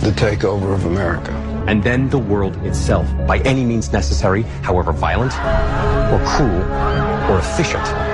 The 0.00 0.12
takeover 0.16 0.74
of 0.74 0.84
America. 0.84 1.32
And 1.66 1.82
then 1.82 2.08
the 2.08 2.18
world 2.18 2.56
itself, 2.66 3.06
by 3.26 3.38
any 3.40 3.64
means 3.64 3.92
necessary, 3.92 4.42
however 4.62 4.92
violent, 4.92 5.32
or 6.12 6.24
cruel, 6.26 6.62
or 7.30 7.38
efficient. 7.38 8.11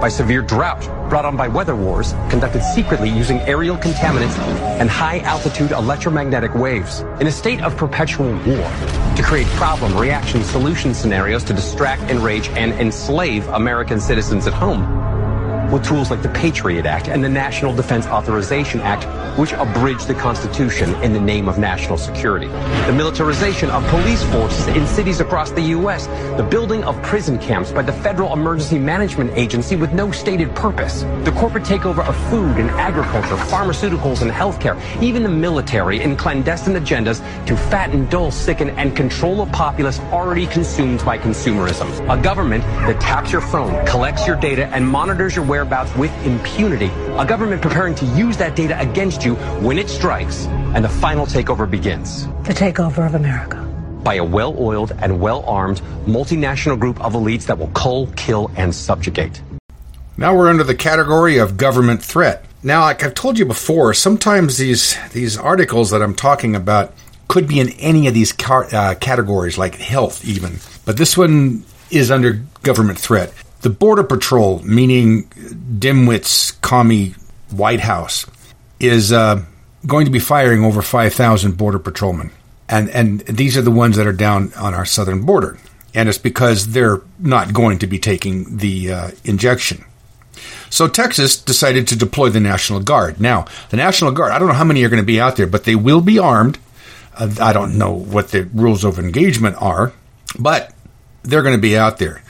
By 0.00 0.08
severe 0.08 0.42
drought. 0.42 0.80
Brought 1.10 1.24
on 1.24 1.36
by 1.36 1.48
weather 1.48 1.76
wars 1.76 2.12
conducted 2.30 2.62
secretly 2.62 3.08
using 3.08 3.38
aerial 3.40 3.76
contaminants 3.76 4.38
and 4.80 4.88
high 4.88 5.18
altitude 5.20 5.72
electromagnetic 5.72 6.54
waves. 6.54 7.00
In 7.20 7.26
a 7.26 7.32
state 7.32 7.60
of 7.62 7.76
perpetual 7.76 8.30
war 8.30 8.70
to 9.16 9.22
create 9.22 9.46
problem, 9.48 9.96
reaction, 9.96 10.42
solution 10.42 10.94
scenarios 10.94 11.44
to 11.44 11.52
distract, 11.52 12.02
enrage, 12.10 12.48
and 12.50 12.72
enslave 12.74 13.46
American 13.48 14.00
citizens 14.00 14.46
at 14.46 14.52
home 14.52 15.19
with 15.70 15.84
tools 15.84 16.10
like 16.10 16.22
the 16.22 16.28
Patriot 16.30 16.86
Act 16.86 17.08
and 17.08 17.22
the 17.22 17.28
National 17.28 17.74
Defense 17.74 18.06
Authorization 18.06 18.80
Act, 18.80 19.04
which 19.38 19.52
abridge 19.52 20.04
the 20.04 20.14
Constitution 20.14 20.94
in 21.02 21.12
the 21.12 21.20
name 21.20 21.48
of 21.48 21.58
national 21.58 21.96
security. 21.96 22.48
The 22.86 22.92
militarization 22.92 23.70
of 23.70 23.86
police 23.88 24.22
forces 24.24 24.66
in 24.68 24.86
cities 24.86 25.20
across 25.20 25.50
the 25.52 25.62
U.S., 25.78 26.06
the 26.36 26.46
building 26.50 26.82
of 26.84 27.00
prison 27.02 27.38
camps 27.38 27.70
by 27.70 27.82
the 27.82 27.92
Federal 27.92 28.32
Emergency 28.32 28.78
Management 28.78 29.30
Agency 29.36 29.76
with 29.76 29.92
no 29.92 30.10
stated 30.10 30.54
purpose, 30.54 31.02
the 31.24 31.32
corporate 31.36 31.64
takeover 31.64 32.06
of 32.06 32.16
food 32.28 32.56
and 32.58 32.70
agriculture, 32.70 33.36
pharmaceuticals 33.36 34.22
and 34.22 34.30
healthcare, 34.30 34.76
even 35.00 35.22
the 35.22 35.28
military 35.28 36.00
in 36.00 36.16
clandestine 36.16 36.74
agendas 36.74 37.18
to 37.46 37.56
fatten, 37.56 38.08
dull, 38.08 38.30
sicken, 38.30 38.70
and 38.70 38.96
control 38.96 39.42
a 39.42 39.46
populace 39.46 40.00
already 40.12 40.46
consumed 40.46 41.04
by 41.04 41.16
consumerism. 41.16 41.88
A 42.12 42.20
government 42.20 42.64
that 42.64 43.00
taps 43.00 43.30
your 43.30 43.40
phone, 43.40 43.86
collects 43.86 44.26
your 44.26 44.36
data, 44.36 44.66
and 44.68 44.86
monitors 44.86 45.36
your 45.36 45.44
whereabouts 45.44 45.59
with 45.96 46.12
impunity. 46.26 46.90
A 47.18 47.24
government 47.26 47.62
preparing 47.62 47.94
to 47.96 48.04
use 48.06 48.36
that 48.36 48.56
data 48.56 48.78
against 48.80 49.24
you 49.24 49.34
when 49.60 49.78
it 49.78 49.88
strikes 49.88 50.46
and 50.74 50.84
the 50.84 50.88
final 50.88 51.26
takeover 51.26 51.70
begins. 51.70 52.26
The 52.44 52.54
takeover 52.54 53.06
of 53.06 53.14
America. 53.14 53.56
By 54.02 54.14
a 54.14 54.24
well 54.24 54.54
oiled 54.58 54.92
and 55.00 55.20
well 55.20 55.44
armed 55.44 55.80
multinational 56.06 56.78
group 56.78 57.00
of 57.04 57.12
elites 57.12 57.46
that 57.46 57.58
will 57.58 57.68
cull, 57.68 58.06
kill, 58.16 58.50
and 58.56 58.74
subjugate. 58.74 59.42
Now 60.16 60.36
we're 60.36 60.48
under 60.48 60.64
the 60.64 60.74
category 60.74 61.38
of 61.38 61.56
government 61.56 62.02
threat. 62.02 62.44
Now, 62.62 62.82
like 62.82 63.02
I've 63.02 63.14
told 63.14 63.38
you 63.38 63.46
before, 63.46 63.94
sometimes 63.94 64.58
these 64.58 64.96
these 65.12 65.38
articles 65.38 65.90
that 65.90 66.02
I'm 66.02 66.14
talking 66.14 66.54
about 66.54 66.92
could 67.28 67.46
be 67.46 67.60
in 67.60 67.70
any 67.78 68.06
of 68.06 68.12
these 68.12 68.32
car, 68.32 68.66
uh, 68.72 68.96
categories, 68.96 69.56
like 69.56 69.76
health, 69.76 70.24
even. 70.24 70.58
But 70.84 70.96
this 70.96 71.16
one 71.16 71.64
is 71.90 72.10
under 72.10 72.42
government 72.62 72.98
threat. 72.98 73.32
The 73.60 73.70
Border 73.70 74.04
Patrol, 74.04 74.60
meaning 74.60 75.24
dimwits, 75.28 76.58
commie 76.62 77.14
White 77.50 77.80
House, 77.80 78.26
is 78.78 79.12
uh, 79.12 79.44
going 79.86 80.06
to 80.06 80.10
be 80.10 80.18
firing 80.18 80.64
over 80.64 80.82
5,000 80.82 81.56
Border 81.56 81.78
Patrolmen. 81.78 82.30
And, 82.68 82.88
and 82.90 83.20
these 83.20 83.56
are 83.56 83.62
the 83.62 83.70
ones 83.70 83.96
that 83.96 84.06
are 84.06 84.12
down 84.12 84.52
on 84.56 84.74
our 84.74 84.84
southern 84.84 85.22
border. 85.22 85.58
And 85.92 86.08
it's 86.08 86.18
because 86.18 86.68
they're 86.68 87.02
not 87.18 87.52
going 87.52 87.80
to 87.80 87.86
be 87.86 87.98
taking 87.98 88.58
the 88.58 88.92
uh, 88.92 89.10
injection. 89.24 89.84
So 90.70 90.86
Texas 90.86 91.36
decided 91.36 91.88
to 91.88 91.96
deploy 91.96 92.30
the 92.30 92.40
National 92.40 92.80
Guard. 92.80 93.20
Now, 93.20 93.46
the 93.70 93.76
National 93.76 94.12
Guard, 94.12 94.30
I 94.30 94.38
don't 94.38 94.48
know 94.48 94.54
how 94.54 94.64
many 94.64 94.84
are 94.84 94.88
going 94.88 95.02
to 95.02 95.06
be 95.06 95.20
out 95.20 95.36
there, 95.36 95.48
but 95.48 95.64
they 95.64 95.74
will 95.74 96.00
be 96.00 96.18
armed. 96.18 96.58
Uh, 97.16 97.34
I 97.40 97.52
don't 97.52 97.76
know 97.76 97.92
what 97.92 98.28
the 98.28 98.44
rules 98.54 98.84
of 98.84 98.98
engagement 99.00 99.56
are, 99.60 99.92
but 100.38 100.72
they're 101.22 101.42
going 101.42 101.56
to 101.56 101.60
be 101.60 101.76
out 101.76 101.98
there. 101.98 102.22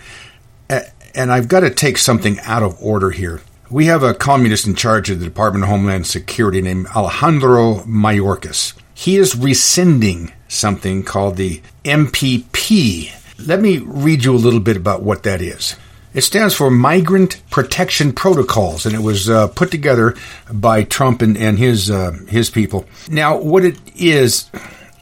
And 1.15 1.33
I've 1.33 1.49
got 1.49 1.61
to 1.61 1.71
take 1.71 1.99
something 1.99 2.39
out 2.41 2.63
of 2.63 2.81
order 2.83 3.11
here. 3.11 3.41
We 3.71 3.87
have 3.87 4.03
a 4.03 4.15
communist 4.15 4.67
in 4.67 4.75
charge 4.75 5.11
of 5.11 5.21
the 5.21 5.25
Department 5.25 5.65
of 5.65 5.71
Homeland 5.71 6.07
Security 6.07 6.61
named 6.61 6.89
Alejandro 6.89 7.81
Mayorkas. 7.87 8.75
He 8.95 9.17
is 9.17 9.37
rescinding 9.37 10.33
something 10.49 11.05
called 11.05 11.37
the 11.37 11.63
MPP. 11.85 13.13
Let 13.47 13.61
me 13.61 13.79
read 13.79 14.25
you 14.25 14.35
a 14.35 14.37
little 14.37 14.61
bit 14.61 14.77
about 14.77 15.03
what 15.03 15.23
that 15.23 15.41
is. 15.41 15.77
It 16.13 16.23
stands 16.23 16.55
for 16.55 16.71
Migrant 16.71 17.41
Protection 17.51 18.13
Protocols, 18.13 18.85
and 18.85 18.95
it 18.95 19.03
was 19.03 19.31
uh, 19.31 19.47
put 19.49 19.71
together 19.71 20.17
by 20.53 20.83
Trump 20.83 21.23
and, 21.23 21.39
and 21.39 21.57
his 21.57 21.89
uh, 21.89 22.11
his 22.29 22.51
people. 22.51 22.85
Now, 23.09 23.39
what 23.41 23.65
it 23.65 23.79
is 23.95 24.51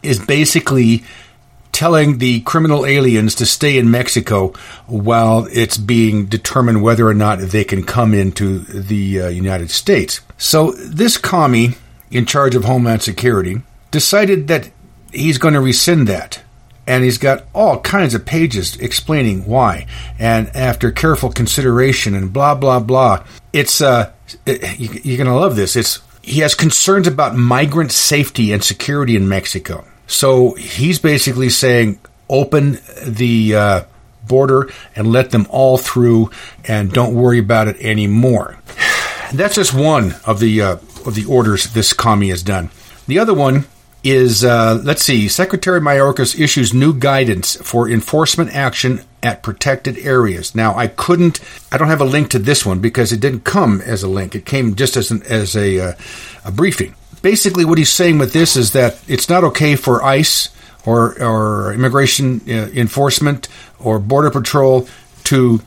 is 0.03 0.25
basically 0.25 1.05
telling 1.73 2.19
the 2.19 2.41
criminal 2.41 2.85
aliens 2.87 3.35
to 3.37 3.47
stay 3.47 3.79
in 3.79 3.91
Mexico 3.91 4.53
while 4.87 5.47
it's 5.53 5.77
being 5.77 6.27
determined 6.27 6.83
whether 6.83 7.07
or 7.07 7.15
not 7.15 7.39
they 7.39 7.65
can 7.65 7.85
come 7.85 8.15
into 8.15 8.59
the 8.59 9.23
uh, 9.23 9.29
United 9.29 9.71
States. 9.71 10.21
So 10.37 10.73
this 10.73 11.17
commie 11.17 11.75
in 12.11 12.27
charge 12.27 12.55
of 12.55 12.65
Homeland 12.65 13.03
Security 13.03 13.63
decided 13.91 14.49
that 14.49 14.71
he's 15.13 15.39
going 15.39 15.55
to 15.55 15.61
rescind 15.61 16.09
that. 16.09 16.43
And 16.87 17.05
he's 17.05 17.19
got 17.19 17.45
all 17.55 17.81
kinds 17.81 18.15
of 18.15 18.25
pages 18.25 18.77
explaining 18.79 19.45
why. 19.45 19.87
And 20.19 20.49
after 20.57 20.91
careful 20.91 21.31
consideration 21.31 22.15
and 22.15 22.33
blah, 22.33 22.55
blah, 22.55 22.81
blah, 22.81 23.25
it's, 23.53 23.83
uh, 23.83 24.11
it, 24.47 24.81
you, 24.81 24.89
you're 25.05 25.19
going 25.19 25.29
to 25.29 25.39
love 25.39 25.55
this. 25.55 25.77
It's, 25.77 26.01
he 26.23 26.41
has 26.41 26.55
concerns 26.55 27.07
about 27.07 27.37
migrant 27.37 27.93
safety 27.93 28.53
and 28.53 28.65
security 28.65 29.17
in 29.17 29.29
Mexico. 29.29 29.85
So 30.09 30.55
he's 30.55 30.99
basically 30.99 31.51
saying 31.51 32.01
open 32.29 32.79
the 33.07 33.55
uh, 33.55 33.85
border 34.27 34.69
and 34.97 35.13
let 35.13 35.31
them 35.31 35.47
all 35.51 35.79
through, 35.79 36.31
and 36.65 36.93
don't 36.93 37.15
worry 37.15 37.39
about 37.39 37.69
it 37.69 37.77
anymore. 37.81 38.59
That's 39.33 39.55
just 39.55 39.75
one 39.75 40.17
of 40.27 40.41
the 40.41 40.63
uh, 40.63 40.77
of 41.07 41.15
the 41.15 41.27
orders 41.27 41.73
this 41.73 41.93
commie 41.93 42.31
has 42.31 42.43
done. 42.43 42.71
The 43.07 43.19
other 43.19 43.35
one 43.35 43.67
is 44.03 44.45
uh, 44.45 44.81
let's 44.83 45.03
see. 45.03 45.29
Secretary 45.29 45.81
Mayorkas 45.81 46.39
issues 46.39 46.73
new 46.73 46.95
guidance 46.95 47.57
for 47.57 47.89
enforcement 47.89 48.55
action 48.55 49.03
at 49.23 49.43
protected 49.43 49.99
areas. 49.99 50.55
Now, 50.55 50.75
I 50.75 50.87
couldn't. 50.87 51.41
I 51.71 51.77
don't 51.77 51.89
have 51.89 52.01
a 52.01 52.07
link 52.07 52.31
to 52.31 52.39
this 52.39 52.65
one 52.65 52.81
because 52.81 53.13
it 53.13 53.21
didn't 53.21 53.45
come 53.45 53.81
as 53.83 54.03
a 54.03 54.09
link. 54.09 54.35
It 54.35 54.47
came 54.47 54.75
just 54.77 54.97
as 54.97 55.11
an, 55.11 55.23
as 55.25 55.57
a, 55.57 55.81
uh, 55.81 55.93
a 56.45 56.53
briefing 56.53 56.95
basically 57.19 57.65
what 57.65 57.79
he's 57.79 57.93
saying 57.93 58.19
with 58.19 58.33
this 58.33 58.57
is 58.57 58.73
that 58.73 58.99
it's 59.09 59.29
not 59.29 59.45
okay 59.45 59.77
for 59.77 60.03
ICE 60.05 60.51
or, 60.87 61.21
or 61.23 61.73
immigration 61.73 62.41
uh, 62.49 62.71
enforcement 62.75 63.49
or 63.79 63.99
border 63.99 64.31
patrol 64.31 64.89
to 65.25 65.61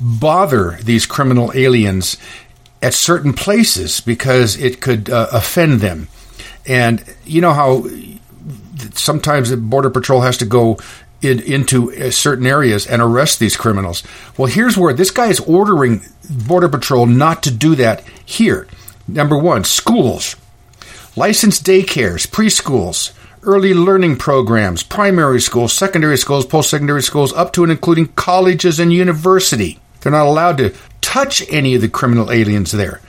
bother 0.00 0.78
these 0.82 1.06
criminal 1.06 1.52
aliens 1.54 2.16
at 2.82 2.94
certain 2.94 3.32
places 3.32 4.00
because 4.00 4.56
it 4.56 4.80
could 4.80 5.08
uh, 5.10 5.28
offend 5.32 5.80
them. 5.80 6.08
And 6.66 7.04
you 7.24 7.40
know 7.40 7.52
how 7.52 7.86
sometimes 8.94 9.50
the 9.50 9.56
border 9.56 9.90
patrol 9.90 10.22
has 10.22 10.36
to 10.38 10.44
go 10.44 10.78
in, 11.22 11.40
into 11.40 11.92
uh, 11.92 12.10
certain 12.10 12.46
areas 12.46 12.86
and 12.86 13.00
arrest 13.00 13.38
these 13.38 13.56
criminals. 13.56 14.02
Well, 14.36 14.46
here's 14.46 14.76
where 14.76 14.92
this 14.92 15.10
guy 15.10 15.28
is 15.28 15.40
ordering 15.40 16.02
border 16.28 16.68
patrol 16.68 17.06
not 17.06 17.42
to 17.44 17.50
do 17.50 17.74
that 17.76 18.04
here. 18.24 18.66
Number 19.06 19.36
one, 19.36 19.64
schools 19.64 20.36
licensed 21.16 21.64
daycares, 21.64 22.26
preschools, 22.26 23.12
early 23.42 23.74
learning 23.74 24.16
programs, 24.16 24.82
primary 24.82 25.40
schools, 25.40 25.72
secondary 25.72 26.18
schools, 26.18 26.46
post 26.46 26.70
secondary 26.70 27.02
schools, 27.02 27.32
up 27.34 27.52
to 27.52 27.62
and 27.62 27.72
including 27.72 28.08
colleges 28.08 28.78
and 28.80 28.92
university. 28.92 29.78
They're 30.00 30.12
not 30.12 30.26
allowed 30.26 30.58
to 30.58 30.74
touch 31.00 31.44
any 31.50 31.74
of 31.74 31.82
the 31.82 31.88
criminal 31.88 32.32
aliens 32.32 32.72
there. 32.72 33.00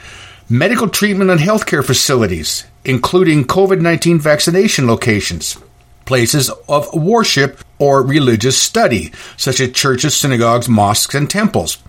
Medical 0.47 0.88
treatment 0.88 1.32
and 1.32 1.39
healthcare 1.39 1.84
facilities, 1.84 2.66
including 2.84 3.45
COVID 3.45 3.82
19 3.82 4.20
vaccination 4.20 4.86
locations, 4.86 5.58
places 6.06 6.51
of 6.70 6.93
worship 6.93 7.60
or 7.80 8.03
religious 8.03 8.58
study, 8.58 9.12
such 9.38 9.60
as 9.60 9.72
churches, 9.72 10.16
synagogues, 10.16 10.70
mosques, 10.70 11.16
and 11.16 11.30
temples 11.30 11.80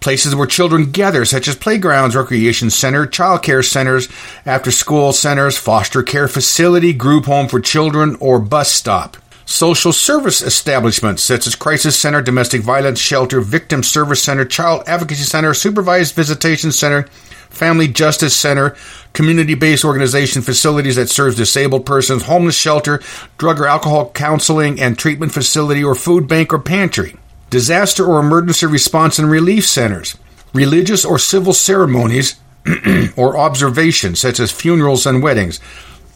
places 0.00 0.34
where 0.34 0.46
children 0.46 0.90
gather, 0.90 1.24
such 1.24 1.48
as 1.48 1.56
playgrounds, 1.56 2.16
recreation 2.16 2.70
center, 2.70 3.06
child 3.06 3.42
care 3.42 3.62
centers, 3.62 4.08
after 4.44 4.70
school 4.70 5.12
centers, 5.12 5.56
foster 5.56 6.02
care 6.02 6.28
facility, 6.28 6.92
group 6.92 7.26
home 7.26 7.48
for 7.48 7.60
children, 7.60 8.16
or 8.20 8.38
bus 8.38 8.70
stop. 8.70 9.16
Social 9.44 9.92
service 9.92 10.40
establishments 10.40 11.22
such 11.22 11.46
as 11.46 11.54
crisis 11.54 11.98
center, 11.98 12.22
domestic 12.22 12.62
violence 12.62 13.00
shelter, 13.00 13.40
victim 13.40 13.82
service 13.82 14.22
center, 14.22 14.44
child 14.44 14.82
advocacy 14.86 15.24
center, 15.24 15.52
supervised 15.52 16.14
visitation 16.14 16.72
center, 16.72 17.02
family 17.50 17.88
justice 17.88 18.34
center, 18.34 18.76
community-based 19.12 19.84
organization 19.84 20.42
facilities 20.42 20.96
that 20.96 21.10
serves 21.10 21.36
disabled 21.36 21.84
persons, 21.84 22.24
homeless 22.24 22.56
shelter, 22.56 23.02
drug 23.36 23.60
or 23.60 23.66
alcohol 23.66 24.10
counseling 24.10 24.80
and 24.80 24.98
treatment 24.98 25.32
facility 25.32 25.84
or 25.84 25.94
food 25.94 26.26
bank 26.26 26.52
or 26.52 26.58
pantry 26.58 27.16
disaster 27.52 28.04
or 28.04 28.18
emergency 28.18 28.64
response 28.66 29.18
and 29.18 29.30
relief 29.30 29.66
centers, 29.66 30.16
religious 30.54 31.04
or 31.04 31.18
civil 31.18 31.52
ceremonies 31.52 32.40
or 33.16 33.36
observations, 33.36 34.18
such 34.18 34.40
as 34.40 34.50
funerals 34.50 35.04
and 35.06 35.22
weddings, 35.22 35.60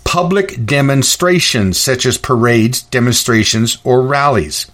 public 0.02 0.64
demonstrations, 0.64 1.78
such 1.78 2.06
as 2.06 2.16
parades, 2.16 2.82
demonstrations, 2.82 3.78
or 3.84 4.00
rallies. 4.00 4.70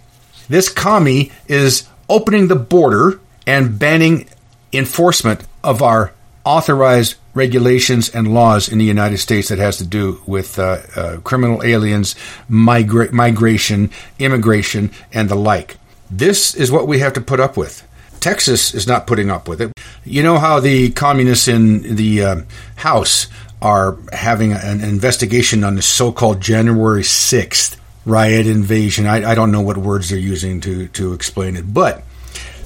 This 0.49 0.69
commie 0.69 1.33
is 1.49 1.89
opening 2.09 2.47
the 2.47 2.57
border 2.57 3.21
and 3.45 3.77
banning 3.79 4.29
enforcement 4.73 5.45
of 5.65 5.83
our 5.83 6.13
authorized 6.45 7.17
regulations 7.35 8.09
and 8.11 8.35
laws 8.35 8.69
in 8.69 8.79
the 8.79 8.85
United 8.85 9.19
States 9.19 9.49
that 9.49 9.59
has 9.59 9.79
to 9.79 9.87
do 9.87 10.23
with 10.27 10.61
uh, 10.61 10.79
uh, 10.95 11.17
criminal 11.25 11.63
aliens, 11.65 12.15
migra- 12.49 13.11
migration, 13.11 13.91
immigration, 14.21 14.91
and 15.13 15.29
the 15.29 15.35
like. 15.35 15.77
This 16.13 16.55
is 16.55 16.71
what 16.71 16.87
we 16.87 16.99
have 16.99 17.15
to 17.15 17.23
put 17.23 17.41
up 17.41 17.57
with. 17.57 17.89
Texas 18.21 18.75
is 18.75 18.87
not 18.87 19.07
putting 19.07 19.31
up 19.31 19.49
with 19.49 19.63
it. 19.63 19.73
You 20.05 20.23
know 20.23 20.39
how 20.39 20.61
the 20.61 20.91
communists 20.91 21.49
in 21.49 21.97
the 21.97 22.23
uh, 22.23 22.41
House 22.77 23.29
are 23.63 23.97
having 24.13 24.53
an 24.53 24.83
investigation 24.83 25.65
on 25.65 25.75
the 25.75 25.83
so-called 25.83 26.41
January 26.41 27.03
6th 27.03 27.77
riot 28.05 28.47
invasion. 28.47 29.07
I, 29.07 29.31
I, 29.31 29.35
don't 29.35 29.53
know 29.53 29.63
what 29.63 29.79
words 29.79 30.11
they're 30.11 30.19
using 30.19 30.61
to, 30.63 30.89
to 30.89 31.15
explain 31.15 31.57
it, 31.57 31.73
but 31.73 32.03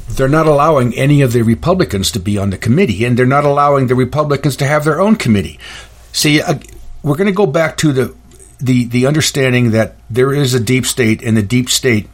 they're 0.09 0.29
not 0.29 0.47
allowing 0.47 0.97
any 0.97 1.21
of 1.23 1.33
the 1.33 1.43
Republicans 1.43 2.11
to 2.13 2.19
be 2.19 2.39
on 2.39 2.51
the 2.51 2.59
committee, 2.59 3.05
and 3.05 3.17
they're 3.17 3.27
not 3.27 3.45
allowing 3.45 3.87
the 3.87 3.95
Republicans 3.95 4.57
to 4.57 4.67
have 4.67 4.85
their 4.85 5.01
own 5.01 5.17
committee. 5.17 5.61
See, 6.13 6.41
uh, 6.41 6.59
we're 7.03 7.17
going 7.17 7.27
to 7.27 7.33
go 7.33 7.47
back 7.47 7.77
to 7.79 7.93
the, 7.93 8.15
the 8.59 8.87
the 8.87 9.07
understanding 9.07 9.73
that 9.73 9.97
there 10.09 10.33
is 10.33 10.55
a 10.55 10.61
deep 10.61 10.87
state, 10.87 11.23
and 11.23 11.37
the 11.37 11.43
deep 11.43 11.69
state 11.69 12.09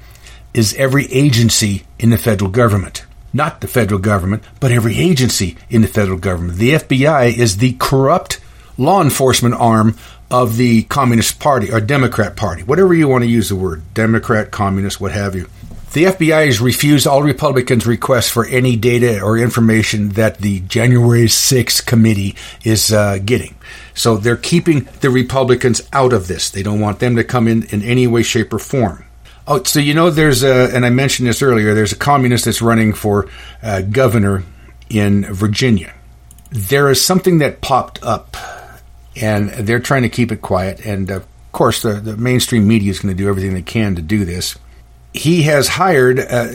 is 0.55 0.75
every 0.75 1.07
agency 1.13 1.85
in 1.99 2.11
the 2.11 2.19
federal 2.19 2.51
government. 2.51 3.05
Not 3.33 3.61
the 3.61 3.69
federal 3.69 4.01
government, 4.01 4.43
but 4.61 4.73
every 4.73 4.99
agency 4.99 5.57
in 5.71 5.83
the 5.83 5.89
federal 5.89 6.19
government. 6.19 6.59
The 6.59 6.73
FBI 6.73 7.37
is 7.37 7.57
the 7.57 7.77
corrupt 7.79 8.41
law 8.77 9.03
enforcement 9.03 9.55
arm 9.55 9.97
of 10.31 10.57
the 10.57 10.83
Communist 10.85 11.39
Party 11.39 11.73
or 11.73 11.81
Democrat 11.81 12.37
Party, 12.37 12.63
whatever 12.63 12.95
you 12.95 13.09
want 13.09 13.23
to 13.23 13.31
use 13.31 13.49
the 13.49 13.57
word, 13.57 13.83
Democrat, 13.95 14.51
Communist, 14.51 15.01
what 15.01 15.13
have 15.13 15.35
you. 15.35 15.49
The 15.93 16.05
FBI 16.05 16.47
has 16.47 16.59
refused 16.59 17.07
all 17.07 17.23
Republicans' 17.23 17.87
requests 17.87 18.31
for 18.31 18.47
any 18.47 18.77
data 18.77 19.21
or 19.21 19.37
information 19.37 20.11
that 20.11 20.39
the 20.39 20.61
January 20.61 21.27
6th 21.27 21.85
committee 21.85 22.35
is 22.65 22.91
uh, 22.91 23.19
getting. 23.19 23.55
So 23.93 24.17
they're 24.17 24.37
keeping 24.37 24.89
the 25.03 25.11
Republicans 25.11 25.83
out 25.93 26.15
of 26.15 26.29
this. 26.29 26.49
They 26.49 26.63
don't 26.63 26.81
want 26.81 26.99
them 26.99 27.17
to 27.17 27.25
come 27.25 27.47
in 27.47 27.65
in 27.65 27.83
any 27.83 28.07
way, 28.07 28.23
shape, 28.23 28.55
or 28.55 28.59
form. 28.59 29.05
Oh, 29.47 29.63
so 29.65 29.81
you 29.81 29.95
know, 29.95 30.11
there's 30.11 30.43
a, 30.43 30.75
and 30.75 30.87
I 30.87 30.91
mentioned 30.91 31.29
this 31.29 31.43
earlier, 31.43 31.75
there's 31.75 31.93
a 31.93 31.97
communist 31.97 32.45
that's 32.45 32.63
running 32.63 32.93
for 32.93 33.29
uh, 33.63 33.83
governor 33.83 34.45
in 34.89 35.25
Virginia. 35.25 35.93
There 36.51 36.91
is 36.91 37.05
something 37.05 37.39
that 37.39 37.61
popped 37.61 38.03
up 38.03 38.37
and 39.21 39.51
they're 39.51 39.81
trying 39.81 40.03
to 40.03 40.09
keep 40.09 40.33
it 40.33 40.43
quiet. 40.43 40.85
And 40.85 41.11
of 41.11 41.27
course, 41.53 41.83
the, 41.83 41.95
the 41.95 42.17
mainstream 42.17 42.67
media 42.67 42.91
is 42.91 43.01
going 43.01 43.15
to 43.15 43.21
do 43.21 43.29
everything 43.29 43.55
they 43.55 43.63
can 43.63 43.97
to 43.97 44.03
do 44.03 44.25
this. 44.25 44.59
He 45.13 45.43
has 45.43 45.69
hired 45.69 46.19
uh, 46.21 46.49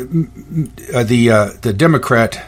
uh, 0.94 1.04
the 1.04 1.30
uh, 1.32 1.50
the 1.62 1.74
Democrat 1.74 2.44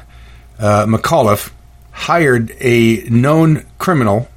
uh, 0.57 0.88
McAuliffe 0.88 1.52
hired 1.91 2.52
a 2.60 3.03
known 3.10 3.66
criminal 3.78 4.28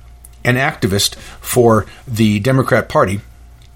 an 0.44 0.56
activist 0.56 1.14
for 1.14 1.86
the 2.06 2.40
Democrat 2.40 2.90
Party 2.90 3.20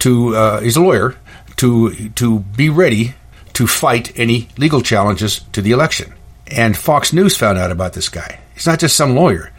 to 0.00 0.36
uh, 0.36 0.60
he's 0.60 0.76
a 0.76 0.82
lawyer 0.82 1.16
to 1.56 2.10
to 2.10 2.40
be 2.40 2.68
ready 2.68 3.14
to 3.54 3.66
fight 3.66 4.18
any 4.18 4.48
legal 4.58 4.82
challenges 4.82 5.40
to 5.52 5.62
the 5.62 5.72
election. 5.72 6.12
And 6.48 6.76
Fox 6.76 7.12
News 7.12 7.36
found 7.36 7.58
out 7.58 7.72
about 7.72 7.94
this 7.94 8.08
guy. 8.08 8.40
He's 8.54 8.66
not 8.66 8.78
just 8.78 8.96
some 8.96 9.14
lawyer 9.14 9.52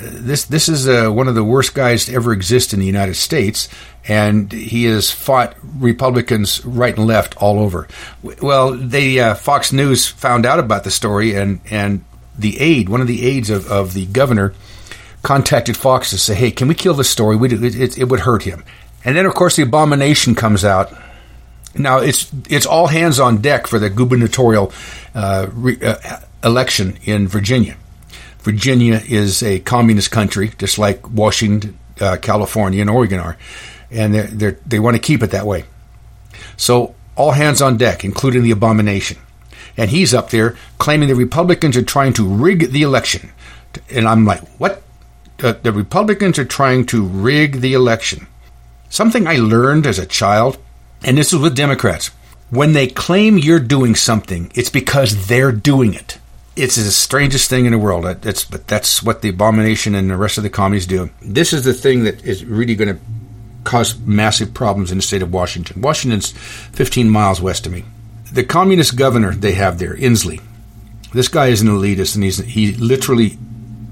this 0.00 0.44
this 0.44 0.68
is 0.68 0.88
uh, 0.88 1.10
one 1.10 1.28
of 1.28 1.34
the 1.34 1.44
worst 1.44 1.74
guys 1.74 2.06
to 2.06 2.14
ever 2.14 2.32
exist 2.32 2.72
in 2.72 2.80
the 2.80 2.86
United 2.86 3.14
States, 3.14 3.68
and 4.06 4.52
he 4.52 4.84
has 4.84 5.10
fought 5.10 5.56
Republicans 5.62 6.64
right 6.64 6.96
and 6.96 7.06
left 7.06 7.36
all 7.36 7.58
over. 7.58 7.88
Well, 8.22 8.76
they 8.76 9.18
uh, 9.18 9.34
Fox 9.34 9.72
News 9.72 10.06
found 10.06 10.46
out 10.46 10.58
about 10.58 10.84
the 10.84 10.90
story, 10.90 11.34
and 11.34 11.60
and 11.70 12.04
the 12.38 12.60
aide, 12.60 12.88
one 12.88 13.00
of 13.00 13.06
the 13.06 13.26
aides 13.26 13.50
of, 13.50 13.70
of 13.70 13.94
the 13.94 14.06
governor, 14.06 14.54
contacted 15.22 15.76
Fox 15.76 16.10
to 16.10 16.18
say, 16.18 16.34
"Hey, 16.34 16.50
can 16.50 16.68
we 16.68 16.74
kill 16.74 16.94
this 16.94 17.10
story? 17.10 17.36
We, 17.36 17.48
it, 17.50 17.98
it 17.98 18.08
would 18.08 18.20
hurt 18.20 18.44
him." 18.44 18.64
And 19.04 19.16
then, 19.16 19.26
of 19.26 19.34
course, 19.34 19.56
the 19.56 19.62
abomination 19.62 20.34
comes 20.34 20.64
out. 20.64 20.92
Now 21.78 21.98
it's 21.98 22.30
it's 22.48 22.66
all 22.66 22.86
hands 22.86 23.20
on 23.20 23.38
deck 23.38 23.66
for 23.66 23.78
the 23.78 23.90
gubernatorial 23.90 24.72
uh, 25.14 25.48
re, 25.52 25.78
uh, 25.80 26.18
election 26.42 26.98
in 27.04 27.28
Virginia 27.28 27.76
Virginia 28.48 29.02
is 29.06 29.42
a 29.42 29.60
communist 29.60 30.10
country, 30.10 30.52
just 30.58 30.78
like 30.78 31.10
Washington, 31.10 31.78
uh, 32.00 32.16
California, 32.16 32.80
and 32.80 32.88
Oregon 32.88 33.20
are, 33.20 33.36
and 33.90 34.14
they're, 34.14 34.26
they're, 34.26 34.58
they 34.64 34.78
want 34.78 34.96
to 34.96 35.02
keep 35.02 35.22
it 35.22 35.32
that 35.32 35.44
way. 35.44 35.64
So 36.56 36.94
all 37.16 37.32
hands 37.32 37.60
on 37.60 37.76
deck, 37.76 38.04
including 38.04 38.42
the 38.42 38.52
abomination. 38.52 39.18
And 39.76 39.90
he's 39.90 40.14
up 40.14 40.30
there 40.30 40.56
claiming 40.78 41.08
the 41.08 41.14
Republicans 41.14 41.76
are 41.76 41.82
trying 41.82 42.14
to 42.14 42.26
rig 42.26 42.70
the 42.70 42.82
election. 42.82 43.32
And 43.90 44.08
I'm 44.08 44.24
like, 44.24 44.40
what? 44.58 44.82
The 45.36 45.72
Republicans 45.72 46.38
are 46.38 46.44
trying 46.44 46.86
to 46.86 47.04
rig 47.04 47.60
the 47.60 47.74
election. 47.74 48.26
Something 48.88 49.26
I 49.28 49.36
learned 49.36 49.86
as 49.86 49.98
a 49.98 50.06
child, 50.06 50.58
and 51.02 51.18
this 51.18 51.32
is 51.32 51.38
with 51.38 51.56
Democrats. 51.56 52.10
When 52.50 52.72
they 52.72 52.86
claim 52.86 53.36
you're 53.36 53.60
doing 53.60 53.94
something, 53.94 54.50
it's 54.54 54.70
because 54.70 55.28
they're 55.28 55.52
doing 55.52 55.94
it 55.94 56.18
it's 56.58 56.74
the 56.74 56.90
strangest 56.90 57.48
thing 57.48 57.66
in 57.66 57.72
the 57.72 57.78
world. 57.78 58.02
But 58.02 58.66
that's 58.66 59.02
what 59.02 59.22
the 59.22 59.28
abomination 59.28 59.94
and 59.94 60.10
the 60.10 60.16
rest 60.16 60.38
of 60.38 60.42
the 60.42 60.50
commies 60.50 60.86
do. 60.86 61.10
This 61.22 61.52
is 61.52 61.64
the 61.64 61.72
thing 61.72 62.04
that 62.04 62.24
is 62.24 62.44
really 62.44 62.74
going 62.74 62.94
to 62.94 63.00
cause 63.64 63.98
massive 63.98 64.54
problems 64.54 64.90
in 64.90 64.98
the 64.98 65.02
state 65.02 65.22
of 65.22 65.32
Washington. 65.32 65.80
Washington's 65.80 66.32
15 66.32 67.08
miles 67.08 67.40
west 67.40 67.66
of 67.66 67.72
me. 67.72 67.84
The 68.32 68.44
communist 68.44 68.96
governor 68.96 69.32
they 69.32 69.52
have 69.52 69.78
there, 69.78 69.94
Inslee, 69.94 70.42
this 71.14 71.28
guy 71.28 71.46
is 71.46 71.62
an 71.62 71.68
elitist 71.68 72.14
and 72.14 72.24
he's, 72.24 72.38
he 72.38 72.72
literally 72.72 73.38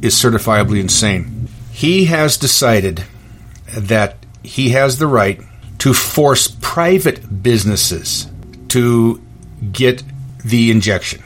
is 0.02 0.14
certifiably 0.14 0.80
insane. 0.80 1.48
He 1.72 2.06
has 2.06 2.36
decided 2.36 3.04
that 3.76 4.16
he 4.42 4.70
has 4.70 4.98
the 4.98 5.06
right 5.06 5.40
to 5.78 5.93
force 5.93 6.48
private 6.61 7.43
businesses 7.43 8.27
to 8.69 9.20
get 9.73 10.03
the 10.44 10.70
injection 10.70 11.23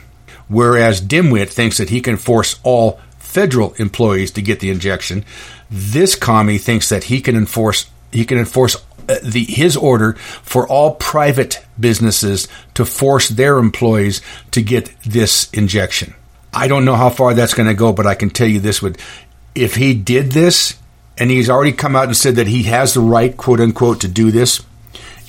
whereas 0.51 1.01
Dimwit 1.01 1.49
thinks 1.49 1.77
that 1.77 1.89
he 1.89 2.01
can 2.01 2.17
force 2.17 2.59
all 2.63 2.99
federal 3.17 3.73
employees 3.75 4.31
to 4.31 4.41
get 4.41 4.59
the 4.59 4.69
injection. 4.69 5.23
This 5.69 6.15
commie 6.15 6.57
thinks 6.57 6.89
that 6.89 7.05
he 7.05 7.21
can 7.21 7.35
enforce 7.35 7.89
he 8.11 8.25
can 8.25 8.37
enforce 8.37 8.75
uh, 9.07 9.15
the 9.23 9.45
his 9.45 9.77
order 9.77 10.13
for 10.13 10.67
all 10.67 10.95
private 10.95 11.65
businesses 11.79 12.49
to 12.73 12.83
force 12.83 13.29
their 13.29 13.57
employees 13.57 14.21
to 14.51 14.61
get 14.61 14.93
this 15.03 15.49
injection. 15.51 16.13
I 16.53 16.67
don't 16.67 16.83
know 16.83 16.95
how 16.95 17.09
far 17.09 17.33
that's 17.33 17.53
going 17.53 17.69
to 17.69 17.73
go, 17.73 17.93
but 17.93 18.05
I 18.05 18.15
can 18.15 18.29
tell 18.29 18.47
you 18.47 18.59
this 18.59 18.81
would 18.81 18.97
if 19.55 19.75
he 19.75 19.93
did 19.93 20.33
this 20.33 20.77
and 21.21 21.29
he's 21.29 21.51
already 21.51 21.71
come 21.71 21.95
out 21.95 22.05
and 22.05 22.17
said 22.17 22.37
that 22.37 22.47
he 22.47 22.63
has 22.63 22.95
the 22.95 22.99
right 22.99 23.37
quote 23.37 23.59
unquote 23.59 24.01
to 24.01 24.07
do 24.07 24.31
this, 24.31 24.59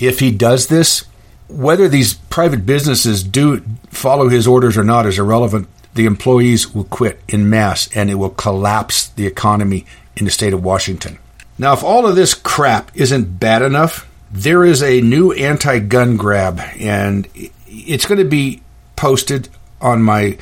if 0.01 0.20
he 0.20 0.31
does 0.31 0.69
this, 0.69 1.05
whether 1.48 1.86
these 1.86 2.14
private 2.14 2.64
businesses 2.64 3.23
do 3.23 3.62
follow 3.90 4.31
his 4.31 4.47
orders 4.47 4.78
or 4.78 4.85
not 4.85 5.05
is 5.05 5.19
irrelevant. 5.19 5.69
The 5.93 6.06
employees 6.06 6.74
will 6.74 6.85
quit 6.85 7.20
in 7.28 7.51
mass 7.51 7.94
and 7.94 8.09
it 8.09 8.14
will 8.14 8.31
collapse 8.31 9.09
the 9.09 9.27
economy 9.27 9.85
in 10.16 10.24
the 10.24 10.31
state 10.31 10.55
of 10.55 10.64
Washington. 10.64 11.19
Now, 11.59 11.74
if 11.74 11.85
all 11.85 12.06
of 12.06 12.16
this 12.16 12.32
crap 12.32 12.90
isn't 12.94 13.39
bad 13.39 13.60
enough, 13.60 14.10
there 14.31 14.64
is 14.64 14.82
a 14.82 15.02
new 15.02 15.32
anti 15.32 15.78
gun 15.78 16.16
grab, 16.16 16.59
and 16.81 17.28
it's 17.66 18.06
going 18.06 18.16
to 18.16 18.24
be 18.24 18.62
posted 18.97 19.51
on 19.78 20.02
my 20.02 20.39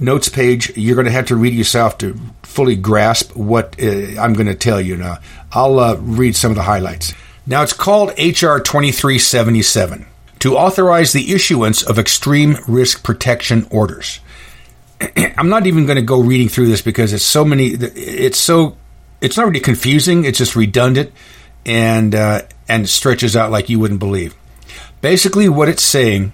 notes 0.00 0.28
page. 0.28 0.76
You're 0.76 0.94
going 0.94 1.06
to 1.06 1.12
have 1.12 1.26
to 1.26 1.36
read 1.36 1.54
yourself 1.54 1.98
to 1.98 2.18
fully 2.42 2.76
grasp 2.76 3.34
what 3.36 3.76
uh, 3.82 4.20
I'm 4.20 4.34
going 4.34 4.46
to 4.46 4.54
tell 4.54 4.80
you 4.80 4.96
now. 4.96 5.18
I'll 5.52 5.78
uh, 5.78 5.96
read 5.96 6.36
some 6.36 6.50
of 6.50 6.56
the 6.56 6.62
highlights. 6.62 7.14
Now, 7.46 7.62
it's 7.62 7.72
called 7.72 8.10
HR 8.18 8.58
2377 8.58 10.06
to 10.40 10.56
authorize 10.56 11.12
the 11.12 11.32
issuance 11.32 11.82
of 11.82 11.98
extreme 11.98 12.56
risk 12.66 13.04
protection 13.04 13.66
orders. 13.70 14.20
I'm 15.16 15.48
not 15.48 15.66
even 15.66 15.86
going 15.86 15.96
to 15.96 16.02
go 16.02 16.20
reading 16.20 16.48
through 16.48 16.68
this 16.68 16.82
because 16.82 17.12
it's 17.12 17.24
so 17.24 17.44
many. 17.44 17.68
It's 17.68 18.38
so 18.38 18.76
it's 19.20 19.36
not 19.36 19.46
really 19.46 19.60
confusing. 19.60 20.24
It's 20.24 20.38
just 20.38 20.56
redundant 20.56 21.12
and 21.64 22.14
uh, 22.14 22.42
and 22.68 22.88
stretches 22.88 23.36
out 23.36 23.50
like 23.50 23.68
you 23.68 23.78
wouldn't 23.78 24.00
believe. 24.00 24.34
Basically, 25.00 25.48
what 25.48 25.68
it's 25.68 25.82
saying 25.82 26.32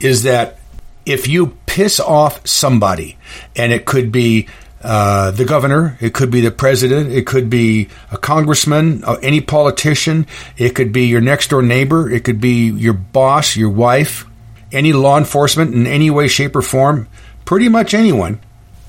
is 0.00 0.24
that 0.24 0.58
if 1.06 1.28
you 1.28 1.58
piss 1.66 2.00
off 2.00 2.46
somebody, 2.46 3.16
and 3.56 3.72
it 3.72 3.84
could 3.84 4.12
be 4.12 4.48
uh, 4.82 5.30
the 5.30 5.44
governor, 5.44 5.96
it 6.00 6.12
could 6.12 6.30
be 6.30 6.40
the 6.40 6.50
president, 6.50 7.12
it 7.12 7.26
could 7.26 7.48
be 7.48 7.88
a 8.10 8.18
congressman, 8.18 9.04
uh, 9.04 9.16
any 9.22 9.40
politician, 9.40 10.26
it 10.56 10.74
could 10.74 10.92
be 10.92 11.06
your 11.06 11.20
next 11.20 11.50
door 11.50 11.62
neighbor, 11.62 12.10
it 12.10 12.24
could 12.24 12.40
be 12.40 12.70
your 12.70 12.92
boss, 12.92 13.56
your 13.56 13.70
wife, 13.70 14.26
any 14.72 14.92
law 14.92 15.18
enforcement 15.18 15.74
in 15.74 15.86
any 15.86 16.10
way, 16.10 16.26
shape, 16.26 16.56
or 16.56 16.62
form, 16.62 17.08
pretty 17.44 17.68
much 17.68 17.94
anyone. 17.94 18.40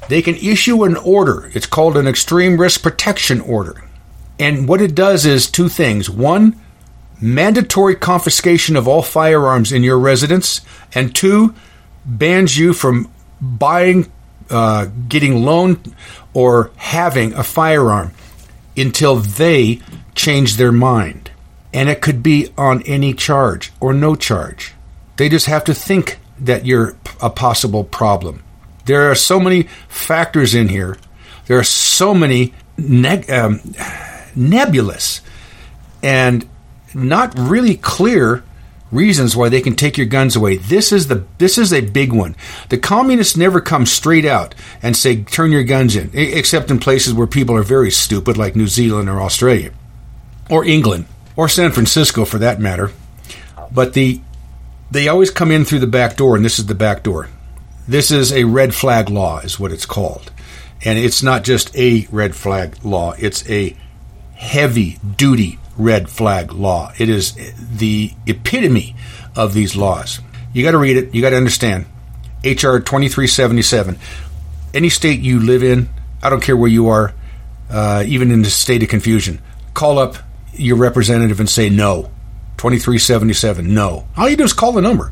They 0.09 0.21
can 0.21 0.35
issue 0.35 0.83
an 0.83 0.97
order. 0.97 1.49
It's 1.53 1.65
called 1.65 1.95
an 1.95 2.07
extreme 2.07 2.59
risk 2.59 2.81
protection 2.81 3.39
order. 3.41 3.83
And 4.39 4.67
what 4.67 4.81
it 4.81 4.95
does 4.95 5.25
is 5.25 5.49
two 5.49 5.69
things. 5.69 6.09
One, 6.09 6.59
mandatory 7.21 7.95
confiscation 7.95 8.75
of 8.75 8.87
all 8.87 9.01
firearms 9.01 9.71
in 9.71 9.83
your 9.83 9.99
residence, 9.99 10.61
and 10.93 11.15
two, 11.15 11.53
bans 12.05 12.57
you 12.57 12.73
from 12.73 13.09
buying, 13.41 14.11
uh, 14.49 14.85
getting 15.07 15.43
loaned 15.43 15.95
or 16.33 16.71
having 16.75 17.33
a 17.33 17.43
firearm 17.43 18.11
until 18.75 19.17
they 19.17 19.79
change 20.15 20.57
their 20.57 20.71
mind. 20.71 21.31
And 21.73 21.89
it 21.89 22.01
could 22.01 22.21
be 22.21 22.49
on 22.57 22.83
any 22.83 23.13
charge 23.13 23.71
or 23.79 23.93
no 23.93 24.15
charge. 24.15 24.73
They 25.17 25.29
just 25.29 25.47
have 25.47 25.63
to 25.65 25.73
think 25.73 26.19
that 26.39 26.65
you're 26.65 26.95
a 27.21 27.29
possible 27.29 27.83
problem. 27.83 28.43
There 28.85 29.09
are 29.09 29.15
so 29.15 29.39
many 29.39 29.63
factors 29.87 30.53
in 30.53 30.67
here. 30.67 30.97
There 31.47 31.57
are 31.57 31.63
so 31.63 32.13
many 32.13 32.53
neg- 32.77 33.29
um, 33.29 33.61
nebulous 34.35 35.21
and 36.01 36.47
not 36.93 37.37
really 37.37 37.77
clear 37.77 38.43
reasons 38.93 39.35
why 39.35 39.49
they 39.49 39.61
can 39.61 39.75
take 39.75 39.97
your 39.97 40.07
guns 40.07 40.35
away. 40.35 40.57
This 40.57 40.91
is 40.91 41.07
the 41.07 41.25
this 41.37 41.57
is 41.57 41.73
a 41.73 41.81
big 41.81 42.13
one. 42.13 42.35
The 42.69 42.77
communists 42.77 43.35
never 43.35 43.59
come 43.59 43.85
straight 43.85 44.25
out 44.25 44.55
and 44.81 44.95
say 44.95 45.23
turn 45.23 45.51
your 45.51 45.63
guns 45.63 45.95
in, 45.95 46.11
except 46.13 46.71
in 46.71 46.79
places 46.79 47.13
where 47.13 47.27
people 47.27 47.55
are 47.55 47.63
very 47.63 47.91
stupid, 47.91 48.37
like 48.37 48.55
New 48.55 48.67
Zealand 48.67 49.09
or 49.09 49.21
Australia, 49.21 49.71
or 50.49 50.63
England, 50.63 51.05
or 51.35 51.49
San 51.49 51.71
Francisco 51.71 52.25
for 52.25 52.37
that 52.37 52.59
matter. 52.59 52.91
But 53.71 53.93
the 53.93 54.21
they 54.91 55.07
always 55.07 55.31
come 55.31 55.51
in 55.51 55.65
through 55.65 55.79
the 55.79 55.87
back 55.87 56.15
door, 56.15 56.35
and 56.35 56.45
this 56.45 56.59
is 56.59 56.67
the 56.67 56.75
back 56.75 57.03
door. 57.03 57.29
This 57.87 58.11
is 58.11 58.31
a 58.31 58.43
red 58.45 58.73
flag 58.73 59.09
law, 59.09 59.39
is 59.39 59.59
what 59.59 59.71
it's 59.71 59.85
called. 59.85 60.31
And 60.85 60.99
it's 60.99 61.23
not 61.23 61.43
just 61.43 61.75
a 61.75 62.07
red 62.11 62.35
flag 62.35 62.83
law, 62.85 63.13
it's 63.17 63.49
a 63.49 63.75
heavy 64.35 64.99
duty 65.17 65.57
red 65.77 66.09
flag 66.09 66.51
law. 66.53 66.91
It 66.97 67.09
is 67.09 67.33
the 67.57 68.11
epitome 68.27 68.95
of 69.35 69.53
these 69.53 69.75
laws. 69.75 70.19
You 70.53 70.63
got 70.63 70.71
to 70.71 70.77
read 70.77 70.97
it, 70.97 71.15
you 71.15 71.21
got 71.21 71.31
to 71.31 71.37
understand. 71.37 71.85
HR 72.43 72.79
2377. 72.79 73.97
Any 74.73 74.89
state 74.89 75.19
you 75.19 75.39
live 75.39 75.63
in, 75.63 75.89
I 76.21 76.29
don't 76.29 76.41
care 76.41 76.57
where 76.57 76.69
you 76.69 76.89
are, 76.89 77.13
uh, 77.69 78.03
even 78.05 78.31
in 78.31 78.41
the 78.41 78.49
state 78.49 78.83
of 78.83 78.89
confusion, 78.89 79.41
call 79.73 79.97
up 79.97 80.17
your 80.53 80.77
representative 80.77 81.39
and 81.39 81.49
say 81.49 81.69
no. 81.69 82.11
2377, 82.57 83.73
no. 83.73 84.07
All 84.15 84.29
you 84.29 84.37
do 84.37 84.43
is 84.43 84.53
call 84.53 84.71
the 84.71 84.81
number. 84.81 85.11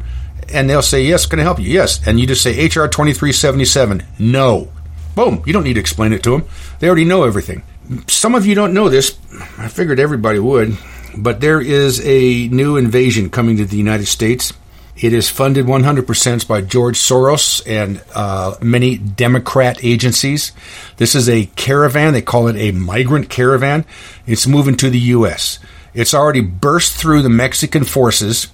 And 0.54 0.70
they'll 0.70 0.82
say, 0.82 1.04
yes, 1.04 1.26
can 1.26 1.40
I 1.40 1.44
help 1.44 1.60
you? 1.60 1.70
Yes. 1.70 2.06
And 2.06 2.20
you 2.20 2.28
just 2.28 2.44
say 2.44 2.52
HR 2.52 2.88
2377, 2.88 4.04
no. 4.20 4.72
Boom. 5.16 5.44
You 5.46 5.54
don't 5.54 5.64
need 5.64 5.74
to 5.74 5.80
explain 5.80 6.14
it 6.14 6.24
to 6.24 6.32
them. 6.32 6.46
They 6.80 6.88
already 6.88 7.06
know 7.06 7.24
everything. 7.24 7.64
Some 8.08 8.36
of 8.36 8.46
you 8.46 8.56
don't 8.56 8.74
know 8.74 8.90
this. 8.90 9.18
I 9.58 9.68
figured 9.68 10.00
everybody 10.00 10.40
would. 10.40 10.78
But 11.18 11.42
there 11.42 11.60
is 11.60 12.00
a 12.06 12.48
new 12.48 12.78
invasion 12.78 13.30
coming 13.30 13.58
to 13.58 13.66
the 13.66 13.78
United 13.78 14.08
States. 14.08 14.54
It 14.96 15.14
is 15.14 15.30
funded 15.30 15.66
100% 15.66 16.48
by 16.48 16.62
George 16.62 16.98
Soros 16.98 17.62
and 17.66 18.04
uh, 18.14 18.56
many 18.62 18.98
Democrat 18.98 19.84
agencies. 19.84 20.52
This 20.98 21.16
is 21.16 21.28
a 21.28 21.46
caravan. 21.56 22.14
They 22.14 22.22
call 22.22 22.48
it 22.48 22.56
a 22.56 22.72
migrant 22.72 23.30
caravan. 23.30 23.86
It's 24.26 24.48
moving 24.48 24.76
to 24.78 24.90
the 24.90 25.00
U.S. 25.00 25.60
It's 25.94 26.14
already 26.14 26.42
burst 26.42 26.94
through 26.94 27.24
the 27.24 27.30
Mexican 27.30 27.84
forces 27.84 28.48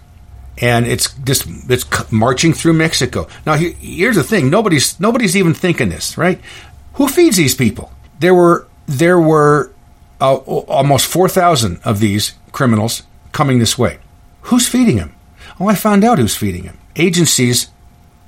and 0.60 0.88
it's 0.88 1.14
just 1.20 1.46
it's 1.70 1.86
marching 2.12 2.54
through 2.54 2.74
Mexico. 2.74 3.28
Now 3.46 3.56
here's 3.56 4.16
the 4.16 4.24
thing: 4.24 4.50
nobody's 4.50 5.00
nobody's 5.00 5.36
even 5.36 5.54
thinking 5.54 5.90
this, 5.90 6.18
right? 6.18 6.42
Who 6.94 7.08
feeds 7.08 7.38
these 7.38 7.54
people? 7.54 7.92
There 8.20 8.34
were 8.34 8.67
there 8.88 9.20
were 9.20 9.72
uh, 10.20 10.36
almost 10.36 11.06
four 11.06 11.30
thousand 11.30 11.80
of 11.84 12.00
these 12.00 12.34
criminals 12.52 13.04
coming 13.32 13.60
this 13.60 13.78
way. 13.78 14.00
Who's 14.44 14.68
feeding 14.68 14.96
them? 14.96 15.14
Oh, 15.60 15.68
I 15.68 15.76
found 15.76 16.04
out 16.04 16.18
who's 16.18 16.36
feeding 16.36 16.64
them. 16.64 16.78
Agencies 16.96 17.70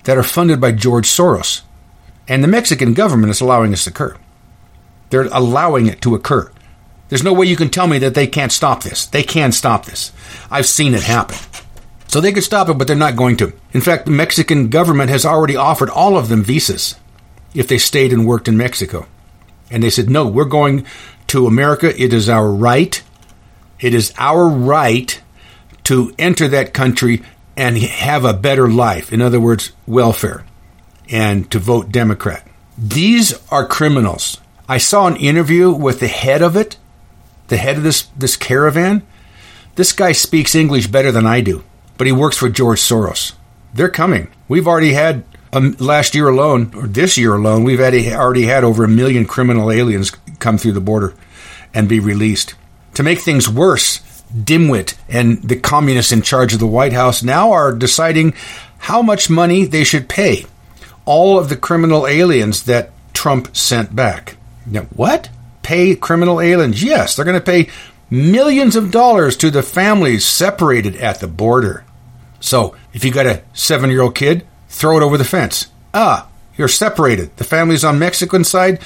that 0.03 0.17
are 0.17 0.23
funded 0.23 0.61
by 0.61 0.71
George 0.71 1.07
Soros, 1.07 1.61
and 2.27 2.43
the 2.43 2.47
Mexican 2.47 2.93
government 2.93 3.31
is 3.31 3.41
allowing 3.41 3.71
this 3.71 3.85
to 3.85 3.89
occur. 3.89 4.15
They're 5.09 5.27
allowing 5.31 5.87
it 5.87 6.01
to 6.01 6.13
occur. 6.13 6.51
There's 7.07 7.23
no 7.23 7.33
way 7.33 7.47
you 7.47 7.55
can 7.55 7.69
tell 7.69 7.87
me 7.87 7.97
that 7.99 8.13
they 8.13 8.27
can't 8.27 8.51
stop 8.51 8.83
this. 8.83 9.07
They 9.07 9.23
can 9.23 9.51
stop 9.51 9.85
this. 9.85 10.11
I've 10.51 10.67
seen 10.67 10.93
it 10.93 11.01
happen. 11.01 11.37
So 12.07 12.21
they 12.21 12.31
could 12.31 12.43
stop 12.43 12.69
it, 12.69 12.77
but 12.77 12.85
they're 12.87 12.95
not 12.95 13.15
going 13.15 13.37
to. 13.37 13.53
In 13.71 13.81
fact, 13.81 14.05
the 14.05 14.11
Mexican 14.11 14.69
government 14.69 15.09
has 15.09 15.25
already 15.25 15.55
offered 15.55 15.89
all 15.89 16.17
of 16.17 16.29
them 16.29 16.43
visas 16.43 16.95
if 17.55 17.67
they 17.67 17.79
stayed 17.79 18.13
and 18.13 18.27
worked 18.27 18.47
in 18.47 18.57
Mexico. 18.57 19.07
And 19.71 19.83
they 19.83 19.89
said, 19.89 20.09
no, 20.09 20.27
we're 20.27 20.45
going 20.45 20.85
to 21.27 21.47
America. 21.47 21.93
It 22.01 22.13
is 22.13 22.29
our 22.29 22.49
right. 22.49 23.01
It 23.79 23.93
is 23.93 24.13
our 24.17 24.47
right 24.47 25.21
to 25.85 26.13
enter 26.17 26.47
that 26.47 26.73
country 26.73 27.23
and 27.55 27.77
have 27.77 28.25
a 28.25 28.33
better 28.33 28.69
life. 28.69 29.11
In 29.13 29.21
other 29.21 29.39
words, 29.39 29.71
welfare 29.85 30.45
and 31.09 31.49
to 31.51 31.59
vote 31.59 31.91
Democrat. 31.91 32.47
These 32.77 33.33
are 33.49 33.65
criminals. 33.65 34.39
I 34.67 34.77
saw 34.77 35.07
an 35.07 35.15
interview 35.17 35.71
with 35.71 35.99
the 35.99 36.07
head 36.07 36.41
of 36.41 36.55
it 36.55 36.77
the 37.49 37.57
head 37.57 37.77
of 37.77 37.83
this 37.83 38.03
this 38.15 38.37
caravan, 38.37 39.05
this 39.75 39.91
guy 39.91 40.13
speaks 40.13 40.55
English 40.55 40.87
better 40.87 41.11
than 41.11 41.27
I 41.27 41.41
do, 41.41 41.63
but 41.97 42.07
he 42.07 42.13
works 42.13 42.37
for 42.37 42.49
George 42.49 42.79
Soros. 42.79 43.33
They're 43.73 43.89
coming. 43.89 44.29
We've 44.47 44.67
already 44.67 44.93
had 44.93 45.23
um, 45.51 45.75
last 45.79 46.15
year 46.15 46.27
alone, 46.27 46.71
or 46.75 46.87
this 46.87 47.17
year 47.17 47.35
alone, 47.35 47.63
we've 47.63 47.79
already 47.79 48.45
had 48.45 48.63
over 48.63 48.83
a 48.83 48.89
million 48.89 49.25
criminal 49.25 49.71
aliens 49.71 50.11
come 50.39 50.57
through 50.57 50.73
the 50.73 50.81
border 50.81 51.13
and 51.73 51.89
be 51.89 51.99
released. 51.99 52.55
To 52.95 53.03
make 53.03 53.19
things 53.19 53.49
worse, 53.49 53.99
Dimwit 54.33 54.95
and 55.07 55.41
the 55.41 55.59
communists 55.59 56.11
in 56.11 56.21
charge 56.21 56.53
of 56.53 56.59
the 56.59 56.67
White 56.67 56.93
House 56.93 57.23
now 57.23 57.51
are 57.51 57.73
deciding 57.73 58.33
how 58.77 59.01
much 59.01 59.29
money 59.29 59.65
they 59.65 59.83
should 59.83 60.07
pay 60.07 60.45
all 61.05 61.39
of 61.39 61.49
the 61.49 61.57
criminal 61.57 62.05
aliens 62.05 62.63
that 62.63 62.91
Trump 63.13 63.55
sent 63.55 63.95
back. 63.95 64.37
Now, 64.65 64.83
what? 64.95 65.29
pay 65.69 65.95
criminal 65.95 66.41
aliens. 66.41 66.81
Yes, 66.81 67.15
they're 67.15 67.25
going 67.25 67.39
to 67.39 67.45
pay 67.45 67.69
millions 68.09 68.75
of 68.75 68.89
dollars 68.89 69.37
to 69.37 69.51
the 69.51 69.61
families 69.61 70.25
separated 70.25 70.95
at 70.95 71.19
the 71.19 71.27
border. 71.27 71.85
So, 72.39 72.75
if 72.91 73.05
you 73.05 73.11
got 73.11 73.27
a 73.27 73.43
seven 73.53 73.91
year 73.91 74.01
old 74.01 74.15
kid, 74.15 74.47
throw 74.69 74.97
it 74.97 75.03
over 75.03 75.17
the 75.17 75.25
fence. 75.25 75.67
Ah, 75.93 76.29
you're 76.55 76.67
separated. 76.67 77.35
The 77.37 77.43
family's 77.43 77.83
on 77.83 77.99
Mexican 77.99 78.43
side, 78.43 78.79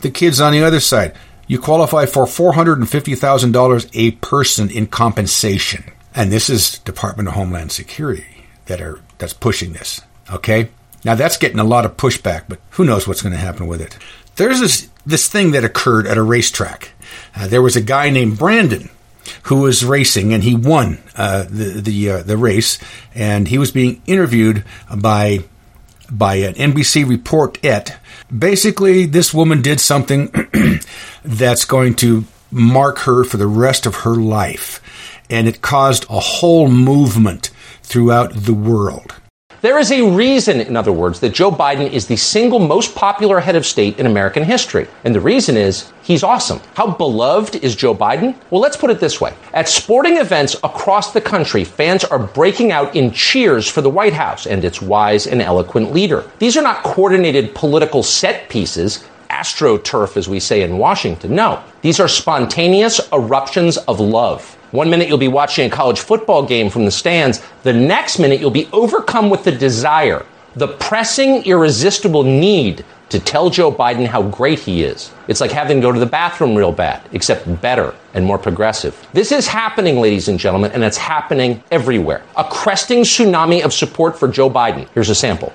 the 0.00 0.10
kid's 0.10 0.40
on 0.40 0.52
the 0.52 0.64
other 0.64 0.80
side. 0.80 1.14
You 1.46 1.60
qualify 1.60 2.06
for 2.06 2.24
$450,000 2.24 3.90
a 3.94 4.10
person 4.12 4.70
in 4.70 4.88
compensation. 4.88 5.84
And 6.14 6.32
this 6.32 6.50
is 6.50 6.78
Department 6.80 7.28
of 7.28 7.34
Homeland 7.34 7.70
Security 7.70 8.46
that 8.66 8.80
are 8.80 9.00
that's 9.18 9.32
pushing 9.32 9.72
this. 9.72 10.00
Okay? 10.32 10.70
Now 11.04 11.14
that's 11.14 11.36
getting 11.36 11.60
a 11.60 11.64
lot 11.64 11.84
of 11.84 11.96
pushback, 11.96 12.44
but 12.48 12.58
who 12.70 12.84
knows 12.84 13.06
what's 13.06 13.22
going 13.22 13.34
to 13.34 13.38
happen 13.38 13.66
with 13.66 13.80
it. 13.80 13.96
There's 14.36 14.60
this 14.60 14.88
this 15.04 15.28
thing 15.28 15.52
that 15.52 15.64
occurred 15.64 16.06
at 16.06 16.18
a 16.18 16.22
racetrack. 16.22 16.90
Uh, 17.34 17.46
there 17.46 17.62
was 17.62 17.76
a 17.76 17.80
guy 17.80 18.10
named 18.10 18.38
Brandon 18.38 18.90
who 19.44 19.60
was 19.60 19.84
racing, 19.84 20.32
and 20.32 20.42
he 20.42 20.54
won 20.54 20.98
uh, 21.16 21.44
the 21.44 21.80
the 21.80 22.10
uh, 22.10 22.22
the 22.22 22.36
race, 22.36 22.78
and 23.14 23.48
he 23.48 23.58
was 23.58 23.70
being 23.70 24.02
interviewed 24.06 24.64
by 24.94 25.40
by 26.10 26.36
an 26.36 26.54
NBC 26.54 27.04
reportette. 27.04 27.96
Basically, 28.36 29.06
this 29.06 29.32
woman 29.34 29.62
did 29.62 29.80
something 29.80 30.30
that's 31.24 31.64
going 31.64 31.94
to 31.96 32.24
mark 32.50 32.98
her 33.00 33.24
for 33.24 33.36
the 33.36 33.46
rest 33.46 33.86
of 33.86 33.96
her 33.96 34.14
life, 34.14 34.80
and 35.30 35.48
it 35.48 35.62
caused 35.62 36.04
a 36.08 36.20
whole 36.20 36.68
movement 36.68 37.50
throughout 37.82 38.32
the 38.34 38.54
world. 38.54 39.14
There 39.66 39.80
is 39.80 39.90
a 39.90 40.08
reason, 40.08 40.60
in 40.60 40.76
other 40.76 40.92
words, 40.92 41.18
that 41.18 41.34
Joe 41.34 41.50
Biden 41.50 41.90
is 41.90 42.06
the 42.06 42.14
single 42.14 42.60
most 42.60 42.94
popular 42.94 43.40
head 43.40 43.56
of 43.56 43.66
state 43.66 43.98
in 43.98 44.06
American 44.06 44.44
history. 44.44 44.86
And 45.02 45.12
the 45.12 45.20
reason 45.20 45.56
is 45.56 45.92
he's 46.04 46.22
awesome. 46.22 46.60
How 46.74 46.92
beloved 46.92 47.56
is 47.56 47.74
Joe 47.74 47.92
Biden? 47.92 48.36
Well, 48.50 48.60
let's 48.60 48.76
put 48.76 48.90
it 48.90 49.00
this 49.00 49.20
way. 49.20 49.34
At 49.52 49.68
sporting 49.68 50.18
events 50.18 50.54
across 50.62 51.12
the 51.12 51.20
country, 51.20 51.64
fans 51.64 52.04
are 52.04 52.20
breaking 52.20 52.70
out 52.70 52.94
in 52.94 53.10
cheers 53.10 53.66
for 53.66 53.80
the 53.80 53.90
White 53.90 54.12
House 54.12 54.46
and 54.46 54.64
its 54.64 54.80
wise 54.80 55.26
and 55.26 55.42
eloquent 55.42 55.92
leader. 55.92 56.30
These 56.38 56.56
are 56.56 56.62
not 56.62 56.84
coordinated 56.84 57.52
political 57.52 58.04
set 58.04 58.48
pieces 58.48 59.02
astroturf, 59.30 60.16
as 60.16 60.28
we 60.28 60.38
say 60.38 60.62
in 60.62 60.78
Washington. 60.78 61.34
No, 61.34 61.62
these 61.82 62.00
are 62.00 62.06
spontaneous 62.08 63.00
eruptions 63.12 63.76
of 63.76 63.98
love. 64.00 64.55
One 64.72 64.90
minute 64.90 65.08
you'll 65.08 65.18
be 65.18 65.28
watching 65.28 65.66
a 65.66 65.70
college 65.70 66.00
football 66.00 66.44
game 66.44 66.70
from 66.70 66.84
the 66.84 66.90
stands. 66.90 67.40
The 67.62 67.72
next 67.72 68.18
minute 68.18 68.40
you'll 68.40 68.50
be 68.50 68.68
overcome 68.72 69.30
with 69.30 69.44
the 69.44 69.52
desire, 69.52 70.24
the 70.54 70.68
pressing, 70.68 71.44
irresistible 71.44 72.24
need 72.24 72.84
to 73.10 73.20
tell 73.20 73.50
Joe 73.50 73.70
Biden 73.70 74.06
how 74.06 74.22
great 74.22 74.58
he 74.58 74.82
is. 74.82 75.12
It's 75.28 75.40
like 75.40 75.52
having 75.52 75.76
to 75.76 75.82
go 75.82 75.92
to 75.92 76.00
the 76.00 76.06
bathroom 76.06 76.56
real 76.56 76.72
bad, 76.72 77.02
except 77.12 77.60
better 77.60 77.94
and 78.14 78.24
more 78.24 78.38
progressive. 78.38 79.06
This 79.12 79.30
is 79.30 79.46
happening, 79.46 80.00
ladies 80.00 80.26
and 80.26 80.38
gentlemen, 80.38 80.72
and 80.72 80.82
it's 80.82 80.96
happening 80.96 81.62
everywhere. 81.70 82.22
A 82.36 82.42
cresting 82.42 83.02
tsunami 83.02 83.64
of 83.64 83.72
support 83.72 84.18
for 84.18 84.26
Joe 84.26 84.50
Biden. 84.50 84.88
Here's 84.94 85.10
a 85.10 85.14
sample. 85.14 85.52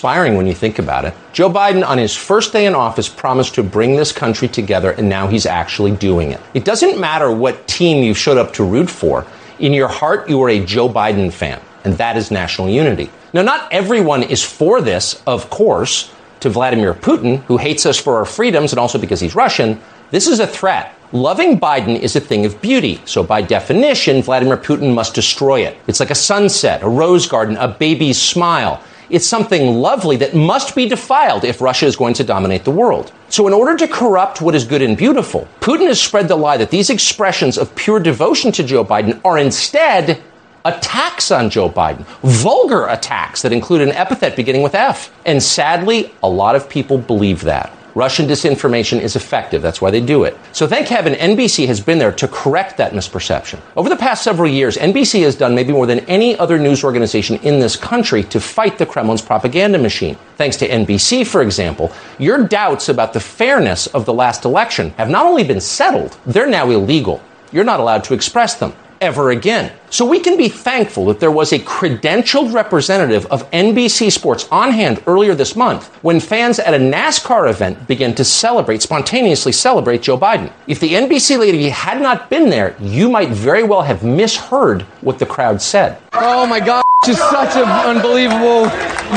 Inspiring 0.00 0.34
when 0.34 0.46
you 0.46 0.54
think 0.54 0.78
about 0.78 1.04
it. 1.04 1.12
Joe 1.34 1.50
Biden, 1.50 1.86
on 1.86 1.98
his 1.98 2.16
first 2.16 2.54
day 2.54 2.64
in 2.64 2.74
office, 2.74 3.06
promised 3.06 3.54
to 3.56 3.62
bring 3.62 3.96
this 3.96 4.12
country 4.12 4.48
together, 4.48 4.92
and 4.92 5.10
now 5.10 5.28
he's 5.28 5.44
actually 5.44 5.92
doing 5.92 6.30
it. 6.30 6.40
It 6.54 6.64
doesn't 6.64 6.98
matter 6.98 7.30
what 7.30 7.68
team 7.68 8.02
you 8.02 8.14
showed 8.14 8.38
up 8.38 8.54
to 8.54 8.64
root 8.64 8.88
for. 8.88 9.26
In 9.58 9.74
your 9.74 9.88
heart, 9.88 10.26
you 10.26 10.42
are 10.42 10.48
a 10.48 10.64
Joe 10.64 10.88
Biden 10.88 11.30
fan, 11.30 11.60
and 11.84 11.98
that 11.98 12.16
is 12.16 12.30
national 12.30 12.70
unity. 12.70 13.10
Now, 13.34 13.42
not 13.42 13.70
everyone 13.70 14.22
is 14.22 14.42
for 14.42 14.80
this, 14.80 15.22
of 15.26 15.50
course. 15.50 16.10
To 16.40 16.48
Vladimir 16.48 16.94
Putin, 16.94 17.42
who 17.42 17.58
hates 17.58 17.84
us 17.84 18.00
for 18.00 18.16
our 18.16 18.24
freedoms 18.24 18.72
and 18.72 18.80
also 18.80 18.98
because 18.98 19.20
he's 19.20 19.34
Russian, 19.34 19.78
this 20.10 20.26
is 20.26 20.40
a 20.40 20.46
threat. 20.46 20.96
Loving 21.12 21.60
Biden 21.60 22.00
is 22.00 22.16
a 22.16 22.20
thing 22.20 22.46
of 22.46 22.62
beauty, 22.62 23.02
so 23.04 23.22
by 23.22 23.42
definition, 23.42 24.22
Vladimir 24.22 24.56
Putin 24.56 24.94
must 24.94 25.14
destroy 25.14 25.60
it. 25.60 25.76
It's 25.86 26.00
like 26.00 26.10
a 26.10 26.14
sunset, 26.14 26.82
a 26.82 26.88
rose 26.88 27.28
garden, 27.28 27.58
a 27.58 27.68
baby's 27.68 28.18
smile. 28.18 28.82
It's 29.10 29.26
something 29.26 29.74
lovely 29.74 30.16
that 30.18 30.34
must 30.34 30.76
be 30.76 30.88
defiled 30.88 31.44
if 31.44 31.60
Russia 31.60 31.86
is 31.86 31.96
going 31.96 32.14
to 32.14 32.24
dominate 32.24 32.64
the 32.64 32.70
world. 32.70 33.12
So, 33.28 33.48
in 33.48 33.52
order 33.52 33.76
to 33.76 33.88
corrupt 33.88 34.40
what 34.40 34.54
is 34.54 34.64
good 34.64 34.82
and 34.82 34.96
beautiful, 34.96 35.48
Putin 35.60 35.88
has 35.88 36.00
spread 36.00 36.28
the 36.28 36.36
lie 36.36 36.56
that 36.56 36.70
these 36.70 36.90
expressions 36.90 37.58
of 37.58 37.74
pure 37.74 37.98
devotion 37.98 38.52
to 38.52 38.62
Joe 38.62 38.84
Biden 38.84 39.20
are 39.24 39.36
instead 39.36 40.22
attacks 40.64 41.30
on 41.30 41.50
Joe 41.50 41.68
Biden, 41.68 42.04
vulgar 42.22 42.86
attacks 42.86 43.42
that 43.42 43.52
include 43.52 43.80
an 43.80 43.92
epithet 43.92 44.36
beginning 44.36 44.62
with 44.62 44.74
F. 44.74 45.12
And 45.26 45.42
sadly, 45.42 46.14
a 46.22 46.28
lot 46.28 46.54
of 46.54 46.68
people 46.68 46.98
believe 46.98 47.42
that. 47.42 47.72
Russian 48.00 48.26
disinformation 48.26 48.98
is 48.98 49.14
effective. 49.14 49.60
That's 49.60 49.82
why 49.82 49.90
they 49.90 50.00
do 50.00 50.24
it. 50.24 50.34
So 50.52 50.66
thank 50.66 50.88
heaven 50.88 51.12
NBC 51.12 51.66
has 51.66 51.82
been 51.82 51.98
there 51.98 52.12
to 52.12 52.26
correct 52.28 52.78
that 52.78 52.94
misperception. 52.94 53.60
Over 53.76 53.90
the 53.90 53.96
past 53.96 54.24
several 54.24 54.48
years, 54.48 54.78
NBC 54.78 55.22
has 55.24 55.36
done 55.36 55.54
maybe 55.54 55.74
more 55.74 55.84
than 55.84 56.00
any 56.08 56.34
other 56.38 56.58
news 56.58 56.82
organization 56.82 57.36
in 57.42 57.60
this 57.60 57.76
country 57.76 58.22
to 58.22 58.40
fight 58.40 58.78
the 58.78 58.86
Kremlin's 58.86 59.20
propaganda 59.20 59.76
machine. 59.76 60.16
Thanks 60.38 60.56
to 60.56 60.66
NBC, 60.66 61.26
for 61.26 61.42
example, 61.42 61.92
your 62.18 62.42
doubts 62.42 62.88
about 62.88 63.12
the 63.12 63.20
fairness 63.20 63.86
of 63.88 64.06
the 64.06 64.14
last 64.14 64.46
election 64.46 64.92
have 64.92 65.10
not 65.10 65.26
only 65.26 65.44
been 65.44 65.60
settled, 65.60 66.16
they're 66.24 66.48
now 66.48 66.70
illegal. 66.70 67.22
You're 67.52 67.64
not 67.64 67.80
allowed 67.80 68.04
to 68.04 68.14
express 68.14 68.54
them 68.54 68.72
ever 69.00 69.30
again. 69.30 69.72
So 69.88 70.04
we 70.04 70.20
can 70.20 70.36
be 70.36 70.48
thankful 70.48 71.06
that 71.06 71.20
there 71.20 71.30
was 71.30 71.52
a 71.52 71.58
credentialed 71.58 72.52
representative 72.52 73.26
of 73.26 73.50
NBC 73.50 74.12
Sports 74.12 74.46
on 74.52 74.70
hand 74.70 75.02
earlier 75.06 75.34
this 75.34 75.56
month 75.56 75.88
when 76.02 76.20
fans 76.20 76.58
at 76.58 76.74
a 76.74 76.78
NASCAR 76.78 77.48
event 77.50 77.88
began 77.88 78.14
to 78.14 78.24
celebrate, 78.24 78.82
spontaneously 78.82 79.52
celebrate 79.52 80.02
Joe 80.02 80.18
Biden. 80.18 80.52
If 80.66 80.80
the 80.80 80.92
NBC 80.92 81.38
lady 81.38 81.68
had 81.70 82.00
not 82.00 82.30
been 82.30 82.50
there, 82.50 82.76
you 82.78 83.08
might 83.10 83.30
very 83.30 83.62
well 83.62 83.82
have 83.82 84.04
misheard 84.04 84.82
what 85.00 85.18
the 85.18 85.26
crowd 85.26 85.60
said. 85.60 86.00
Oh 86.12 86.46
my 86.46 86.60
God, 86.60 86.84
just 87.04 87.20
such 87.30 87.56
an 87.56 87.68
unbelievable 87.68 88.66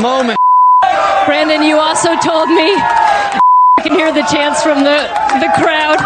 moment. 0.00 0.38
Brandon, 1.26 1.62
you 1.62 1.78
also 1.78 2.16
told 2.20 2.48
me 2.48 2.74
I 2.74 3.40
can 3.82 3.92
hear 3.92 4.12
the 4.12 4.22
chants 4.22 4.62
from 4.62 4.78
the, 4.78 5.08
the 5.40 5.52
crowd. 5.62 5.98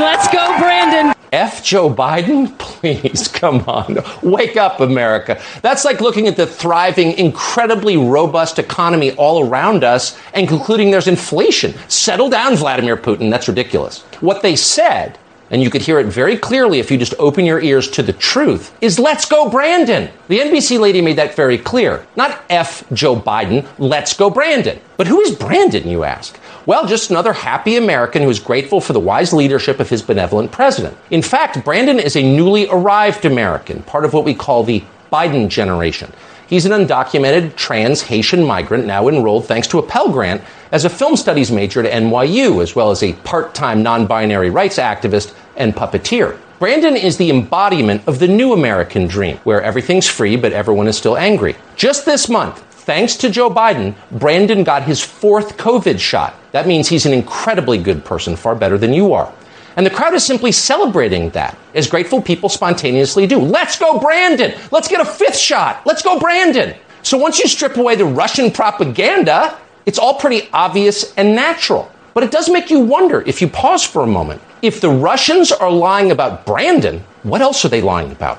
Let's 0.00 0.28
go, 0.28 0.56
Brandon. 0.58 1.19
F. 1.32 1.62
Joe 1.64 1.92
Biden? 1.92 2.56
Please, 2.58 3.28
come 3.28 3.60
on. 3.68 3.98
Wake 4.22 4.56
up, 4.56 4.80
America. 4.80 5.40
That's 5.62 5.84
like 5.84 6.00
looking 6.00 6.26
at 6.26 6.36
the 6.36 6.46
thriving, 6.46 7.12
incredibly 7.12 7.96
robust 7.96 8.58
economy 8.58 9.12
all 9.12 9.46
around 9.48 9.84
us 9.84 10.18
and 10.34 10.48
concluding 10.48 10.90
there's 10.90 11.08
inflation. 11.08 11.74
Settle 11.88 12.28
down, 12.28 12.56
Vladimir 12.56 12.96
Putin. 12.96 13.30
That's 13.30 13.48
ridiculous. 13.48 14.00
What 14.20 14.42
they 14.42 14.56
said, 14.56 15.18
and 15.50 15.62
you 15.62 15.70
could 15.70 15.82
hear 15.82 15.98
it 15.98 16.06
very 16.06 16.36
clearly 16.36 16.78
if 16.78 16.90
you 16.90 16.98
just 16.98 17.14
open 17.18 17.44
your 17.44 17.60
ears 17.60 17.88
to 17.90 18.02
the 18.02 18.12
truth, 18.12 18.72
is 18.80 18.98
let's 18.98 19.24
go, 19.24 19.50
Brandon. 19.50 20.08
The 20.28 20.38
NBC 20.38 20.78
lady 20.78 21.00
made 21.00 21.16
that 21.16 21.34
very 21.34 21.58
clear. 21.58 22.06
Not 22.16 22.42
F. 22.48 22.84
Joe 22.92 23.16
Biden, 23.16 23.66
let's 23.78 24.14
go, 24.14 24.30
Brandon. 24.30 24.78
But 24.96 25.06
who 25.06 25.20
is 25.20 25.34
Brandon, 25.34 25.88
you 25.88 26.04
ask? 26.04 26.38
Well, 26.66 26.86
just 26.86 27.10
another 27.10 27.32
happy 27.32 27.76
American 27.76 28.22
who 28.22 28.30
is 28.30 28.38
grateful 28.38 28.80
for 28.80 28.92
the 28.92 29.00
wise 29.00 29.32
leadership 29.32 29.80
of 29.80 29.90
his 29.90 30.02
benevolent 30.02 30.52
president. 30.52 30.96
In 31.10 31.22
fact, 31.22 31.64
Brandon 31.64 31.98
is 31.98 32.16
a 32.16 32.22
newly 32.22 32.68
arrived 32.68 33.24
American, 33.24 33.82
part 33.82 34.04
of 34.04 34.12
what 34.12 34.24
we 34.24 34.34
call 34.34 34.62
the 34.62 34.84
Biden 35.12 35.48
generation. 35.48 36.12
He's 36.50 36.66
an 36.66 36.72
undocumented 36.72 37.54
trans 37.54 38.02
Haitian 38.02 38.44
migrant 38.44 38.84
now 38.84 39.06
enrolled 39.06 39.46
thanks 39.46 39.68
to 39.68 39.78
a 39.78 39.82
Pell 39.84 40.10
Grant 40.10 40.42
as 40.72 40.84
a 40.84 40.90
film 40.90 41.16
studies 41.16 41.52
major 41.52 41.80
to 41.80 41.88
NYU, 41.88 42.60
as 42.60 42.74
well 42.74 42.90
as 42.90 43.04
a 43.04 43.12
part 43.12 43.54
time 43.54 43.84
non 43.84 44.08
binary 44.08 44.50
rights 44.50 44.76
activist 44.76 45.32
and 45.60 45.76
puppeteer. 45.76 46.36
Brandon 46.58 46.96
is 46.96 47.16
the 47.16 47.30
embodiment 47.30 48.02
of 48.08 48.18
the 48.18 48.28
new 48.28 48.52
American 48.52 49.06
dream, 49.06 49.36
where 49.44 49.62
everything's 49.62 50.08
free 50.08 50.36
but 50.36 50.52
everyone 50.52 50.88
is 50.88 50.96
still 50.96 51.16
angry. 51.16 51.54
Just 51.76 52.04
this 52.04 52.28
month, 52.28 52.58
thanks 52.70 53.16
to 53.16 53.30
Joe 53.30 53.50
Biden, 53.50 53.94
Brandon 54.10 54.64
got 54.64 54.82
his 54.82 55.02
fourth 55.02 55.56
COVID 55.56 55.98
shot. 55.98 56.34
That 56.52 56.66
means 56.66 56.88
he's 56.88 57.06
an 57.06 57.12
incredibly 57.12 57.78
good 57.78 58.04
person, 58.04 58.36
far 58.36 58.56
better 58.56 58.76
than 58.76 58.92
you 58.92 59.12
are. 59.12 59.32
And 59.76 59.86
the 59.86 59.90
crowd 59.90 60.14
is 60.14 60.24
simply 60.24 60.52
celebrating 60.52 61.30
that, 61.30 61.56
as 61.74 61.86
grateful 61.86 62.20
people 62.20 62.48
spontaneously 62.48 63.26
do. 63.26 63.38
Let's 63.38 63.78
go, 63.78 63.98
Brandon! 63.98 64.58
Let's 64.70 64.88
get 64.88 65.00
a 65.00 65.04
fifth 65.04 65.38
shot! 65.38 65.82
Let's 65.86 66.02
go, 66.02 66.18
Brandon! 66.18 66.74
So 67.02 67.16
once 67.16 67.38
you 67.38 67.48
strip 67.48 67.76
away 67.76 67.96
the 67.96 68.04
Russian 68.04 68.50
propaganda, 68.50 69.58
it's 69.86 69.98
all 69.98 70.14
pretty 70.14 70.48
obvious 70.52 71.14
and 71.14 71.34
natural. 71.34 71.90
But 72.14 72.24
it 72.24 72.30
does 72.30 72.50
make 72.50 72.70
you 72.70 72.80
wonder, 72.80 73.22
if 73.22 73.40
you 73.40 73.48
pause 73.48 73.84
for 73.84 74.02
a 74.02 74.06
moment, 74.06 74.42
if 74.62 74.80
the 74.80 74.90
Russians 74.90 75.52
are 75.52 75.70
lying 75.70 76.10
about 76.10 76.44
Brandon, 76.44 77.04
what 77.22 77.40
else 77.40 77.64
are 77.64 77.68
they 77.68 77.82
lying 77.82 78.10
about? 78.12 78.38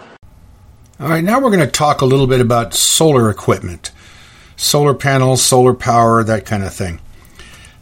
All 1.00 1.10
right, 1.10 1.24
now 1.24 1.40
we're 1.40 1.50
going 1.50 1.66
to 1.66 1.68
talk 1.68 2.02
a 2.02 2.06
little 2.06 2.28
bit 2.28 2.42
about 2.42 2.74
solar 2.74 3.30
equipment 3.30 3.92
solar 4.62 4.94
panels, 4.94 5.42
solar 5.42 5.74
power, 5.74 6.24
that 6.24 6.46
kind 6.46 6.64
of 6.64 6.74
thing. 6.74 7.00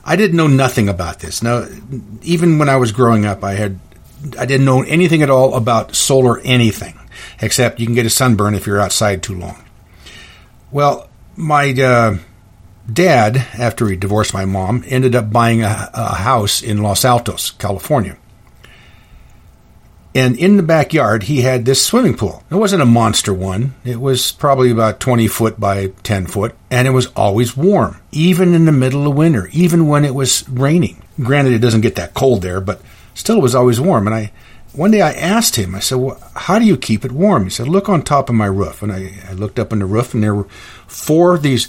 I 0.05 0.15
didn't 0.15 0.37
know 0.37 0.47
nothing 0.47 0.87
about 0.87 1.19
this. 1.19 1.43
Now, 1.43 1.67
even 2.21 2.57
when 2.57 2.69
I 2.69 2.77
was 2.77 2.91
growing 2.93 3.25
up, 3.25 3.43
I 3.43 3.53
had 3.53 3.79
I 4.37 4.45
didn't 4.45 4.65
know 4.65 4.81
anything 4.83 5.21
at 5.21 5.29
all 5.29 5.55
about 5.55 5.95
solar 5.95 6.39
anything, 6.39 6.97
except 7.41 7.79
you 7.79 7.85
can 7.85 7.95
get 7.95 8.05
a 8.05 8.09
sunburn 8.09 8.55
if 8.55 8.65
you're 8.65 8.79
outside 8.79 9.21
too 9.21 9.35
long. 9.35 9.63
Well, 10.71 11.09
my 11.35 11.71
uh, 11.73 12.17
dad, 12.93 13.37
after 13.57 13.87
he 13.87 13.95
divorced 13.95 14.33
my 14.33 14.45
mom, 14.45 14.83
ended 14.87 15.15
up 15.15 15.31
buying 15.31 15.63
a, 15.63 15.89
a 15.93 16.15
house 16.15 16.61
in 16.61 16.83
Los 16.83 17.05
Altos, 17.05 17.51
California. 17.51 18.17
And 20.15 20.35
in 20.37 20.57
the 20.57 20.63
backyard, 20.63 21.23
he 21.23 21.41
had 21.41 21.65
this 21.65 21.85
swimming 21.85 22.17
pool. 22.17 22.43
It 22.49 22.55
wasn't 22.55 22.81
a 22.81 22.85
monster 22.85 23.33
one. 23.33 23.75
It 23.85 24.01
was 24.01 24.31
probably 24.31 24.71
about 24.71 24.99
20 24.99 25.27
foot 25.27 25.59
by 25.59 25.87
10 26.03 26.25
foot, 26.25 26.55
and 26.71 26.87
it 26.87 26.91
was 26.91 27.07
always 27.15 27.55
warm, 27.55 28.01
even 28.11 28.55
in 28.55 28.65
the 28.65 28.71
middle 28.71 29.07
of 29.07 29.15
winter, 29.15 29.49
even 29.51 29.87
when 29.87 30.03
it 30.03 30.15
was 30.15 30.47
raining. 30.49 31.01
Granted, 31.21 31.53
it 31.53 31.59
doesn't 31.59 31.81
get 31.81 31.95
that 31.95 32.15
cold 32.15 32.41
there, 32.41 32.59
but 32.59 32.81
still 33.13 33.37
it 33.37 33.43
was 33.43 33.53
always 33.53 33.79
warm. 33.79 34.07
And 34.07 34.15
I, 34.15 34.31
one 34.73 34.89
day 34.89 35.01
I 35.01 35.13
asked 35.13 35.57
him, 35.57 35.75
I 35.75 35.79
said, 35.79 35.99
well, 35.99 36.19
how 36.35 36.57
do 36.57 36.65
you 36.65 36.75
keep 36.75 37.05
it 37.05 37.11
warm? 37.11 37.43
He 37.43 37.49
said, 37.51 37.67
look 37.67 37.87
on 37.87 38.01
top 38.01 38.29
of 38.29 38.35
my 38.35 38.47
roof. 38.47 38.81
And 38.81 38.91
I, 38.91 39.13
I 39.29 39.33
looked 39.33 39.59
up 39.59 39.71
on 39.71 39.79
the 39.79 39.85
roof, 39.85 40.15
and 40.15 40.23
there 40.23 40.33
were 40.33 40.47
four 40.87 41.35
of 41.35 41.43
these 41.43 41.67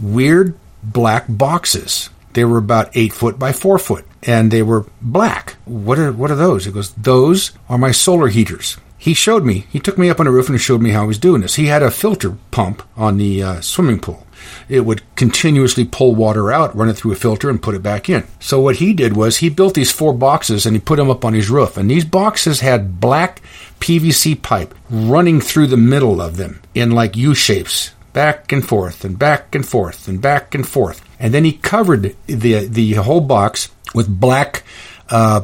weird 0.00 0.54
black 0.82 1.26
boxes. 1.28 2.10
They 2.32 2.44
were 2.44 2.58
about 2.58 2.96
eight 2.96 3.12
foot 3.12 3.38
by 3.38 3.52
four 3.52 3.78
foot 3.78 4.06
and 4.22 4.50
they 4.50 4.62
were 4.62 4.86
black. 5.00 5.56
What 5.64 5.98
are 5.98 6.12
what 6.12 6.30
are 6.30 6.36
those? 6.36 6.64
He 6.64 6.72
goes, 6.72 6.92
those 6.94 7.52
are 7.68 7.78
my 7.78 7.92
solar 7.92 8.28
heaters. 8.28 8.76
He 8.96 9.14
showed 9.14 9.44
me. 9.44 9.64
He 9.70 9.80
took 9.80 9.96
me 9.96 10.10
up 10.10 10.20
on 10.20 10.26
the 10.26 10.32
roof 10.32 10.50
and 10.50 10.60
showed 10.60 10.82
me 10.82 10.90
how 10.90 11.02
he 11.02 11.08
was 11.08 11.18
doing 11.18 11.40
this. 11.40 11.54
He 11.54 11.66
had 11.66 11.82
a 11.82 11.90
filter 11.90 12.36
pump 12.50 12.82
on 12.96 13.16
the 13.16 13.42
uh, 13.42 13.60
swimming 13.62 13.98
pool. 13.98 14.26
It 14.68 14.80
would 14.80 15.02
continuously 15.16 15.86
pull 15.86 16.14
water 16.14 16.52
out, 16.52 16.76
run 16.76 16.90
it 16.90 16.94
through 16.94 17.12
a 17.12 17.16
filter, 17.16 17.48
and 17.48 17.62
put 17.62 17.74
it 17.74 17.82
back 17.82 18.10
in. 18.10 18.26
So 18.40 18.60
what 18.60 18.76
he 18.76 18.92
did 18.92 19.16
was 19.16 19.38
he 19.38 19.48
built 19.48 19.72
these 19.72 19.90
four 19.90 20.12
boxes 20.12 20.66
and 20.66 20.76
he 20.76 20.80
put 20.80 20.96
them 20.96 21.10
up 21.10 21.24
on 21.24 21.32
his 21.32 21.48
roof. 21.48 21.78
And 21.78 21.90
these 21.90 22.04
boxes 22.04 22.60
had 22.60 23.00
black 23.00 23.40
PVC 23.80 24.40
pipe 24.40 24.74
running 24.90 25.40
through 25.40 25.68
the 25.68 25.76
middle 25.78 26.20
of 26.20 26.36
them 26.36 26.60
in 26.74 26.90
like 26.90 27.16
U 27.16 27.34
shapes, 27.34 27.92
back 28.12 28.52
and 28.52 28.66
forth 28.66 29.04
and 29.04 29.18
back 29.18 29.54
and 29.54 29.66
forth 29.66 30.08
and 30.08 30.20
back 30.20 30.54
and 30.54 30.66
forth. 30.66 31.02
And 31.18 31.34
then 31.34 31.44
he 31.44 31.52
covered 31.52 32.14
the 32.26 32.66
the 32.66 32.92
whole 32.94 33.20
box 33.20 33.70
with 33.94 34.20
black 34.20 34.62
uh, 35.08 35.42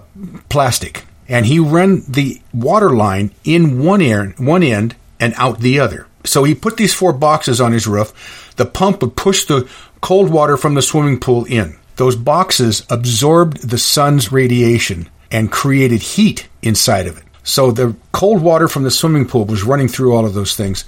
plastic, 0.48 1.04
and 1.28 1.46
he 1.46 1.58
ran 1.58 2.02
the 2.08 2.40
water 2.52 2.90
line 2.90 3.32
in 3.44 3.82
one 3.82 4.02
end, 4.02 4.38
one 4.38 4.62
end 4.62 4.94
and 5.18 5.34
out 5.36 5.60
the 5.60 5.80
other. 5.80 6.06
So 6.24 6.44
he 6.44 6.54
put 6.54 6.76
these 6.76 6.94
four 6.94 7.12
boxes 7.12 7.60
on 7.60 7.72
his 7.72 7.86
roof. 7.86 8.54
The 8.56 8.66
pump 8.66 9.02
would 9.02 9.16
push 9.16 9.44
the 9.44 9.68
cold 10.00 10.30
water 10.30 10.56
from 10.56 10.74
the 10.74 10.82
swimming 10.82 11.20
pool 11.20 11.44
in. 11.44 11.76
Those 11.96 12.16
boxes 12.16 12.84
absorbed 12.90 13.68
the 13.68 13.78
sun's 13.78 14.32
radiation 14.32 15.08
and 15.30 15.50
created 15.50 16.02
heat 16.02 16.48
inside 16.62 17.06
of 17.06 17.16
it. 17.16 17.24
So 17.42 17.70
the 17.70 17.94
cold 18.12 18.42
water 18.42 18.66
from 18.66 18.82
the 18.82 18.90
swimming 18.90 19.26
pool 19.26 19.44
was 19.44 19.62
running 19.62 19.88
through 19.88 20.14
all 20.14 20.26
of 20.26 20.34
those 20.34 20.56
things 20.56 20.84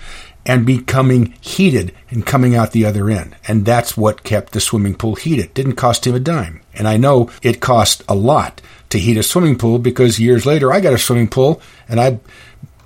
and 0.49 0.67
becoming 0.67 1.35
heated 1.41 1.95
and 2.11 2.27
coming 2.27 2.57
out 2.57 2.73
the 2.73 2.87
other 2.87 3.11
end. 3.11 3.37
And 3.47 3.65
that's 3.65 3.97
what 3.97 4.25
kept 4.25 4.55
the 4.55 4.61
swimming 4.61 4.95
pool 4.95 5.15
heated. 5.15 5.53
Didn't 5.55 5.77
cost 5.77 6.07
him 6.07 6.15
a 6.15 6.21
dime. 6.21 6.63
And 6.75 6.89
I 6.89 6.97
know 6.97 7.31
it 7.43 7.61
cost 7.61 8.03
a 8.09 8.15
lot 8.15 8.61
to 8.89 8.99
heat 8.99 9.19
a 9.19 9.23
swimming 9.23 9.59
pool 9.59 9.79
because 9.79 10.19
years 10.19 10.47
later 10.47 10.73
I 10.73 10.81
got 10.81 10.95
a 10.95 10.99
swimming 10.99 11.29
pool 11.29 11.61
and 11.87 12.01
I 12.01 12.19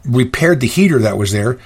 repaired 0.04 0.58
the 0.58 0.66
heater 0.66 0.98
that 0.98 1.16
was 1.16 1.30
there, 1.30 1.60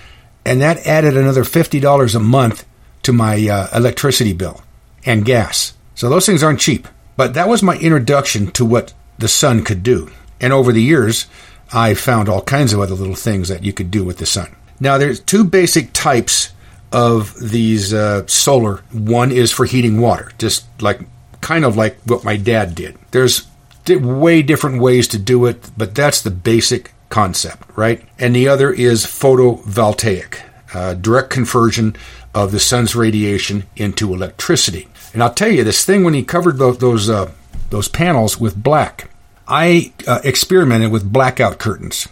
and 0.44 0.60
that 0.60 0.86
added 0.86 1.16
another 1.16 1.42
$50 1.42 2.14
a 2.14 2.20
month 2.20 2.66
to 3.02 3.12
my 3.12 3.48
uh, 3.48 3.68
electricity 3.74 4.34
bill 4.34 4.62
and 5.06 5.24
gas. 5.24 5.72
So 5.94 6.10
those 6.10 6.26
things 6.26 6.42
aren't 6.42 6.60
cheap. 6.60 6.86
But 7.16 7.32
that 7.34 7.48
was 7.48 7.62
my 7.62 7.76
introduction 7.78 8.50
to 8.52 8.64
what 8.66 8.92
the 9.18 9.28
sun 9.28 9.64
could 9.64 9.82
do. 9.82 10.10
And 10.38 10.52
over 10.52 10.70
the 10.70 10.82
years, 10.82 11.26
I 11.72 11.94
found 11.94 12.28
all 12.28 12.42
kinds 12.42 12.74
of 12.74 12.80
other 12.80 12.94
little 12.94 13.14
things 13.14 13.48
that 13.48 13.64
you 13.64 13.72
could 13.72 13.90
do 13.90 14.04
with 14.04 14.18
the 14.18 14.26
sun. 14.26 14.54
Now, 14.80 14.98
there's 14.98 15.20
two 15.20 15.44
basic 15.44 15.92
types 15.92 16.52
of 16.92 17.34
these 17.38 17.92
uh, 17.92 18.26
solar. 18.26 18.78
One 18.92 19.32
is 19.32 19.52
for 19.52 19.64
heating 19.64 20.00
water, 20.00 20.32
just 20.38 20.66
like 20.80 21.00
kind 21.40 21.64
of 21.64 21.76
like 21.76 21.98
what 22.04 22.24
my 22.24 22.36
dad 22.36 22.74
did. 22.74 22.96
There's 23.10 23.46
way 23.88 24.42
different 24.42 24.80
ways 24.80 25.08
to 25.08 25.18
do 25.18 25.46
it, 25.46 25.70
but 25.76 25.94
that's 25.94 26.22
the 26.22 26.30
basic 26.30 26.92
concept, 27.08 27.62
right? 27.76 28.02
And 28.18 28.34
the 28.34 28.48
other 28.48 28.72
is 28.72 29.04
photovoltaic, 29.04 30.40
uh, 30.74 30.94
direct 30.94 31.30
conversion 31.30 31.96
of 32.34 32.52
the 32.52 32.60
sun's 32.60 32.96
radiation 32.96 33.64
into 33.76 34.12
electricity. 34.12 34.88
And 35.12 35.22
I'll 35.22 35.32
tell 35.32 35.50
you, 35.50 35.64
this 35.64 35.84
thing 35.84 36.04
when 36.04 36.14
he 36.14 36.22
covered 36.22 36.58
those 36.58 36.78
those, 36.78 37.08
uh, 37.08 37.30
those 37.70 37.88
panels 37.88 38.38
with 38.38 38.62
black, 38.62 39.08
I 39.48 39.92
uh, 40.06 40.20
experimented 40.24 40.90
with 40.90 41.12
blackout 41.12 41.58
curtains, 41.58 42.08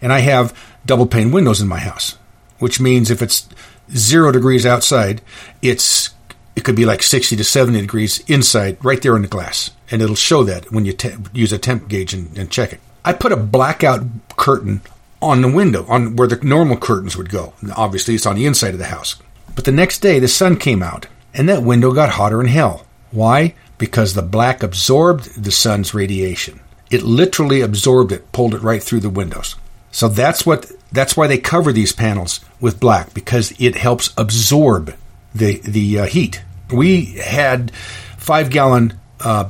and 0.00 0.12
I 0.12 0.20
have 0.20 0.56
double 0.86 1.06
pane 1.06 1.32
windows 1.32 1.60
in 1.60 1.68
my 1.68 1.80
house, 1.80 2.16
which 2.58 2.80
means 2.80 3.10
if 3.10 3.22
it's 3.22 3.48
zero 3.94 4.32
degrees 4.32 4.64
outside, 4.64 5.20
it's 5.62 6.10
it 6.54 6.64
could 6.64 6.74
be 6.74 6.86
like 6.86 7.02
60 7.02 7.36
to 7.36 7.44
70 7.44 7.82
degrees 7.82 8.20
inside, 8.26 8.82
right 8.82 9.00
there 9.02 9.14
in 9.14 9.22
the 9.22 9.28
glass. 9.28 9.70
And 9.90 10.00
it'll 10.00 10.16
show 10.16 10.42
that 10.44 10.72
when 10.72 10.86
you 10.86 10.94
te- 10.94 11.14
use 11.34 11.52
a 11.52 11.58
temp 11.58 11.88
gauge 11.88 12.14
and, 12.14 12.36
and 12.36 12.50
check 12.50 12.72
it. 12.72 12.80
I 13.04 13.12
put 13.12 13.30
a 13.30 13.36
blackout 13.36 14.04
curtain 14.36 14.80
on 15.20 15.42
the 15.42 15.52
window, 15.52 15.84
on 15.86 16.16
where 16.16 16.26
the 16.26 16.36
normal 16.42 16.78
curtains 16.78 17.16
would 17.16 17.28
go. 17.28 17.52
Obviously, 17.76 18.14
it's 18.14 18.26
on 18.26 18.36
the 18.36 18.46
inside 18.46 18.72
of 18.72 18.78
the 18.78 18.86
house. 18.86 19.16
But 19.54 19.64
the 19.64 19.72
next 19.72 20.00
day, 20.00 20.18
the 20.18 20.28
sun 20.28 20.56
came 20.56 20.82
out, 20.82 21.06
and 21.34 21.48
that 21.48 21.62
window 21.62 21.92
got 21.92 22.10
hotter 22.10 22.38
than 22.38 22.46
hell. 22.46 22.86
Why? 23.10 23.54
Because 23.78 24.14
the 24.14 24.22
black 24.22 24.62
absorbed 24.62 25.42
the 25.42 25.52
sun's 25.52 25.94
radiation. 25.94 26.60
It 26.90 27.02
literally 27.02 27.60
absorbed 27.60 28.12
it, 28.12 28.32
pulled 28.32 28.54
it 28.54 28.62
right 28.62 28.82
through 28.82 29.00
the 29.00 29.10
windows. 29.10 29.56
So 29.96 30.08
that's 30.08 30.44
what 30.44 30.70
that's 30.92 31.16
why 31.16 31.26
they 31.26 31.38
cover 31.38 31.72
these 31.72 31.94
panels 31.94 32.40
with 32.60 32.78
black 32.78 33.14
because 33.14 33.54
it 33.58 33.76
helps 33.76 34.12
absorb 34.18 34.94
the 35.34 35.58
the 35.60 36.00
uh, 36.00 36.04
heat. 36.04 36.42
We 36.70 37.14
had 37.14 37.74
five 38.18 38.50
gallon 38.50 38.92
uh, 39.20 39.48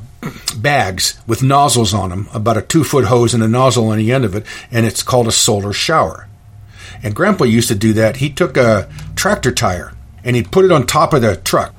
bags 0.57 1.21
with 1.27 1.43
nozzles 1.43 1.93
on 1.93 2.11
them, 2.11 2.29
about 2.33 2.59
a 2.59 2.63
two 2.63 2.85
foot 2.85 3.07
hose 3.07 3.35
and 3.35 3.43
a 3.43 3.49
nozzle 3.49 3.89
on 3.89 3.99
the 3.99 4.13
end 4.13 4.25
of 4.25 4.37
it, 4.37 4.47
and 4.71 4.87
it's 4.87 5.03
called 5.03 5.27
a 5.27 5.33
solar 5.33 5.73
shower. 5.73 6.29
And 7.03 7.13
Grandpa 7.13 7.43
used 7.43 7.67
to 7.67 7.75
do 7.75 7.93
that. 7.95 8.19
He 8.19 8.31
took 8.31 8.57
a 8.57 8.89
tractor 9.17 9.51
tire 9.51 9.95
and 10.23 10.37
he'd 10.37 10.53
put 10.53 10.65
it 10.65 10.71
on 10.71 10.87
top 10.87 11.13
of 11.13 11.23
the 11.23 11.35
truck 11.35 11.75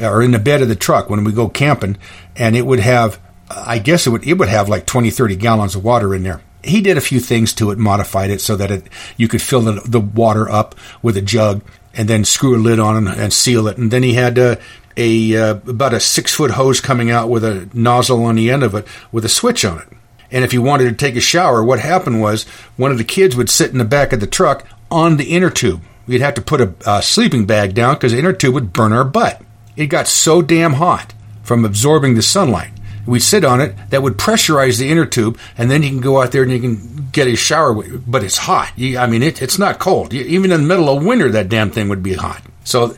or 0.00 0.22
in 0.22 0.30
the 0.30 0.38
bed 0.38 0.62
of 0.62 0.68
the 0.68 0.76
truck 0.76 1.10
when 1.10 1.24
we 1.24 1.32
go 1.32 1.48
camping, 1.48 1.96
and 2.36 2.54
it 2.54 2.66
would 2.66 2.78
have, 2.78 3.18
I 3.50 3.80
guess 3.80 4.06
it 4.06 4.10
would 4.10 4.24
it 4.24 4.34
would 4.34 4.48
have 4.48 4.68
like 4.68 4.86
20, 4.86 5.10
30 5.10 5.34
gallons 5.34 5.74
of 5.74 5.82
water 5.82 6.14
in 6.14 6.22
there. 6.22 6.40
He 6.64 6.80
did 6.80 6.96
a 6.96 7.00
few 7.00 7.20
things 7.20 7.52
to 7.54 7.70
it, 7.70 7.78
modified 7.78 8.30
it 8.30 8.40
so 8.40 8.56
that 8.56 8.70
it 8.70 8.88
you 9.16 9.28
could 9.28 9.42
fill 9.42 9.62
the, 9.62 9.80
the 9.84 10.00
water 10.00 10.48
up 10.48 10.74
with 11.02 11.16
a 11.16 11.22
jug 11.22 11.62
and 11.94 12.08
then 12.08 12.24
screw 12.24 12.56
a 12.56 12.58
lid 12.58 12.78
on 12.78 12.96
and, 12.96 13.08
and 13.08 13.32
seal 13.32 13.66
it. 13.68 13.78
And 13.78 13.90
then 13.90 14.02
he 14.02 14.14
had 14.14 14.38
uh, 14.38 14.56
a 14.96 15.36
uh, 15.36 15.54
about 15.66 15.94
a 15.94 16.00
six 16.00 16.34
foot 16.34 16.52
hose 16.52 16.80
coming 16.80 17.10
out 17.10 17.28
with 17.28 17.44
a 17.44 17.68
nozzle 17.72 18.24
on 18.24 18.36
the 18.36 18.50
end 18.50 18.62
of 18.62 18.74
it 18.74 18.86
with 19.10 19.24
a 19.24 19.28
switch 19.28 19.64
on 19.64 19.78
it. 19.78 19.88
And 20.30 20.44
if 20.44 20.54
you 20.54 20.62
wanted 20.62 20.84
to 20.84 20.94
take 20.94 21.16
a 21.16 21.20
shower, 21.20 21.62
what 21.62 21.80
happened 21.80 22.20
was 22.20 22.44
one 22.76 22.90
of 22.90 22.98
the 22.98 23.04
kids 23.04 23.36
would 23.36 23.50
sit 23.50 23.70
in 23.70 23.78
the 23.78 23.84
back 23.84 24.12
of 24.12 24.20
the 24.20 24.26
truck 24.26 24.66
on 24.90 25.16
the 25.16 25.34
inner 25.34 25.50
tube. 25.50 25.82
We'd 26.06 26.22
have 26.22 26.34
to 26.34 26.42
put 26.42 26.60
a, 26.60 26.74
a 26.86 27.02
sleeping 27.02 27.44
bag 27.44 27.74
down 27.74 27.94
because 27.94 28.12
the 28.12 28.18
inner 28.18 28.32
tube 28.32 28.54
would 28.54 28.72
burn 28.72 28.92
our 28.92 29.04
butt. 29.04 29.42
It 29.76 29.86
got 29.86 30.08
so 30.08 30.42
damn 30.42 30.74
hot 30.74 31.14
from 31.42 31.64
absorbing 31.64 32.14
the 32.14 32.22
sunlight. 32.22 32.70
We'd 33.06 33.20
sit 33.20 33.44
on 33.44 33.60
it, 33.60 33.74
that 33.90 34.02
would 34.02 34.16
pressurize 34.16 34.78
the 34.78 34.88
inner 34.90 35.06
tube, 35.06 35.38
and 35.58 35.70
then 35.70 35.82
you 35.82 35.88
can 35.90 36.00
go 36.00 36.22
out 36.22 36.30
there 36.32 36.42
and 36.42 36.52
you 36.52 36.60
can 36.60 37.08
get 37.12 37.26
a 37.26 37.34
shower. 37.36 37.74
But 37.98 38.22
it's 38.22 38.36
hot. 38.38 38.72
You, 38.76 38.98
I 38.98 39.06
mean, 39.06 39.22
it, 39.22 39.42
it's 39.42 39.58
not 39.58 39.78
cold. 39.78 40.12
You- 40.12 40.22
Even 40.24 40.52
in 40.52 40.62
the 40.62 40.66
middle 40.68 40.88
of 40.88 41.04
winter, 41.04 41.28
that 41.30 41.48
damn 41.48 41.70
thing 41.70 41.88
would 41.88 42.02
be 42.02 42.14
hot. 42.14 42.42
So, 42.64 42.96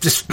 just 0.00 0.28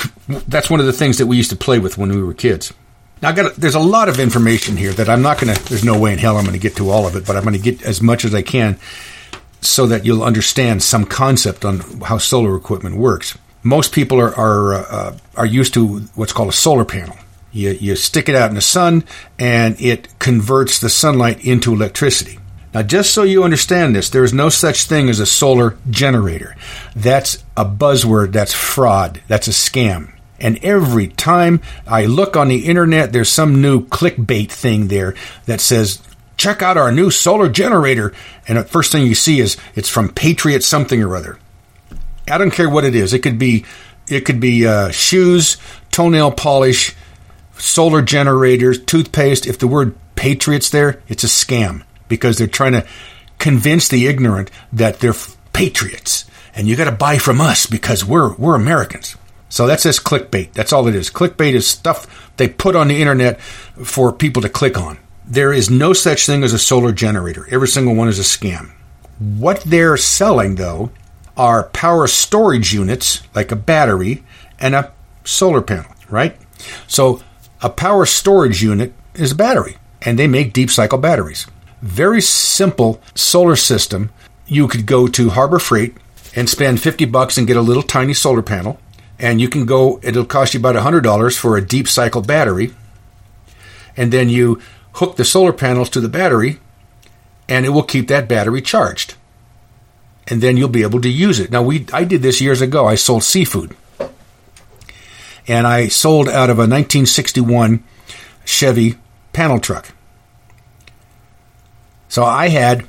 that's 0.49 0.69
one 0.69 0.79
of 0.79 0.85
the 0.87 0.93
things 0.93 1.17
that 1.19 1.27
we 1.27 1.37
used 1.37 1.51
to 1.51 1.55
play 1.55 1.77
with 1.79 1.97
when 1.97 2.09
we 2.09 2.21
were 2.23 2.33
kids. 2.33 2.73
Now, 3.21 3.31
got 3.33 3.55
there's 3.55 3.75
a 3.75 3.79
lot 3.79 4.09
of 4.09 4.19
information 4.19 4.77
here 4.77 4.93
that 4.93 5.09
I'm 5.09 5.21
not 5.21 5.39
going 5.39 5.53
to. 5.53 5.63
There's 5.65 5.83
no 5.83 5.99
way 5.99 6.13
in 6.13 6.19
hell 6.19 6.37
I'm 6.37 6.45
going 6.45 6.53
to 6.53 6.59
get 6.59 6.77
to 6.77 6.89
all 6.89 7.05
of 7.05 7.15
it, 7.15 7.25
but 7.27 7.35
I'm 7.35 7.43
going 7.43 7.55
to 7.55 7.61
get 7.61 7.83
as 7.83 8.01
much 8.01 8.25
as 8.25 8.33
I 8.33 8.41
can 8.41 8.79
so 9.61 9.85
that 9.87 10.05
you'll 10.05 10.23
understand 10.23 10.81
some 10.81 11.05
concept 11.05 11.65
on 11.65 11.79
how 12.01 12.17
solar 12.17 12.55
equipment 12.55 12.95
works. 12.95 13.37
Most 13.61 13.91
people 13.93 14.19
are 14.19 14.33
are, 14.35 14.73
uh, 14.73 15.17
are 15.35 15.45
used 15.45 15.73
to 15.73 15.99
what's 16.15 16.31
called 16.33 16.49
a 16.49 16.53
solar 16.53 16.85
panel. 16.85 17.15
You, 17.51 17.71
you 17.71 17.95
stick 17.95 18.29
it 18.29 18.35
out 18.35 18.49
in 18.49 18.55
the 18.55 18.61
sun, 18.61 19.03
and 19.37 19.79
it 19.81 20.19
converts 20.19 20.79
the 20.79 20.89
sunlight 20.89 21.43
into 21.43 21.73
electricity. 21.73 22.39
Now, 22.73 22.83
just 22.83 23.13
so 23.13 23.23
you 23.23 23.43
understand 23.43 23.95
this, 23.95 24.11
there 24.11 24.23
is 24.23 24.33
no 24.33 24.49
such 24.49 24.83
thing 24.83 25.09
as 25.09 25.19
a 25.19 25.25
solar 25.25 25.77
generator. 25.89 26.55
That's 26.95 27.43
a 27.57 27.65
buzzword. 27.65 28.31
That's 28.31 28.53
fraud. 28.53 29.21
That's 29.27 29.47
a 29.47 29.51
scam. 29.51 30.13
And 30.39 30.63
every 30.63 31.07
time 31.07 31.61
I 31.87 32.05
look 32.05 32.37
on 32.37 32.47
the 32.47 32.65
internet, 32.65 33.11
there's 33.11 33.29
some 33.29 33.61
new 33.61 33.85
clickbait 33.87 34.51
thing 34.51 34.87
there 34.87 35.15
that 35.47 35.61
says, 35.61 36.01
check 36.37 36.61
out 36.61 36.77
our 36.77 36.91
new 36.91 37.09
solar 37.09 37.49
generator. 37.49 38.13
And 38.47 38.57
the 38.57 38.63
first 38.63 38.91
thing 38.91 39.05
you 39.05 39.15
see 39.15 39.39
is 39.39 39.57
it's 39.75 39.89
from 39.89 40.09
Patriot 40.09 40.63
something 40.63 41.01
or 41.01 41.15
other. 41.15 41.39
I 42.29 42.37
don't 42.37 42.51
care 42.51 42.69
what 42.69 42.85
it 42.85 42.95
is. 42.95 43.13
It 43.13 43.19
could 43.19 43.39
be, 43.39 43.65
it 44.07 44.21
could 44.21 44.39
be 44.39 44.65
uh, 44.67 44.91
shoes, 44.91 45.57
toenail 45.91 46.31
polish, 46.31 46.95
solar 47.59 48.01
generators, 48.01 48.79
toothpaste. 48.83 49.45
If 49.45 49.59
the 49.59 49.67
word 49.67 49.95
patriots 50.15 50.69
there, 50.69 51.01
it's 51.07 51.23
a 51.23 51.27
scam 51.27 51.83
because 52.07 52.37
they're 52.37 52.47
trying 52.47 52.73
to 52.73 52.85
convince 53.37 53.87
the 53.87 54.07
ignorant 54.07 54.49
that 54.73 54.99
they're 54.99 55.13
patriots 55.53 56.25
and 56.59 56.67
you 56.67 56.75
got 56.75 56.85
to 56.85 56.91
buy 56.91 57.17
from 57.17 57.39
us 57.39 57.65
because 57.65 58.03
we're 58.03 58.33
we're 58.35 58.55
Americans. 58.55 59.15
So 59.49 59.65
that's 59.65 59.83
just 59.83 60.03
clickbait. 60.03 60.51
That's 60.53 60.73
all 60.73 60.87
it 60.87 60.95
is. 60.95 61.09
Clickbait 61.09 61.53
is 61.53 61.65
stuff 61.65 62.33
they 62.37 62.49
put 62.49 62.75
on 62.75 62.89
the 62.89 63.01
internet 63.01 63.41
for 63.41 64.11
people 64.11 64.41
to 64.43 64.49
click 64.49 64.77
on. 64.77 64.99
There 65.25 65.53
is 65.53 65.69
no 65.69 65.93
such 65.93 66.25
thing 66.25 66.43
as 66.43 66.53
a 66.53 66.59
solar 66.59 66.91
generator. 66.91 67.47
Every 67.49 67.67
single 67.67 67.95
one 67.95 68.09
is 68.09 68.19
a 68.19 68.23
scam. 68.23 68.71
What 69.19 69.61
they're 69.61 69.97
selling 69.97 70.55
though 70.55 70.91
are 71.37 71.63
power 71.69 72.07
storage 72.07 72.73
units 72.73 73.21
like 73.33 73.51
a 73.51 73.55
battery 73.55 74.23
and 74.59 74.75
a 74.75 74.91
solar 75.23 75.61
panel, 75.61 75.91
right? 76.09 76.37
So 76.87 77.21
a 77.61 77.69
power 77.69 78.05
storage 78.05 78.63
unit 78.63 78.93
is 79.15 79.31
a 79.31 79.35
battery, 79.35 79.77
and 80.01 80.17
they 80.17 80.27
make 80.27 80.53
deep 80.53 80.69
cycle 80.69 80.97
batteries. 80.97 81.45
Very 81.81 82.21
simple 82.21 83.01
solar 83.15 83.55
system. 83.55 84.11
You 84.47 84.67
could 84.67 84.85
go 84.85 85.07
to 85.07 85.29
Harbor 85.29 85.59
Freight 85.59 85.95
and 86.35 86.49
spend 86.49 86.79
50 86.79 87.05
bucks 87.05 87.37
and 87.37 87.47
get 87.47 87.57
a 87.57 87.61
little 87.61 87.83
tiny 87.83 88.13
solar 88.13 88.41
panel, 88.41 88.79
and 89.17 89.41
you 89.41 89.49
can 89.49 89.65
go, 89.65 89.99
it'll 90.03 90.25
cost 90.25 90.53
you 90.53 90.59
about 90.59 90.75
$100 90.75 91.37
for 91.37 91.57
a 91.57 91.65
deep 91.65 91.87
cycle 91.87 92.21
battery, 92.21 92.73
and 93.97 94.13
then 94.13 94.29
you 94.29 94.61
hook 94.93 95.17
the 95.17 95.25
solar 95.25 95.53
panels 95.53 95.89
to 95.89 95.99
the 95.99 96.09
battery, 96.09 96.59
and 97.47 97.65
it 97.65 97.69
will 97.69 97.83
keep 97.83 98.07
that 98.07 98.29
battery 98.29 98.61
charged. 98.61 99.15
And 100.27 100.41
then 100.41 100.57
you'll 100.57 100.69
be 100.69 100.83
able 100.83 101.01
to 101.01 101.09
use 101.09 101.39
it. 101.39 101.51
Now, 101.51 101.63
we 101.63 101.87
I 101.91 102.03
did 102.03 102.21
this 102.21 102.39
years 102.39 102.61
ago. 102.61 102.85
I 102.85 102.93
sold 102.93 103.23
seafood 103.23 103.75
and 105.49 105.65
I 105.65 105.87
sold 105.87 106.29
out 106.29 106.51
of 106.51 106.57
a 106.57 106.69
1961 106.69 107.83
Chevy 108.45 108.97
panel 109.33 109.59
truck. 109.59 109.89
So 112.07 112.23
I 112.23 112.49
had 112.49 112.87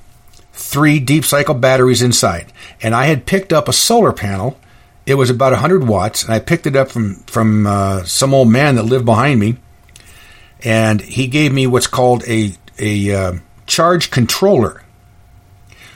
three 0.53 1.01
deep 1.01 1.25
cycle 1.25 1.55
batteries 1.55 2.03
inside, 2.03 2.53
and 2.83 2.95
I 2.95 3.07
had 3.07 3.27
picked 3.27 3.53
up 3.53 3.67
a 3.67 3.73
solar 3.73 4.13
panel. 4.13 4.59
It 5.07 5.15
was 5.15 5.31
about 5.31 5.53
100 5.53 5.89
watts, 5.89 6.23
and 6.23 6.33
I 6.33 6.39
picked 6.39 6.67
it 6.67 6.77
up 6.77 6.91
from 6.91 7.17
from 7.27 7.67
uh, 7.67 8.05
some 8.05 8.35
old 8.35 8.49
man 8.49 8.77
that 8.77 8.85
lived 8.85 9.07
behind 9.07 9.41
me, 9.41 9.57
and 10.63 11.01
he 11.01 11.27
gave 11.27 11.53
me 11.53 11.67
what's 11.67 11.87
called 11.87 12.23
a 12.29 12.53
a 12.79 13.15
uh, 13.15 13.33
charge 13.67 14.11
controller, 14.11 14.83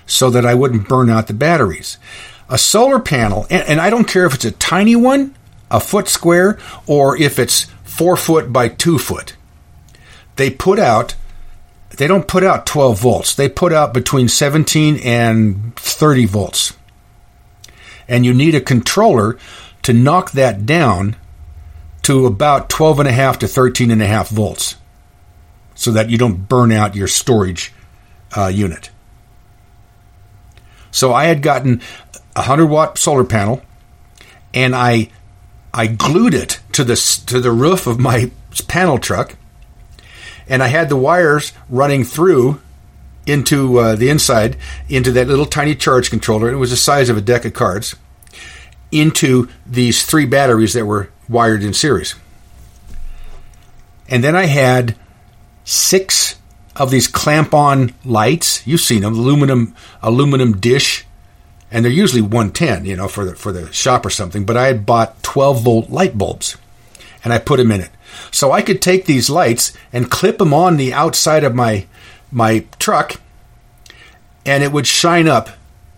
so 0.06 0.30
that 0.30 0.46
I 0.46 0.54
wouldn't 0.54 0.88
burn 0.88 1.10
out 1.10 1.26
the 1.26 1.34
batteries. 1.34 1.98
A 2.48 2.58
solar 2.58 3.00
panel, 3.00 3.46
and, 3.50 3.68
and 3.68 3.80
I 3.80 3.90
don't 3.90 4.08
care 4.08 4.26
if 4.26 4.34
it's 4.34 4.44
a 4.44 4.50
tiny 4.50 4.96
one, 4.96 5.34
a 5.74 5.80
foot 5.80 6.08
square, 6.08 6.56
or 6.86 7.20
if 7.20 7.38
it's 7.38 7.64
four 7.82 8.16
foot 8.16 8.52
by 8.52 8.68
two 8.68 8.96
foot. 8.96 9.36
They 10.36 10.50
put 10.50 10.78
out, 10.78 11.16
they 11.96 12.06
don't 12.06 12.28
put 12.28 12.44
out 12.44 12.64
12 12.64 13.00
volts. 13.00 13.34
They 13.34 13.48
put 13.48 13.72
out 13.72 13.92
between 13.92 14.28
17 14.28 14.98
and 14.98 15.74
30 15.76 16.26
volts. 16.26 16.76
And 18.06 18.24
you 18.24 18.32
need 18.32 18.54
a 18.54 18.60
controller 18.60 19.36
to 19.82 19.92
knock 19.92 20.30
that 20.32 20.64
down 20.64 21.16
to 22.02 22.26
about 22.26 22.68
12 22.68 23.00
and 23.00 23.08
a 23.08 23.12
half 23.12 23.38
to 23.40 23.48
13 23.48 23.90
and 23.90 24.02
a 24.02 24.06
half 24.06 24.28
volts 24.28 24.76
so 25.74 25.90
that 25.90 26.08
you 26.08 26.18
don't 26.18 26.48
burn 26.48 26.70
out 26.70 26.94
your 26.94 27.08
storage 27.08 27.72
uh, 28.36 28.46
unit. 28.46 28.90
So 30.92 31.12
I 31.12 31.24
had 31.24 31.42
gotten 31.42 31.80
a 32.36 32.40
100 32.40 32.66
watt 32.66 32.98
solar 32.98 33.24
panel 33.24 33.62
and 34.52 34.74
I 34.74 35.10
I 35.74 35.88
glued 35.88 36.34
it 36.34 36.60
to 36.72 36.84
the 36.84 36.96
to 37.26 37.40
the 37.40 37.50
roof 37.50 37.88
of 37.88 37.98
my 37.98 38.30
panel 38.68 38.98
truck, 38.98 39.34
and 40.48 40.62
I 40.62 40.68
had 40.68 40.88
the 40.88 40.96
wires 40.96 41.52
running 41.68 42.04
through 42.04 42.60
into 43.26 43.78
uh, 43.78 43.96
the 43.96 44.08
inside, 44.08 44.56
into 44.88 45.10
that 45.12 45.26
little 45.26 45.46
tiny 45.46 45.74
charge 45.74 46.10
controller. 46.10 46.48
It 46.52 46.58
was 46.58 46.70
the 46.70 46.76
size 46.76 47.08
of 47.08 47.16
a 47.16 47.20
deck 47.20 47.44
of 47.44 47.54
cards, 47.54 47.96
into 48.92 49.48
these 49.66 50.06
three 50.06 50.26
batteries 50.26 50.74
that 50.74 50.86
were 50.86 51.10
wired 51.28 51.64
in 51.64 51.74
series. 51.74 52.14
And 54.08 54.22
then 54.22 54.36
I 54.36 54.46
had 54.46 54.94
six 55.64 56.36
of 56.76 56.90
these 56.90 57.08
clamp-on 57.08 57.94
lights. 58.04 58.64
You've 58.66 58.80
seen 58.80 59.02
them, 59.02 59.14
aluminum 59.14 59.74
aluminum 60.02 60.60
dish, 60.60 61.06
and 61.74 61.84
they're 61.84 61.90
usually 61.90 62.22
110, 62.22 62.84
you 62.84 62.94
know, 62.94 63.08
for 63.08 63.24
the 63.24 63.34
for 63.34 63.50
the 63.50 63.70
shop 63.72 64.06
or 64.06 64.10
something. 64.10 64.44
But 64.44 64.56
I 64.56 64.68
had 64.68 64.86
bought 64.86 65.20
12 65.24 65.64
volt 65.64 65.90
light 65.90 66.16
bulbs, 66.16 66.56
and 67.24 67.32
I 67.32 67.38
put 67.38 67.56
them 67.56 67.72
in 67.72 67.80
it, 67.80 67.90
so 68.30 68.52
I 68.52 68.62
could 68.62 68.80
take 68.80 69.06
these 69.06 69.28
lights 69.28 69.76
and 69.92 70.08
clip 70.08 70.38
them 70.38 70.54
on 70.54 70.76
the 70.76 70.94
outside 70.94 71.42
of 71.42 71.52
my 71.52 71.86
my 72.30 72.64
truck, 72.78 73.20
and 74.46 74.62
it 74.62 74.70
would 74.70 74.86
shine 74.86 75.26
up 75.26 75.50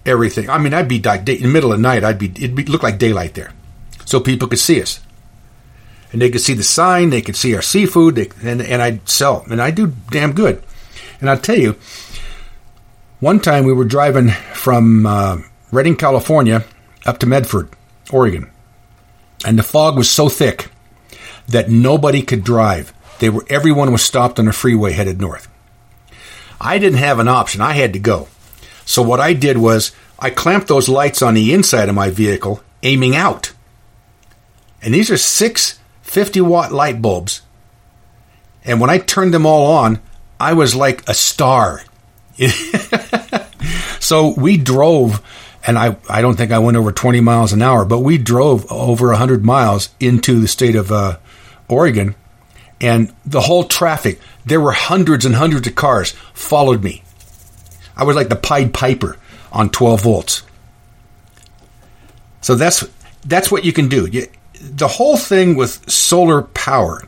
everything. 0.06 0.48
I 0.48 0.56
mean, 0.56 0.72
I'd 0.72 0.88
be 0.88 0.96
in 0.96 1.24
the 1.24 1.48
middle 1.48 1.72
of 1.72 1.78
the 1.78 1.82
night. 1.82 2.04
I'd 2.04 2.18
be 2.18 2.30
it'd 2.30 2.56
be, 2.56 2.64
look 2.64 2.82
like 2.82 2.98
daylight 2.98 3.34
there, 3.34 3.52
so 4.06 4.18
people 4.18 4.48
could 4.48 4.58
see 4.58 4.80
us 4.80 5.00
and 6.12 6.22
they 6.22 6.30
could 6.30 6.40
see 6.40 6.54
the 6.54 6.62
sign, 6.62 7.10
they 7.10 7.20
could 7.20 7.36
see 7.36 7.54
our 7.54 7.60
seafood, 7.60 8.14
they, 8.14 8.30
and, 8.42 8.62
and 8.62 8.80
I'd 8.80 9.06
sell, 9.06 9.44
and 9.50 9.60
I 9.60 9.70
do 9.70 9.92
damn 10.10 10.32
good. 10.32 10.62
And 11.20 11.28
I'll 11.28 11.36
tell 11.36 11.58
you, 11.58 11.76
one 13.20 13.40
time 13.40 13.64
we 13.64 13.74
were 13.74 13.84
driving 13.84 14.30
from 14.54 15.04
uh, 15.04 15.38
Redding, 15.70 15.96
California, 15.96 16.64
up 17.04 17.18
to 17.18 17.26
Medford, 17.26 17.70
Oregon, 18.10 18.50
and 19.44 19.58
the 19.58 19.62
fog 19.62 19.96
was 19.96 20.10
so 20.10 20.28
thick 20.28 20.70
that 21.48 21.70
nobody 21.70 22.22
could 22.22 22.44
drive. 22.44 22.92
They 23.18 23.30
were 23.30 23.44
everyone 23.48 23.92
was 23.92 24.02
stopped 24.02 24.38
on 24.38 24.46
the 24.46 24.52
freeway 24.52 24.92
headed 24.92 25.20
north. 25.20 25.48
I 26.60 26.78
didn't 26.78 26.98
have 26.98 27.18
an 27.18 27.28
option; 27.28 27.60
I 27.60 27.72
had 27.72 27.92
to 27.92 27.98
go. 27.98 28.28
So 28.84 29.02
what 29.02 29.20
I 29.20 29.32
did 29.32 29.58
was 29.58 29.92
I 30.18 30.30
clamped 30.30 30.68
those 30.68 30.88
lights 30.88 31.22
on 31.22 31.34
the 31.34 31.52
inside 31.52 31.88
of 31.88 31.94
my 31.94 32.10
vehicle, 32.10 32.62
aiming 32.82 33.16
out. 33.16 33.52
And 34.80 34.94
these 34.94 35.10
are 35.10 35.16
six 35.16 35.78
50 36.06 36.40
watt 36.42 36.72
light 36.72 37.02
bulbs. 37.02 37.42
And 38.64 38.80
when 38.80 38.90
I 38.90 38.98
turned 38.98 39.34
them 39.34 39.44
all 39.44 39.66
on, 39.66 40.00
I 40.40 40.54
was 40.54 40.74
like 40.74 41.06
a 41.08 41.14
star. 41.14 41.82
so 44.00 44.28
we 44.36 44.56
drove, 44.56 45.20
and 45.66 45.76
I, 45.78 45.96
I 46.08 46.22
don't 46.22 46.36
think 46.36 46.52
I 46.52 46.60
went 46.60 46.76
over 46.76 46.92
20 46.92 47.20
miles 47.20 47.52
an 47.52 47.60
hour, 47.60 47.84
but 47.84 48.00
we 48.00 48.18
drove 48.18 48.70
over 48.70 49.08
100 49.08 49.44
miles 49.44 49.90
into 49.98 50.40
the 50.40 50.46
state 50.46 50.76
of 50.76 50.92
uh, 50.92 51.18
Oregon. 51.68 52.14
And 52.80 53.12
the 53.24 53.40
whole 53.40 53.64
traffic, 53.64 54.20
there 54.44 54.60
were 54.60 54.72
hundreds 54.72 55.24
and 55.24 55.34
hundreds 55.34 55.66
of 55.66 55.74
cars, 55.74 56.12
followed 56.34 56.84
me. 56.84 57.02
I 57.96 58.04
was 58.04 58.14
like 58.14 58.28
the 58.28 58.36
Pied 58.36 58.72
Piper 58.72 59.18
on 59.52 59.70
12 59.70 60.02
volts. 60.02 60.42
So 62.42 62.54
that's 62.54 62.86
that's 63.24 63.50
what 63.50 63.64
you 63.64 63.72
can 63.72 63.88
do. 63.88 64.06
You, 64.06 64.28
the 64.60 64.86
whole 64.86 65.16
thing 65.16 65.56
with 65.56 65.90
solar 65.90 66.42
power 66.42 67.02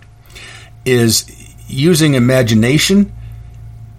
is 0.85 1.31
using 1.69 2.15
imagination 2.15 3.13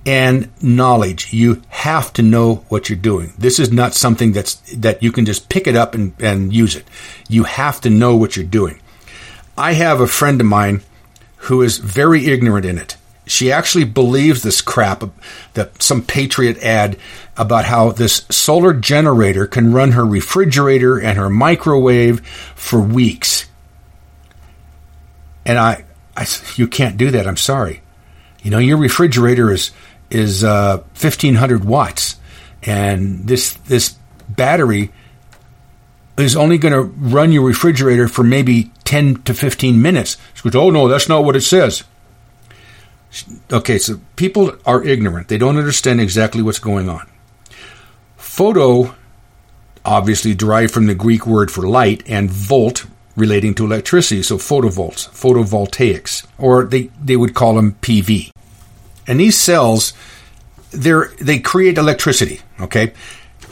and 0.06 0.50
knowledge. 0.62 1.34
You 1.34 1.62
have 1.70 2.14
to 2.14 2.22
know 2.22 2.56
what 2.70 2.90
you're 2.90 2.98
doing. 2.98 3.34
This 3.38 3.60
is 3.60 3.72
not 3.72 3.94
something 3.94 4.32
that's 4.32 4.56
that 4.76 5.04
you 5.04 5.12
can 5.12 5.26
just 5.26 5.50
pick 5.50 5.68
it 5.68 5.76
up 5.76 5.94
and, 5.94 6.14
and 6.20 6.54
use 6.54 6.76
it. 6.76 6.86
You 7.28 7.44
have 7.44 7.82
to 7.82 7.90
know 7.90 8.16
what 8.16 8.36
you're 8.36 8.46
doing. 8.46 8.82
I 9.58 9.74
have 9.74 10.00
a 10.00 10.08
friend 10.08 10.40
of 10.40 10.48
mine 10.48 10.82
who 11.44 11.62
is 11.62 11.78
very 11.78 12.28
ignorant 12.28 12.66
in 12.66 12.78
it. 12.78 12.96
She 13.26 13.52
actually 13.52 13.84
believes 13.84 14.42
this 14.42 14.62
crap 14.62 15.04
that 15.54 15.84
some 15.84 16.02
patriot 16.02 16.58
ad 16.64 16.98
about 17.38 17.66
how 17.66 17.92
this 17.92 18.26
solar 18.30 18.74
generator 18.74 19.46
can 19.46 19.72
run 19.72 19.92
her 19.92 20.06
refrigerator 20.06 21.00
and 21.00 21.18
her 21.18 21.30
microwave 21.30 22.26
for 22.56 22.80
weeks. 22.80 23.46
And 25.46 25.60
I, 25.60 25.86
I 26.18 26.26
you 26.56 26.68
can't 26.68 26.98
do 26.98 27.12
that. 27.12 27.28
I'm 27.28 27.38
sorry. 27.38 27.82
You 28.42 28.52
know, 28.52 28.58
your 28.58 28.78
refrigerator 28.78 29.52
is 29.52 29.72
is 30.10 30.44
uh, 30.44 30.78
1500 30.78 31.64
watts, 31.66 32.18
and 32.64 33.28
this 33.28 33.54
this 33.54 33.96
battery 34.28 34.92
is 36.18 36.36
only 36.36 36.58
going 36.58 36.74
to 36.74 36.82
run 36.82 37.32
your 37.32 37.44
refrigerator 37.44 38.08
for 38.08 38.24
maybe 38.24 38.72
10 38.84 39.24
to 39.24 39.34
15 39.34 39.82
minutes. 39.82 40.18
She 40.34 40.44
goes, 40.44 40.56
"Oh 40.56 40.70
no, 40.70 40.88
that's 40.88 41.10
not 41.10 41.24
what 41.24 41.36
it 41.36 41.42
says." 41.42 41.84
Okay, 43.52 43.80
so 43.80 44.00
people 44.16 44.56
are 44.66 44.84
ignorant. 44.84 45.30
They 45.30 45.40
don't 45.40 45.58
understand 45.58 46.00
exactly 46.00 46.44
what's 46.44 46.60
going 46.60 46.90
on. 46.90 47.10
Photo 48.18 48.96
obviously 49.84 50.36
derived 50.36 50.74
from 50.74 50.86
the 50.86 50.96
Greek 50.96 51.26
word 51.26 51.50
for 51.50 51.68
light 51.68 52.04
and 52.08 52.30
volt 52.30 52.86
relating 53.16 53.54
to 53.56 53.66
electricity, 53.66 54.24
so 54.24 54.38
photovolts, 54.38 55.10
photovoltaics, 55.10 56.26
or 56.38 56.66
they, 56.66 56.90
they 57.04 57.16
would 57.16 57.34
call 57.34 57.56
them 57.56 57.76
PV. 57.82 58.32
And 59.10 59.20
these 59.20 59.36
cells, 59.36 59.94
they're, 60.70 61.12
they 61.20 61.40
create 61.40 61.80
electricity, 61.80 62.42
okay? 62.62 62.94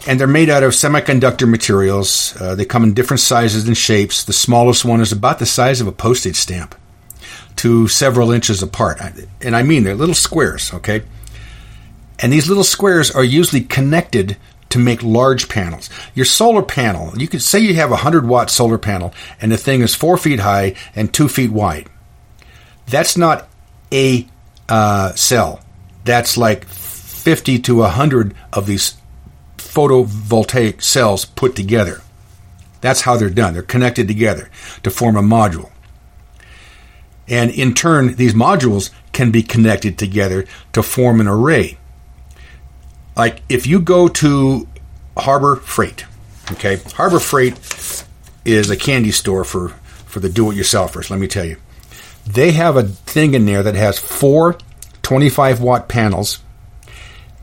And 0.08 0.20
they're 0.20 0.28
made 0.28 0.52
out 0.52 0.62
of 0.62 0.74
semiconductor 0.74 1.50
materials. 1.50 2.40
Uh, 2.40 2.54
they 2.54 2.64
come 2.64 2.84
in 2.84 2.94
different 2.94 3.22
sizes 3.22 3.68
and 3.68 3.76
shapes. 3.76 4.24
The 4.24 4.34
smallest 4.34 4.86
one 4.86 5.02
is 5.02 5.12
about 5.12 5.40
the 5.40 5.48
size 5.48 5.82
of 5.82 5.88
a 5.88 5.92
postage 5.92 6.36
stamp 6.36 6.76
to 7.56 7.88
several 7.88 8.32
inches 8.32 8.62
apart. 8.62 9.02
And 9.42 9.56
I 9.56 9.64
mean, 9.64 9.84
they're 9.84 9.96
little 9.96 10.14
squares, 10.14 10.72
okay? 10.76 11.02
And 12.20 12.32
these 12.32 12.48
little 12.48 12.64
squares 12.64 13.10
are 13.10 13.24
usually 13.24 13.62
connected 13.62 14.38
to 14.70 14.78
make 14.78 15.02
large 15.02 15.50
panels. 15.50 15.90
Your 16.14 16.26
solar 16.26 16.62
panel, 16.62 17.18
you 17.18 17.28
could 17.28 17.42
say 17.42 17.60
you 17.60 17.74
have 17.76 17.90
a 17.90 18.04
100 18.04 18.28
watt 18.28 18.52
solar 18.52 18.78
panel 18.78 19.12
and 19.42 19.52
the 19.52 19.58
thing 19.58 19.82
is 19.82 19.96
four 19.96 20.18
feet 20.18 20.42
high 20.42 20.76
and 20.96 21.12
two 21.12 21.28
feet 21.28 21.52
wide. 21.52 21.90
That's 22.86 23.18
not 23.18 23.50
a 23.92 24.28
uh, 24.69 25.14
cell. 25.14 25.61
That's 26.03 26.38
like 26.38 26.65
50 26.65 27.60
to 27.60 27.76
100 27.77 28.35
of 28.53 28.65
these 28.65 28.98
photovoltaic 29.57 30.81
cells 30.81 31.26
put 31.26 31.56
together. 31.56 32.02
That's 32.81 33.02
how 33.02 33.18
they're 33.18 33.30
done. 33.30 33.53
They're 33.53 33.64
connected 33.64 34.07
together 34.07 34.49
to 34.84 34.89
form 34.89 35.15
a 35.15 35.22
module. 35.22 35.72
And 37.27 37.52
in 37.52 37.73
turn, 37.73 38.15
these 38.15 38.34
modules 38.34 38.91
can 39.11 39.31
be 39.31 39.44
connected 39.44 39.98
together 39.98 40.45
to 40.73 40.84
form 40.84 41.19
an 41.19 41.27
array. 41.27 41.77
Like 43.15 43.41
if 43.49 43.65
you 43.65 43.80
go 43.80 44.07
to 44.07 44.68
Harbor 45.18 45.57
Freight, 45.57 46.06
okay, 46.52 46.77
Harbor 46.95 47.19
Freight 47.19 47.57
is 48.45 48.69
a 48.69 48.77
candy 48.77 49.11
store 49.11 49.44
for 49.44 49.69
for 50.06 50.19
the 50.22 50.30
do-it-yourselfers. 50.30 51.10
Let 51.10 51.19
me 51.19 51.27
tell 51.27 51.44
you, 51.44 51.57
they 52.28 52.52
have 52.52 52.76
a 52.76 52.84
thing 52.84 53.34
in 53.34 53.45
there 53.45 53.64
that 53.64 53.76
has 53.76 53.98
four 53.98 54.58
25 55.02 55.62
watt 55.62 55.88
panels 55.88 56.40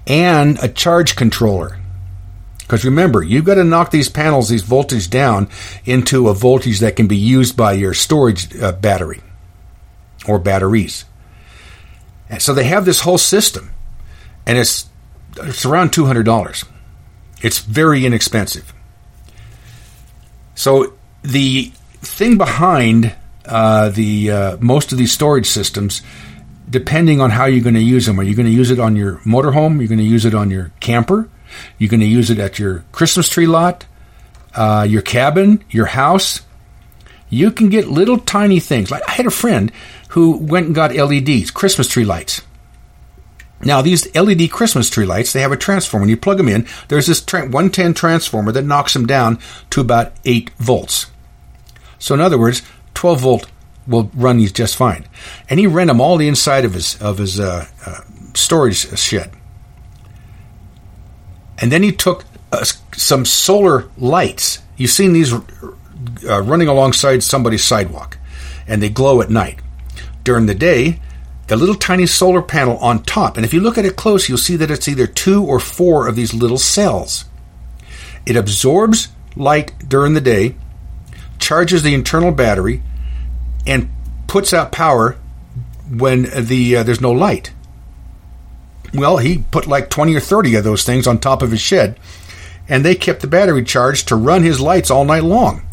and 0.07 0.63
a 0.63 0.69
charge 0.69 1.17
controller. 1.17 1.79
Because 2.59 2.85
remember, 2.85 3.23
you've 3.23 3.45
got 3.45 3.55
to 3.55 3.65
knock 3.65 3.91
these 3.91 4.09
panels, 4.09 4.49
these 4.49 4.63
voltage 4.63 5.11
down 5.11 5.49
into 5.85 6.29
a 6.29 6.35
voltage 6.35 6.81
that 6.81 6.97
can 6.97 7.07
be 7.07 7.17
used 7.17 7.57
by 7.57 7.73
your 7.73 7.95
storage 7.95 8.55
uh, 8.61 8.73
battery 8.73 9.21
or 10.27 10.39
batteries. 10.39 11.05
And 12.29 12.41
so 12.41 12.55
they 12.55 12.65
have 12.65 12.85
this 12.85 13.01
whole 13.01 13.19
system, 13.19 13.71
and 14.47 14.57
it's 14.57 14.89
it's 15.37 15.67
around 15.67 15.93
two 15.93 16.07
hundred 16.07 16.25
dollars. 16.25 16.65
It's 17.43 17.59
very 17.59 18.07
inexpensive. 18.07 18.73
So 20.55 20.95
the 21.23 21.73
thing 22.01 22.39
behind 22.39 23.15
uh, 23.47 23.91
the 23.91 24.31
uh, 24.31 24.57
most 24.61 24.93
of 24.93 24.99
these 24.99 25.13
storage 25.13 25.47
systems, 25.47 26.03
depending 26.69 27.21
on 27.21 27.31
how 27.31 27.47
you're 27.47 27.63
going 27.63 27.75
to 27.75 27.81
use 27.81 28.07
them, 28.07 28.19
are 28.19 28.23
you 28.23 28.35
going 28.35 28.47
to 28.47 28.53
use 28.53 28.71
it 28.71 28.79
on 28.79 28.97
your 28.97 29.17
motorhome? 29.19 29.79
You're 29.79 29.89
going 29.89 29.99
to 29.99 30.05
use 30.05 30.25
it 30.25 30.35
on 30.35 30.51
your 30.51 30.73
camper? 30.81 31.29
You're 31.79 31.91
going 31.91 32.01
to 32.01 32.07
use 32.07 32.31
it 32.31 32.39
at 32.39 32.59
your 32.59 32.85
Christmas 32.93 33.29
tree 33.29 33.47
lot, 33.47 33.87
uh, 34.55 34.87
your 34.89 35.03
cabin, 35.03 35.65
your 35.71 35.87
house. 35.87 36.41
You 37.29 37.51
can 37.51 37.69
get 37.69 37.89
little 37.89 38.19
tiny 38.19 38.61
things. 38.61 38.91
Like 38.91 39.09
I 39.09 39.13
had 39.13 39.27
a 39.27 39.31
friend 39.31 39.73
who 40.09 40.39
went 40.39 40.67
and 40.67 40.75
got 40.75 40.95
LEDs, 40.95 41.51
Christmas 41.51 41.89
tree 41.89 42.05
lights. 42.05 42.43
Now, 43.65 43.81
these 43.81 44.15
LED 44.15 44.51
Christmas 44.51 44.91
tree 44.91 45.07
lights, 45.07 45.33
they 45.33 45.41
have 45.41 45.53
a 45.53 45.57
transformer. 45.57 46.03
When 46.03 46.11
you 46.11 46.17
plug 46.17 46.37
them 46.37 46.49
in, 46.49 46.67
there's 46.89 47.07
this 47.07 47.25
110 47.25 47.95
transformer 47.95 48.53
that 48.53 48.65
knocks 48.65 48.93
them 48.93 49.07
down 49.07 49.39
to 49.71 49.81
about 49.81 50.13
8 50.25 50.51
volts. 50.59 51.11
So, 51.99 52.15
in 52.15 52.21
other 52.21 52.39
words, 52.39 52.63
12 53.05 53.21
volt 53.21 53.47
will 53.87 54.11
run 54.15 54.39
these 54.39 54.51
just 54.51 54.77
fine. 54.77 55.05
And 55.51 55.61
he 55.61 55.67
ran 55.67 55.89
them 55.89 56.01
all 56.01 56.17
the 56.17 56.27
inside 56.27 56.65
of 56.65 56.73
his, 56.73 56.99
of 57.03 57.19
his 57.19 57.39
uh, 57.39 57.67
uh, 57.85 58.01
storage 58.33 58.99
shed. 58.99 59.31
And 61.59 61.71
then 61.71 61.83
he 61.83 61.93
took 61.93 62.25
uh, 62.51 62.65
some 62.95 63.27
solar 63.27 63.91
lights. 63.99 64.61
You've 64.79 64.91
seen 64.91 65.13
these 65.13 65.35
uh, 65.35 65.39
running 66.25 66.67
alongside 66.67 67.23
somebody's 67.23 67.63
sidewalk, 67.63 68.17
and 68.67 68.83
they 68.83 68.89
glow 68.89 69.21
at 69.21 69.29
night. 69.29 69.59
During 70.23 70.47
the 70.47 70.55
day, 70.55 70.99
the 71.49 71.57
little 71.59 71.75
tiny 71.75 72.07
solar 72.07 72.41
panel 72.41 72.79
on 72.79 73.03
top. 73.03 73.37
And 73.37 73.45
if 73.45 73.53
you 73.53 73.61
look 73.61 73.77
at 73.77 73.85
it 73.85 73.97
close, 73.97 74.31
you'll 74.31 74.39
see 74.39 74.57
that 74.57 74.71
it's 74.71 74.89
either 74.89 75.07
two 75.07 75.45
or 75.45 75.61
four 75.61 76.09
of 76.09 76.17
these 76.17 76.33
little 76.33 76.57
cells. 76.57 77.27
It 78.25 78.35
absorbs 78.35 79.09
light 79.37 79.75
during 79.87 80.15
the 80.15 80.23
day, 80.23 80.55
charges 81.39 81.83
the 81.83 81.93
internal 81.93 82.33
battery, 82.33 82.81
and 83.67 83.91
puts 84.27 84.53
out 84.53 84.73
power 84.73 85.17
when 85.91 86.29
the 86.37 86.77
uh, 86.77 86.83
there's 86.83 87.01
no 87.01 87.13
light. 87.13 87.53
Well, 88.93 89.19
he 89.19 89.39
put 89.51 89.67
like 89.67 89.91
20 89.91 90.15
or 90.15 90.21
30 90.21 90.57
of 90.57 90.65
those 90.65 90.85
things 90.85 91.07
on 91.07 91.19
top 91.19 91.43
of 91.43 91.51
his 91.51 91.61
shed, 91.61 91.99
and 92.69 92.85
they 92.85 92.95
kept 92.95 93.21
the 93.21 93.27
battery 93.27 93.65
charged 93.65 94.09
to 94.09 94.17
run 94.17 94.43
his 94.43 94.61
lights 94.61 94.91
all 94.91 95.05
night 95.05 95.25
long. 95.25 95.67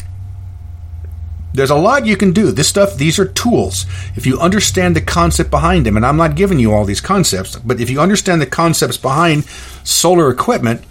There's 1.54 1.70
a 1.70 1.76
lot 1.76 2.06
you 2.06 2.16
can 2.16 2.32
do. 2.32 2.50
This 2.50 2.68
stuff, 2.68 2.96
these 2.96 3.18
are 3.18 3.26
tools. 3.26 3.84
If 4.16 4.26
you 4.26 4.40
understand 4.40 4.96
the 4.96 5.02
concept 5.02 5.50
behind 5.50 5.84
them, 5.84 5.96
and 5.96 6.06
I'm 6.06 6.16
not 6.16 6.34
giving 6.34 6.58
you 6.58 6.72
all 6.72 6.84
these 6.84 7.00
concepts, 7.00 7.56
but 7.56 7.78
if 7.78 7.90
you 7.90 8.00
understand 8.00 8.40
the 8.40 8.46
concepts 8.46 8.96
behind 8.96 9.44
solar 9.84 10.30
equipment, 10.30 10.82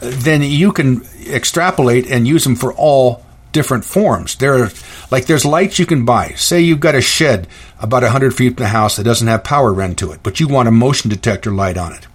then 0.00 0.42
you 0.42 0.72
can 0.72 1.02
extrapolate 1.26 2.06
and 2.06 2.26
use 2.26 2.44
them 2.44 2.54
for 2.54 2.72
all 2.74 3.25
different 3.52 3.84
forms. 3.84 4.36
There 4.36 4.64
are 4.64 4.70
like 5.10 5.26
there's 5.26 5.44
lights 5.44 5.78
you 5.78 5.86
can 5.86 6.04
buy. 6.04 6.30
Say 6.36 6.60
you've 6.60 6.80
got 6.80 6.94
a 6.94 7.00
shed 7.00 7.48
about 7.80 8.02
100 8.02 8.34
feet 8.34 8.56
from 8.56 8.64
the 8.64 8.68
house 8.68 8.96
that 8.96 9.04
doesn't 9.04 9.28
have 9.28 9.44
power 9.44 9.72
run 9.72 9.94
to 9.96 10.12
it, 10.12 10.20
but 10.22 10.40
you 10.40 10.48
want 10.48 10.68
a 10.68 10.72
motion 10.72 11.10
detector 11.10 11.50
light 11.50 11.76
on 11.76 11.92
it. 11.92 12.06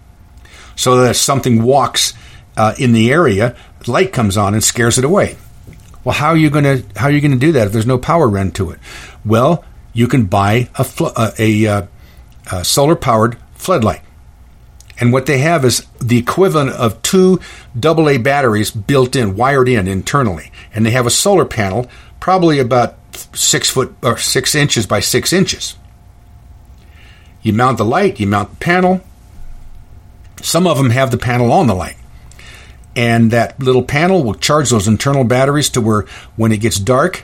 So 0.75 0.97
that 0.97 1.11
if 1.11 1.17
something 1.17 1.63
walks 1.63 2.13
uh, 2.57 2.73
in 2.77 2.93
the 2.93 3.11
area, 3.11 3.55
light 3.87 4.13
comes 4.13 4.37
on 4.37 4.53
and 4.53 4.63
scares 4.63 4.97
it 4.97 5.05
away. 5.05 5.37
Well, 6.03 6.15
how 6.15 6.29
are 6.29 6.37
you 6.37 6.49
going 6.49 6.63
to 6.63 6.99
how 6.99 7.07
are 7.07 7.11
you 7.11 7.21
going 7.21 7.31
to 7.31 7.37
do 7.37 7.51
that 7.53 7.67
if 7.67 7.73
there's 7.73 7.85
no 7.85 7.97
power 7.97 8.27
run 8.27 8.51
to 8.53 8.71
it? 8.71 8.79
Well, 9.23 9.63
you 9.93 10.07
can 10.07 10.25
buy 10.25 10.69
a 10.75 10.83
fl- 10.83 11.07
uh, 11.15 11.31
a, 11.37 11.65
a, 11.65 11.89
a 12.51 12.63
solar 12.63 12.95
powered 12.95 13.37
floodlight. 13.53 14.01
And 15.01 15.11
what 15.11 15.25
they 15.25 15.39
have 15.39 15.65
is 15.65 15.87
the 15.99 16.19
equivalent 16.19 16.69
of 16.69 17.01
two 17.01 17.41
AA 17.75 18.19
batteries 18.19 18.69
built 18.69 19.15
in, 19.15 19.35
wired 19.35 19.67
in 19.67 19.87
internally. 19.87 20.51
And 20.75 20.85
they 20.85 20.91
have 20.91 21.07
a 21.07 21.11
solar 21.11 21.43
panel, 21.43 21.89
probably 22.19 22.59
about 22.59 22.95
six 23.33 23.67
foot 23.71 23.95
or 24.03 24.19
six 24.19 24.53
inches 24.53 24.85
by 24.85 24.99
six 24.99 25.33
inches. 25.33 25.75
You 27.41 27.51
mount 27.51 27.79
the 27.79 27.85
light, 27.85 28.19
you 28.19 28.27
mount 28.27 28.51
the 28.51 28.57
panel. 28.57 29.01
Some 30.43 30.67
of 30.67 30.77
them 30.77 30.91
have 30.91 31.09
the 31.09 31.17
panel 31.17 31.51
on 31.51 31.65
the 31.65 31.73
light. 31.73 31.97
And 32.95 33.31
that 33.31 33.59
little 33.59 33.83
panel 33.83 34.23
will 34.23 34.35
charge 34.35 34.69
those 34.69 34.87
internal 34.87 35.23
batteries 35.23 35.69
to 35.71 35.81
where 35.81 36.05
when 36.35 36.51
it 36.51 36.57
gets 36.57 36.77
dark 36.77 37.23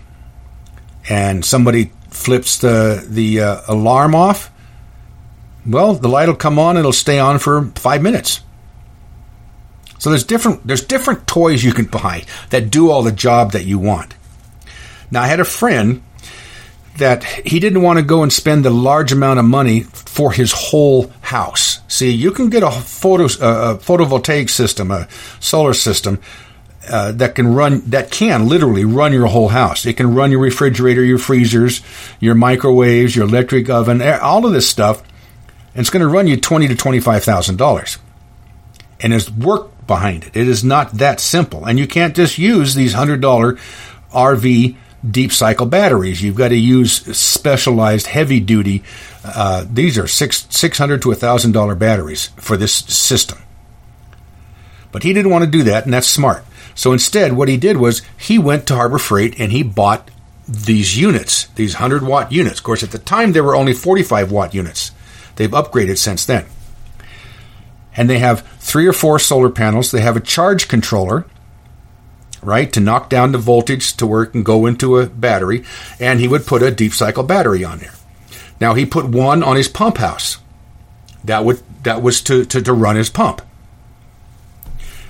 and 1.07 1.45
somebody 1.45 1.91
flips 2.09 2.57
the, 2.57 3.05
the 3.07 3.41
uh, 3.41 3.61
alarm 3.67 4.15
off, 4.15 4.49
well, 5.67 5.93
the 5.93 6.07
light 6.07 6.27
will 6.27 6.35
come 6.35 6.59
on. 6.59 6.77
And 6.77 6.79
it'll 6.79 6.93
stay 6.93 7.19
on 7.19 7.39
for 7.39 7.65
five 7.75 8.01
minutes. 8.01 8.41
So 9.99 10.09
there's 10.09 10.23
different 10.23 10.65
there's 10.65 10.85
different 10.85 11.27
toys 11.27 11.63
you 11.63 11.73
can 11.73 11.85
buy 11.85 12.25
that 12.49 12.69
do 12.69 12.89
all 12.89 13.03
the 13.03 13.11
job 13.11 13.53
that 13.53 13.65
you 13.65 13.79
want. 13.79 14.13
Now 15.09 15.23
I 15.23 15.27
had 15.27 15.39
a 15.39 15.45
friend 15.45 16.03
that 16.97 17.23
he 17.23 17.59
didn't 17.59 17.81
want 17.81 17.99
to 17.99 18.05
go 18.05 18.23
and 18.23 18.33
spend 18.33 18.65
a 18.65 18.71
large 18.71 19.11
amount 19.11 19.39
of 19.39 19.45
money 19.45 19.81
for 19.81 20.31
his 20.31 20.51
whole 20.51 21.11
house. 21.21 21.79
See, 21.87 22.11
you 22.11 22.31
can 22.31 22.49
get 22.49 22.63
a 22.63 22.71
photo 22.71 23.25
a 23.25 23.77
photovoltaic 23.77 24.49
system, 24.49 24.91
a 24.91 25.07
solar 25.39 25.73
system 25.73 26.19
uh, 26.89 27.11
that 27.13 27.35
can 27.35 27.53
run 27.53 27.81
that 27.89 28.11
can 28.11 28.47
literally 28.47 28.85
run 28.85 29.13
your 29.13 29.27
whole 29.27 29.49
house. 29.49 29.85
It 29.85 29.97
can 29.97 30.13
run 30.13 30.31
your 30.31 30.41
refrigerator, 30.41 31.03
your 31.03 31.17
freezers, 31.17 31.81
your 32.19 32.35
microwaves, 32.35 33.15
your 33.15 33.25
electric 33.25 33.69
oven, 33.69 34.01
all 34.01 34.45
of 34.45 34.53
this 34.53 34.69
stuff 34.69 35.01
and 35.73 35.81
it's 35.81 35.89
going 35.89 36.01
to 36.01 36.07
run 36.07 36.27
you 36.27 36.37
twenty 36.37 36.67
to 36.67 36.75
twenty 36.75 36.99
five 36.99 37.23
thousand 37.23 37.57
dollars. 37.57 37.97
And 38.99 39.13
there's 39.13 39.29
work 39.31 39.85
behind 39.85 40.23
it. 40.23 40.35
It 40.35 40.47
is 40.47 40.63
not 40.63 40.93
that 40.93 41.19
simple, 41.19 41.65
and 41.65 41.77
you 41.77 41.87
can't 41.87 42.15
just 42.15 42.37
use 42.37 42.75
these 42.75 42.93
hundred 42.93 43.21
dollar 43.21 43.57
RV 44.11 44.75
deep 45.09 45.31
cycle 45.31 45.65
batteries. 45.65 46.21
You've 46.21 46.35
got 46.35 46.49
to 46.49 46.57
use 46.57 46.93
specialized 47.17 48.07
heavy 48.07 48.39
duty. 48.39 48.83
Uh, 49.23 49.65
these 49.71 49.97
are 49.97 50.07
six 50.07 50.47
six 50.49 50.77
hundred 50.77 51.01
to 51.03 51.13
thousand 51.13 51.51
dollar 51.51 51.75
batteries 51.75 52.27
for 52.37 52.57
this 52.57 52.73
system. 52.73 53.39
But 54.91 55.03
he 55.03 55.13
didn't 55.13 55.31
want 55.31 55.45
to 55.45 55.51
do 55.51 55.63
that, 55.63 55.85
and 55.85 55.93
that's 55.93 56.07
smart. 56.07 56.43
So 56.73 56.93
instead, 56.93 57.33
what 57.33 57.49
he 57.49 57.57
did 57.57 57.77
was 57.77 58.01
he 58.17 58.37
went 58.37 58.67
to 58.67 58.75
Harbor 58.75 58.99
Freight 58.99 59.39
and 59.39 59.51
he 59.51 59.63
bought 59.63 60.09
these 60.47 60.97
units, 60.97 61.47
these 61.55 61.73
100 61.73 62.03
watt 62.03 62.31
units. 62.31 62.59
Of 62.59 62.63
course, 62.63 62.83
at 62.83 62.91
the 62.91 62.99
time, 62.99 63.33
there 63.33 63.43
were 63.43 63.55
only 63.55 63.73
45 63.73 64.31
watt 64.31 64.53
units. 64.53 64.91
They've 65.37 65.49
upgraded 65.49 65.97
since 65.97 66.25
then. 66.25 66.45
And 67.95 68.09
they 68.09 68.19
have 68.19 68.41
three 68.59 68.85
or 68.85 68.93
four 68.93 69.17
solar 69.17 69.49
panels. 69.49 69.91
They 69.91 70.01
have 70.01 70.17
a 70.17 70.21
charge 70.21 70.67
controller, 70.67 71.25
right, 72.43 72.71
to 72.73 72.79
knock 72.79 73.09
down 73.09 73.31
the 73.31 73.37
voltage 73.37 73.95
to 73.97 74.05
where 74.05 74.23
it 74.23 74.31
can 74.31 74.43
go 74.43 74.65
into 74.65 74.97
a 74.97 75.07
battery. 75.07 75.63
And 75.99 76.19
he 76.19 76.27
would 76.27 76.45
put 76.45 76.61
a 76.61 76.69
deep 76.69 76.93
cycle 76.93 77.23
battery 77.23 77.63
on 77.63 77.79
there. 77.79 77.93
Now 78.59 78.73
he 78.73 78.85
put 78.85 79.05
one 79.05 79.41
on 79.41 79.55
his 79.55 79.67
pump 79.67 79.97
house. 79.97 80.37
That 81.23 81.45
would 81.45 81.61
that 81.83 82.01
was 82.01 82.21
to, 82.23 82.45
to, 82.45 82.61
to 82.61 82.73
run 82.73 82.95
his 82.95 83.09
pump. 83.09 83.41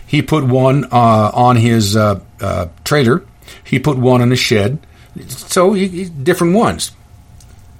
He 0.06 0.22
put 0.22 0.44
one 0.44 0.86
uh, 0.86 1.32
on 1.34 1.58
his 1.58 1.96
uh, 1.96 2.22
uh, 2.40 2.68
trailer. 2.84 3.26
He 3.64 3.80
put 3.80 3.98
one 3.98 4.22
on 4.22 4.30
the 4.30 4.36
shed. 4.36 4.80
So 5.28 5.74
he, 5.74 6.06
different 6.06 6.54
ones. 6.54 6.92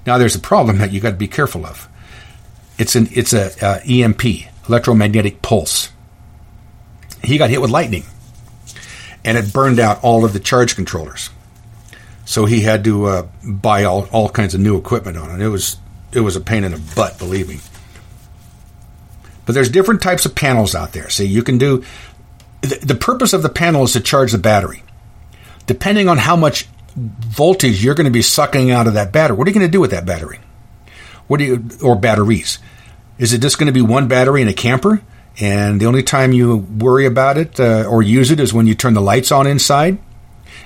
Now 0.06 0.18
there's 0.18 0.34
a 0.34 0.40
problem 0.40 0.78
that 0.78 0.92
you 0.92 1.00
got 1.00 1.10
to 1.10 1.16
be 1.16 1.28
careful 1.28 1.64
of. 1.64 1.88
It's 2.78 2.94
an 2.94 3.08
it's 3.12 3.32
a 3.32 3.50
uh, 3.64 3.80
EMP, 3.86 4.22
electromagnetic 4.68 5.42
pulse. 5.42 5.90
He 7.22 7.36
got 7.36 7.50
hit 7.50 7.60
with 7.60 7.70
lightning, 7.70 8.04
and 9.24 9.36
it 9.36 9.52
burned 9.52 9.80
out 9.80 10.02
all 10.04 10.24
of 10.24 10.32
the 10.32 10.40
charge 10.40 10.76
controllers. 10.76 11.30
So 12.24 12.44
he 12.44 12.60
had 12.60 12.84
to 12.84 13.06
uh, 13.06 13.28
buy 13.42 13.84
all, 13.84 14.06
all 14.12 14.28
kinds 14.28 14.54
of 14.54 14.60
new 14.60 14.76
equipment 14.76 15.16
on 15.16 15.30
it. 15.30 15.44
It 15.44 15.48
was 15.48 15.78
it 16.12 16.20
was 16.20 16.36
a 16.36 16.40
pain 16.40 16.62
in 16.62 16.72
the 16.72 16.92
butt, 16.94 17.18
believe 17.18 17.48
me. 17.48 17.58
But 19.44 19.54
there's 19.54 19.70
different 19.70 20.02
types 20.02 20.26
of 20.26 20.34
panels 20.34 20.74
out 20.74 20.92
there. 20.92 21.08
See, 21.08 21.24
you 21.24 21.42
can 21.42 21.58
do 21.58 21.84
the, 22.60 22.78
the 22.82 22.94
purpose 22.94 23.32
of 23.32 23.42
the 23.42 23.48
panel 23.48 23.84
is 23.84 23.94
to 23.94 24.00
charge 24.00 24.32
the 24.32 24.38
battery. 24.38 24.82
Depending 25.66 26.08
on 26.08 26.18
how 26.18 26.36
much 26.36 26.68
voltage 26.96 27.82
you're 27.82 27.94
going 27.94 28.04
to 28.04 28.10
be 28.10 28.22
sucking 28.22 28.70
out 28.70 28.86
of 28.86 28.94
that 28.94 29.12
battery, 29.12 29.36
what 29.36 29.46
are 29.46 29.50
you 29.50 29.54
going 29.54 29.66
to 29.66 29.72
do 29.72 29.80
with 29.80 29.90
that 29.90 30.06
battery? 30.06 30.38
What 31.28 31.38
do 31.38 31.44
you 31.44 31.68
or 31.82 31.94
batteries? 31.94 32.58
Is 33.18 33.32
it 33.32 33.40
just 33.40 33.58
going 33.58 33.66
to 33.66 33.72
be 33.72 33.82
one 33.82 34.08
battery 34.08 34.42
in 34.42 34.48
a 34.48 34.52
camper? 34.52 35.02
And 35.40 35.80
the 35.80 35.86
only 35.86 36.02
time 36.02 36.32
you 36.32 36.56
worry 36.56 37.06
about 37.06 37.38
it 37.38 37.60
uh, 37.60 37.84
or 37.88 38.02
use 38.02 38.32
it 38.32 38.40
is 38.40 38.52
when 38.52 38.66
you 38.66 38.74
turn 38.74 38.94
the 38.94 39.00
lights 39.00 39.30
on 39.30 39.46
inside 39.46 39.98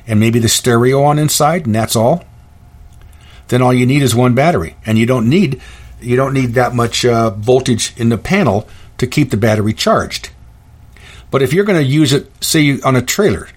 and 0.06 0.18
maybe 0.18 0.38
the 0.38 0.48
stereo 0.48 1.02
on 1.02 1.18
inside, 1.18 1.66
and 1.66 1.74
that's 1.74 1.96
all. 1.96 2.24
Then 3.48 3.62
all 3.62 3.72
you 3.72 3.86
need 3.86 4.02
is 4.02 4.14
one 4.14 4.34
battery, 4.34 4.76
and 4.86 4.98
you 4.98 5.06
don't 5.06 5.28
need 5.28 5.60
you 6.00 6.16
don't 6.16 6.34
need 6.34 6.54
that 6.54 6.74
much 6.74 7.04
uh, 7.04 7.30
voltage 7.30 7.92
in 7.96 8.08
the 8.08 8.18
panel 8.18 8.66
to 8.98 9.06
keep 9.06 9.30
the 9.30 9.36
battery 9.36 9.72
charged. 9.72 10.30
But 11.30 11.42
if 11.42 11.52
you're 11.52 11.64
going 11.64 11.82
to 11.82 11.88
use 11.88 12.12
it, 12.12 12.30
say 12.42 12.80
on 12.80 12.96
a 12.96 13.02
trailer, 13.02 13.48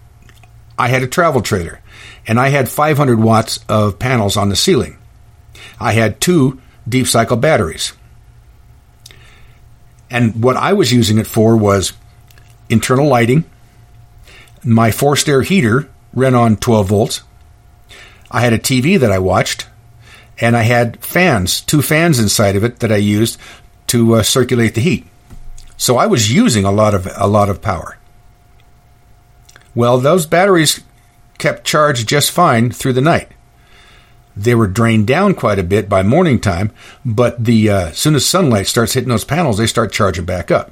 I 0.77 0.89
had 0.89 1.01
a 1.01 1.07
travel 1.07 1.41
trailer, 1.41 1.81
and 2.27 2.39
I 2.39 2.49
had 2.49 2.69
500 2.69 3.19
watts 3.19 3.59
of 3.67 3.97
panels 3.97 4.37
on 4.37 4.49
the 4.49 4.55
ceiling. 4.55 4.97
I 5.79 5.93
had 5.93 6.21
two 6.21 6.61
deep 6.87 7.07
cycle 7.07 7.37
batteries. 7.37 7.93
And 10.09 10.43
what 10.43 10.55
I 10.55 10.73
was 10.73 10.93
using 10.93 11.17
it 11.17 11.27
for 11.27 11.57
was 11.57 11.93
internal 12.69 13.07
lighting. 13.07 13.45
My 14.63 14.91
forced 14.91 15.27
air 15.27 15.41
heater 15.41 15.89
ran 16.13 16.35
on 16.35 16.57
12 16.57 16.87
volts. 16.87 17.21
I 18.31 18.41
had 18.41 18.53
a 18.53 18.59
TV 18.59 18.99
that 18.99 19.11
I 19.11 19.19
watched, 19.19 19.67
and 20.39 20.57
I 20.57 20.63
had 20.63 21.03
fans, 21.03 21.61
two 21.61 21.81
fans 21.81 22.19
inside 22.19 22.55
of 22.55 22.63
it 22.63 22.79
that 22.79 22.91
I 22.91 22.97
used 22.97 23.37
to 23.87 24.15
uh, 24.15 24.23
circulate 24.23 24.75
the 24.75 24.81
heat. 24.81 25.05
So 25.77 25.97
I 25.97 26.07
was 26.07 26.31
using 26.31 26.65
a 26.65 26.71
lot 26.71 26.93
of 26.93 27.07
a 27.15 27.27
lot 27.27 27.49
of 27.49 27.61
power. 27.61 27.97
Well, 29.73 29.97
those 29.97 30.25
batteries 30.25 30.81
kept 31.37 31.65
charged 31.65 32.07
just 32.07 32.31
fine 32.31 32.71
through 32.71 32.93
the 32.93 33.01
night. 33.01 33.29
They 34.37 34.55
were 34.55 34.67
drained 34.67 35.07
down 35.07 35.33
quite 35.33 35.59
a 35.59 35.63
bit 35.63 35.87
by 35.87 36.03
morning 36.03 36.39
time, 36.39 36.71
but 37.05 37.43
the 37.43 37.69
uh, 37.69 37.87
as 37.87 37.97
soon 37.97 38.15
as 38.15 38.25
sunlight 38.25 38.67
starts 38.67 38.93
hitting 38.93 39.09
those 39.09 39.23
panels, 39.23 39.57
they 39.57 39.67
start 39.67 39.93
charging 39.93 40.25
back 40.25 40.51
up. 40.51 40.71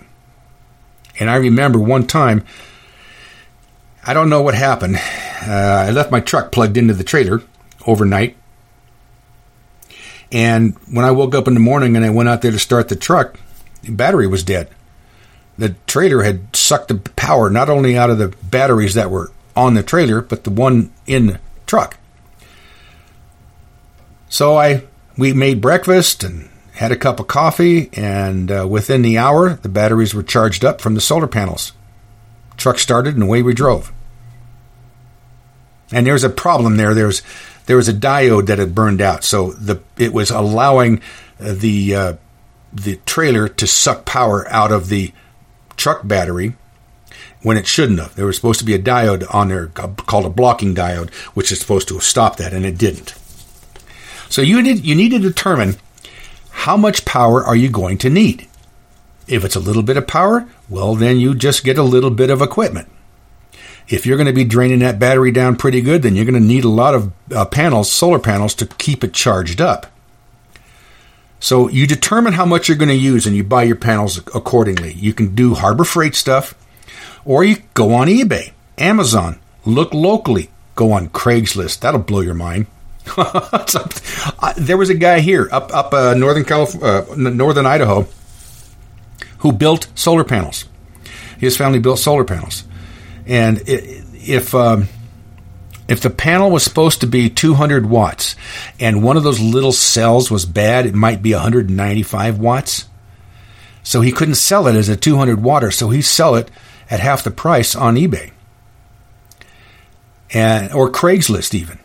And 1.20 1.30
I 1.30 1.36
remember 1.36 1.80
one 1.80 2.06
time, 2.06 2.44
I 4.06 4.14
don't 4.14 4.30
know 4.30 4.42
what 4.42 4.56
happened. 4.56 4.98
Uh, 4.98 5.86
I 5.88 5.92
left 5.92 6.12
my 6.12 6.20
truck 6.20 6.52
plugged 6.52 6.76
into 6.76 6.94
the 6.94 7.04
trailer 7.04 7.42
overnight, 7.88 8.36
and 10.32 10.76
when 10.92 11.06
I 11.06 11.12
woke 11.12 11.36
up 11.36 11.48
in 11.48 11.54
the 11.54 11.60
morning 11.60 11.96
and 11.96 12.04
I 12.04 12.10
went 12.10 12.28
out 12.28 12.42
there 12.42 12.52
to 12.52 12.60
start 12.60 12.90
the 12.90 12.96
truck, 12.96 13.40
the 13.84 13.92
battery 13.92 14.28
was 14.28 14.44
dead. 14.44 14.70
The 15.58 15.76
trailer 15.86 16.24
had 16.24 16.56
sucked 16.56 16.88
the 16.88 16.96
power 16.96 17.50
not 17.50 17.70
only 17.70 17.96
out 17.96 18.10
of 18.10 18.18
the 18.18 18.30
batteries 18.44 18.96
that 18.96 19.12
were 19.12 19.32
on 19.56 19.76
the 19.76 19.84
trailer, 19.84 20.22
but 20.22 20.44
the 20.44 20.50
one 20.50 20.92
in 21.06 21.28
the 21.28 21.40
truck. 21.68 21.98
So 24.34 24.58
I 24.58 24.82
we 25.16 25.32
made 25.32 25.62
breakfast 25.62 26.24
and 26.24 26.50
had 26.72 26.92
a 26.92 26.96
cup 26.96 27.20
of 27.20 27.28
coffee, 27.28 27.92
and 27.94 28.52
uh, 28.52 28.68
within 28.68 29.04
the 29.04 29.16
hour, 29.16 29.54
the 29.54 29.70
batteries 29.70 30.16
were 30.16 30.24
charged 30.24 30.66
up 30.66 30.82
from 30.82 30.96
the 30.96 31.02
solar 31.02 31.28
panels. 31.28 31.72
Truck 32.58 32.80
started, 32.80 33.14
and 33.14 33.22
away 33.22 33.44
we 33.44 33.54
drove. 33.54 33.94
And 35.92 36.08
there 36.08 36.16
was 36.16 36.24
a 36.24 36.32
problem 36.32 36.78
there. 36.78 36.96
There 36.96 37.06
was 37.06 37.22
there 37.68 37.78
was 37.78 37.88
a 37.88 37.94
diode 37.94 38.48
that 38.48 38.58
had 38.58 38.74
burned 38.74 39.02
out, 39.02 39.24
so 39.24 39.52
the 39.52 39.84
it 39.98 40.14
was 40.14 40.32
allowing 40.32 41.00
the 41.38 41.94
uh, 41.94 42.14
the 42.74 42.96
trailer 43.06 43.48
to 43.48 43.68
suck 43.68 44.04
power 44.04 44.50
out 44.50 44.72
of 44.72 44.90
the 44.90 45.14
truck 45.78 46.08
battery 46.08 46.56
when 47.44 47.56
it 47.56 47.68
shouldn't 47.68 48.00
have. 48.00 48.16
There 48.16 48.26
was 48.26 48.38
supposed 48.38 48.62
to 48.62 48.66
be 48.66 48.74
a 48.74 48.80
diode 48.80 49.32
on 49.32 49.50
there 49.50 49.68
called 49.68 50.26
a 50.26 50.30
blocking 50.30 50.74
diode, 50.74 51.14
which 51.36 51.52
is 51.52 51.60
supposed 51.60 51.88
to 51.90 51.94
have 51.94 52.04
stopped 52.04 52.40
that, 52.40 52.52
and 52.52 52.66
it 52.66 52.80
didn't. 52.80 53.14
So 54.30 54.42
you 54.42 54.62
need 54.62 54.86
you 54.86 54.96
need 54.96 55.10
to 55.10 55.20
determine 55.20 55.76
how 56.52 56.78
much 56.78 57.06
power 57.06 57.44
are 57.44 57.56
you 57.56 57.70
going 57.70 57.98
to 58.00 58.10
need. 58.10 58.48
If 59.28 59.46
it's 59.46 59.56
a 59.56 59.60
little 59.60 59.84
bit 59.84 59.98
of 59.98 60.08
power, 60.08 60.48
well 60.70 60.96
then 60.96 61.20
you 61.20 61.36
just 61.36 61.64
get 61.64 61.78
a 61.78 61.84
little 61.84 62.10
bit 62.10 62.30
of 62.30 62.42
equipment. 62.42 62.90
If 63.88 64.06
you're 64.06 64.18
going 64.18 64.28
to 64.28 64.34
be 64.34 64.46
draining 64.46 64.80
that 64.80 65.00
battery 65.00 65.32
down 65.32 65.58
pretty 65.58 65.82
good, 65.82 66.04
then 66.04 66.16
you're 66.16 66.26
going 66.26 66.42
to 66.42 66.48
need 66.48 66.64
a 66.64 66.70
lot 66.70 66.96
of 66.96 67.12
uh, 67.34 67.46
panels, 67.46 67.92
solar 67.92 68.20
panels, 68.20 68.54
to 68.56 68.66
keep 68.66 69.04
it 69.04 69.14
charged 69.14 69.60
up. 69.60 69.88
So 71.40 71.68
you 71.68 71.86
determine 71.86 72.34
how 72.34 72.46
much 72.46 72.70
you're 72.70 72.78
going 72.78 72.88
to 72.88 72.96
use 72.96 73.26
and 73.26 73.36
you 73.36 73.44
buy 73.44 73.64
your 73.64 73.76
panels 73.76 74.20
accordingly. 74.34 74.94
You 74.94 75.14
can 75.14 75.36
do 75.36 75.56
Harbor 75.56 75.84
Freight 75.84 76.16
stuff, 76.16 76.56
or 77.26 77.44
you 77.44 77.58
go 77.74 77.94
on 77.94 78.08
eBay, 78.08 78.54
Amazon, 78.78 79.42
look 79.66 79.94
locally, 79.94 80.50
go 80.76 80.94
on 80.94 81.10
Craigslist. 81.10 81.82
That'll 81.82 82.00
blow 82.00 82.22
your 82.22 82.34
mind. 82.34 82.68
there 84.58 84.78
was 84.78 84.90
a 84.90 84.96
guy 84.96 85.20
here 85.20 85.50
up 85.52 85.74
up 85.74 85.94
uh, 85.94 86.14
northern 86.14 86.46
California, 86.46 86.88
uh, 86.88 87.16
northern 87.16 87.66
Idaho, 87.66 88.08
who 89.40 89.52
built 89.52 89.88
solar 89.96 90.24
panels. 90.24 90.66
His 91.38 91.58
family 91.58 91.80
built 91.80 92.00
solar 92.00 92.24
panels, 92.24 92.64
and 93.26 93.62
if 93.66 94.56
um, 94.56 94.88
if 95.88 96.00
the 96.02 96.10
panel 96.10 96.50
was 96.50 96.64
supposed 96.64 97.02
to 97.02 97.08
be 97.08 97.30
200 97.30 97.86
watts, 97.86 98.36
and 98.80 99.04
one 99.04 99.18
of 99.18 99.24
those 99.24 99.40
little 99.40 99.74
cells 99.74 100.32
was 100.32 100.46
bad, 100.46 100.86
it 100.86 100.96
might 100.96 101.22
be 101.22 101.34
195 101.34 102.40
watts. 102.40 102.88
So 103.86 104.00
he 104.00 104.14
couldn't 104.14 104.36
sell 104.36 104.68
it 104.68 104.76
as 104.76 104.88
a 104.88 104.96
200 104.96 105.40
watter, 105.40 105.74
so 105.74 105.90
he 105.90 106.02
sell 106.02 106.36
it 106.36 106.50
at 106.90 107.02
half 107.02 107.26
the 107.26 107.32
price 107.32 107.76
on 107.76 107.96
eBay 107.96 108.32
and 110.34 110.74
or 110.74 110.90
Craigslist 110.90 111.54
even. 111.54 111.80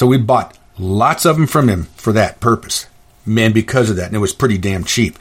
So 0.00 0.06
we 0.06 0.16
bought 0.16 0.56
lots 0.78 1.26
of 1.26 1.36
them 1.36 1.46
from 1.46 1.68
him 1.68 1.82
for 1.94 2.10
that 2.14 2.40
purpose. 2.40 2.86
Man, 3.26 3.52
because 3.52 3.90
of 3.90 3.96
that, 3.96 4.06
and 4.06 4.16
it 4.16 4.20
was 4.20 4.32
pretty 4.32 4.56
damn 4.56 4.82
cheap. 4.82 5.18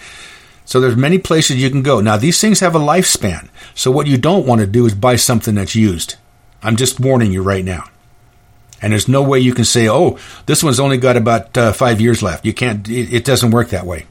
So 0.64 0.80
there's 0.80 0.95
many 0.95 1.18
places 1.18 1.61
you 1.61 1.69
can 1.69 1.81
go. 1.81 1.99
Now 1.99 2.15
these 2.15 2.39
things 2.39 2.61
have 2.61 2.76
a 2.76 2.80
lifespan. 2.80 3.49
So 3.76 3.91
what 3.91 4.07
you 4.07 4.18
don't 4.18 4.47
want 4.47 4.61
to 4.61 4.65
do 4.68 4.85
is 4.85 4.95
buy 4.95 5.18
something 5.18 5.56
that's 5.56 5.76
used. 5.76 6.15
I'm 6.64 6.77
just 6.77 6.97
warning 6.97 7.34
you 7.34 7.43
right 7.43 7.65
now. 7.65 7.89
And 8.81 8.93
there's 8.93 9.10
no 9.10 9.22
way 9.22 9.41
you 9.41 9.53
can 9.53 9.65
say, 9.65 9.89
"Oh, 9.89 10.18
this 10.45 10.64
one's 10.64 10.80
only 10.80 10.95
got 10.97 11.18
about 11.18 11.57
uh, 11.57 11.73
five 11.73 11.99
years 11.99 12.23
left." 12.23 12.45
You 12.45 12.53
can't. 12.53 12.88
It, 12.88 13.14
it 13.14 13.26
doesn't 13.26 13.51
work 13.51 13.72
that 13.72 13.85
way. 13.85 14.06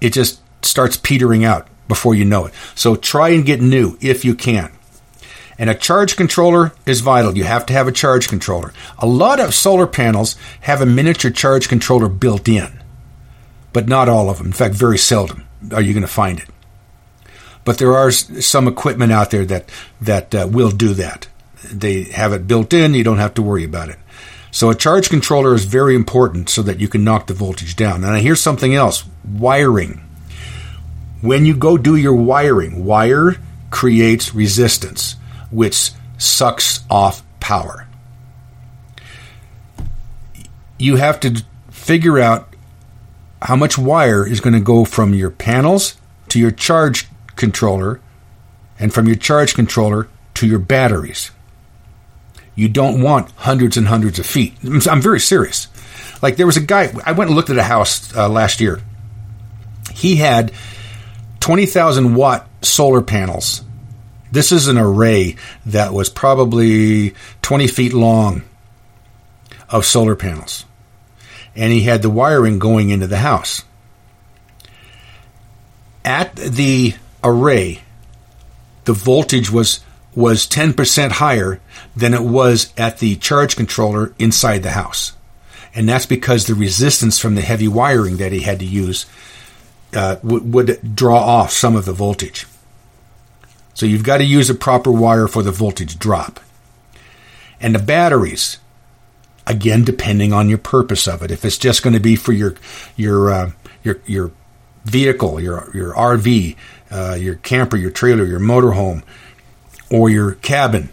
It 0.00 0.14
just 0.14 0.40
starts 0.64 0.96
petering 0.96 1.44
out 1.44 1.68
before 1.88 2.14
you 2.14 2.24
know 2.24 2.46
it. 2.46 2.54
So 2.74 2.96
try 2.96 3.28
and 3.28 3.44
get 3.44 3.60
new 3.60 3.98
if 4.00 4.24
you 4.24 4.34
can. 4.34 4.72
And 5.58 5.68
a 5.68 5.74
charge 5.74 6.16
controller 6.16 6.72
is 6.86 7.00
vital. 7.00 7.36
You 7.36 7.44
have 7.44 7.66
to 7.66 7.72
have 7.72 7.88
a 7.88 7.92
charge 7.92 8.28
controller. 8.28 8.72
A 8.98 9.06
lot 9.06 9.40
of 9.40 9.54
solar 9.54 9.88
panels 9.88 10.36
have 10.60 10.80
a 10.80 10.86
miniature 10.86 11.32
charge 11.32 11.68
controller 11.68 12.08
built 12.08 12.48
in, 12.48 12.80
but 13.72 13.88
not 13.88 14.08
all 14.08 14.30
of 14.30 14.38
them. 14.38 14.46
In 14.46 14.52
fact, 14.52 14.76
very 14.76 14.98
seldom 14.98 15.44
are 15.72 15.82
you 15.82 15.92
going 15.92 16.02
to 16.02 16.06
find 16.06 16.38
it. 16.38 16.48
But 17.64 17.78
there 17.78 17.96
are 17.96 18.12
some 18.12 18.68
equipment 18.68 19.12
out 19.12 19.30
there 19.30 19.44
that 19.46 19.68
that 20.00 20.34
uh, 20.34 20.48
will 20.48 20.70
do 20.70 20.94
that. 20.94 21.28
They 21.70 22.04
have 22.04 22.32
it 22.32 22.46
built 22.46 22.72
in. 22.72 22.94
You 22.94 23.04
don't 23.04 23.18
have 23.18 23.34
to 23.34 23.42
worry 23.42 23.64
about 23.64 23.88
it. 23.88 23.98
So 24.52 24.70
a 24.70 24.74
charge 24.74 25.10
controller 25.10 25.54
is 25.54 25.64
very 25.64 25.94
important 25.94 26.48
so 26.48 26.62
that 26.62 26.80
you 26.80 26.88
can 26.88 27.04
knock 27.04 27.26
the 27.26 27.34
voltage 27.34 27.76
down. 27.76 28.04
And 28.04 28.16
here's 28.22 28.40
something 28.40 28.74
else: 28.74 29.04
wiring. 29.24 30.00
When 31.20 31.44
you 31.44 31.56
go 31.56 31.76
do 31.76 31.96
your 31.96 32.14
wiring, 32.14 32.84
wire 32.84 33.36
creates 33.70 34.34
resistance 34.34 35.16
which 35.50 35.92
sucks 36.18 36.84
off 36.90 37.22
power. 37.40 37.86
You 40.78 40.96
have 40.96 41.20
to 41.20 41.42
figure 41.70 42.18
out 42.18 42.54
how 43.40 43.56
much 43.56 43.78
wire 43.78 44.26
is 44.26 44.40
going 44.40 44.54
to 44.54 44.60
go 44.60 44.84
from 44.84 45.14
your 45.14 45.30
panels 45.30 45.96
to 46.28 46.38
your 46.38 46.50
charge 46.50 47.08
controller 47.36 48.00
and 48.78 48.92
from 48.92 49.06
your 49.06 49.16
charge 49.16 49.54
controller 49.54 50.08
to 50.34 50.46
your 50.46 50.58
batteries. 50.58 51.30
You 52.54 52.68
don't 52.68 53.02
want 53.02 53.30
hundreds 53.32 53.76
and 53.76 53.86
hundreds 53.86 54.18
of 54.18 54.26
feet. 54.26 54.54
I'm 54.88 55.00
very 55.00 55.20
serious. 55.20 55.68
Like 56.22 56.36
there 56.36 56.46
was 56.46 56.56
a 56.56 56.60
guy, 56.60 56.92
I 57.04 57.12
went 57.12 57.30
and 57.30 57.36
looked 57.36 57.50
at 57.50 57.58
a 57.58 57.62
house 57.62 58.14
uh, 58.16 58.28
last 58.28 58.60
year. 58.60 58.80
He 59.92 60.16
had 60.16 60.52
20,000 61.40 62.14
watt 62.14 62.48
solar 62.62 63.02
panels 63.02 63.62
this 64.30 64.52
is 64.52 64.68
an 64.68 64.78
array 64.78 65.36
that 65.66 65.92
was 65.92 66.08
probably 66.08 67.14
20 67.42 67.66
feet 67.66 67.92
long 67.92 68.42
of 69.68 69.84
solar 69.84 70.16
panels. 70.16 70.64
And 71.54 71.72
he 71.72 71.82
had 71.82 72.02
the 72.02 72.10
wiring 72.10 72.58
going 72.58 72.90
into 72.90 73.06
the 73.06 73.18
house. 73.18 73.64
At 76.04 76.36
the 76.36 76.94
array, 77.22 77.82
the 78.84 78.92
voltage 78.92 79.50
was 79.50 79.80
was 80.14 80.48
10% 80.48 81.12
higher 81.12 81.60
than 81.94 82.12
it 82.12 82.22
was 82.22 82.72
at 82.76 82.98
the 82.98 83.14
charge 83.16 83.54
controller 83.54 84.12
inside 84.18 84.64
the 84.64 84.70
house. 84.70 85.12
And 85.74 85.88
that's 85.88 86.06
because 86.06 86.46
the 86.46 86.56
resistance 86.56 87.20
from 87.20 87.36
the 87.36 87.40
heavy 87.40 87.68
wiring 87.68 88.16
that 88.16 88.32
he 88.32 88.40
had 88.40 88.58
to 88.58 88.64
use 88.64 89.06
uh, 89.94 90.16
w- 90.16 90.42
would 90.42 90.96
draw 90.96 91.18
off 91.18 91.52
some 91.52 91.76
of 91.76 91.84
the 91.84 91.92
voltage. 91.92 92.46
So 93.78 93.86
you've 93.86 94.02
got 94.02 94.16
to 94.16 94.24
use 94.24 94.50
a 94.50 94.56
proper 94.56 94.90
wire 94.90 95.28
for 95.28 95.44
the 95.44 95.52
voltage 95.52 96.00
drop. 96.00 96.40
And 97.60 97.76
the 97.76 97.78
batteries, 97.78 98.58
again, 99.46 99.84
depending 99.84 100.32
on 100.32 100.48
your 100.48 100.58
purpose 100.58 101.06
of 101.06 101.22
it. 101.22 101.30
If 101.30 101.44
it's 101.44 101.58
just 101.58 101.84
going 101.84 101.94
to 101.94 102.00
be 102.00 102.16
for 102.16 102.32
your 102.32 102.56
your 102.96 103.30
uh, 103.30 103.52
your 103.84 104.00
your 104.04 104.32
vehicle, 104.84 105.40
your 105.40 105.70
your 105.72 105.94
RV, 105.94 106.56
uh, 106.90 107.16
your 107.20 107.36
camper, 107.36 107.76
your 107.76 107.92
trailer, 107.92 108.24
your 108.24 108.40
motorhome, 108.40 109.04
or 109.92 110.10
your 110.10 110.32
cabin, 110.32 110.88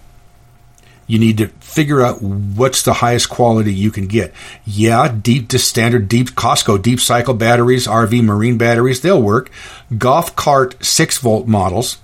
you 1.08 1.18
need 1.18 1.40
to 1.40 1.48
figure 1.62 2.04
out 2.04 2.22
what's 2.22 2.84
the 2.84 2.94
highest 2.94 3.32
quality 3.32 3.74
you 3.74 3.90
can 3.90 4.06
get. 4.06 4.32
Yeah, 4.64 5.08
deep 5.08 5.48
to 5.50 5.58
standard 5.58 6.08
deep 6.08 6.36
Costco 6.36 6.84
deep 6.84 7.00
cycle 7.00 7.34
batteries, 7.34 7.88
RV 7.88 8.24
marine 8.24 8.60
batteries, 8.60 9.02
they'll 9.02 9.24
work. 9.24 9.50
Golf 9.98 10.36
cart 10.36 10.86
six 10.86 11.18
volt 11.18 11.48
models 11.48 11.98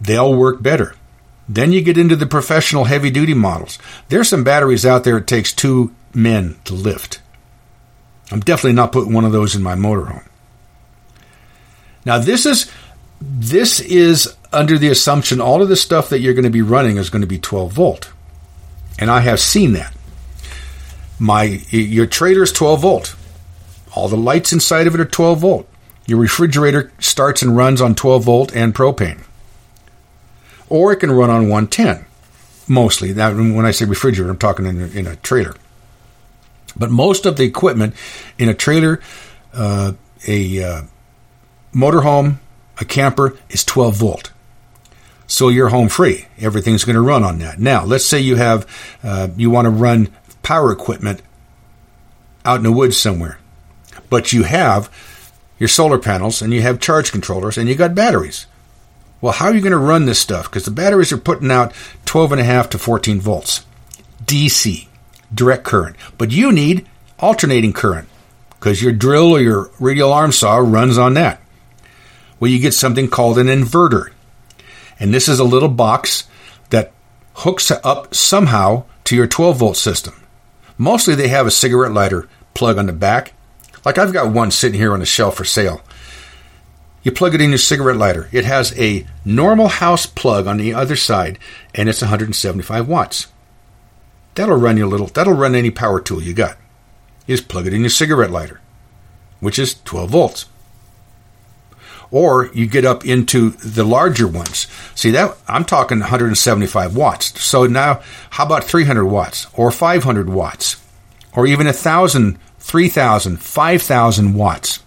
they'll 0.00 0.34
work 0.34 0.62
better. 0.62 0.94
Then 1.48 1.72
you 1.72 1.82
get 1.82 1.98
into 1.98 2.16
the 2.16 2.26
professional 2.26 2.84
heavy 2.84 3.10
duty 3.10 3.34
models. 3.34 3.78
There's 4.08 4.28
some 4.28 4.44
batteries 4.44 4.84
out 4.84 5.04
there 5.04 5.18
it 5.18 5.26
takes 5.26 5.52
two 5.52 5.94
men 6.12 6.56
to 6.64 6.74
lift. 6.74 7.20
I'm 8.32 8.40
definitely 8.40 8.72
not 8.72 8.92
putting 8.92 9.12
one 9.12 9.24
of 9.24 9.32
those 9.32 9.54
in 9.54 9.62
my 9.62 9.74
motorhome. 9.74 10.26
Now 12.04 12.18
this 12.18 12.46
is 12.46 12.70
this 13.20 13.80
is 13.80 14.34
under 14.52 14.76
the 14.78 14.88
assumption 14.88 15.40
all 15.40 15.62
of 15.62 15.68
the 15.68 15.76
stuff 15.76 16.08
that 16.10 16.20
you're 16.20 16.34
going 16.34 16.44
to 16.44 16.50
be 16.50 16.62
running 16.62 16.96
is 16.96 17.10
going 17.10 17.22
to 17.22 17.26
be 17.26 17.38
12 17.38 17.72
volt. 17.72 18.12
And 18.98 19.10
I 19.10 19.20
have 19.20 19.40
seen 19.40 19.74
that. 19.74 19.94
My 21.18 21.44
your 21.70 22.06
trailer 22.06 22.42
is 22.42 22.52
12 22.52 22.80
volt. 22.80 23.16
All 23.94 24.08
the 24.08 24.16
lights 24.16 24.52
inside 24.52 24.86
of 24.86 24.94
it 24.94 25.00
are 25.00 25.06
12 25.06 25.38
volt. 25.38 25.68
Your 26.06 26.18
refrigerator 26.18 26.92
starts 26.98 27.42
and 27.42 27.56
runs 27.56 27.80
on 27.80 27.94
12 27.94 28.24
volt 28.24 28.54
and 28.54 28.74
propane 28.74 29.24
or 30.68 30.92
it 30.92 30.96
can 30.96 31.10
run 31.10 31.30
on 31.30 31.48
110 31.48 32.06
mostly. 32.68 33.12
That 33.12 33.34
when 33.34 33.64
I 33.64 33.70
say 33.70 33.84
refrigerator, 33.84 34.30
I'm 34.30 34.38
talking 34.38 34.66
in 34.66 34.82
a, 34.82 34.86
in 34.86 35.06
a 35.06 35.16
trailer. 35.16 35.54
But 36.76 36.90
most 36.90 37.26
of 37.26 37.36
the 37.36 37.44
equipment 37.44 37.94
in 38.38 38.48
a 38.48 38.54
trailer, 38.54 39.00
uh, 39.54 39.92
a 40.26 40.62
uh, 40.62 40.82
motorhome, 41.72 42.36
a 42.78 42.84
camper 42.84 43.38
is 43.48 43.64
12 43.64 43.96
volt. 43.96 44.32
So 45.26 45.48
you're 45.48 45.70
home 45.70 45.88
free. 45.88 46.26
Everything's 46.38 46.84
going 46.84 46.94
to 46.94 47.00
run 47.00 47.24
on 47.24 47.38
that. 47.40 47.58
Now, 47.58 47.84
let's 47.84 48.04
say 48.04 48.20
you 48.20 48.36
have 48.36 48.66
uh, 49.02 49.28
you 49.36 49.50
want 49.50 49.64
to 49.66 49.70
run 49.70 50.08
power 50.42 50.70
equipment 50.70 51.22
out 52.44 52.58
in 52.58 52.62
the 52.62 52.70
woods 52.72 52.96
somewhere, 52.96 53.38
but 54.08 54.32
you 54.32 54.44
have 54.44 54.88
your 55.58 55.68
solar 55.68 55.98
panels 55.98 56.42
and 56.42 56.52
you 56.52 56.62
have 56.62 56.78
charge 56.78 57.10
controllers 57.10 57.58
and 57.58 57.68
you 57.68 57.74
got 57.74 57.94
batteries. 57.94 58.46
Well, 59.20 59.32
how 59.32 59.46
are 59.46 59.54
you 59.54 59.60
going 59.60 59.72
to 59.72 59.78
run 59.78 60.06
this 60.06 60.18
stuff? 60.18 60.44
Because 60.44 60.64
the 60.64 60.70
batteries 60.70 61.12
are 61.12 61.18
putting 61.18 61.50
out 61.50 61.72
12.5 62.04 62.70
to 62.70 62.78
14 62.78 63.20
volts. 63.20 63.64
DC, 64.24 64.88
direct 65.34 65.64
current. 65.64 65.96
But 66.18 66.30
you 66.30 66.52
need 66.52 66.86
alternating 67.18 67.72
current, 67.72 68.08
because 68.50 68.82
your 68.82 68.92
drill 68.92 69.32
or 69.32 69.40
your 69.40 69.70
radial 69.80 70.12
arm 70.12 70.32
saw 70.32 70.56
runs 70.56 70.98
on 70.98 71.14
that. 71.14 71.40
Well, 72.38 72.50
you 72.50 72.58
get 72.58 72.74
something 72.74 73.08
called 73.08 73.38
an 73.38 73.46
inverter. 73.46 74.10
And 75.00 75.12
this 75.12 75.28
is 75.28 75.38
a 75.38 75.44
little 75.44 75.68
box 75.68 76.28
that 76.70 76.92
hooks 77.34 77.70
up 77.70 78.14
somehow 78.14 78.84
to 79.04 79.16
your 79.16 79.26
12 79.26 79.56
volt 79.56 79.76
system. 79.76 80.14
Mostly 80.78 81.14
they 81.14 81.28
have 81.28 81.46
a 81.46 81.50
cigarette 81.50 81.92
lighter 81.92 82.28
plug 82.54 82.76
on 82.78 82.86
the 82.86 82.92
back. 82.92 83.32
Like 83.84 83.98
I've 83.98 84.12
got 84.12 84.32
one 84.32 84.50
sitting 84.50 84.78
here 84.78 84.92
on 84.92 85.00
the 85.00 85.06
shelf 85.06 85.36
for 85.36 85.44
sale. 85.44 85.80
You 87.06 87.12
plug 87.12 87.36
it 87.36 87.40
in 87.40 87.50
your 87.50 87.58
cigarette 87.58 87.98
lighter. 87.98 88.28
It 88.32 88.44
has 88.46 88.76
a 88.76 89.06
normal 89.24 89.68
house 89.68 90.06
plug 90.06 90.48
on 90.48 90.56
the 90.56 90.74
other 90.74 90.96
side, 90.96 91.38
and 91.72 91.88
it's 91.88 92.02
175 92.02 92.88
watts. 92.88 93.28
That'll 94.34 94.56
run 94.56 94.76
you 94.76 94.86
a 94.86 94.88
little. 94.88 95.06
That'll 95.06 95.32
run 95.32 95.54
any 95.54 95.70
power 95.70 96.00
tool 96.00 96.20
you 96.20 96.34
got. 96.34 96.56
You 97.28 97.36
just 97.36 97.48
plug 97.48 97.68
it 97.68 97.72
in 97.72 97.82
your 97.82 97.90
cigarette 97.90 98.32
lighter, 98.32 98.60
which 99.38 99.56
is 99.56 99.80
12 99.84 100.10
volts. 100.10 100.46
Or 102.10 102.50
you 102.52 102.66
get 102.66 102.84
up 102.84 103.06
into 103.06 103.50
the 103.50 103.84
larger 103.84 104.26
ones. 104.26 104.66
See 104.96 105.12
that 105.12 105.38
I'm 105.46 105.64
talking 105.64 106.00
175 106.00 106.96
watts. 106.96 107.40
So 107.40 107.68
now, 107.68 108.02
how 108.30 108.46
about 108.46 108.64
300 108.64 109.06
watts 109.06 109.46
or 109.54 109.70
500 109.70 110.28
watts, 110.28 110.82
or 111.36 111.46
even 111.46 111.68
a 111.68 111.72
thousand, 111.72 112.40
3,000, 112.58 113.40
5,000 113.40 114.34
watts? 114.34 114.80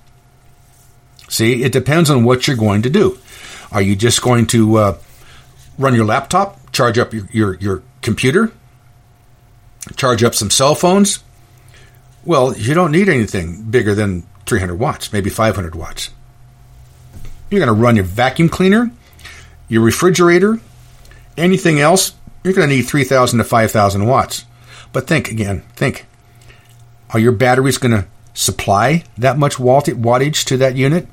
See, 1.30 1.64
it 1.64 1.72
depends 1.72 2.10
on 2.10 2.24
what 2.24 2.48
you're 2.48 2.58
going 2.58 2.82
to 2.82 2.90
do. 2.90 3.18
Are 3.72 3.82
you 3.82 3.96
just 3.96 4.22
going 4.22 4.48
to 4.48 4.78
uh, 4.78 4.98
run 5.78 5.96
your 5.96 6.06
laptop, 6.06 6.72
charge 6.72 6.98
up 6.98 7.14
your, 7.14 7.28
your, 7.32 7.56
your 7.56 7.84
computer, 8.02 8.52
charge 9.96 10.24
up 10.24 10.36
some 10.36 10.50
cell 10.50 10.76
phones? 10.76 11.24
Well, 12.26 12.58
you 12.58 12.74
don't 12.74 12.92
need 12.92 13.10
anything 13.10 13.64
bigger 13.64 13.96
than 13.96 14.24
300 14.46 14.76
watts, 14.76 15.14
maybe 15.14 15.30
500 15.30 15.76
watts. 15.76 16.10
You're 17.50 17.64
going 17.64 17.76
to 17.76 17.82
run 17.82 17.96
your 17.96 18.06
vacuum 18.06 18.50
cleaner, 18.50 18.92
your 19.68 19.84
refrigerator, 19.84 20.60
anything 21.38 21.80
else, 21.80 22.14
you're 22.44 22.54
going 22.54 22.70
to 22.70 22.76
need 22.76 22.84
3,000 22.84 23.38
to 23.38 23.44
5,000 23.44 24.06
watts. 24.06 24.46
But 24.92 25.08
think 25.08 25.30
again, 25.30 25.62
think. 25.76 26.06
Are 27.12 27.20
your 27.20 27.32
batteries 27.32 27.78
going 27.78 27.92
to 27.92 28.08
supply 28.34 29.04
that 29.18 29.38
much 29.38 29.56
wattage 29.56 30.46
to 30.46 30.58
that 30.58 30.76
unit? 30.76 31.08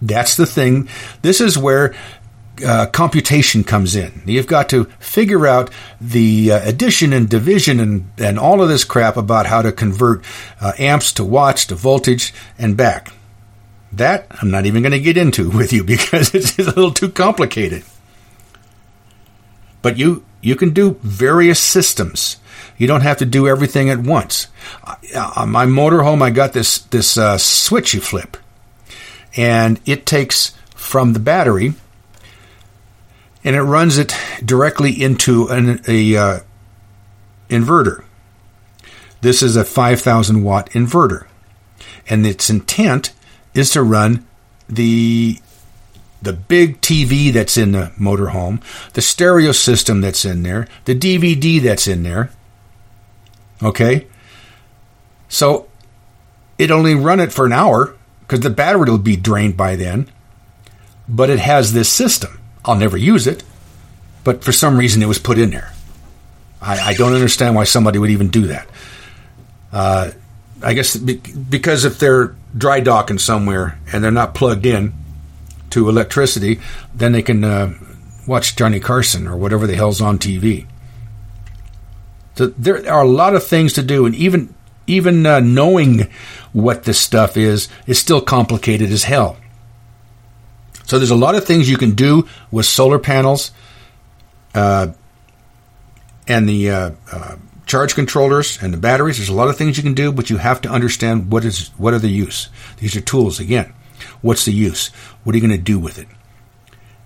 That's 0.00 0.36
the 0.36 0.46
thing. 0.46 0.88
This 1.22 1.40
is 1.40 1.58
where 1.58 1.94
uh, 2.64 2.86
computation 2.86 3.64
comes 3.64 3.96
in. 3.96 4.22
You've 4.26 4.46
got 4.46 4.68
to 4.70 4.84
figure 4.98 5.46
out 5.46 5.70
the 6.00 6.52
uh, 6.52 6.68
addition 6.68 7.12
and 7.12 7.28
division 7.28 7.80
and, 7.80 8.10
and 8.18 8.38
all 8.38 8.62
of 8.62 8.68
this 8.68 8.84
crap 8.84 9.16
about 9.16 9.46
how 9.46 9.62
to 9.62 9.72
convert 9.72 10.24
uh, 10.60 10.72
amps 10.78 11.12
to 11.14 11.24
watts 11.24 11.66
to 11.66 11.74
voltage 11.74 12.34
and 12.58 12.76
back. 12.76 13.12
That 13.92 14.26
I'm 14.42 14.50
not 14.50 14.66
even 14.66 14.82
going 14.82 14.92
to 14.92 15.00
get 15.00 15.16
into 15.16 15.50
with 15.56 15.72
you 15.72 15.84
because 15.84 16.34
it's 16.34 16.58
a 16.58 16.64
little 16.64 16.92
too 16.92 17.10
complicated. 17.10 17.84
But 19.82 19.96
you 19.96 20.24
you 20.40 20.56
can 20.56 20.70
do 20.70 20.98
various 21.02 21.60
systems. 21.60 22.36
You 22.76 22.86
don't 22.86 23.00
have 23.00 23.18
to 23.18 23.26
do 23.26 23.48
everything 23.48 23.90
at 23.90 23.98
once. 23.98 24.48
Uh, 24.84 25.32
on 25.36 25.50
my 25.50 25.66
motorhome, 25.66 26.22
I 26.22 26.30
got 26.30 26.52
this 26.52 26.78
this 26.78 27.16
uh, 27.16 27.38
switch 27.38 27.94
you 27.94 28.00
flip 28.00 28.36
and 29.38 29.80
it 29.86 30.04
takes 30.04 30.52
from 30.74 31.12
the 31.12 31.20
battery 31.20 31.72
and 33.44 33.54
it 33.54 33.62
runs 33.62 33.96
it 33.96 34.12
directly 34.44 34.90
into 35.00 35.46
an 35.46 35.80
a, 35.86 36.16
uh, 36.16 36.40
inverter. 37.48 38.04
This 39.20 39.42
is 39.42 39.56
a 39.56 39.64
5,000 39.64 40.42
watt 40.42 40.68
inverter, 40.70 41.26
and 42.08 42.26
its 42.26 42.50
intent 42.50 43.12
is 43.54 43.70
to 43.70 43.82
run 43.82 44.26
the 44.68 45.38
the 46.20 46.32
big 46.32 46.80
TV 46.80 47.32
that's 47.32 47.56
in 47.56 47.70
the 47.70 47.92
motorhome, 47.96 48.60
the 48.94 49.00
stereo 49.00 49.52
system 49.52 50.00
that's 50.00 50.24
in 50.24 50.42
there, 50.42 50.66
the 50.84 50.94
DVD 50.94 51.62
that's 51.62 51.86
in 51.86 52.02
there. 52.02 52.30
Okay? 53.62 54.08
So 55.28 55.68
it 56.58 56.72
only 56.72 56.96
run 56.96 57.20
it 57.20 57.32
for 57.32 57.46
an 57.46 57.52
hour 57.52 57.94
because 58.28 58.40
the 58.40 58.50
battery 58.50 58.90
will 58.90 58.98
be 58.98 59.16
drained 59.16 59.56
by 59.56 59.74
then. 59.74 60.06
But 61.08 61.30
it 61.30 61.38
has 61.38 61.72
this 61.72 61.88
system. 61.88 62.38
I'll 62.62 62.76
never 62.76 62.98
use 62.98 63.26
it, 63.26 63.42
but 64.22 64.44
for 64.44 64.52
some 64.52 64.76
reason 64.76 65.02
it 65.02 65.06
was 65.06 65.18
put 65.18 65.38
in 65.38 65.50
there. 65.50 65.72
I, 66.60 66.90
I 66.90 66.94
don't 66.94 67.14
understand 67.14 67.54
why 67.54 67.64
somebody 67.64 67.98
would 67.98 68.10
even 68.10 68.28
do 68.28 68.48
that. 68.48 68.68
Uh, 69.72 70.10
I 70.62 70.74
guess 70.74 70.96
because 70.96 71.86
if 71.86 71.98
they're 71.98 72.34
dry 72.56 72.80
docking 72.80 73.18
somewhere 73.18 73.78
and 73.90 74.04
they're 74.04 74.10
not 74.10 74.34
plugged 74.34 74.66
in 74.66 74.92
to 75.70 75.88
electricity, 75.88 76.60
then 76.94 77.12
they 77.12 77.22
can 77.22 77.44
uh, 77.44 77.72
watch 78.26 78.56
Johnny 78.56 78.80
Carson 78.80 79.26
or 79.26 79.36
whatever 79.36 79.66
the 79.66 79.76
hell's 79.76 80.02
on 80.02 80.18
TV. 80.18 80.66
So 82.34 82.48
there 82.48 82.92
are 82.92 83.02
a 83.02 83.08
lot 83.08 83.34
of 83.34 83.44
things 83.44 83.72
to 83.74 83.82
do, 83.82 84.04
and 84.04 84.14
even 84.14 84.54
even 84.88 85.24
uh, 85.26 85.40
knowing 85.40 86.08
what 86.52 86.84
this 86.84 86.98
stuff 86.98 87.36
is 87.36 87.68
is 87.86 87.98
still 87.98 88.20
complicated 88.20 88.90
as 88.90 89.04
hell. 89.04 89.36
So 90.84 90.98
there's 90.98 91.10
a 91.10 91.16
lot 91.16 91.34
of 91.34 91.44
things 91.44 91.68
you 91.68 91.76
can 91.76 91.94
do 91.94 92.26
with 92.50 92.64
solar 92.64 92.98
panels 92.98 93.52
uh, 94.54 94.88
and 96.26 96.48
the 96.48 96.70
uh, 96.70 96.90
uh, 97.12 97.36
charge 97.66 97.94
controllers 97.94 98.60
and 98.62 98.72
the 98.72 98.78
batteries. 98.78 99.18
There's 99.18 99.28
a 99.28 99.34
lot 99.34 99.48
of 99.48 99.56
things 99.56 99.76
you 99.76 99.82
can 99.82 99.94
do, 99.94 100.10
but 100.10 100.30
you 100.30 100.38
have 100.38 100.62
to 100.62 100.70
understand 100.70 101.30
what 101.30 101.44
is 101.44 101.68
what 101.76 101.94
are 101.94 101.98
the 101.98 102.08
use. 102.08 102.48
These 102.78 102.96
are 102.96 103.02
tools 103.02 103.38
again. 103.38 103.72
What's 104.22 104.46
the 104.46 104.52
use? 104.52 104.88
What 105.22 105.34
are 105.34 105.38
you 105.38 105.46
going 105.46 105.58
to 105.58 105.62
do 105.62 105.78
with 105.78 105.98
it? 105.98 106.08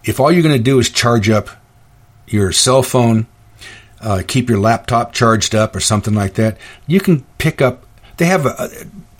If 0.04 0.20
all 0.20 0.30
you're 0.30 0.42
going 0.42 0.56
to 0.56 0.62
do 0.62 0.78
is 0.78 0.90
charge 0.90 1.28
up 1.28 1.48
your 2.26 2.52
cell 2.52 2.82
phone, 2.82 3.26
uh, 4.02 4.22
keep 4.26 4.48
your 4.48 4.58
laptop 4.58 5.12
charged 5.12 5.54
up 5.54 5.74
or 5.74 5.80
something 5.80 6.14
like 6.14 6.34
that, 6.34 6.58
you 6.86 7.00
can 7.00 7.24
pick 7.38 7.62
up. 7.62 7.86
They 8.16 8.26
have 8.26 8.46
a, 8.46 8.50
a 8.50 8.68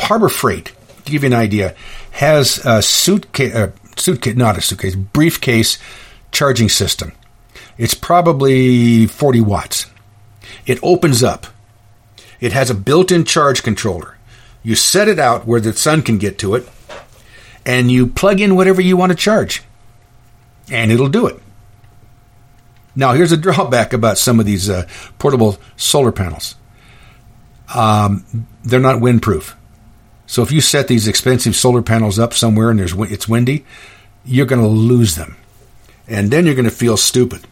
Harbor 0.03 0.29
Freight. 0.29 0.73
To 1.05 1.11
give 1.11 1.25
you 1.25 1.29
an 1.29 1.35
idea, 1.35 1.75
has 2.13 2.65
a 2.65 2.81
suitcase, 2.81 3.55
uh, 3.55 3.73
suitcase, 3.97 4.37
not 4.37 4.57
a 4.57 4.61
suitcase, 4.61 4.95
briefcase 4.95 5.79
charging 6.31 6.69
system. 6.69 7.13
It's 7.77 7.95
probably 7.95 9.07
40 9.07 9.41
watts. 9.41 9.87
It 10.67 10.79
opens 10.83 11.23
up. 11.23 11.47
It 12.41 12.53
has 12.53 12.71
a 12.71 12.75
built-in 12.75 13.25
charge 13.25 13.63
controller. 13.63 14.17
You 14.63 14.75
set 14.75 15.09
it 15.09 15.19
out 15.19 15.47
where 15.47 15.61
the 15.61 15.73
sun 15.73 16.03
can 16.03 16.19
get 16.19 16.39
to 16.39 16.55
it, 16.55 16.69
and 17.67 17.91
you 17.91 18.07
plug 18.07 18.41
in 18.41 18.55
whatever 18.55 18.81
you 18.81 18.97
want 18.97 19.11
to 19.11 19.17
charge, 19.17 19.63
and 20.71 20.93
it'll 20.93 21.09
do 21.09 21.27
it. 21.27 21.41
Now, 22.95 23.13
here's 23.13 23.33
a 23.33 23.37
drawback 23.37 23.93
about 23.93 24.19
some 24.19 24.39
of 24.41 24.47
these 24.47 24.69
uh, 24.69 24.87
portable 25.19 25.59
solar 25.77 26.13
panels. 26.13 26.57
Um, 27.75 28.47
they're 28.65 28.81
not 28.81 29.01
windproof. 29.01 29.55
So 30.27 30.43
if 30.43 30.53
you 30.53 30.61
set 30.61 30.89
these 30.89 31.09
expensive 31.09 31.57
solar 31.57 31.83
panels 31.83 32.19
up 32.19 32.35
somewhere 32.35 32.71
and 32.71 32.79
there's 32.79 32.95
it's 32.95 33.29
windy, 33.29 33.65
you're 34.25 34.47
going 34.47 34.63
to 34.63 34.69
lose 34.69 35.17
them. 35.17 35.37
And 36.09 36.31
then 36.31 36.47
you're 36.47 36.55
going 36.55 36.69
to 36.69 36.71
feel 36.71 36.97
stupid. 36.97 37.47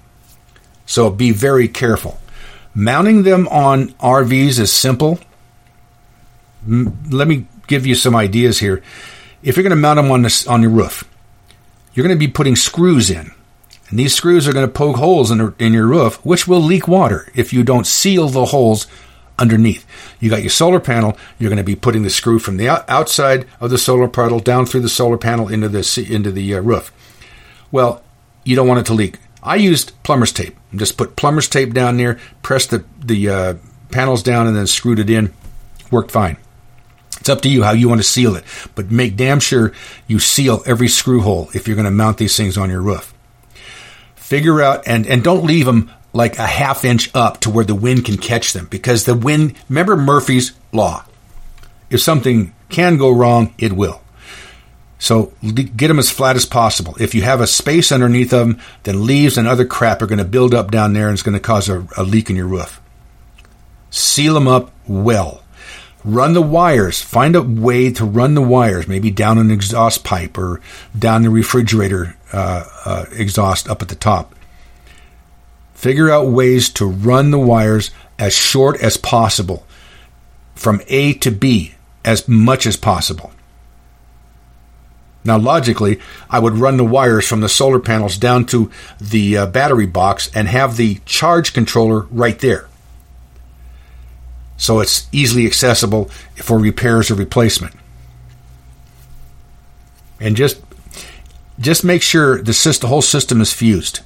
So 0.87 1.11
be 1.11 1.31
very 1.31 1.69
careful. 1.69 2.19
Mounting 2.75 3.23
them 3.23 3.49
on 3.49 3.89
RVs 3.95 4.59
is 4.59 4.73
simple. 4.73 5.19
Let 6.67 7.29
me 7.29 7.47
give 7.67 7.87
you 7.87 7.95
some 7.95 8.15
ideas 8.15 8.59
here. 8.59 8.83
If 9.43 9.57
you're 9.57 9.63
going 9.63 9.71
to 9.71 9.77
mount 9.77 9.97
them 9.97 10.11
on 10.11 10.23
this, 10.23 10.47
on 10.47 10.63
your 10.63 10.71
roof, 10.71 11.05
you're 11.95 12.07
going 12.07 12.17
to 12.17 12.27
be 12.27 12.31
putting 12.31 12.57
screws 12.57 13.11
in. 13.11 13.33
And 13.91 13.99
these 13.99 14.15
screws 14.15 14.47
are 14.47 14.53
going 14.53 14.67
to 14.67 14.73
poke 14.73 14.97
holes 14.97 15.31
in, 15.31 15.55
in 15.59 15.73
your 15.73 15.87
roof, 15.87 16.25
which 16.25 16.47
will 16.47 16.61
leak 16.61 16.87
water 16.87 17.29
if 17.35 17.53
you 17.53 17.63
don't 17.65 17.87
seal 17.87 18.29
the 18.29 18.47
holes 18.47 18.87
underneath. 19.39 19.85
You 20.21 20.31
got 20.31 20.43
your 20.43 20.51
solar 20.51 20.79
panel. 20.79 21.17
You're 21.39 21.51
going 21.51 21.57
to 21.57 21.65
be 21.65 21.75
putting 21.75 22.03
the 22.03 22.11
screw 22.11 22.39
from 22.39 22.57
the 22.57 22.69
outside 22.69 23.47
of 23.59 23.71
the 23.71 23.79
solar 23.79 24.07
panel 24.07 24.39
down 24.39 24.67
through 24.67 24.83
the 24.83 24.89
solar 24.89 25.19
panel 25.19 25.49
into 25.49 25.69
the 25.69 26.07
into 26.09 26.31
the 26.31 26.55
uh, 26.55 26.61
roof. 26.61 26.93
Well, 27.73 28.03
you 28.45 28.55
don't 28.55 28.69
want 28.69 28.81
it 28.81 28.87
to 28.87 28.95
leak. 28.95 29.19
I 29.43 29.57
used 29.57 30.01
plumber's 30.03 30.33
tape. 30.33 30.57
Just 30.75 30.97
put 30.97 31.17
plumber's 31.17 31.49
tape 31.49 31.75
down 31.75 31.97
there, 31.97 32.21
pressed 32.43 32.71
the 32.71 32.85
the 33.01 33.29
uh, 33.29 33.55
panels 33.91 34.23
down, 34.23 34.47
and 34.47 34.57
then 34.57 34.67
screwed 34.67 35.01
it 35.01 35.11
in. 35.11 35.33
Worked 35.91 36.13
fine. 36.13 36.37
It's 37.19 37.29
up 37.29 37.41
to 37.43 37.51
you 37.51 37.63
how 37.63 37.73
you 37.73 37.89
want 37.89 38.01
to 38.01 38.07
seal 38.07 38.37
it, 38.37 38.45
but 38.75 38.91
make 38.91 39.17
damn 39.17 39.41
sure 39.41 39.73
you 40.07 40.19
seal 40.19 40.63
every 40.65 40.89
screw 40.89 41.21
hole 41.21 41.51
if 41.53 41.67
you're 41.67 41.77
going 41.77 41.85
to 41.85 41.91
mount 41.91 42.17
these 42.17 42.37
things 42.37 42.57
on 42.57 42.71
your 42.71 42.81
roof. 42.81 43.13
Figure 44.31 44.63
out 44.63 44.87
and 44.87 45.09
and 45.09 45.25
don't 45.25 45.45
leave 45.45 45.67
them 45.67 45.91
like 46.13 46.39
a 46.39 46.47
half 46.47 46.85
inch 46.85 47.11
up 47.17 47.41
to 47.41 47.51
where 47.51 47.65
the 47.65 47.75
wind 47.75 48.05
can 48.05 48.17
catch 48.17 48.53
them 48.53 48.67
because 48.71 49.05
the 49.05 49.17
wind, 49.17 49.55
remember 49.69 49.97
Murphy's 49.97 50.53
Law. 50.71 51.05
If 51.91 52.01
something 52.01 52.55
can 52.69 52.97
go 52.97 53.11
wrong, 53.11 53.53
it 53.59 53.73
will. 53.73 54.01
So 55.01 55.33
get 55.43 55.89
them 55.89 55.99
as 55.99 56.11
flat 56.11 56.37
as 56.37 56.47
possible. 56.47 56.95
If 57.01 57.13
you 57.13 57.23
have 57.23 57.41
a 57.41 57.49
space 57.49 57.91
underneath 57.91 58.31
them, 58.31 58.61
then 58.85 59.05
leaves 59.05 59.37
and 59.37 59.49
other 59.49 59.65
crap 59.65 60.01
are 60.01 60.07
going 60.07 60.19
to 60.19 60.25
build 60.25 60.55
up 60.55 60.71
down 60.71 60.93
there 60.93 61.09
and 61.09 61.15
it's 61.15 61.25
going 61.25 61.37
to 61.37 61.41
cause 61.41 61.69
a, 61.69 61.85
a 61.97 62.05
leak 62.05 62.31
in 62.31 62.37
your 62.37 62.47
roof. 62.47 62.81
Seal 63.91 64.35
them 64.35 64.47
up 64.47 64.71
well. 64.87 65.43
run 66.05 66.33
the 66.33 66.43
wires. 66.43 67.03
Find 67.03 67.37
a 67.37 67.43
way 67.43 67.91
to 67.93 68.05
run 68.05 68.35
the 68.35 68.43
wires, 68.43 68.89
maybe 68.89 69.11
down 69.11 69.39
an 69.39 69.51
exhaust 69.51 70.05
pipe 70.05 70.39
or 70.39 70.61
down 70.99 71.23
the 71.23 71.31
refrigerator 71.31 72.17
uh, 72.33 72.65
uh, 72.85 73.05
exhaust 73.13 73.69
up 73.69 73.83
at 73.83 73.89
the 73.89 73.95
top. 73.95 74.35
Figure 75.75 76.11
out 76.11 76.29
ways 76.29 76.69
to 76.71 76.87
run 76.87 77.31
the 77.31 77.39
wires 77.39 77.91
as 78.19 78.35
short 78.35 78.81
as 78.83 78.97
possible 78.97 79.67
from 80.55 80.83
A 80.89 81.15
to 81.15 81.31
B 81.31 81.75
as 82.05 82.29
much 82.29 82.67
as 82.67 82.77
possible. 82.77 83.33
Now, 85.25 85.39
logically, 85.39 86.01
I 86.31 86.39
would 86.39 86.55
run 86.55 86.77
the 86.77 86.85
wires 86.85 87.27
from 87.27 87.41
the 87.41 87.49
solar 87.49 87.79
panels 87.79 88.17
down 88.17 88.47
to 88.47 88.71
the 88.99 89.37
uh, 89.37 89.47
battery 89.47 89.87
box 89.87 90.31
and 90.35 90.49
have 90.49 90.77
the 90.77 91.01
charge 91.05 91.53
controller 91.53 92.07
right 92.11 92.39
there. 92.39 92.69
So 94.57 94.81
it's 94.81 95.09
easily 95.13 95.47
accessible 95.47 96.07
for 96.37 96.59
repairs 96.59 97.11
or 97.11 97.15
replacement. 97.15 97.75
And 100.21 100.37
just 100.37 100.61
just 101.61 101.85
make 101.85 102.03
sure 102.03 102.43
the, 102.43 102.55
system, 102.55 102.87
the 102.87 102.89
whole 102.89 103.03
system 103.03 103.41
is 103.41 103.53
fused. 103.53 104.01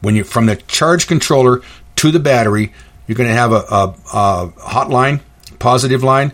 When 0.00 0.16
you 0.16 0.24
from 0.24 0.46
the 0.46 0.56
charge 0.56 1.06
controller 1.06 1.62
to 1.96 2.10
the 2.10 2.18
battery, 2.18 2.72
you're 3.06 3.16
going 3.16 3.28
to 3.28 3.34
have 3.34 3.52
a, 3.52 3.64
a, 3.70 3.94
a 4.12 4.52
hot 4.60 4.90
line, 4.90 5.20
positive 5.58 6.02
line. 6.02 6.32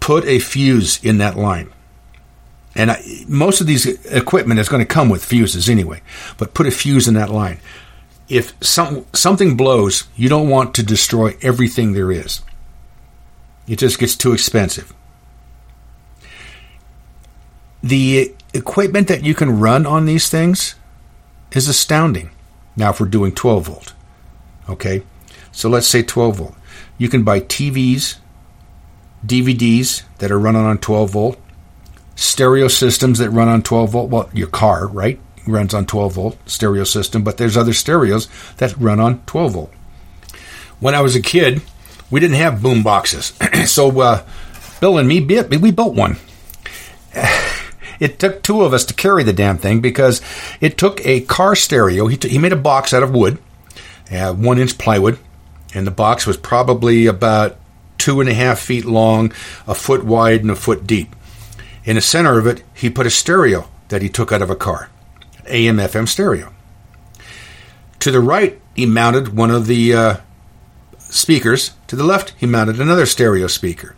Put 0.00 0.24
a 0.24 0.38
fuse 0.38 1.02
in 1.02 1.18
that 1.18 1.36
line. 1.36 1.72
And 2.74 2.90
I, 2.90 3.02
most 3.28 3.60
of 3.60 3.66
these 3.66 3.86
equipment 4.06 4.60
is 4.60 4.68
going 4.68 4.80
to 4.80 4.86
come 4.86 5.08
with 5.08 5.24
fuses 5.24 5.68
anyway, 5.68 6.02
but 6.38 6.54
put 6.54 6.66
a 6.66 6.70
fuse 6.70 7.06
in 7.06 7.14
that 7.14 7.30
line. 7.30 7.58
If 8.28 8.54
some, 8.62 9.06
something 9.12 9.56
blows, 9.56 10.04
you 10.16 10.28
don't 10.28 10.48
want 10.48 10.74
to 10.74 10.82
destroy 10.82 11.36
everything 11.40 11.92
there 11.92 12.10
is. 12.10 12.42
It 13.66 13.78
just 13.78 13.98
gets 13.98 14.16
too 14.16 14.32
expensive. 14.32 14.92
The 17.82 18.34
equipment 18.54 19.08
that 19.08 19.24
you 19.24 19.34
can 19.34 19.60
run 19.60 19.84
on 19.84 20.06
these 20.06 20.30
things 20.30 20.76
is 21.52 21.68
astounding. 21.68 22.30
Now, 22.76 22.90
if 22.90 23.00
we're 23.00 23.06
doing 23.06 23.32
12 23.32 23.66
volt, 23.66 23.94
okay, 24.68 25.02
so 25.52 25.68
let's 25.68 25.86
say 25.86 26.02
12 26.02 26.36
volt, 26.36 26.54
you 26.96 27.08
can 27.08 27.22
buy 27.22 27.40
TVs, 27.40 28.16
DVDs 29.26 30.02
that 30.18 30.30
are 30.30 30.38
running 30.38 30.64
on 30.64 30.78
12 30.78 31.10
volt, 31.10 31.38
stereo 32.16 32.68
systems 32.68 33.18
that 33.18 33.30
run 33.30 33.48
on 33.48 33.62
12 33.62 33.90
volt. 33.90 34.10
Well, 34.10 34.30
your 34.32 34.48
car, 34.48 34.86
right, 34.86 35.20
runs 35.46 35.74
on 35.74 35.86
12 35.86 36.12
volt 36.14 36.38
stereo 36.48 36.84
system, 36.84 37.22
but 37.22 37.36
there's 37.36 37.56
other 37.56 37.72
stereos 37.72 38.28
that 38.56 38.76
run 38.76 39.00
on 39.00 39.22
12 39.26 39.52
volt. 39.52 39.72
When 40.80 40.94
I 40.94 41.00
was 41.00 41.14
a 41.14 41.22
kid, 41.22 41.62
we 42.10 42.20
didn't 42.20 42.36
have 42.36 42.62
boom 42.62 42.82
boxes, 42.82 43.32
so 43.66 44.00
uh, 44.00 44.24
Bill 44.80 44.98
and 44.98 45.08
me, 45.08 45.20
we 45.20 45.70
built 45.70 45.94
one. 45.94 46.16
It 48.04 48.18
took 48.18 48.42
two 48.42 48.60
of 48.60 48.74
us 48.74 48.84
to 48.84 48.94
carry 48.94 49.22
the 49.22 49.32
damn 49.32 49.56
thing 49.56 49.80
because 49.80 50.20
it 50.60 50.76
took 50.76 51.04
a 51.06 51.22
car 51.22 51.56
stereo. 51.56 52.06
He, 52.06 52.18
t- 52.18 52.28
he 52.28 52.36
made 52.36 52.52
a 52.52 52.56
box 52.56 52.92
out 52.92 53.02
of 53.02 53.14
wood, 53.14 53.38
uh, 54.12 54.34
one 54.34 54.58
inch 54.58 54.76
plywood, 54.76 55.18
and 55.72 55.86
the 55.86 55.90
box 55.90 56.26
was 56.26 56.36
probably 56.36 57.06
about 57.06 57.56
two 57.96 58.20
and 58.20 58.28
a 58.28 58.34
half 58.34 58.58
feet 58.58 58.84
long, 58.84 59.32
a 59.66 59.74
foot 59.74 60.04
wide, 60.04 60.42
and 60.42 60.50
a 60.50 60.54
foot 60.54 60.86
deep. 60.86 61.16
In 61.86 61.96
the 61.96 62.02
center 62.02 62.38
of 62.38 62.46
it, 62.46 62.62
he 62.74 62.90
put 62.90 63.06
a 63.06 63.10
stereo 63.10 63.70
that 63.88 64.02
he 64.02 64.10
took 64.10 64.32
out 64.32 64.42
of 64.42 64.50
a 64.50 64.56
car, 64.56 64.90
AM 65.46 65.78
FM 65.78 66.06
stereo. 66.06 66.52
To 68.00 68.10
the 68.10 68.20
right, 68.20 68.60
he 68.76 68.84
mounted 68.84 69.34
one 69.34 69.50
of 69.50 69.66
the 69.66 69.94
uh, 69.94 70.16
speakers. 70.98 71.72
To 71.86 71.96
the 71.96 72.04
left, 72.04 72.34
he 72.36 72.44
mounted 72.44 72.82
another 72.82 73.06
stereo 73.06 73.46
speaker. 73.46 73.96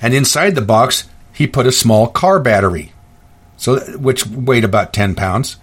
And 0.00 0.14
inside 0.14 0.54
the 0.54 0.62
box, 0.62 1.08
he 1.32 1.48
put 1.48 1.66
a 1.66 1.72
small 1.72 2.06
car 2.06 2.38
battery, 2.38 2.92
so 3.64 3.80
which 3.96 4.26
weighed 4.26 4.62
about 4.62 4.92
10 4.92 5.14
pounds. 5.14 5.56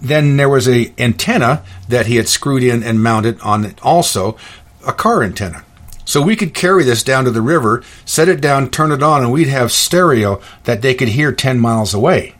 Then 0.00 0.36
there 0.36 0.48
was 0.48 0.68
a 0.68 0.92
antenna 0.98 1.62
that 1.88 2.06
he 2.06 2.16
had 2.16 2.28
screwed 2.28 2.64
in 2.64 2.82
and 2.82 3.00
mounted 3.00 3.40
on 3.40 3.64
it 3.64 3.78
also, 3.84 4.36
a 4.84 4.92
car 4.92 5.22
antenna. 5.22 5.64
So 6.04 6.20
we 6.20 6.34
could 6.34 6.54
carry 6.54 6.82
this 6.82 7.04
down 7.04 7.24
to 7.24 7.30
the 7.30 7.40
river, 7.40 7.84
set 8.04 8.28
it 8.28 8.40
down, 8.40 8.70
turn 8.70 8.90
it 8.90 9.02
on, 9.02 9.22
and 9.22 9.30
we'd 9.30 9.46
have 9.46 9.70
stereo 9.70 10.40
that 10.64 10.82
they 10.82 10.92
could 10.92 11.10
hear 11.10 11.30
10 11.30 11.60
miles 11.60 11.94
away. 11.94 12.34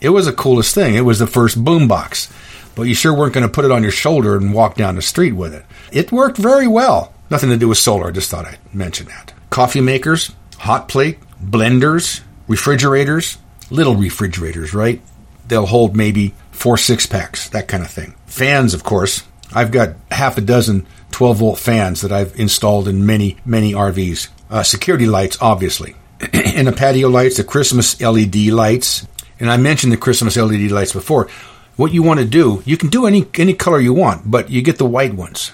It 0.00 0.10
was 0.10 0.24
the 0.24 0.32
coolest 0.32 0.74
thing. 0.74 0.94
It 0.94 1.02
was 1.02 1.18
the 1.18 1.26
first 1.26 1.62
boombox. 1.62 2.32
But 2.74 2.84
you 2.84 2.94
sure 2.94 3.12
weren't 3.12 3.34
going 3.34 3.46
to 3.46 3.52
put 3.52 3.66
it 3.66 3.70
on 3.70 3.82
your 3.82 3.92
shoulder 3.92 4.34
and 4.36 4.54
walk 4.54 4.76
down 4.76 4.96
the 4.96 5.02
street 5.02 5.32
with 5.32 5.52
it. 5.52 5.66
It 5.92 6.10
worked 6.10 6.38
very 6.38 6.66
well. 6.66 7.12
Nothing 7.28 7.50
to 7.50 7.58
do 7.58 7.68
with 7.68 7.78
solar. 7.78 8.08
I 8.08 8.12
just 8.12 8.30
thought 8.30 8.46
I'd 8.46 8.58
mention 8.74 9.08
that. 9.08 9.34
Coffee 9.50 9.82
makers, 9.82 10.32
hot 10.58 10.88
plate, 10.88 11.18
blenders, 11.44 12.22
refrigerators, 12.48 13.38
little 13.70 13.96
refrigerators, 13.96 14.74
right? 14.74 15.00
They'll 15.46 15.66
hold 15.66 15.96
maybe 15.96 16.34
four 16.52 16.76
six 16.76 17.06
packs, 17.06 17.48
that 17.50 17.68
kind 17.68 17.82
of 17.82 17.90
thing. 17.90 18.14
Fans, 18.26 18.74
of 18.74 18.84
course. 18.84 19.22
I've 19.52 19.70
got 19.70 19.94
half 20.10 20.36
a 20.38 20.40
dozen 20.40 20.86
12 21.12 21.36
volt 21.38 21.58
fans 21.58 22.00
that 22.00 22.10
I've 22.10 22.38
installed 22.38 22.88
in 22.88 23.06
many, 23.06 23.36
many 23.44 23.72
RVs. 23.72 24.28
Uh, 24.50 24.62
security 24.62 25.06
lights, 25.06 25.38
obviously. 25.40 25.94
and 26.32 26.66
the 26.66 26.72
patio 26.72 27.08
lights, 27.08 27.36
the 27.36 27.44
Christmas 27.44 28.00
LED 28.00 28.36
lights. 28.48 29.06
And 29.38 29.50
I 29.50 29.56
mentioned 29.56 29.92
the 29.92 29.96
Christmas 29.96 30.36
LED 30.36 30.70
lights 30.70 30.92
before. 30.92 31.28
What 31.76 31.92
you 31.92 32.02
want 32.02 32.20
to 32.20 32.26
do, 32.26 32.62
you 32.64 32.76
can 32.76 32.88
do 32.88 33.06
any, 33.06 33.26
any 33.34 33.54
color 33.54 33.80
you 33.80 33.92
want, 33.92 34.28
but 34.28 34.50
you 34.50 34.62
get 34.62 34.78
the 34.78 34.86
white 34.86 35.14
ones. 35.14 35.52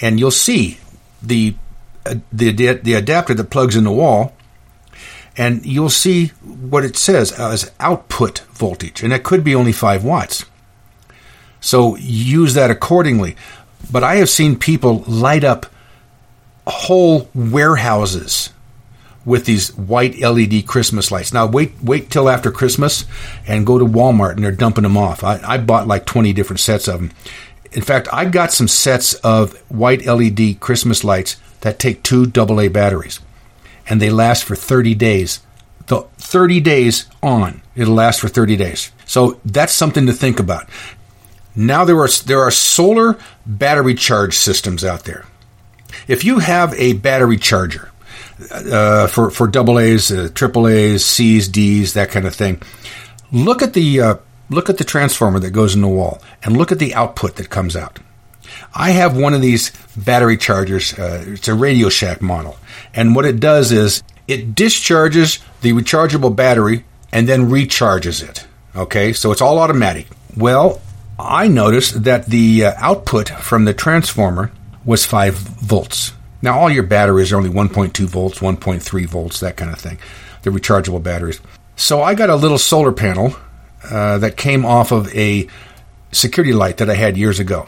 And 0.00 0.18
you'll 0.18 0.30
see 0.30 0.78
the, 1.22 1.54
uh, 2.06 2.16
the, 2.32 2.50
the 2.52 2.94
adapter 2.94 3.34
that 3.34 3.50
plugs 3.50 3.76
in 3.76 3.84
the 3.84 3.92
wall 3.92 4.34
and 5.36 5.64
you'll 5.64 5.90
see 5.90 6.28
what 6.44 6.84
it 6.84 6.96
says 6.96 7.32
as 7.32 7.70
output 7.80 8.40
voltage, 8.52 9.02
and 9.02 9.12
it 9.12 9.22
could 9.22 9.44
be 9.44 9.54
only 9.54 9.72
5 9.72 10.04
watts. 10.04 10.44
So 11.60 11.96
use 11.96 12.54
that 12.54 12.70
accordingly. 12.70 13.36
But 13.90 14.04
I 14.04 14.16
have 14.16 14.30
seen 14.30 14.56
people 14.56 15.04
light 15.06 15.44
up 15.44 15.66
whole 16.66 17.28
warehouses 17.34 18.50
with 19.24 19.44
these 19.44 19.76
white 19.76 20.18
LED 20.20 20.66
Christmas 20.66 21.10
lights. 21.10 21.32
Now 21.32 21.46
wait 21.46 21.72
wait 21.82 22.10
till 22.10 22.28
after 22.28 22.50
Christmas 22.50 23.04
and 23.46 23.66
go 23.66 23.78
to 23.78 23.84
Walmart 23.84 24.32
and 24.32 24.44
they're 24.44 24.52
dumping 24.52 24.82
them 24.82 24.96
off. 24.96 25.22
I, 25.22 25.40
I 25.44 25.58
bought 25.58 25.86
like 25.86 26.06
20 26.06 26.32
different 26.32 26.60
sets 26.60 26.88
of 26.88 27.00
them. 27.00 27.12
In 27.72 27.82
fact, 27.82 28.08
I 28.12 28.24
got 28.24 28.52
some 28.52 28.68
sets 28.68 29.14
of 29.14 29.54
white 29.70 30.06
LED 30.06 30.58
Christmas 30.60 31.04
lights 31.04 31.36
that 31.60 31.78
take 31.78 32.02
two 32.02 32.30
AA 32.36 32.68
batteries 32.68 33.20
and 33.90 34.00
they 34.00 34.08
last 34.08 34.44
for 34.44 34.54
30 34.54 34.94
days. 34.94 35.40
The 35.86 36.02
30 36.18 36.60
days 36.60 37.06
on, 37.22 37.60
it'll 37.74 37.94
last 37.94 38.20
for 38.20 38.28
30 38.28 38.56
days. 38.56 38.92
So 39.04 39.40
that's 39.44 39.72
something 39.72 40.06
to 40.06 40.12
think 40.12 40.38
about. 40.38 40.68
Now 41.56 41.84
there 41.84 41.98
are 41.98 42.08
there 42.26 42.40
are 42.42 42.52
solar 42.52 43.18
battery 43.44 43.94
charge 43.94 44.34
systems 44.34 44.84
out 44.84 45.04
there. 45.04 45.26
If 46.06 46.24
you 46.24 46.38
have 46.38 46.72
a 46.74 46.92
battery 46.92 47.36
charger 47.36 47.90
uh, 48.52 49.08
for 49.08 49.30
for 49.30 49.48
double 49.48 49.80
A's, 49.80 50.12
uh, 50.12 50.28
triple 50.32 50.68
A's, 50.68 51.04
C's, 51.04 51.48
D's, 51.48 51.94
that 51.94 52.10
kind 52.10 52.24
of 52.24 52.36
thing, 52.36 52.62
look 53.32 53.62
at 53.62 53.72
the 53.72 54.00
uh, 54.00 54.14
look 54.48 54.70
at 54.70 54.78
the 54.78 54.84
transformer 54.84 55.40
that 55.40 55.50
goes 55.50 55.74
in 55.74 55.80
the 55.80 55.88
wall, 55.88 56.22
and 56.44 56.56
look 56.56 56.70
at 56.70 56.78
the 56.78 56.94
output 56.94 57.34
that 57.34 57.50
comes 57.50 57.74
out. 57.74 57.98
I 58.74 58.90
have 58.90 59.16
one 59.16 59.34
of 59.34 59.42
these 59.42 59.72
battery 59.96 60.36
chargers. 60.36 60.98
Uh, 60.98 61.24
it's 61.26 61.48
a 61.48 61.54
Radio 61.54 61.88
Shack 61.88 62.22
model, 62.22 62.56
and 62.94 63.14
what 63.14 63.24
it 63.24 63.40
does 63.40 63.72
is 63.72 64.02
it 64.28 64.54
discharges 64.54 65.38
the 65.60 65.72
rechargeable 65.72 66.34
battery 66.34 66.84
and 67.12 67.28
then 67.28 67.50
recharges 67.50 68.26
it. 68.26 68.46
Okay, 68.74 69.12
so 69.12 69.32
it's 69.32 69.40
all 69.40 69.58
automatic. 69.58 70.06
Well, 70.36 70.80
I 71.18 71.48
noticed 71.48 72.04
that 72.04 72.26
the 72.26 72.66
uh, 72.66 72.72
output 72.76 73.28
from 73.28 73.64
the 73.64 73.74
transformer 73.74 74.52
was 74.84 75.04
5 75.04 75.34
volts. 75.34 76.12
Now, 76.42 76.58
all 76.58 76.70
your 76.70 76.84
batteries 76.84 77.32
are 77.32 77.36
only 77.36 77.50
1.2 77.50 78.06
volts, 78.06 78.38
1.3 78.38 79.06
volts, 79.06 79.40
that 79.40 79.56
kind 79.56 79.70
of 79.70 79.78
thing, 79.78 79.98
the 80.42 80.50
rechargeable 80.50 81.02
batteries. 81.02 81.40
So 81.76 82.02
I 82.02 82.14
got 82.14 82.30
a 82.30 82.36
little 82.36 82.58
solar 82.58 82.92
panel 82.92 83.34
uh, 83.84 84.18
that 84.18 84.36
came 84.36 84.64
off 84.64 84.92
of 84.92 85.14
a 85.14 85.48
security 86.12 86.52
light 86.52 86.78
that 86.78 86.88
I 86.88 86.94
had 86.94 87.16
years 87.16 87.40
ago. 87.40 87.66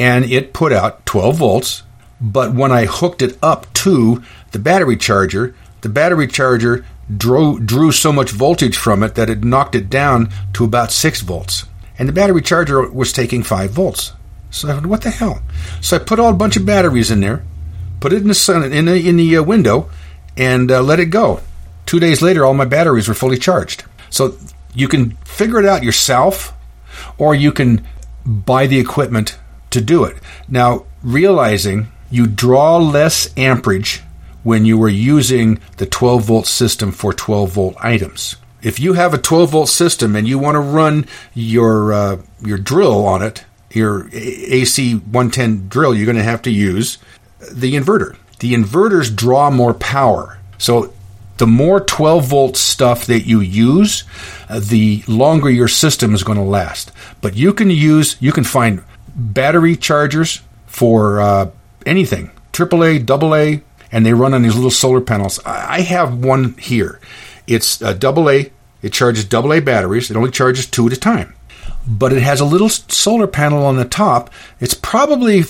And 0.00 0.24
it 0.24 0.52
put 0.52 0.72
out 0.72 1.06
12 1.06 1.36
volts, 1.36 1.84
but 2.20 2.52
when 2.52 2.72
I 2.72 2.86
hooked 2.86 3.22
it 3.22 3.38
up 3.40 3.72
to 3.74 4.22
the 4.50 4.58
battery 4.58 4.96
charger, 4.96 5.54
the 5.82 5.88
battery 5.88 6.26
charger 6.26 6.84
drew, 7.16 7.60
drew 7.60 7.92
so 7.92 8.12
much 8.12 8.30
voltage 8.30 8.76
from 8.76 9.04
it 9.04 9.14
that 9.14 9.30
it 9.30 9.44
knocked 9.44 9.76
it 9.76 9.88
down 9.88 10.30
to 10.54 10.64
about 10.64 10.90
6 10.90 11.20
volts 11.20 11.66
and 12.00 12.08
the 12.08 12.14
battery 12.14 12.40
charger 12.40 12.90
was 12.90 13.12
taking 13.12 13.42
5 13.42 13.72
volts. 13.72 14.14
So 14.50 14.68
I 14.68 14.72
thought, 14.72 14.86
what 14.86 15.02
the 15.02 15.10
hell? 15.10 15.42
So 15.82 15.96
I 15.96 15.98
put 15.98 16.18
all 16.18 16.30
a 16.30 16.34
bunch 16.34 16.56
of 16.56 16.64
batteries 16.64 17.10
in 17.10 17.20
there, 17.20 17.44
put 18.00 18.14
it 18.14 18.22
in 18.22 18.28
the 18.28 18.34
sun 18.34 18.72
in 18.72 18.86
the, 18.86 19.06
in 19.06 19.18
the 19.18 19.36
uh, 19.36 19.42
window, 19.42 19.90
and 20.34 20.72
uh, 20.72 20.82
let 20.82 20.98
it 20.98 21.06
go. 21.06 21.40
Two 21.84 22.00
days 22.00 22.22
later, 22.22 22.42
all 22.42 22.54
my 22.54 22.64
batteries 22.64 23.06
were 23.06 23.14
fully 23.14 23.36
charged. 23.36 23.84
So 24.08 24.38
you 24.74 24.88
can 24.88 25.10
figure 25.26 25.58
it 25.60 25.66
out 25.66 25.82
yourself, 25.82 26.54
or 27.18 27.34
you 27.34 27.52
can 27.52 27.86
buy 28.24 28.66
the 28.66 28.80
equipment 28.80 29.38
to 29.70 29.80
do 29.80 30.04
it. 30.04 30.16
Now, 30.48 30.86
realizing 31.02 31.88
you 32.10 32.26
draw 32.26 32.76
less 32.78 33.32
amperage 33.36 34.02
when 34.42 34.64
you 34.64 34.78
were 34.78 34.88
using 34.88 35.60
the 35.76 35.86
12 35.86 36.24
volt 36.24 36.46
system 36.46 36.92
for 36.92 37.12
12 37.12 37.52
volt 37.52 37.76
items. 37.80 38.36
If 38.62 38.78
you 38.78 38.94
have 38.94 39.14
a 39.14 39.18
12 39.18 39.50
volt 39.50 39.68
system 39.68 40.16
and 40.16 40.28
you 40.28 40.38
want 40.38 40.56
to 40.56 40.60
run 40.60 41.06
your 41.34 41.92
uh, 41.92 42.16
your 42.42 42.58
drill 42.58 43.06
on 43.06 43.22
it, 43.22 43.44
your 43.70 44.08
AC 44.12 44.94
110 44.94 45.68
drill, 45.68 45.94
you're 45.94 46.06
going 46.06 46.16
to 46.16 46.22
have 46.22 46.42
to 46.42 46.50
use 46.50 46.98
the 47.52 47.74
inverter. 47.74 48.16
The 48.40 48.54
inverters 48.54 49.14
draw 49.14 49.50
more 49.50 49.74
power. 49.74 50.38
So 50.58 50.92
the 51.38 51.46
more 51.46 51.80
12 51.80 52.26
volt 52.26 52.56
stuff 52.56 53.06
that 53.06 53.26
you 53.26 53.40
use, 53.40 54.04
uh, 54.48 54.60
the 54.60 55.02
longer 55.08 55.48
your 55.48 55.68
system 55.68 56.14
is 56.14 56.22
going 56.22 56.38
to 56.38 56.44
last. 56.44 56.92
But 57.22 57.34
you 57.34 57.54
can 57.54 57.70
use, 57.70 58.16
you 58.20 58.32
can 58.32 58.44
find 58.44 58.82
battery 59.14 59.76
chargers 59.76 60.42
for 60.66 61.20
uh, 61.20 61.50
anything, 61.86 62.30
AAA, 62.52 63.08
AA, 63.08 63.62
and 63.92 64.06
they 64.06 64.12
run 64.12 64.34
on 64.34 64.42
these 64.42 64.54
little 64.54 64.70
solar 64.70 65.00
panels. 65.00 65.40
I 65.44 65.80
have 65.82 66.24
one 66.24 66.54
here. 66.54 67.00
It's 67.46 67.82
a 67.82 67.94
AA. 67.94 68.50
It 68.82 68.92
charges 68.92 69.32
AA 69.32 69.60
batteries. 69.60 70.10
It 70.10 70.16
only 70.16 70.30
charges 70.30 70.66
two 70.66 70.86
at 70.86 70.92
a 70.92 70.96
time, 70.96 71.34
but 71.86 72.12
it 72.12 72.22
has 72.22 72.40
a 72.40 72.44
little 72.44 72.68
solar 72.68 73.26
panel 73.26 73.64
on 73.64 73.76
the 73.76 73.84
top. 73.84 74.30
It's 74.60 74.74
probably 74.74 75.44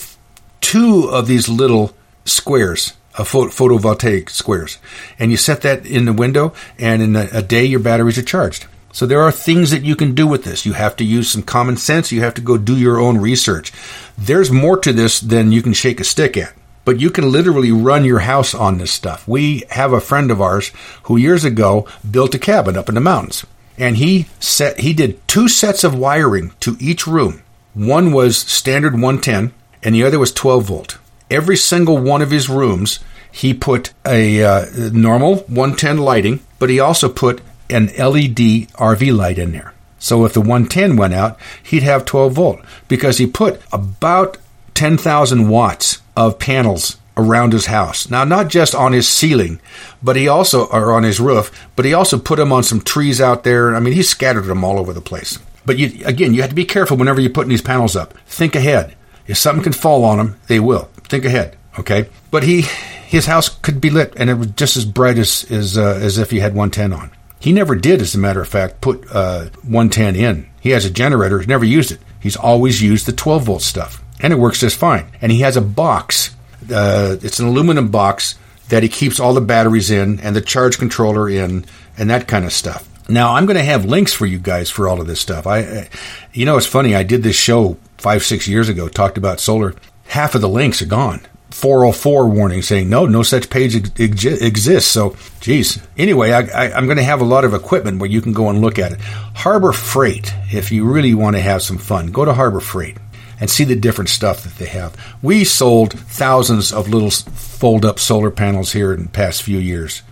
two 0.60 1.08
of 1.10 1.26
these 1.26 1.48
little 1.48 1.94
squares 2.24 2.94
of 3.14 3.30
photovoltaic 3.30 4.30
squares, 4.30 4.78
and 5.18 5.30
you 5.30 5.36
set 5.36 5.62
that 5.62 5.84
in 5.84 6.04
the 6.04 6.12
window, 6.12 6.52
and 6.78 7.02
in 7.02 7.16
a, 7.16 7.28
a 7.32 7.42
day 7.42 7.64
your 7.64 7.80
batteries 7.80 8.18
are 8.18 8.22
charged. 8.22 8.66
So 8.92 9.06
there 9.06 9.22
are 9.22 9.32
things 9.32 9.70
that 9.70 9.84
you 9.84 9.94
can 9.94 10.14
do 10.14 10.26
with 10.26 10.44
this. 10.44 10.66
You 10.66 10.72
have 10.72 10.96
to 10.96 11.04
use 11.04 11.30
some 11.30 11.42
common 11.42 11.76
sense. 11.76 12.10
You 12.10 12.22
have 12.22 12.34
to 12.34 12.40
go 12.40 12.58
do 12.58 12.76
your 12.76 12.98
own 12.98 13.18
research. 13.18 13.72
There's 14.18 14.50
more 14.50 14.76
to 14.78 14.92
this 14.92 15.20
than 15.20 15.52
you 15.52 15.62
can 15.62 15.72
shake 15.72 16.00
a 16.00 16.04
stick 16.04 16.36
at. 16.36 16.52
But 16.84 16.98
you 16.98 17.10
can 17.10 17.30
literally 17.30 17.70
run 17.70 18.04
your 18.04 18.20
house 18.20 18.54
on 18.54 18.78
this 18.78 18.90
stuff. 18.90 19.28
We 19.28 19.64
have 19.70 19.92
a 19.92 20.00
friend 20.00 20.30
of 20.30 20.40
ours 20.40 20.72
who 21.04 21.16
years 21.16 21.44
ago 21.44 21.86
built 22.10 22.34
a 22.34 22.38
cabin 22.38 22.76
up 22.76 22.88
in 22.88 22.94
the 22.94 23.00
mountains. 23.00 23.46
And 23.78 23.96
he 23.96 24.26
set 24.40 24.80
he 24.80 24.92
did 24.92 25.26
two 25.28 25.48
sets 25.48 25.84
of 25.84 25.94
wiring 25.94 26.52
to 26.60 26.76
each 26.80 27.06
room. 27.06 27.42
One 27.74 28.12
was 28.12 28.36
standard 28.36 28.94
110 28.94 29.52
and 29.82 29.94
the 29.94 30.02
other 30.02 30.18
was 30.18 30.32
12 30.32 30.64
volt. 30.64 30.98
Every 31.30 31.56
single 31.56 31.98
one 31.98 32.22
of 32.22 32.30
his 32.30 32.48
rooms, 32.48 32.98
he 33.30 33.54
put 33.54 33.92
a 34.04 34.42
uh, 34.42 34.66
normal 34.92 35.36
110 35.46 35.98
lighting, 35.98 36.40
but 36.58 36.70
he 36.70 36.80
also 36.80 37.08
put 37.08 37.40
an 37.70 37.86
LED 37.86 38.68
RV 38.74 39.16
light 39.16 39.38
in 39.38 39.52
there. 39.52 39.74
So 39.98 40.24
if 40.24 40.32
the 40.32 40.40
110 40.40 40.96
went 40.96 41.14
out, 41.14 41.38
he'd 41.62 41.82
have 41.82 42.04
12 42.04 42.32
volt 42.32 42.60
because 42.88 43.18
he 43.18 43.26
put 43.26 43.60
about 43.72 44.38
10,000 44.74 45.48
watts 45.48 46.00
of 46.16 46.38
panels 46.38 46.96
around 47.16 47.52
his 47.52 47.66
house. 47.66 48.08
Now, 48.08 48.24
not 48.24 48.48
just 48.48 48.74
on 48.74 48.92
his 48.92 49.06
ceiling, 49.06 49.60
but 50.02 50.16
he 50.16 50.26
also, 50.26 50.66
or 50.66 50.92
on 50.92 51.02
his 51.02 51.20
roof, 51.20 51.68
but 51.76 51.84
he 51.84 51.92
also 51.92 52.18
put 52.18 52.36
them 52.36 52.52
on 52.52 52.62
some 52.62 52.80
trees 52.80 53.20
out 53.20 53.44
there. 53.44 53.76
I 53.76 53.80
mean, 53.80 53.92
he 53.92 54.02
scattered 54.02 54.46
them 54.46 54.64
all 54.64 54.78
over 54.78 54.92
the 54.92 55.00
place. 55.02 55.38
But 55.66 55.78
you, 55.78 56.04
again, 56.06 56.32
you 56.32 56.40
have 56.40 56.50
to 56.50 56.56
be 56.56 56.64
careful 56.64 56.96
whenever 56.96 57.20
you're 57.20 57.30
putting 57.30 57.50
these 57.50 57.62
panels 57.62 57.94
up. 57.94 58.14
Think 58.26 58.54
ahead. 58.54 58.96
If 59.26 59.36
something 59.36 59.62
can 59.62 59.72
fall 59.72 60.04
on 60.04 60.16
them, 60.18 60.40
they 60.48 60.60
will. 60.60 60.88
Think 61.04 61.26
ahead. 61.26 61.56
Okay. 61.78 62.08
But 62.30 62.42
he, 62.42 62.62
his 63.06 63.26
house 63.26 63.48
could 63.48 63.80
be 63.80 63.90
lit 63.90 64.14
and 64.16 64.30
it 64.30 64.34
was 64.34 64.48
just 64.52 64.76
as 64.76 64.84
bright 64.84 65.18
as, 65.18 65.44
as, 65.50 65.76
uh, 65.76 65.98
as 66.00 66.16
if 66.18 66.30
he 66.30 66.40
had 66.40 66.54
110 66.54 66.92
on. 66.92 67.10
He 67.40 67.52
never 67.52 67.74
did, 67.74 68.00
as 68.00 68.14
a 68.14 68.18
matter 68.18 68.40
of 68.40 68.48
fact, 68.48 68.80
put 68.80 69.04
uh, 69.10 69.46
110 69.62 70.14
in. 70.14 70.48
He 70.60 70.70
has 70.70 70.84
a 70.84 70.90
generator, 70.90 71.38
he's 71.38 71.48
never 71.48 71.64
used 71.64 71.90
it. 71.90 71.98
He's 72.20 72.36
always 72.36 72.82
used 72.82 73.06
the 73.06 73.12
12 73.12 73.44
volt 73.44 73.62
stuff, 73.62 74.02
and 74.20 74.32
it 74.32 74.38
works 74.38 74.60
just 74.60 74.76
fine. 74.76 75.10
And 75.22 75.32
he 75.32 75.40
has 75.40 75.56
a 75.56 75.62
box, 75.62 76.36
uh, 76.72 77.16
it's 77.22 77.40
an 77.40 77.46
aluminum 77.46 77.88
box 77.88 78.38
that 78.68 78.82
he 78.82 78.88
keeps 78.88 79.18
all 79.18 79.34
the 79.34 79.40
batteries 79.40 79.90
in 79.90 80.20
and 80.20 80.36
the 80.36 80.40
charge 80.40 80.78
controller 80.78 81.28
in 81.28 81.64
and 81.96 82.10
that 82.10 82.28
kind 82.28 82.44
of 82.44 82.52
stuff. 82.52 82.86
Now, 83.08 83.34
I'm 83.34 83.46
going 83.46 83.56
to 83.56 83.64
have 83.64 83.84
links 83.84 84.12
for 84.12 84.26
you 84.26 84.38
guys 84.38 84.70
for 84.70 84.86
all 84.86 85.00
of 85.00 85.06
this 85.06 85.20
stuff. 85.20 85.46
I, 85.46 85.88
you 86.32 86.46
know, 86.46 86.56
it's 86.56 86.66
funny. 86.66 86.94
I 86.94 87.02
did 87.02 87.22
this 87.22 87.34
show 87.36 87.76
five, 87.98 88.22
six 88.22 88.46
years 88.46 88.68
ago, 88.68 88.88
talked 88.88 89.18
about 89.18 89.40
solar. 89.40 89.74
Half 90.06 90.34
of 90.34 90.40
the 90.40 90.48
links 90.48 90.80
are 90.82 90.86
gone. 90.86 91.20
404 91.50 92.28
warning 92.28 92.62
saying 92.62 92.88
no, 92.88 93.06
no 93.06 93.22
such 93.22 93.50
page 93.50 93.76
ex- 94.00 94.24
exists. 94.24 94.90
So, 94.90 95.16
geez. 95.40 95.80
Anyway, 95.96 96.32
I, 96.32 96.76
am 96.78 96.86
going 96.86 96.96
to 96.96 97.02
have 97.02 97.20
a 97.20 97.24
lot 97.24 97.44
of 97.44 97.54
equipment 97.54 97.98
where 97.98 98.10
you 98.10 98.20
can 98.20 98.32
go 98.32 98.48
and 98.48 98.60
look 98.60 98.78
at 98.78 98.92
it. 98.92 99.00
Harbor 99.00 99.72
Freight, 99.72 100.32
if 100.52 100.70
you 100.72 100.84
really 100.84 101.14
want 101.14 101.36
to 101.36 101.42
have 101.42 101.62
some 101.62 101.78
fun, 101.78 102.12
go 102.12 102.24
to 102.24 102.34
Harbor 102.34 102.60
Freight 102.60 102.96
and 103.40 103.50
see 103.50 103.64
the 103.64 103.74
different 103.74 104.10
stuff 104.10 104.44
that 104.44 104.56
they 104.56 104.66
have. 104.66 104.94
We 105.22 105.44
sold 105.44 105.98
thousands 105.98 106.72
of 106.72 106.88
little 106.88 107.10
fold 107.10 107.84
up 107.84 107.98
solar 107.98 108.30
panels 108.30 108.72
here 108.72 108.92
in 108.92 109.04
the 109.04 109.08
past 109.08 109.42
few 109.42 109.58
years, 109.58 110.02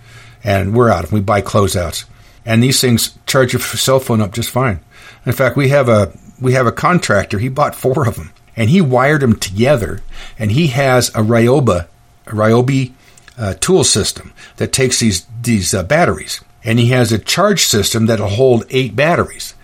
and 0.43 0.75
we're 0.75 0.91
out. 0.91 1.13
We 1.13 1.21
buy 1.21 1.43
closeouts, 1.43 2.07
and 2.47 2.63
these 2.63 2.81
things 2.81 3.19
charge 3.27 3.53
your 3.53 3.61
cell 3.61 4.01
phone 4.01 4.23
up 4.23 4.33
just 4.33 4.51
fine. 4.51 4.81
In 5.27 5.33
fact, 5.33 5.57
we 5.57 5.69
have 5.69 5.89
a 5.89 6.13
we 6.41 6.55
have 6.55 6.67
a 6.67 6.73
contractor. 6.73 7.39
He 7.39 7.49
bought 7.49 7.75
four 7.75 8.09
of 8.09 8.17
them 8.17 8.33
and 8.59 8.69
he 8.71 8.81
wired 8.81 9.23
them 9.23 9.37
together. 9.37 10.03
And 10.39 10.51
he 10.51 10.67
has 10.67 11.09
a 11.11 11.23
Ryobi, 11.23 11.87
a 12.27 12.31
Ryobi 12.31 12.93
uh, 13.39 13.55
tool 13.55 13.85
system 13.85 14.35
that 14.57 14.73
takes 14.73 14.99
these 15.01 15.25
these 15.41 15.73
uh, 15.73 15.85
batteries, 15.85 16.43
and 16.65 16.79
he 16.79 16.87
has 16.87 17.13
a 17.13 17.19
charge 17.19 17.65
system 17.65 18.07
that'll 18.07 18.29
hold 18.29 18.67
eight 18.69 18.97
batteries. 18.97 19.55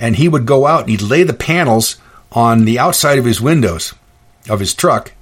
And 0.00 0.16
he 0.16 0.28
would 0.28 0.46
go 0.46 0.66
out 0.66 0.82
and 0.82 0.90
he'd 0.90 1.02
lay 1.02 1.24
the 1.24 1.34
panels 1.34 1.98
on 2.32 2.64
the 2.64 2.78
outside 2.78 3.18
of 3.18 3.24
his 3.26 3.40
windows 3.40 3.94
of 4.48 4.60
his 4.60 4.72
truck, 4.72 5.12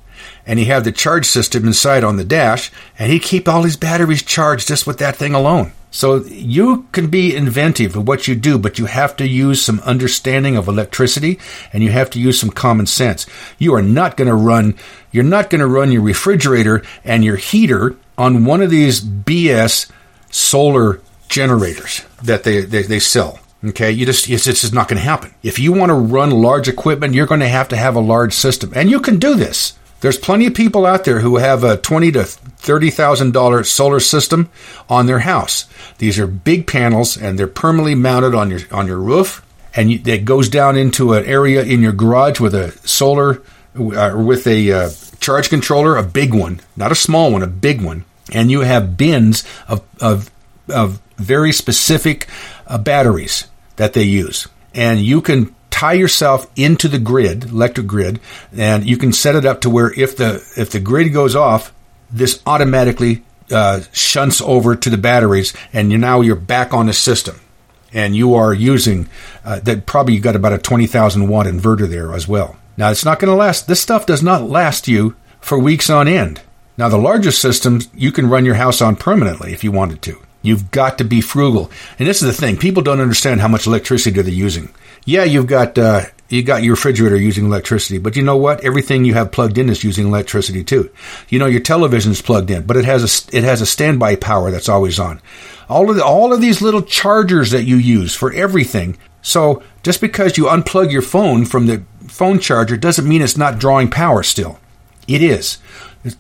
and 0.47 0.61
he 0.61 0.67
had 0.67 0.85
the 0.85 0.93
charge 0.93 1.27
system 1.27 1.67
inside 1.67 2.05
on 2.05 2.17
the 2.17 2.25
dash, 2.25 2.71
and 2.97 3.11
he'd 3.11 3.23
keep 3.23 3.49
all 3.49 3.65
his 3.65 3.77
batteries 3.77 4.23
charged 4.23 4.69
just 4.69 4.87
with 4.87 4.99
that 4.99 5.17
thing 5.17 5.35
alone. 5.35 5.73
So 5.97 6.17
you 6.27 6.87
can 6.93 7.07
be 7.07 7.35
inventive 7.35 7.97
of 7.97 8.07
what 8.07 8.29
you 8.29 8.35
do, 8.35 8.59
but 8.59 8.79
you 8.79 8.85
have 8.85 9.17
to 9.17 9.27
use 9.27 9.65
some 9.65 9.81
understanding 9.81 10.55
of 10.55 10.69
electricity 10.69 11.39
and 11.73 11.83
you 11.83 11.91
have 11.91 12.11
to 12.11 12.21
use 12.21 12.39
some 12.39 12.51
common 12.51 12.85
sense. 12.85 13.25
You 13.59 13.75
are 13.77 13.81
not 13.81 14.19
going 14.19 14.29
to 14.29 14.35
run, 14.35 14.75
you're 15.11 15.25
not 15.25 15.49
going 15.49 15.63
to 15.63 15.67
run 15.67 15.91
your 15.91 16.03
refrigerator 16.03 16.83
and 17.03 17.25
your 17.25 17.37
heater 17.37 17.97
on 18.19 18.45
one 18.45 18.61
of 18.61 18.69
these 18.69 19.01
BS 19.03 19.91
solar 20.31 21.01
generators 21.31 22.05
that 22.23 22.45
they, 22.45 22.61
they, 22.61 22.83
they 22.83 23.01
sell. 23.01 23.41
Okay, 23.65 23.91
you 23.91 24.05
just 24.05 24.29
it's, 24.29 24.47
it's 24.47 24.61
just 24.61 24.75
not 24.75 24.89
going 24.89 24.99
to 24.99 25.03
happen. 25.03 25.33
If 25.43 25.59
you 25.59 25.73
want 25.73 25.89
to 25.89 25.95
run 25.95 26.31
large 26.31 26.69
equipment, 26.69 27.15
you're 27.15 27.25
going 27.25 27.41
to 27.41 27.49
have 27.49 27.69
to 27.69 27.77
have 27.77 27.97
a 27.97 28.01
large 28.01 28.35
system, 28.35 28.71
and 28.77 28.91
you 28.91 29.01
can 29.01 29.19
do 29.19 29.35
this. 29.35 29.79
There's 30.07 30.17
plenty 30.17 30.47
of 30.47 30.55
people 30.55 30.87
out 30.87 31.05
there 31.05 31.19
who 31.19 31.39
have 31.39 31.65
a 31.65 31.79
twenty 31.79 32.13
to 32.13 32.23
thirty 32.23 32.91
thousand 32.91 33.33
dollar 33.33 33.65
solar 33.65 33.99
system 33.99 34.49
on 34.89 35.07
their 35.07 35.19
house. 35.19 35.65
These 35.99 36.21
are 36.21 36.29
big 36.29 36.69
panels, 36.69 37.17
and 37.17 37.37
they're 37.37 37.49
permanently 37.49 37.97
mounted 37.97 38.33
on 38.33 38.49
your 38.49 38.61
on 38.71 38.87
your 38.87 38.99
roof, 38.99 39.45
and 39.75 39.91
it 39.91 40.25
goes 40.25 40.49
down 40.49 40.77
into 40.77 41.15
an 41.15 41.25
area 41.25 41.65
in 41.65 41.83
your 41.83 41.91
garage 41.91 42.39
with 42.39 42.55
a 42.55 42.71
solar 42.87 43.43
uh, 43.75 44.15
with 44.17 44.47
a 44.47 44.71
uh, 44.71 44.91
charge 45.19 45.49
controller, 45.49 45.97
a 45.97 46.05
big 46.05 46.33
one, 46.33 46.61
not 46.77 46.93
a 46.93 46.95
small 46.95 47.33
one, 47.33 47.43
a 47.43 47.49
big 47.49 47.83
one, 47.83 48.05
and 48.33 48.49
you 48.49 48.61
have 48.61 48.97
bins 48.97 49.43
of 49.67 49.83
of, 50.01 50.31
of 50.69 51.01
very 51.17 51.51
specific 51.51 52.29
uh, 52.69 52.79
batteries 52.79 53.49
that 53.75 53.93
they 53.93 54.05
use, 54.05 54.47
and 54.73 55.01
you 55.01 55.21
can 55.21 55.53
tie 55.77 55.93
yourself 55.93 56.51
into 56.57 56.89
the 56.89 56.99
grid, 56.99 57.45
electric 57.45 57.87
grid, 57.87 58.19
and 58.57 58.87
you 58.87 58.97
can 58.97 59.13
set 59.13 59.35
it 59.35 59.45
up 59.45 59.61
to 59.61 59.69
where 59.69 59.93
if 59.93 60.17
the 60.17 60.37
if 60.57 60.71
the 60.71 60.81
grid 60.81 61.13
goes 61.13 61.37
off, 61.37 61.71
this 62.11 62.41
automatically 62.47 63.23
uh, 63.51 63.83
shunts 63.93 64.41
over 64.41 64.75
to 64.75 64.89
the 64.89 64.97
batteries, 64.97 65.53
and 65.75 65.91
you're, 65.91 66.01
now 66.01 66.23
you're 66.23 66.35
back 66.35 66.73
on 66.73 66.87
the 66.87 66.95
system, 66.95 67.39
and 67.93 68.17
you 68.17 68.35
are 68.35 68.55
using 68.55 69.07
uh, 69.45 69.61
that. 69.61 69.85
Probably 69.85 70.15
you 70.15 70.21
got 70.21 70.35
about 70.35 70.55
a 70.55 70.59
twenty 70.59 70.87
thousand 70.87 71.29
watt 71.29 71.45
inverter 71.45 71.87
there 71.87 72.15
as 72.15 72.27
well. 72.27 72.57
Now 72.79 72.91
it's 72.91 73.05
not 73.05 73.19
going 73.19 73.31
to 73.31 73.37
last. 73.37 73.69
This 73.69 73.81
stuff 73.81 74.07
does 74.07 74.23
not 74.23 74.49
last 74.49 74.89
you 74.89 75.15
for 75.41 75.59
weeks 75.59 75.91
on 75.91 76.09
end. 76.09 76.41
Now 76.79 76.89
the 76.89 76.97
larger 76.97 77.33
systems 77.33 77.91
you 77.95 78.13
can 78.13 78.31
run 78.31 78.47
your 78.47 78.55
house 78.55 78.81
on 78.81 78.97
permanently 78.97 79.53
if 79.53 79.63
you 79.63 79.73
wanted 79.73 80.01
to. 80.03 80.23
You've 80.41 80.71
got 80.71 80.97
to 80.99 81.05
be 81.05 81.21
frugal, 81.21 81.71
and 81.99 82.09
this 82.09 82.23
is 82.23 82.29
the 82.29 82.41
thing: 82.41 82.57
people 82.57 82.83
don't 82.83 83.01
understand 83.01 83.43
how 83.43 83.49
much 83.49 83.67
electricity 83.67 84.23
they're 84.23 84.33
using 84.33 84.71
yeah, 85.07 85.25
you've 85.25 85.47
got 85.47 85.79
uh, 85.79 86.03
you 86.29 86.43
got 86.43 86.63
your 86.63 86.75
refrigerator 86.75 87.17
using 87.17 87.47
electricity, 87.47 87.99
but 87.99 88.17
you 88.17 88.23
know 88.23 88.37
what? 88.37 88.65
Everything 88.65 89.05
you 89.05 89.15
have 89.15 89.31
plugged 89.33 89.57
in 89.57 89.71
is 89.71 89.85
using 89.85 90.07
electricity 90.07 90.65
too. 90.65 90.91
You 91.29 91.39
know 91.39 91.47
your 91.47 91.61
television 91.61 92.13
is 92.13 92.21
plugged 92.21 92.51
in, 92.51 92.65
but 92.65 92.77
it 92.77 92.85
has 92.85 93.31
a 93.33 93.37
it 93.37 93.45
has 93.45 93.61
a 93.61 93.67
standby 93.67 94.17
power 94.17 94.51
that's 94.51 94.69
always 94.69 94.99
on. 94.99 95.23
All 95.69 95.89
of 95.89 95.97
the, 95.97 96.05
all 96.05 96.33
of 96.33 96.41
these 96.41 96.61
little 96.61 96.83
chargers 96.83 97.53
that 97.53 97.65
you 97.65 97.77
use 97.77 98.15
for 98.15 98.33
everything. 98.33 98.99
So 99.23 99.63
just 99.83 100.01
because 100.01 100.37
you 100.37 100.45
unplug 100.45 100.93
your 100.93 101.03
phone 101.03 101.45
from 101.45 101.67
the 101.67 101.83
phone 102.09 102.39
charger 102.39 102.77
doesn't 102.77 103.09
mean 103.09 103.23
it's 103.23 103.37
not 103.37 103.59
drawing 103.59 103.91
power 103.91 104.23
still. 104.23 104.59
It 105.09 105.23
is. 105.23 105.59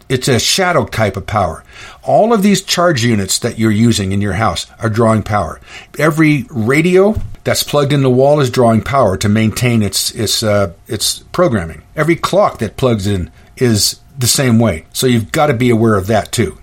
It's 0.08 0.28
a 0.28 0.38
shadow 0.38 0.84
type 0.84 1.16
of 1.16 1.26
power. 1.26 1.64
All 2.02 2.32
of 2.32 2.42
these 2.42 2.62
charge 2.62 3.04
units 3.04 3.38
that 3.40 3.58
you're 3.58 3.70
using 3.70 4.12
in 4.12 4.20
your 4.20 4.34
house 4.34 4.66
are 4.78 4.88
drawing 4.88 5.22
power. 5.22 5.60
Every 5.98 6.46
radio 6.50 7.20
that's 7.44 7.62
plugged 7.62 7.92
in 7.92 8.02
the 8.02 8.10
wall 8.10 8.40
is 8.40 8.50
drawing 8.50 8.82
power 8.82 9.16
to 9.18 9.28
maintain 9.28 9.82
its 9.82 10.10
its 10.12 10.42
uh, 10.42 10.72
its 10.88 11.20
programming. 11.32 11.82
Every 11.94 12.16
clock 12.16 12.58
that 12.58 12.76
plugs 12.76 13.06
in 13.06 13.30
is 13.56 14.00
the 14.18 14.26
same 14.26 14.58
way. 14.58 14.86
So 14.92 15.06
you've 15.06 15.32
got 15.32 15.46
to 15.46 15.54
be 15.54 15.70
aware 15.70 15.96
of 15.96 16.08
that 16.08 16.32
too. 16.32 16.58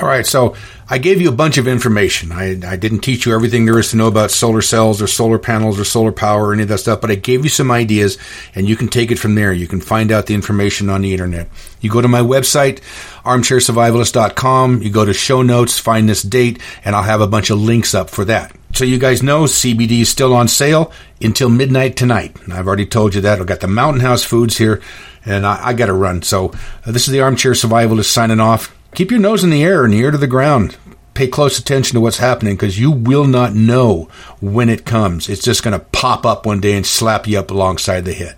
All 0.00 0.08
right, 0.08 0.26
so 0.26 0.56
I 0.88 0.96
gave 0.96 1.20
you 1.20 1.28
a 1.28 1.32
bunch 1.32 1.58
of 1.58 1.68
information. 1.68 2.32
I, 2.32 2.58
I 2.66 2.76
didn't 2.76 3.00
teach 3.00 3.26
you 3.26 3.34
everything 3.34 3.66
there 3.66 3.78
is 3.78 3.90
to 3.90 3.98
know 3.98 4.08
about 4.08 4.30
solar 4.30 4.62
cells 4.62 5.02
or 5.02 5.06
solar 5.06 5.38
panels 5.38 5.78
or 5.78 5.84
solar 5.84 6.10
power 6.10 6.46
or 6.46 6.54
any 6.54 6.62
of 6.62 6.70
that 6.70 6.78
stuff, 6.78 7.02
but 7.02 7.10
I 7.10 7.16
gave 7.16 7.44
you 7.44 7.50
some 7.50 7.70
ideas 7.70 8.16
and 8.54 8.66
you 8.66 8.76
can 8.76 8.88
take 8.88 9.10
it 9.10 9.18
from 9.18 9.34
there. 9.34 9.52
You 9.52 9.68
can 9.68 9.82
find 9.82 10.10
out 10.10 10.24
the 10.24 10.34
information 10.34 10.88
on 10.88 11.02
the 11.02 11.12
internet. 11.12 11.48
You 11.82 11.90
go 11.90 12.00
to 12.00 12.08
my 12.08 12.20
website, 12.22 12.80
armchairsurvivalist.com, 13.24 14.82
you 14.82 14.90
go 14.90 15.04
to 15.04 15.12
show 15.12 15.42
notes, 15.42 15.78
find 15.78 16.08
this 16.08 16.22
date, 16.22 16.62
and 16.82 16.96
I'll 16.96 17.02
have 17.02 17.20
a 17.20 17.26
bunch 17.26 17.50
of 17.50 17.58
links 17.58 17.94
up 17.94 18.08
for 18.08 18.24
that. 18.24 18.56
So 18.72 18.84
you 18.84 18.98
guys 18.98 19.22
know 19.22 19.44
CBD 19.44 20.00
is 20.00 20.08
still 20.08 20.32
on 20.34 20.48
sale 20.48 20.92
until 21.20 21.50
midnight 21.50 21.96
tonight. 21.96 22.34
I've 22.50 22.66
already 22.66 22.86
told 22.86 23.14
you 23.14 23.20
that. 23.20 23.38
I've 23.38 23.46
got 23.46 23.60
the 23.60 23.68
Mountain 23.68 24.00
House 24.00 24.24
Foods 24.24 24.56
here 24.56 24.80
and 25.26 25.46
I, 25.46 25.68
I 25.68 25.72
got 25.74 25.86
to 25.86 25.92
run. 25.92 26.22
So 26.22 26.52
uh, 26.86 26.92
this 26.92 27.06
is 27.06 27.12
the 27.12 27.20
Armchair 27.20 27.52
Survivalist 27.52 28.06
signing 28.06 28.40
off. 28.40 28.74
Keep 28.94 29.12
your 29.12 29.20
nose 29.20 29.44
in 29.44 29.50
the 29.50 29.62
air 29.62 29.84
and 29.84 29.94
ear 29.94 30.10
to 30.10 30.18
the 30.18 30.26
ground. 30.26 30.76
Pay 31.14 31.28
close 31.28 31.58
attention 31.58 31.94
to 31.94 32.00
what's 32.00 32.18
happening 32.18 32.54
because 32.54 32.78
you 32.78 32.90
will 32.90 33.26
not 33.26 33.54
know 33.54 34.08
when 34.40 34.68
it 34.68 34.84
comes. 34.84 35.28
It's 35.28 35.44
just 35.44 35.62
going 35.62 35.78
to 35.78 35.84
pop 35.86 36.26
up 36.26 36.44
one 36.44 36.60
day 36.60 36.76
and 36.76 36.86
slap 36.86 37.26
you 37.26 37.38
up 37.38 37.50
alongside 37.50 38.04
the 38.04 38.12
head. 38.12 38.36